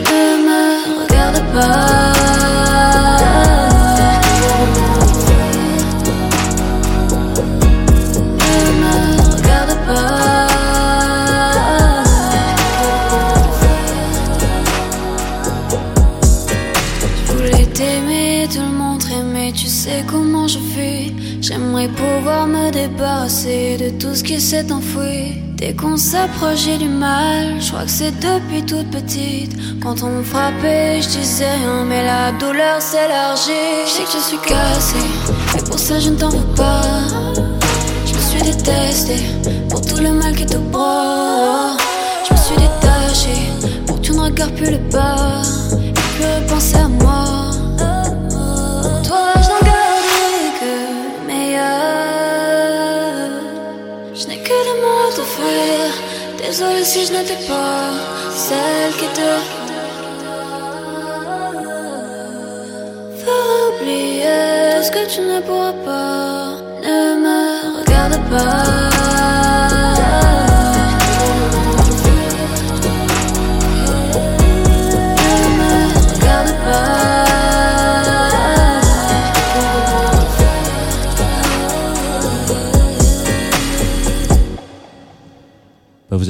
Ne 0.06 0.38
me 0.46 1.04
regarde 1.04 1.44
pas 1.54 2.13
de 22.88 23.90
tout 23.92 24.14
ce 24.14 24.24
qui 24.24 24.42
s'est 24.42 24.70
enfoui. 24.72 25.42
Dès 25.56 25.74
qu'on 25.74 25.96
s'approche, 25.96 26.66
j'ai 26.66 26.78
du 26.78 26.90
mal. 26.90 27.62
Je 27.62 27.70
crois 27.70 27.84
que 27.84 27.90
c'est 27.90 28.12
depuis 28.12 28.62
toute 28.66 28.90
petite. 28.92 29.56
Quand 29.82 30.04
on 30.04 30.10
me 30.10 30.24
frappait, 30.24 31.02
je 31.02 31.08
disais 31.08 31.46
rien, 31.46 31.86
mais 31.86 32.04
la 32.04 32.32
douleur 32.34 32.82
s'élargit. 32.82 33.86
Je 33.86 33.90
sais 33.90 34.04
que 34.04 34.12
je 34.12 34.18
suis 34.18 34.38
cassée, 34.40 34.98
et 35.58 35.64
pour 35.64 35.80
ça 35.80 36.00
je 36.00 36.10
ne 36.10 36.16
t'en 36.16 36.30
veux 36.30 36.56
pas. 36.56 36.82
Je 38.06 38.14
me 38.14 38.20
suis 38.20 38.42
détestée 38.52 39.24
pour 39.70 39.82
tout 39.82 40.02
le 40.02 40.12
mal 40.12 40.36
qui 40.36 40.46
te 40.46 40.58
broie. 40.58 41.78
Je 42.28 42.34
me 42.34 42.40
suis 42.40 42.56
détachée 42.56 43.50
pour 43.86 43.98
que 43.98 44.02
tu 44.02 44.12
ne 44.12 44.20
regardes 44.20 44.56
plus 44.56 44.72
le 44.72 44.80
bas 44.92 45.42
et 45.72 45.94
plus 45.94 46.48
penser 46.54 46.78
à 46.78 46.90
Désolée 56.56 56.84
si 56.84 57.04
je 57.08 57.14
n'étais 57.14 57.48
pas 57.48 57.90
celle 58.30 58.94
qui 59.00 59.08
te 59.08 59.30
fera 63.22 63.42
oublier 63.70 64.84
ce 64.84 64.92
que 64.92 65.04
tu 65.12 65.22
ne 65.22 65.42
pourras 65.42 65.74
pas. 65.84 66.52
Ne 66.84 67.16
me 67.24 67.80
regarde 67.80 68.20
pas. 68.30 68.93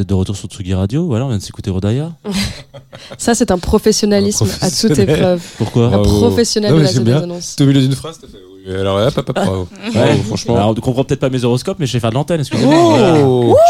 Êtes 0.04 0.10
de 0.10 0.14
retour 0.14 0.36
sur 0.36 0.48
Tsugi 0.48 0.74
Radio, 0.74 1.08
voilà, 1.08 1.26
on 1.26 1.30
vient 1.30 1.38
de 1.38 1.44
s'écouter 1.44 1.70
Rodaya. 1.72 2.12
Ça, 3.18 3.34
c'est 3.36 3.52
un 3.52 3.58
professionnalisme 3.58 4.48
à 4.62 4.70
toute 4.70 4.98
épreuve. 5.00 5.42
Pourquoi 5.58 5.88
Un 5.88 6.00
professionnel 6.04 6.74
de 6.74 7.10
la 7.10 7.18
annonce. 7.18 7.44
C'était 7.46 7.64
au 7.64 7.68
milieu 7.68 7.82
d'une 7.82 7.94
phrase, 7.96 8.20
t'as 8.22 8.28
fait. 8.28 8.38
oui, 8.68 8.76
Alors, 8.76 8.98
hop, 8.98 9.18
hop, 9.18 9.30
hop, 9.30 9.36
bravo. 9.46 9.68
Ouais. 9.96 10.18
franchement. 10.28 10.56
Alors, 10.58 10.70
on 10.70 10.76
comprend 10.76 11.04
peut-être 11.04 11.20
pas 11.20 11.30
mes 11.30 11.44
horoscopes, 11.44 11.78
mais 11.80 11.86
je 11.88 11.94
sais 11.94 12.00
faire 12.00 12.12
de 12.12 12.16
l'antenne, 12.16 12.42
excusez-moi. 12.42 12.74
Oh 12.76 12.90
Voilà. 12.96 13.18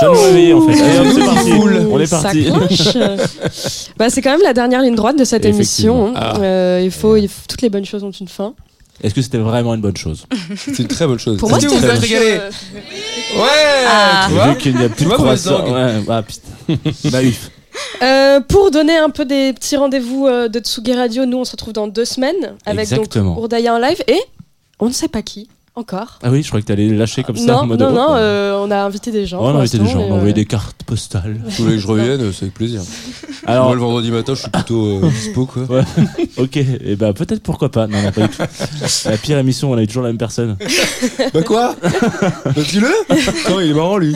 Je 0.01 0.05
me 0.05 0.25
réveiller 0.27 0.53
en 0.53 0.67
fait. 0.67 0.81
Allez, 0.81 0.99
hop, 0.99 1.07
c'est 1.15 1.25
parti. 1.25 1.51
On 1.91 1.99
est 1.99 2.09
parti. 2.09 2.47
bah, 3.97 4.09
c'est 4.09 4.21
quand 4.21 4.31
même 4.31 4.43
la 4.43 4.53
dernière 4.53 4.81
ligne 4.81 4.95
droite 4.95 5.17
de 5.17 5.23
cette 5.23 5.45
émission. 5.45 6.13
Ah. 6.15 6.37
Euh, 6.39 6.81
il 6.83 6.91
faut, 6.91 7.15
il 7.15 7.27
faut- 7.29 7.41
toutes 7.47 7.61
les 7.61 7.69
bonnes 7.69 7.85
choses 7.85 8.03
ont 8.03 8.11
une 8.11 8.27
fin. 8.27 8.53
Est-ce 9.01 9.13
que 9.13 9.21
c'était 9.21 9.39
vraiment 9.39 9.73
une 9.73 9.81
bonne 9.81 9.97
chose? 9.97 10.25
C'est 10.55 10.79
une 10.79 10.87
très 10.87 11.07
bonne 11.07 11.19
chose. 11.19 11.37
Pour 11.37 11.49
moi, 11.49 11.59
c'était 11.59 11.75
une 11.75 11.81
bonne 11.81 11.99
Ouais 13.35 13.85
Ah. 13.87 14.25
Tu 14.27 14.33
vois 14.33 14.47
Vu 14.47 14.57
qu'il 14.57 14.75
n'y 14.75 14.83
a 14.85 14.89
plus 14.89 15.03
de 15.05 15.09
vois, 15.09 15.17
mauvaise 15.17 15.45
croissant. 15.45 15.65
langue. 15.65 15.73
Ouais, 15.73 16.03
ah 16.09 16.23
putain. 16.23 16.89
Naïf. 17.11 17.49
Euh, 18.01 18.39
pour 18.41 18.69
donner 18.71 18.97
un 18.97 19.09
peu 19.09 19.25
des 19.25 19.51
petits 19.53 19.75
rendez-vous 19.75 20.27
euh, 20.27 20.47
de 20.47 20.59
Tsugi 20.59 20.93
Radio, 20.93 21.25
nous 21.25 21.37
on 21.39 21.45
se 21.45 21.51
retrouve 21.53 21.73
dans 21.73 21.87
deux 21.87 22.05
semaines 22.05 22.55
avec 22.65 22.81
Exactement. 22.91 23.31
donc 23.31 23.39
Ourdaya 23.39 23.73
en 23.73 23.79
live 23.79 24.01
et 24.07 24.19
on 24.79 24.87
ne 24.87 24.91
sait 24.93 25.07
pas 25.07 25.21
qui 25.23 25.49
encore. 25.75 26.19
Ah 26.21 26.29
oui, 26.29 26.43
je 26.43 26.47
croyais 26.49 26.61
que 26.61 26.67
t'allais 26.67 26.89
lâcher 26.89 27.23
comme 27.23 27.35
ça. 27.35 27.45
non, 27.53 27.57
en 27.59 27.65
mode, 27.65 27.79
non, 27.79 27.87
oh, 27.89 27.93
non, 27.93 28.07
bah. 28.09 28.17
euh, 28.19 28.59
on 28.63 28.69
a 28.69 28.77
invité 28.77 29.11
des 29.11 29.25
gens. 29.25 29.41
On 29.41 29.55
a 29.55 29.59
invité 29.59 29.79
des 29.79 29.87
gens, 29.87 29.99
on 30.01 30.11
a 30.11 30.15
envoyé 30.15 30.31
euh, 30.31 30.35
des 30.35 30.45
cartes 30.45 30.83
postales. 30.83 31.37
Vous 31.43 31.63
voulez 31.63 31.75
que 31.77 31.81
je 31.83 31.87
revienne, 31.87 32.31
c'est 32.31 32.43
avec 32.43 32.53
plaisir. 32.53 32.81
Alors- 33.47 33.65
Moi, 33.65 33.75
le 33.75 33.81
vendredi 33.81 34.11
matin, 34.11 34.35
je 34.35 34.41
suis 34.41 34.51
plutôt 34.51 34.85
euh, 35.03 35.09
dispo, 35.09 35.45
quoi. 35.47 35.63
Ouais. 35.63 35.83
ok, 36.37 36.57
et 36.57 36.95
bah 36.95 37.13
peut-être 37.13 37.41
pourquoi 37.41 37.69
pas. 37.71 37.87
Non, 37.87 38.01
non, 38.01 38.11
pas 38.11 38.27
du 38.27 38.29
tout. 38.35 38.43
La 39.05 39.17
pire 39.17 39.37
émission, 39.39 39.71
on 39.71 39.77
a 39.77 39.81
eu 39.83 39.87
toujours 39.87 40.03
la 40.03 40.09
même 40.09 40.17
personne. 40.17 40.57
Bah 41.33 41.41
quoi? 41.43 41.75
Bah 41.81 42.51
dis-le 42.69 42.91
Non, 43.49 43.59
il 43.59 43.71
est 43.71 43.73
marrant, 43.73 43.97
lui. 43.97 44.15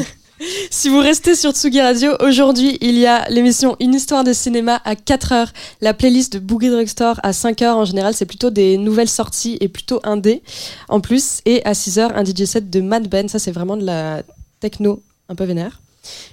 Si 0.69 0.89
vous 0.89 0.99
restez 0.99 1.35
sur 1.35 1.51
Tsugi 1.51 1.81
Radio, 1.81 2.11
aujourd'hui, 2.19 2.77
il 2.81 2.97
y 2.97 3.07
a 3.07 3.27
l'émission 3.29 3.75
Une 3.79 3.95
histoire 3.95 4.23
de 4.23 4.33
cinéma 4.33 4.79
à 4.85 4.93
4h, 4.93 5.49
la 5.81 5.93
playlist 5.93 6.33
de 6.33 6.39
Boogie 6.39 6.69
Drugstore 6.69 7.19
à 7.23 7.31
5h. 7.31 7.71
En 7.71 7.85
général, 7.85 8.13
c'est 8.13 8.25
plutôt 8.25 8.51
des 8.51 8.77
nouvelles 8.77 9.09
sorties 9.09 9.57
et 9.61 9.67
plutôt 9.67 9.99
indé 10.03 10.43
en 10.89 11.01
plus. 11.01 11.41
Et 11.45 11.65
à 11.65 11.73
6h, 11.73 12.13
un 12.13 12.23
DJ 12.23 12.45
set 12.45 12.69
de 12.69 12.81
Mad 12.81 13.07
Ben. 13.07 13.27
Ça, 13.27 13.39
c'est 13.39 13.51
vraiment 13.51 13.77
de 13.77 13.85
la 13.85 14.21
techno 14.59 15.01
un 15.29 15.35
peu 15.35 15.45
vénère. 15.45 15.81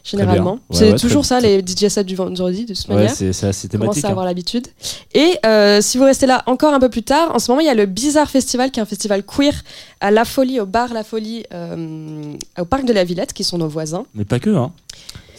Généralement, 0.02 0.52
Ouais, 0.54 0.58
c'est 0.78 0.92
ouais, 0.92 0.98
toujours 0.98 1.24
ça 1.24 1.40
les 1.40 1.60
DJ 1.60 1.88
sets 1.88 2.04
du 2.04 2.14
vendredi 2.14 2.64
de 2.66 2.74
toute 2.74 2.88
Ouais, 2.88 2.94
manière. 2.96 3.10
c'est 3.14 3.32
c'est 3.32 3.46
assez 3.48 3.68
On 3.72 3.78
commence 3.78 3.94
thématique. 3.94 4.04
à 4.04 4.08
hein. 4.08 4.10
avoir 4.10 4.26
l'habitude. 4.26 4.66
Et 5.14 5.38
euh, 5.46 5.80
si 5.80 5.96
vous 5.98 6.04
restez 6.04 6.26
là 6.26 6.42
encore 6.46 6.74
un 6.74 6.80
peu 6.80 6.88
plus 6.90 7.02
tard, 7.02 7.34
en 7.34 7.38
ce 7.38 7.50
moment, 7.50 7.60
il 7.60 7.66
y 7.66 7.70
a 7.70 7.74
le 7.74 7.86
Bizarre 7.86 8.28
Festival, 8.30 8.70
qui 8.70 8.80
est 8.80 8.82
un 8.82 8.86
festival 8.86 9.22
queer 9.24 9.54
à 10.00 10.10
La 10.10 10.24
Folie, 10.24 10.60
au 10.60 10.66
bar 10.66 10.92
La 10.92 11.04
Folie, 11.04 11.44
euh, 11.54 12.34
au 12.58 12.64
parc 12.64 12.84
de 12.84 12.92
la 12.92 13.04
Villette, 13.04 13.32
qui 13.32 13.44
sont 13.44 13.58
nos 13.58 13.68
voisins. 13.68 14.04
Mais 14.14 14.24
pas 14.24 14.38
que, 14.38 14.50
hein. 14.50 14.72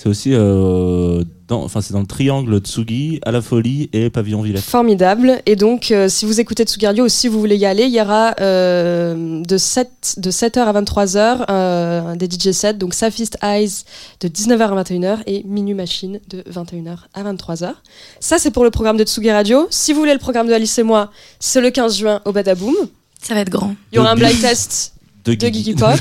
C'est 0.05 0.09
aussi 0.11 0.29
euh, 0.35 1.23
dans, 1.47 1.63
enfin, 1.63 1.81
c'est 1.81 1.93
dans 1.93 1.99
le 1.99 2.05
triangle 2.05 2.59
Tsugi, 2.59 3.19
à 3.25 3.31
la 3.31 3.41
folie 3.41 3.89
et 3.91 4.11
pavillon 4.11 4.43
Villette. 4.43 4.61
Formidable. 4.61 5.41
Et 5.47 5.55
donc, 5.55 5.89
euh, 5.89 6.07
si 6.09 6.25
vous 6.25 6.39
écoutez 6.39 6.63
Tsugi 6.63 6.85
Radio 6.85 7.05
ou 7.05 7.09
si 7.09 7.27
vous 7.27 7.39
voulez 7.39 7.55
y 7.55 7.65
aller, 7.65 7.85
il 7.85 7.91
y 7.91 7.99
aura 7.99 8.35
euh, 8.39 9.41
de, 9.41 9.57
7, 9.57 10.17
de 10.17 10.29
7h 10.29 10.59
à 10.59 10.79
23h 10.79 11.45
euh, 11.49 12.15
des 12.15 12.27
DJ 12.27 12.51
sets. 12.51 12.75
Donc, 12.75 12.93
Safist 12.93 13.39
Eyes 13.41 13.83
de 14.19 14.27
19h 14.27 14.77
à 14.77 14.83
21h 14.83 15.17
et 15.25 15.41
Minu 15.43 15.73
Machine 15.73 16.19
de 16.29 16.43
21h 16.51 16.97
à 17.15 17.23
23h. 17.23 17.73
Ça, 18.19 18.37
c'est 18.37 18.51
pour 18.51 18.63
le 18.63 18.69
programme 18.69 18.97
de 18.97 19.05
Tsugi 19.05 19.31
Radio. 19.31 19.65
Si 19.71 19.91
vous 19.91 20.01
voulez 20.01 20.13
le 20.13 20.19
programme 20.19 20.45
de 20.45 20.53
Alice 20.53 20.77
et 20.77 20.83
moi, 20.83 21.09
c'est 21.39 21.61
le 21.61 21.71
15 21.71 21.97
juin 21.97 22.21
au 22.25 22.31
Badaboom. 22.31 22.75
Ça 23.23 23.33
va 23.33 23.39
être 23.39 23.49
grand. 23.49 23.73
Il 23.91 23.95
y 23.95 23.99
aura 23.99 24.11
un 24.11 24.15
blind 24.15 24.39
test 24.39 24.94
de 25.25 25.31
de 25.33 25.35
Guigui. 25.47 25.59
Gigi 25.59 25.73
Pop. 25.75 25.91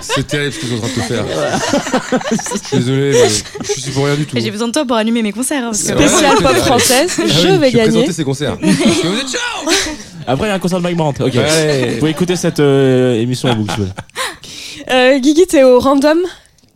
C'est 0.00 0.26
terrible 0.26 0.52
ce 0.52 0.58
qu'ils 0.60 0.68
sont 0.70 0.76
en 0.76 0.78
train 0.78 0.88
de 0.88 0.94
te 0.94 1.00
faire. 1.00 1.24
Je 2.30 2.66
suis 2.68 2.76
désolé, 2.78 3.10
mais 3.12 3.28
je 3.74 3.80
suis 3.80 3.90
pour 3.92 4.04
rien 4.06 4.14
du 4.16 4.26
tout. 4.26 4.36
J'ai 4.40 4.50
besoin 4.50 4.68
de 4.68 4.72
toi 4.72 4.84
pour 4.84 4.96
allumer 4.96 5.22
mes 5.22 5.32
concerts. 5.32 5.64
hein, 5.64 5.70
que- 5.72 5.76
Spécial 5.76 6.36
pop 6.36 6.56
française. 6.56 7.10
Ah 7.18 7.22
je 7.26 7.48
oui, 7.48 7.58
vais 7.58 7.70
je 7.70 7.76
gagner. 7.76 7.90
présenter 7.90 8.12
ces 8.12 8.24
concerts. 8.24 8.56
Parce 8.60 8.76
que 8.76 9.06
vous 9.06 9.18
êtes 9.20 9.28
chaud 9.30 9.70
Après, 10.26 10.46
il 10.46 10.50
y 10.50 10.52
a 10.52 10.54
un 10.54 10.58
concert 10.58 10.78
de 10.78 10.82
Mike 10.84 10.96
Brandt. 10.96 11.22
Ok. 11.24 11.34
Ouais. 11.34 11.90
Vous 11.92 11.98
pouvez 11.98 12.10
écouter 12.10 12.36
cette 12.36 12.60
euh, 12.60 13.20
émission 13.20 13.48
en 13.50 13.56
boucle. 13.56 13.82
Euh, 14.90 15.18
Guigui, 15.18 15.46
t'es 15.46 15.62
au 15.62 15.78
random 15.78 16.18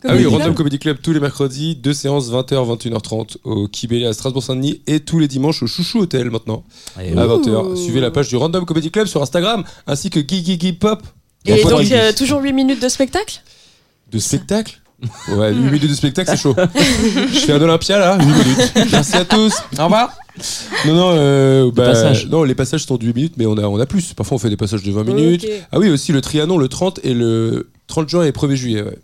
Ah 0.07 0.09
oui, 0.13 0.23
Comedy 0.23 0.25
Random 0.25 0.43
Club 0.43 0.55
Comedy 0.55 0.79
Club 0.79 0.97
tous 1.01 1.11
les 1.13 1.19
mercredis, 1.19 1.75
deux 1.75 1.93
séances 1.93 2.29
20h, 2.31 2.77
21h30 2.77 3.37
au 3.43 3.67
Kibélé 3.67 4.05
à 4.05 4.13
Strasbourg-Saint-Denis 4.13 4.81
et 4.85 4.99
tous 4.99 5.17
les 5.17 5.27
dimanches 5.27 5.63
au 5.63 5.67
Chouchou 5.67 6.01
Hotel 6.01 6.29
maintenant 6.29 6.63
Et 7.01 7.11
à 7.17 7.25
ouais. 7.27 7.35
20h. 7.35 7.75
Suivez 7.75 8.01
la 8.01 8.11
page 8.11 8.27
du 8.27 8.35
Random 8.35 8.63
Comedy 8.65 8.91
Club 8.91 9.07
sur 9.07 9.21
Instagram 9.23 9.63
ainsi 9.87 10.09
que 10.11 10.19
Guy 10.19 10.73
Pop. 10.73 11.01
Et 11.45 11.63
donc, 11.63 11.83
de- 11.89 11.93
euh, 11.93 12.11
toujours 12.13 12.41
8 12.41 12.53
minutes 12.53 12.81
de 12.81 12.89
spectacle? 12.89 13.41
De 14.11 14.19
spectacle? 14.19 14.79
Ouais, 15.29 15.51
8 15.53 15.59
minutes 15.59 15.89
de 15.89 15.93
spectacle, 15.93 16.29
c'est 16.31 16.37
chaud. 16.41 16.55
Je 17.33 17.39
fais 17.39 17.51
un 17.53 17.61
Olympia 17.61 17.97
là, 17.99 18.17
8 18.17 18.25
minutes. 18.25 18.91
Merci 18.91 19.15
à 19.17 19.25
tous. 19.25 19.53
Au 19.77 19.83
revoir. 19.83 20.13
Non, 20.85 20.93
non, 20.95 21.09
euh, 21.13 21.71
bah, 21.71 21.85
passages. 21.87 22.27
non, 22.27 22.43
les 22.43 22.55
passages 22.55 22.85
sont 22.85 22.97
de 22.97 23.05
8 23.05 23.13
minutes, 23.15 23.33
mais 23.37 23.45
on 23.45 23.57
a, 23.57 23.63
on 23.63 23.79
a 23.79 23.85
plus. 23.85 24.13
Parfois, 24.13 24.35
on 24.35 24.39
fait 24.39 24.49
des 24.49 24.57
passages 24.57 24.83
de 24.83 24.91
20 24.91 25.01
Ok. 25.01 25.07
minutes. 25.07 25.45
Ah 25.71 25.79
oui, 25.79 25.89
aussi 25.89 26.11
le 26.11 26.21
Trianon 26.21 26.57
le 26.57 26.67
30 26.67 26.99
et 27.03 27.13
le 27.13 27.69
30 27.87 28.09
juin 28.09 28.23
et 28.25 28.31
1er 28.31 28.55
juillet. 28.55 28.81
Ouais. 28.81 28.97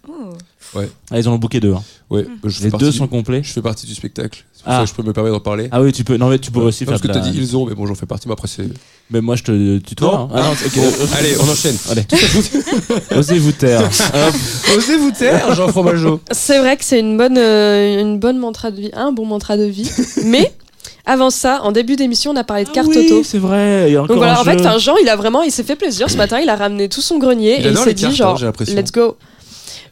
Ouais. 0.74 0.90
Ah, 1.12 1.20
ils 1.20 1.28
en 1.28 1.34
ont 1.34 1.38
booké 1.38 1.60
deux. 1.60 1.74
hein. 1.74 1.84
Ouais, 2.10 2.26
je 2.46 2.50
fais 2.58 2.64
Les 2.66 2.72
deux 2.72 2.92
du- 2.92 2.98
sont 2.98 3.08
complets. 3.08 3.42
Je 3.44 3.52
fais 3.52 3.62
partie 3.62 3.86
du 3.86 3.94
spectacle. 3.94 4.44
C'est 4.54 4.64
pour 4.64 4.72
Ah. 4.74 4.78
ça 4.78 4.84
que 4.84 4.90
je 4.90 4.94
peux 4.96 5.04
me 5.04 5.12
permettre 5.14 5.36
d'en 5.36 5.42
parler. 5.42 5.68
Ah 5.72 5.82
oui, 5.82 5.92
tu 5.92 6.04
peux. 6.04 6.18
Non, 6.18 6.30
mais 6.30 6.40
tu 6.40 6.52
pourrais 6.52 6.66
aussi 6.68 6.84
Non, 6.84 6.92
faire 6.92 6.94
parce 6.94 7.02
que 7.02 7.08
de 7.08 7.14
t'as 7.14 7.20
la- 7.26 7.30
dit 7.32 7.38
ils 7.38 7.58
ont, 7.58 7.66
mais 7.66 7.74
bon, 7.76 7.86
j'en 7.88 7.96
fais 7.96 8.06
partie, 8.06 8.28
mais 8.28 8.34
après 8.34 8.48
c'est. 8.48 8.68
Mais 9.10 9.20
moi, 9.22 9.36
je 9.36 9.44
te 9.44 9.78
tutoie. 9.80 10.12
Non. 10.12 10.18
hein. 10.26 10.30
Ah 10.34 10.42
non, 10.44 10.56
c'est- 10.56 10.68
ok. 10.68 10.86
Bon, 11.00 11.08
allez, 11.18 11.36
on 11.40 11.50
enchaîne. 11.50 11.76
Allez. 11.90 12.06
Osez 13.18 13.40
vous 13.40 13.52
taire. 13.52 13.82
Hop. 13.84 14.34
Osez 14.78 14.98
vous 14.98 15.12
taire, 15.12 15.54
Jean 15.56 15.68
Fromageau. 15.70 16.20
C'est 16.32 16.60
vrai 16.60 16.78
que 16.78 16.84
c'est 16.86 17.00
une 17.00 17.18
bonne, 17.18 17.38
euh, 17.38 18.00
une 18.02 18.20
bonne 18.20 18.38
mantra 18.38 18.72
de 18.72 18.78
vie, 18.82 18.92
un 18.94 19.12
bon 19.12 19.26
mantra 19.26 19.58
de 19.58 19.64
vie. 19.66 19.90
Mais 20.26 20.54
avant 21.06 21.30
ça, 21.30 21.62
en 21.64 21.72
début 21.72 21.96
d'émission, 21.96 22.32
on 22.32 22.36
a 22.36 22.44
parlé 22.44 22.64
de 22.64 22.70
cartes 22.70 22.88
Ah 22.92 22.98
oui, 23.00 23.06
auto. 23.12 23.24
c'est 23.24 23.40
vrai. 23.40 23.86
Il 23.90 23.94
y 23.94 23.96
a 23.98 24.00
encore 24.04 24.08
Donc 24.16 24.18
voilà, 24.18 24.38
un 24.38 24.42
en 24.42 24.44
fait, 24.46 24.58
jeu. 24.60 24.66
enfin, 24.66 24.78
Jean, 24.78 24.96
il 25.02 25.10
a 25.10 25.16
vraiment, 25.16 25.42
il 25.44 25.52
s'est 25.52 25.64
fait 25.64 25.76
plaisir 25.76 26.10
ce 26.10 26.18
matin. 26.18 26.40
Il 26.40 26.50
a 26.50 26.56
ramené 26.56 26.88
tout 26.90 27.02
son 27.02 27.18
grenier 27.18 27.58
Il 27.60 27.66
et 27.68 27.70
il 27.72 27.78
s'est 27.78 27.94
dit 27.94 28.04
cartes, 28.04 28.14
hein, 28.14 28.18
genre, 28.18 28.38
j'ai 28.38 28.46
l'impression. 28.46 28.76
let's 28.76 28.92
go. 28.92 29.18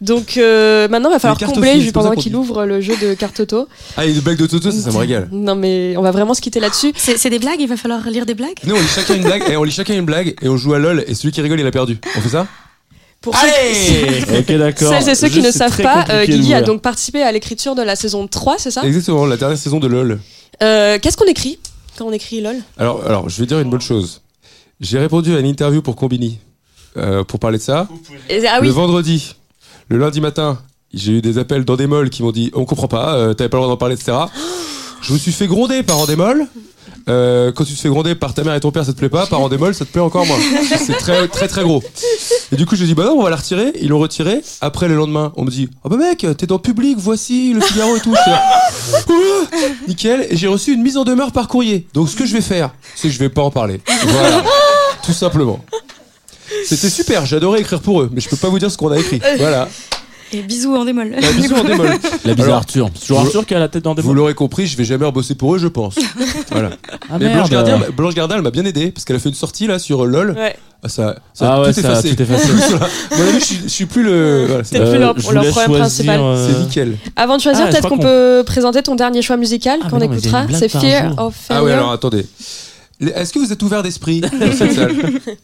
Donc 0.02 0.38
euh, 0.38 0.88
maintenant, 0.88 1.10
il 1.10 1.14
va 1.14 1.20
falloir 1.20 1.38
combler 1.40 1.92
pendant 1.92 2.12
qu'il 2.16 2.36
ouvre 2.36 2.66
le 2.66 2.80
jeu 2.82 2.96
de 3.02 3.14
cartes 3.14 3.40
auto. 3.42 3.68
Ah, 3.98 4.06
et 4.06 4.14
des 4.14 4.22
blagues 4.22 4.38
de 4.38 4.46
Toto, 4.48 4.72
ça, 4.72 4.80
ça 4.80 4.92
me 4.92 4.98
régale. 4.98 5.28
Non 5.32 5.56
mais 5.56 5.96
on 5.98 6.02
va 6.02 6.12
vraiment 6.12 6.34
se 6.34 6.42
quitter 6.42 6.60
là-dessus. 6.60 6.94
C'est 6.96 7.18
c'est 7.18 7.30
des 7.30 7.40
blagues, 7.40 7.60
il 7.60 7.68
va 7.68 7.76
falloir 7.78 8.08
lire 8.10 8.26
des 8.26 8.34
blagues? 8.34 8.60
Nous, 8.66 8.76
on 8.76 8.80
lit 8.80 8.88
chacun 8.88 9.16
une 9.16 9.24
blague, 9.24 9.44
et 9.50 9.58
on 9.58 9.64
lit 9.64 9.72
chacun 9.72 9.94
une 9.96 10.06
blague, 10.06 10.36
et 10.42 10.48
on 10.48 10.56
joue 10.58 10.74
à 10.74 10.80
LoL, 10.80 11.04
et 11.08 11.14
celui 11.16 11.32
qui 11.34 11.42
rigole, 11.42 11.60
il 11.60 11.68
a 11.68 11.72
perdu. 11.72 12.00
On 12.18 12.22
fait 12.22 12.30
ça? 12.30 12.48
Pour 13.22 13.36
ceux 13.36 13.48
qui- 13.48 14.32
Ok, 14.40 14.52
d'accord. 14.58 14.94
Celles 14.94 15.10
et 15.10 15.16
ceux 15.16 15.28
qui 15.28 15.34
Juste, 15.36 15.48
ne 15.48 15.52
c'est 15.52 15.58
savent 15.58 15.72
très 15.72 15.84
pas, 15.84 16.06
euh, 16.10 16.22
compliqué 16.22 16.32
Guigui 16.40 16.54
a 16.54 16.62
donc 16.62 16.82
participé 16.82 17.22
à 17.22 17.32
l'écriture 17.34 17.76
de 17.76 17.82
la 17.82 17.98
saison 17.98 18.26
3, 18.28 18.56
c'est 18.60 18.72
ça? 18.72 18.84
Exactement, 18.84 19.26
la 19.26 19.36
dernière 19.36 19.58
saison 19.58 19.80
de 19.80 19.88
LoL. 19.88 20.20
Euh, 20.64 20.98
Qu'est-ce 21.02 21.18
qu'on 21.18 21.26
écrit 21.26 21.60
quand 21.98 22.06
on 22.06 22.14
écrit 22.14 22.40
LOL? 22.40 22.56
Alors, 22.78 23.06
alors, 23.06 23.28
je 23.28 23.38
vais 23.42 23.46
dire 23.46 23.60
une 23.60 23.70
bonne 23.70 23.82
chose. 23.82 24.22
J'ai 24.80 25.00
répondu 25.00 25.36
à 25.36 25.40
une 25.40 25.46
interview 25.46 25.82
pour 25.82 25.98
Combini, 25.98 26.38
euh, 26.96 27.26
pour 27.26 27.40
parler 27.40 27.58
de 27.58 27.64
ça. 27.64 27.90
Et- 28.30 28.48
Ah 28.48 28.60
oui, 28.62 28.68
Le 28.68 28.72
vendredi, 28.74 29.36
le 29.90 29.98
lundi 29.98 30.22
matin, 30.22 30.60
j'ai 30.94 31.14
eu 31.14 31.22
des 31.22 31.38
appels 31.38 31.66
dans 31.66 31.78
qui 32.10 32.24
m'ont 32.24 32.32
dit 32.32 32.52
on 32.53 32.66
comprend 32.66 32.88
pas, 32.88 33.16
euh, 33.16 33.34
t'avais 33.34 33.49
pas 33.49 33.57
le 33.57 33.64
droit 33.64 33.74
d'en 33.74 33.78
parler, 33.78 33.95
etc. 33.95 34.18
Je 35.02 35.14
me 35.14 35.18
suis 35.18 35.32
fait 35.32 35.48
gronder 35.48 35.84
par 35.84 35.98
Endemol. 35.98 36.48
Euh, 37.07 37.52
quand 37.52 37.64
tu 37.64 37.74
te 37.74 37.80
fais 37.80 37.90
gronder 37.90 38.14
par 38.14 38.36
ta 38.36 38.44
mère 38.44 38.53
et 38.53 38.60
ton 38.60 38.72
père, 38.72 38.86
ça 38.86 38.94
te 38.94 38.98
plaît 38.98 39.10
pas. 39.10 39.26
Par 39.26 39.41
Endemol, 39.41 39.74
ça 39.74 39.86
te 39.86 39.91
plaît 39.91 40.02
encore 40.02 40.28
moins. 40.28 40.38
C'est 40.78 40.94
très, 40.94 41.28
très, 41.28 41.48
très 41.48 41.64
gros. 41.64 41.82
Et 42.52 42.56
du 42.56 42.68
coup, 42.68 42.76
je 42.76 42.86
dis 42.86 42.94
bah 42.94 43.06
non, 43.06 43.14
on 43.14 43.24
va 43.24 43.32
la 43.32 43.38
retirer. 43.38 43.74
Ils 43.82 43.90
l'ont 43.90 43.99
retiré. 43.99 44.41
Après, 44.61 44.88
le 44.88 44.95
lendemain, 44.95 45.34
on 45.36 45.44
me 45.44 45.49
dit 45.49 45.70
ah 45.84 45.90
bah 45.90 45.98
mec, 45.98 46.26
t'es 46.38 46.45
dans 46.45 46.60
public, 46.60 46.98
voici 46.99 47.53
le 47.53 47.61
Figaro 47.61 47.95
et 47.95 47.99
tout. 47.99 48.14
Ouh, 49.10 49.14
nickel. 49.88 50.28
Et 50.30 50.38
j'ai 50.38 50.48
reçu 50.48 50.74
une 50.74 50.84
mise 50.84 50.98
en 50.98 51.03
demeure 51.03 51.32
par 51.32 51.48
courrier. 51.48 51.88
Donc, 51.94 52.10
ce 52.10 52.16
que 52.16 52.26
je 52.26 52.34
vais 52.34 52.41
faire, 52.41 52.72
c'est 52.95 53.07
que 53.07 53.14
je 53.14 53.20
vais 53.20 53.30
pas 53.30 53.41
en 53.41 53.52
parler. 53.52 53.82
Voilà. 54.03 54.44
Tout 55.03 55.14
simplement. 55.14 55.60
C'était 56.66 56.90
super, 56.90 57.26
j'adorais 57.26 57.60
écrire 57.62 57.80
pour 57.82 58.02
eux, 58.02 58.10
mais 58.14 58.22
je 58.22 58.30
peux 58.30 58.36
pas 58.38 58.50
vous 58.50 58.60
dire 58.60 58.70
ce 58.72 58.78
qu'on 58.78 58.92
a 58.92 58.98
écrit. 59.00 59.20
Voilà. 59.38 59.68
Et 60.32 60.44
bisous 60.44 60.76
en 60.76 60.86
démol. 60.86 61.10
Bah, 61.20 61.28
bisous 61.36 61.56
en 61.56 61.64
démol. 61.64 61.90
La 62.26 62.36
bise 62.36 62.46
Alors, 62.46 62.58
Arthur. 62.58 62.92
C'est 62.94 63.02
toujours 63.02 63.22
vous- 63.22 63.26
Arthur 63.26 63.46
qui 63.48 63.56
a 63.56 63.60
la 63.60 63.68
tête 63.68 63.84
dans 63.84 63.96
des 63.96 64.04
Vous 64.04 64.14
l'aurez 64.14 64.36
compris, 64.36 64.68
je 64.68 64.78
vais 64.78 64.84
jamais 64.84 65.06
rebosser 65.08 65.34
pour 65.34 65.56
eux, 65.56 65.58
je 65.58 65.68
pense. 65.68 65.96
Voilà. 66.52 66.70
Ah, 67.10 67.18
Mais. 67.20 67.34
Blanche 67.34 67.50
Gardin, 67.50 67.80
Blanche 67.98 68.14
Gardin, 68.14 68.36
elle 68.36 68.44
m'a 68.44 68.52
bien 68.52 68.64
aidé 68.66 68.92
parce 68.92 69.06
qu'elle 69.06 69.16
a 69.16 69.20
fait 69.20 69.30
une 69.30 69.36
sortie 69.36 69.66
là 69.66 69.80
sur 69.80 70.04
euh, 70.04 70.08
LOL. 70.08 70.32
Ouais. 70.38 70.56
Ah, 70.84 70.88
ça, 70.88 71.16
ça 71.34 71.52
Ah 71.52 71.56
a 71.56 71.62
ouais, 71.62 71.74
tout 71.74 71.82
ça 71.82 72.02
tout. 72.02 72.08
Mon 73.18 73.24
ami, 73.28 73.40
je, 73.40 73.44
suis, 73.44 73.60
je 73.64 73.68
suis 73.70 73.86
plus 73.88 74.04
le. 74.04 74.46
Voilà, 74.48 74.64
c'est 74.64 74.80
plus 74.80 74.98
leur- 75.00 75.12
Euh, 75.18 75.20
problème 75.20 75.52
choisir, 75.52 75.74
principal. 75.80 76.20
euh, 76.20 76.48
c'est 76.48 76.60
nickel. 76.60 76.98
Avant 77.16 77.38
de 77.38 77.42
choisir, 77.42 77.66
Ah, 77.68 77.72
peut-être 77.72 77.90
qu'on 77.90 77.98
peut 77.98 78.44
présenter 78.46 78.84
ton 78.84 78.94
dernier 78.96 79.24
choix 79.24 79.36
musical 79.36 79.80
Ah, 79.84 79.90
qu'on 79.90 80.00
écoutera. 80.00 80.46
c'est 80.54 80.70
Fear 80.70 81.16
of 81.18 81.34
Ah 81.50 81.56
Failure. 81.56 81.64
ouais, 81.66 81.72
alors 81.74 81.92
attendez. 81.92 82.26
Est-ce 83.00 83.32
que 83.32 83.40
vous 83.40 83.54
êtes 83.54 83.64
ouvert 83.64 83.82
d'esprit 83.82 84.20
dans 84.22 84.30
cette 84.30 84.74
salle 84.74 84.94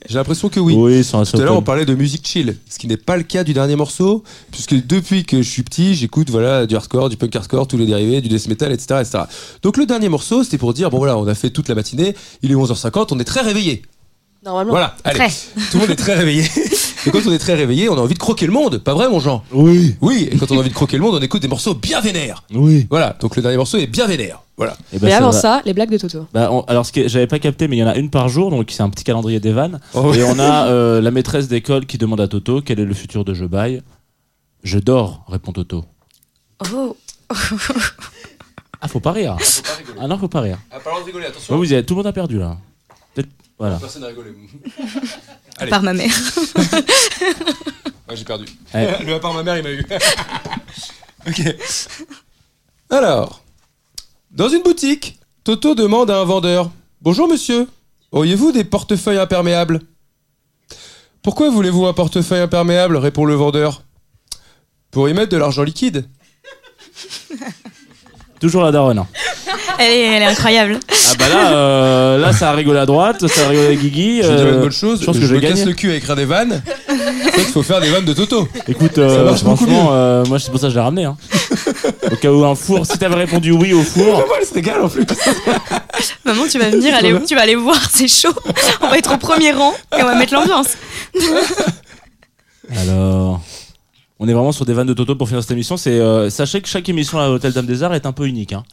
J'ai 0.10 0.16
l'impression 0.16 0.50
que 0.50 0.60
oui. 0.60 0.74
Tout 1.36 1.42
à 1.42 1.46
l'heure, 1.46 1.58
on 1.58 1.62
parlait 1.62 1.86
de 1.86 1.96
musique 1.96 2.28
chill, 2.28 2.58
ce 2.70 2.78
qui 2.78 2.88
n'est 2.88 2.98
pas 2.98 3.16
le 3.16 3.24
cas 3.24 3.44
du 3.44 3.54
dernier 3.54 3.78
morceau, 3.78 4.24
puisque 4.52 4.76
depuis 4.86 5.24
que 5.24 5.42
je 5.42 5.50
suis 5.50 5.64
petit, 5.64 5.96
j'écoute 5.96 6.30
voilà 6.30 6.66
du 6.66 6.76
hardcore, 6.76 7.10
du 7.10 7.16
punk 7.16 7.36
hardcore, 7.36 7.68
tous 7.68 7.78
les 7.78 7.86
dérivés, 7.86 8.20
du 8.20 8.28
death 8.28 8.48
metal, 8.48 8.74
etc., 8.74 9.00
etc. 9.02 9.24
Donc 9.62 9.78
le 9.78 9.86
dernier 9.86 10.10
morceau, 10.10 10.44
c'était 10.44 10.58
pour 10.58 10.74
dire 10.74 10.90
bon 10.90 10.98
voilà, 10.98 11.18
on 11.18 11.28
a 11.28 11.36
fait 11.36 11.50
toute 11.50 11.70
la 11.70 11.76
matinée, 11.76 12.14
il 12.42 12.52
est 12.52 12.56
11h50, 12.56 13.08
on 13.12 13.20
est 13.20 13.24
très 13.24 13.42
réveillé. 13.42 13.84
Normalement. 14.46 14.72
Voilà, 14.74 14.96
allez, 15.04 15.18
Très. 15.18 15.30
tout 15.30 15.74
le 15.74 15.80
monde 15.80 15.90
est 15.90 15.96
très 15.96 16.14
réveillé. 16.14 16.44
Et 17.08 17.12
quand 17.12 17.20
on 17.26 17.32
est 17.34 17.40
très 17.40 17.56
réveillé, 17.56 17.90
on 17.90 17.98
a 17.98 18.02
envie 18.02 18.14
de 18.14 18.20
croquer 18.20 18.46
le 18.46 18.52
monde, 18.52 18.78
pas 18.78 18.94
vrai 18.94 19.10
mon 19.10 19.20
Jean? 19.20 19.44
Oui. 19.52 19.96
Oui, 20.02 20.30
et 20.32 20.38
quand 20.38 20.52
on 20.52 20.56
a 20.58 20.60
envie 20.60 20.70
de 20.70 20.74
croquer 20.76 20.98
le 20.98 21.04
monde, 21.04 21.16
on 21.16 21.20
écoute 21.22 21.42
des 21.42 21.48
morceaux 21.48 21.74
bien 21.74 22.00
vénères. 22.00 22.44
Oui. 22.54 22.86
Voilà, 22.90 23.16
donc 23.20 23.36
le 23.36 23.42
dernier 23.42 23.58
morceau 23.58 23.78
est 23.78 23.88
bien 23.88 24.06
vénère. 24.08 24.42
Voilà. 24.58 24.78
Et 24.94 25.00
ben, 25.00 25.06
Mais 25.08 25.12
ça 25.12 25.18
avant 25.18 25.32
va. 25.32 25.40
ça, 25.42 25.62
les 25.66 25.74
blagues 25.74 25.90
de 25.90 25.98
Toto. 25.98 26.28
Bah, 26.34 26.50
on- 26.52 26.62
alors, 26.62 26.86
ce 26.86 26.92
que 26.92 27.08
j'avais 27.08 27.28
pas 27.28 27.40
capté, 27.40 27.68
mais 27.68 27.76
il 27.78 27.80
y 27.80 27.84
en 27.84 27.88
a 27.88 27.96
une 27.96 28.10
par 28.12 28.30
jour, 28.30 28.52
donc 28.52 28.70
c'est 28.72 28.84
un 28.84 28.90
petit 28.90 29.04
calendrier 29.04 29.40
des 29.40 29.52
vannes. 29.52 29.80
Oh. 29.96 30.14
Et 30.14 30.24
on 30.24 30.38
a 30.40 30.68
euh, 30.68 31.02
la 31.02 31.12
maîtresse 31.12 31.48
d'école 31.48 31.86
qui 31.88 31.98
demande 31.98 32.22
à 32.22 32.28
Toto 32.28 32.62
quel 32.62 32.80
est 32.80 32.86
le 32.86 32.94
futur 32.94 33.26
de 33.26 33.34
Je 33.34 33.46
baille? 33.46 33.82
Je 34.64 34.78
dors, 34.80 35.26
répond 35.28 35.52
Toto. 35.54 35.86
Oh. 36.74 36.96
Ah, 38.82 38.88
faut 38.88 39.00
pas 39.00 39.14
rire. 39.14 39.36
Ah 40.00 40.08
non, 40.08 40.16
faut 40.20 40.28
pas 40.28 40.42
rire. 40.42 40.60
Ah, 40.70 40.78
pas 40.80 40.92
rigoler, 41.04 41.26
attention. 41.26 41.56
Ouais, 41.56 41.58
vous 41.60 41.72
y 41.72 41.76
êtes- 41.76 41.88
tout 41.88 41.96
le 41.96 42.00
monde 42.00 42.08
a 42.08 42.12
perdu 42.14 42.38
là. 42.38 42.58
Peut-être- 43.16 43.30
Voilà. 43.58 43.78
Personne 43.80 44.04
n'a 44.04 44.10
rigolé. 44.10 44.32
Allez. 45.58 45.70
part 45.72 45.82
ma 45.84 45.94
mère. 45.94 46.12
Ouais, 48.08 48.16
j'ai 48.16 48.24
perdu. 48.24 48.46
Ouais. 48.72 49.04
Le 49.04 49.16
à 49.16 49.20
part 49.20 49.34
ma 49.34 49.42
mère, 49.42 49.58
il 49.58 49.64
m'a 49.64 49.72
eu. 49.72 49.84
ok. 51.28 51.56
Alors, 52.92 53.42
dans 54.30 54.48
une 54.48 54.62
boutique, 54.62 55.18
Toto 55.44 55.74
demande 55.74 56.12
à 56.12 56.20
un 56.20 56.24
vendeur 56.24 56.70
Bonjour 57.02 57.28
monsieur, 57.28 57.68
auriez-vous 58.12 58.52
des 58.52 58.64
portefeuilles 58.64 59.18
imperméables? 59.18 59.80
Pourquoi 61.24 61.50
voulez-vous 61.50 61.88
un 61.88 61.94
portefeuille 61.94 62.42
imperméable? 62.42 62.96
répond 62.98 63.26
le 63.26 63.34
vendeur. 63.34 63.82
Pour 64.92 65.10
y 65.10 65.14
mettre 65.16 65.32
de 65.32 65.38
l'argent 65.38 65.64
liquide. 65.64 66.08
Toujours 68.40 68.64
la 68.64 68.72
daronne. 68.72 69.00
hein. 69.00 69.08
Elle 69.78 69.92
est, 69.92 70.02
elle 70.04 70.22
est 70.22 70.26
incroyable. 70.26 70.80
Ah 70.90 71.14
bah 71.20 71.26
là, 71.28 71.52
euh, 71.52 72.18
là 72.18 72.32
ça 72.32 72.52
a 72.52 72.54
rigolé 72.54 72.80
à 72.80 72.86
droite, 72.86 73.28
ça 73.28 73.46
a 73.46 73.50
rigolé 73.50 73.68
à 73.68 73.76
Guigui. 73.76 74.22
Je 74.24 74.28
vais 74.30 74.36
dire 74.38 74.46
euh, 74.46 74.54
une 74.54 74.62
bonne 74.62 74.72
chose, 74.72 75.02
je 75.02 75.06
pense 75.06 75.18
que 75.18 75.24
je 75.24 75.28
je 75.28 75.36
me 75.36 75.42
casse 75.42 75.66
le 75.66 75.74
cul 75.74 75.92
à 75.92 75.96
écrire 75.96 76.16
des 76.16 76.24
vannes. 76.24 76.62
En 76.90 76.94
fait, 76.94 77.42
il 77.42 77.44
faut 77.52 77.62
faire 77.62 77.82
des 77.82 77.90
vannes 77.90 78.06
de 78.06 78.14
Toto. 78.14 78.48
Écoute, 78.70 78.96
Ça 78.96 79.02
euh, 79.02 79.26
marche 79.26 79.44
beaucoup 79.44 79.66
franchement, 79.66 79.90
euh, 79.92 80.24
moi 80.28 80.40
c'est 80.40 80.50
pour 80.50 80.62
ça 80.62 80.68
que 80.68 80.72
je 80.74 80.78
l'ai 80.78 80.82
ramené. 80.84 81.04
Hein. 81.04 81.18
Au 82.10 82.16
cas 82.16 82.32
où 82.32 82.46
un 82.46 82.56
four, 82.56 82.86
si 82.86 82.98
t'avais 82.98 83.16
répondu 83.16 83.52
oui 83.52 83.74
au 83.74 83.82
four, 83.82 84.06
Maman, 84.20 84.34
elle 84.40 84.48
se 84.48 84.54
régale 84.54 84.82
en 84.82 84.88
plus. 84.88 85.04
Maman, 86.24 86.44
tu 86.50 86.58
vas 86.58 86.70
venir, 86.70 86.96
aller, 86.96 87.14
tu 87.28 87.36
vas 87.36 87.42
aller 87.42 87.56
voir, 87.56 87.78
c'est 87.92 88.08
chaud. 88.08 88.34
On 88.82 88.88
va 88.88 88.98
être 88.98 89.14
au 89.14 89.18
premier 89.18 89.52
rang 89.52 89.74
et 89.98 90.04
on 90.04 90.06
va 90.06 90.16
mettre 90.16 90.34
l'ambiance. 90.34 90.70
alors. 92.82 93.42
On 94.18 94.30
est 94.30 94.34
vraiment 94.34 94.54
sur 94.54 94.66
des 94.66 94.74
vannes 94.74 94.88
de 94.88 94.94
Toto 94.94 95.16
pour 95.16 95.28
finir 95.28 95.42
cette 95.42 95.52
émission. 95.52 95.76
C'est 95.76 96.00
euh, 96.00 96.30
sachez 96.30 96.62
que 96.62 96.70
chaque 96.70 96.88
émission 96.88 97.20
à 97.20 97.28
l'Hôtel 97.28 97.52
Dame 97.52 97.66
des 97.66 97.84
Arts 97.84 97.94
est 97.96 98.06
un 98.06 98.14
peu 98.14 98.28
unique. 98.28 98.54
Hein. 98.54 98.64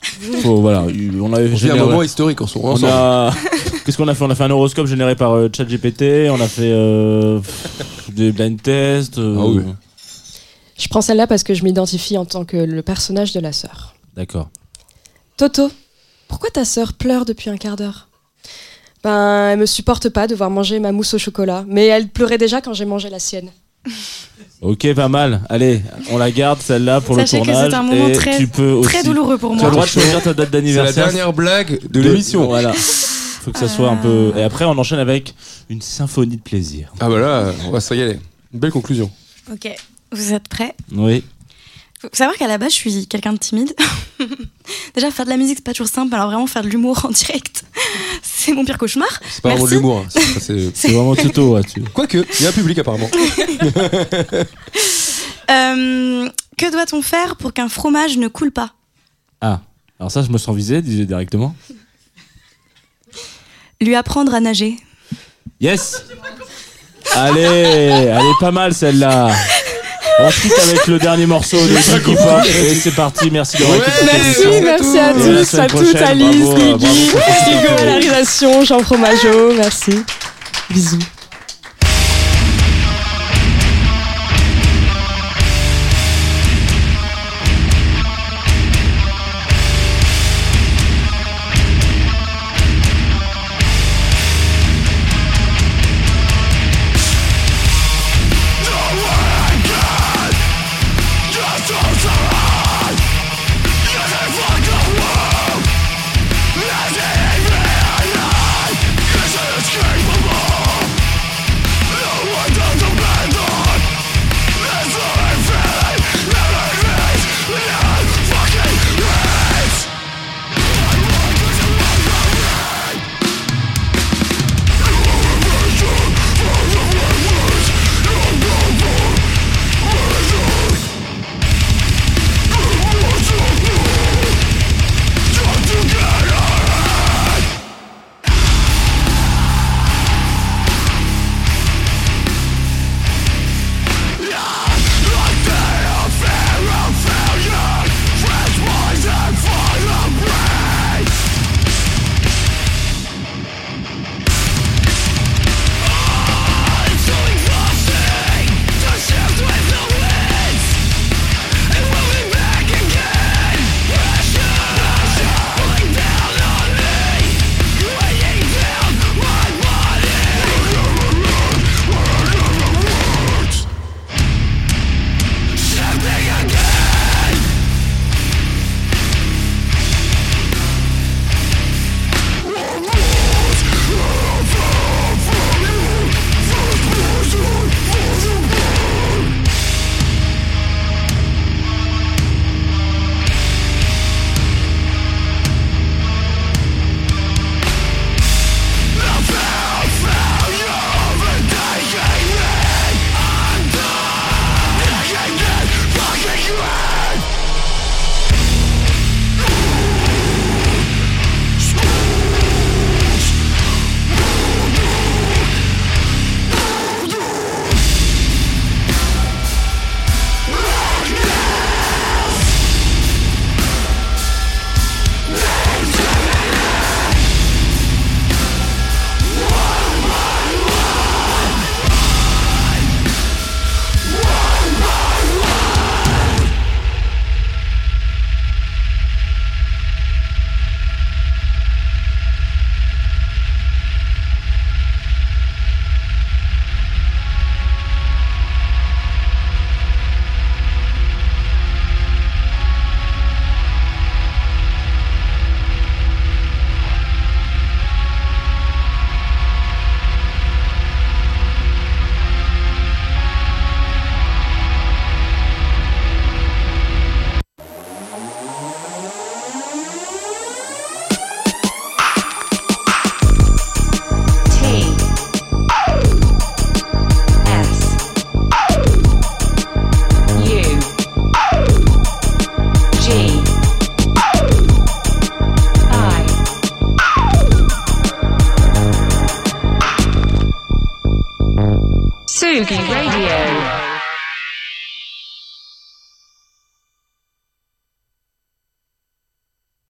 Faut, 0.41 0.61
voilà, 0.61 0.85
on 1.21 1.33
avait 1.33 1.71
un 1.71 1.77
moment 1.77 2.03
historique 2.03 2.41
en 2.41 2.47
on 2.63 2.85
a 2.85 3.33
qu'est-ce 3.85 3.97
qu'on 3.97 4.07
a 4.07 4.15
fait? 4.15 4.25
On 4.25 4.31
a 4.31 4.37
fait 4.37 4.45
un 4.45 4.51
horoscope 4.51 4.87
généré 4.87 5.17
par 5.17 5.33
euh, 5.33 5.51
ChatGPT. 5.53 6.31
On 6.31 6.41
a 6.41 6.47
fait 6.47 6.71
euh, 6.71 7.41
des 8.11 8.31
blind 8.31 8.63
tests. 8.63 9.19
euh, 9.19 9.37
Ah 9.41 9.47
oui. 9.47 9.63
Je 10.79 10.89
prends 10.89 11.01
celle-là 11.01 11.27
parce 11.27 11.43
que 11.43 11.55
je 11.55 11.65
m'identifie 11.65 12.17
en 12.17 12.25
tant 12.25 12.45
que 12.45 12.57
le 12.57 12.83
personnage 12.83 13.33
de 13.33 13.41
la 13.41 13.53
sœur. 13.53 13.95
D'accord. 14.15 14.49
Toto, 15.37 15.71
pourquoi 16.29 16.51
ta 16.51 16.65
sœur 16.65 16.93
pleure 16.93 17.25
depuis 17.25 17.51
un 17.51 17.57
quart 17.57 17.77
d'heure? 17.77 18.09
Ben, 19.03 19.51
elle 19.51 19.59
me 19.59 19.67
supporte 19.67 20.09
pas 20.09 20.29
de 20.29 20.37
voir 20.37 20.51
manger 20.51 20.79
ma 20.79 20.93
mousse 20.93 21.15
au 21.15 21.19
chocolat, 21.19 21.65
mais 21.67 21.87
elle 21.87 22.09
pleurait 22.09 22.39
déjà 22.39 22.61
quand 22.61 22.75
j'ai 22.75 22.85
mangé 22.85 23.11
la 23.11 23.19
sienne. 23.19 23.51
Ok, 24.61 24.95
pas 24.95 25.09
mal. 25.09 25.41
Allez, 25.49 25.83
on 26.11 26.19
la 26.19 26.31
garde 26.31 26.61
celle-là 26.61 27.01
pour 27.01 27.17
Sachez 27.17 27.39
le 27.39 27.43
que 27.43 27.51
tournage. 27.51 27.71
c'est 27.71 27.77
un 27.77 27.83
moment 27.83 28.09
et 28.09 28.13
très- 28.13 28.39
tu 28.39 28.47
peux 28.47 28.81
Très 28.83 28.99
aussi- 28.99 29.07
douloureux 29.09 29.39
pour 29.39 29.53
Tu 29.53 29.59
as 29.59 29.61
moi. 29.63 29.69
le 29.71 29.73
droit 29.73 29.85
de 29.87 29.91
choisir 29.91 30.23
ta 30.23 30.35
date 30.35 30.37
C'est 30.37 30.41
la 30.41 30.47
d'anniversaire. 30.61 31.05
dernière 31.07 31.33
blague 31.33 31.81
de 31.91 32.01
l'émission. 32.01 32.47
Voilà. 32.47 32.73
Faut 32.73 33.51
que 33.51 33.59
ça 33.59 33.67
soit 33.69 33.91
un 33.91 33.97
peu. 33.97 34.33
Et 34.37 34.43
après, 34.45 34.65
on 34.65 34.79
enchaîne 34.79 35.01
avec 35.01 35.35
une 35.69 35.83
symphonie 35.83 36.37
de 36.37 36.43
plaisir. 36.43 36.93
Ah 37.01 37.09
bah 37.09 37.19
là, 37.19 37.53
on 37.67 37.71
va 37.73 37.81
se 37.81 37.89
régaler. 37.91 38.19
Une 38.55 38.61
belle 38.61 38.71
conclusion. 38.71 39.11
Ok, 39.53 39.69
vous 40.13 40.33
êtes 40.33 40.47
prêts? 40.49 40.75
Oui. 40.95 41.25
Faut 42.03 42.09
savoir 42.13 42.37
qu'à 42.37 42.49
la 42.49 42.59
base, 42.59 42.73
je 42.73 42.77
suis 42.77 43.07
quelqu'un 43.07 43.33
de 43.33 43.39
timide. 43.39 43.75
Déjà, 44.95 45.11
faire 45.13 45.25
de 45.25 45.31
la 45.31 45.37
musique, 45.37 45.59
c'est 45.59 45.65
pas 45.65 45.73
toujours 45.73 45.87
simple. 45.87 46.13
Alors, 46.15 46.27
vraiment, 46.29 46.47
faire 46.49 46.63
de 46.63 46.69
l'humour 46.69 47.05
en 47.05 47.11
direct, 47.11 47.65
c'est 48.23 48.53
mon 48.53 48.65
pire 48.65 48.77
cauchemar. 48.77 49.09
C'est 49.31 49.41
pas 49.41 49.51
vraiment 49.51 49.67
de 49.67 49.71
l'humour. 49.71 49.99
hein. 50.05 50.09
C'est- 50.11 50.41
c'est- 50.41 50.71
C'est 50.75 50.89
vraiment 50.93 51.15
Toto. 51.15 51.55
ouais, 51.55 51.63
tu- 51.63 51.81
Quoique, 51.83 52.19
il 52.41 52.43
y 52.43 52.47
a 52.47 52.51
un 52.51 52.53
public 52.53 52.77
apparemment. 52.79 53.09
Euh, 55.51 56.29
que 56.57 56.71
doit-on 56.73 57.03
faire 57.03 57.37
pour 57.37 57.53
qu'un 57.53 57.69
fromage 57.69 58.17
ne 58.17 58.29
coule 58.29 58.51
pas? 58.53 58.73
Ah, 59.41 59.61
alors 60.01 60.11
ça, 60.11 60.23
je 60.23 60.31
me 60.31 60.39
sens 60.39 60.57
visé 60.57 60.83
dis- 60.83 61.07
directement. 61.07 61.55
Lui 63.81 63.95
apprendre 63.95 64.35
à 64.35 64.41
nager. 64.41 64.77
Yes 65.61 66.05
Allez, 67.15 67.41
elle 67.43 68.25
est 68.27 68.41
pas 68.41 68.51
mal 68.53 68.75
celle-là. 68.75 69.35
On 70.21 70.31
se 70.31 70.41
quitte 70.41 70.59
avec 70.69 70.87
le 70.87 70.99
dernier 70.99 71.27
morceau 71.27 71.57
de 71.57 71.77
Ziggy 71.77 72.15
Pop. 72.15 72.45
Et 72.47 72.75
c'est 72.75 72.95
parti, 72.95 73.31
merci 73.31 73.59
d'avoir 73.59 73.79
écouté 73.79 73.93
cette 73.99 74.13
Merci, 74.13 74.63
merci 74.63 74.99
à 74.99 75.13
tous, 75.13 75.55
à 75.59 75.67
toutes, 75.67 75.97
Alice, 75.97 76.45
bravo, 76.45 76.77
Guigui, 76.77 77.07
Hugo 77.07 77.73
à 77.79 77.85
la 77.85 77.93
réalisation, 77.93 78.65
Jean 78.65 78.81
Fromageau, 78.81 79.55
merci. 79.57 80.03
Bisous. 80.71 80.99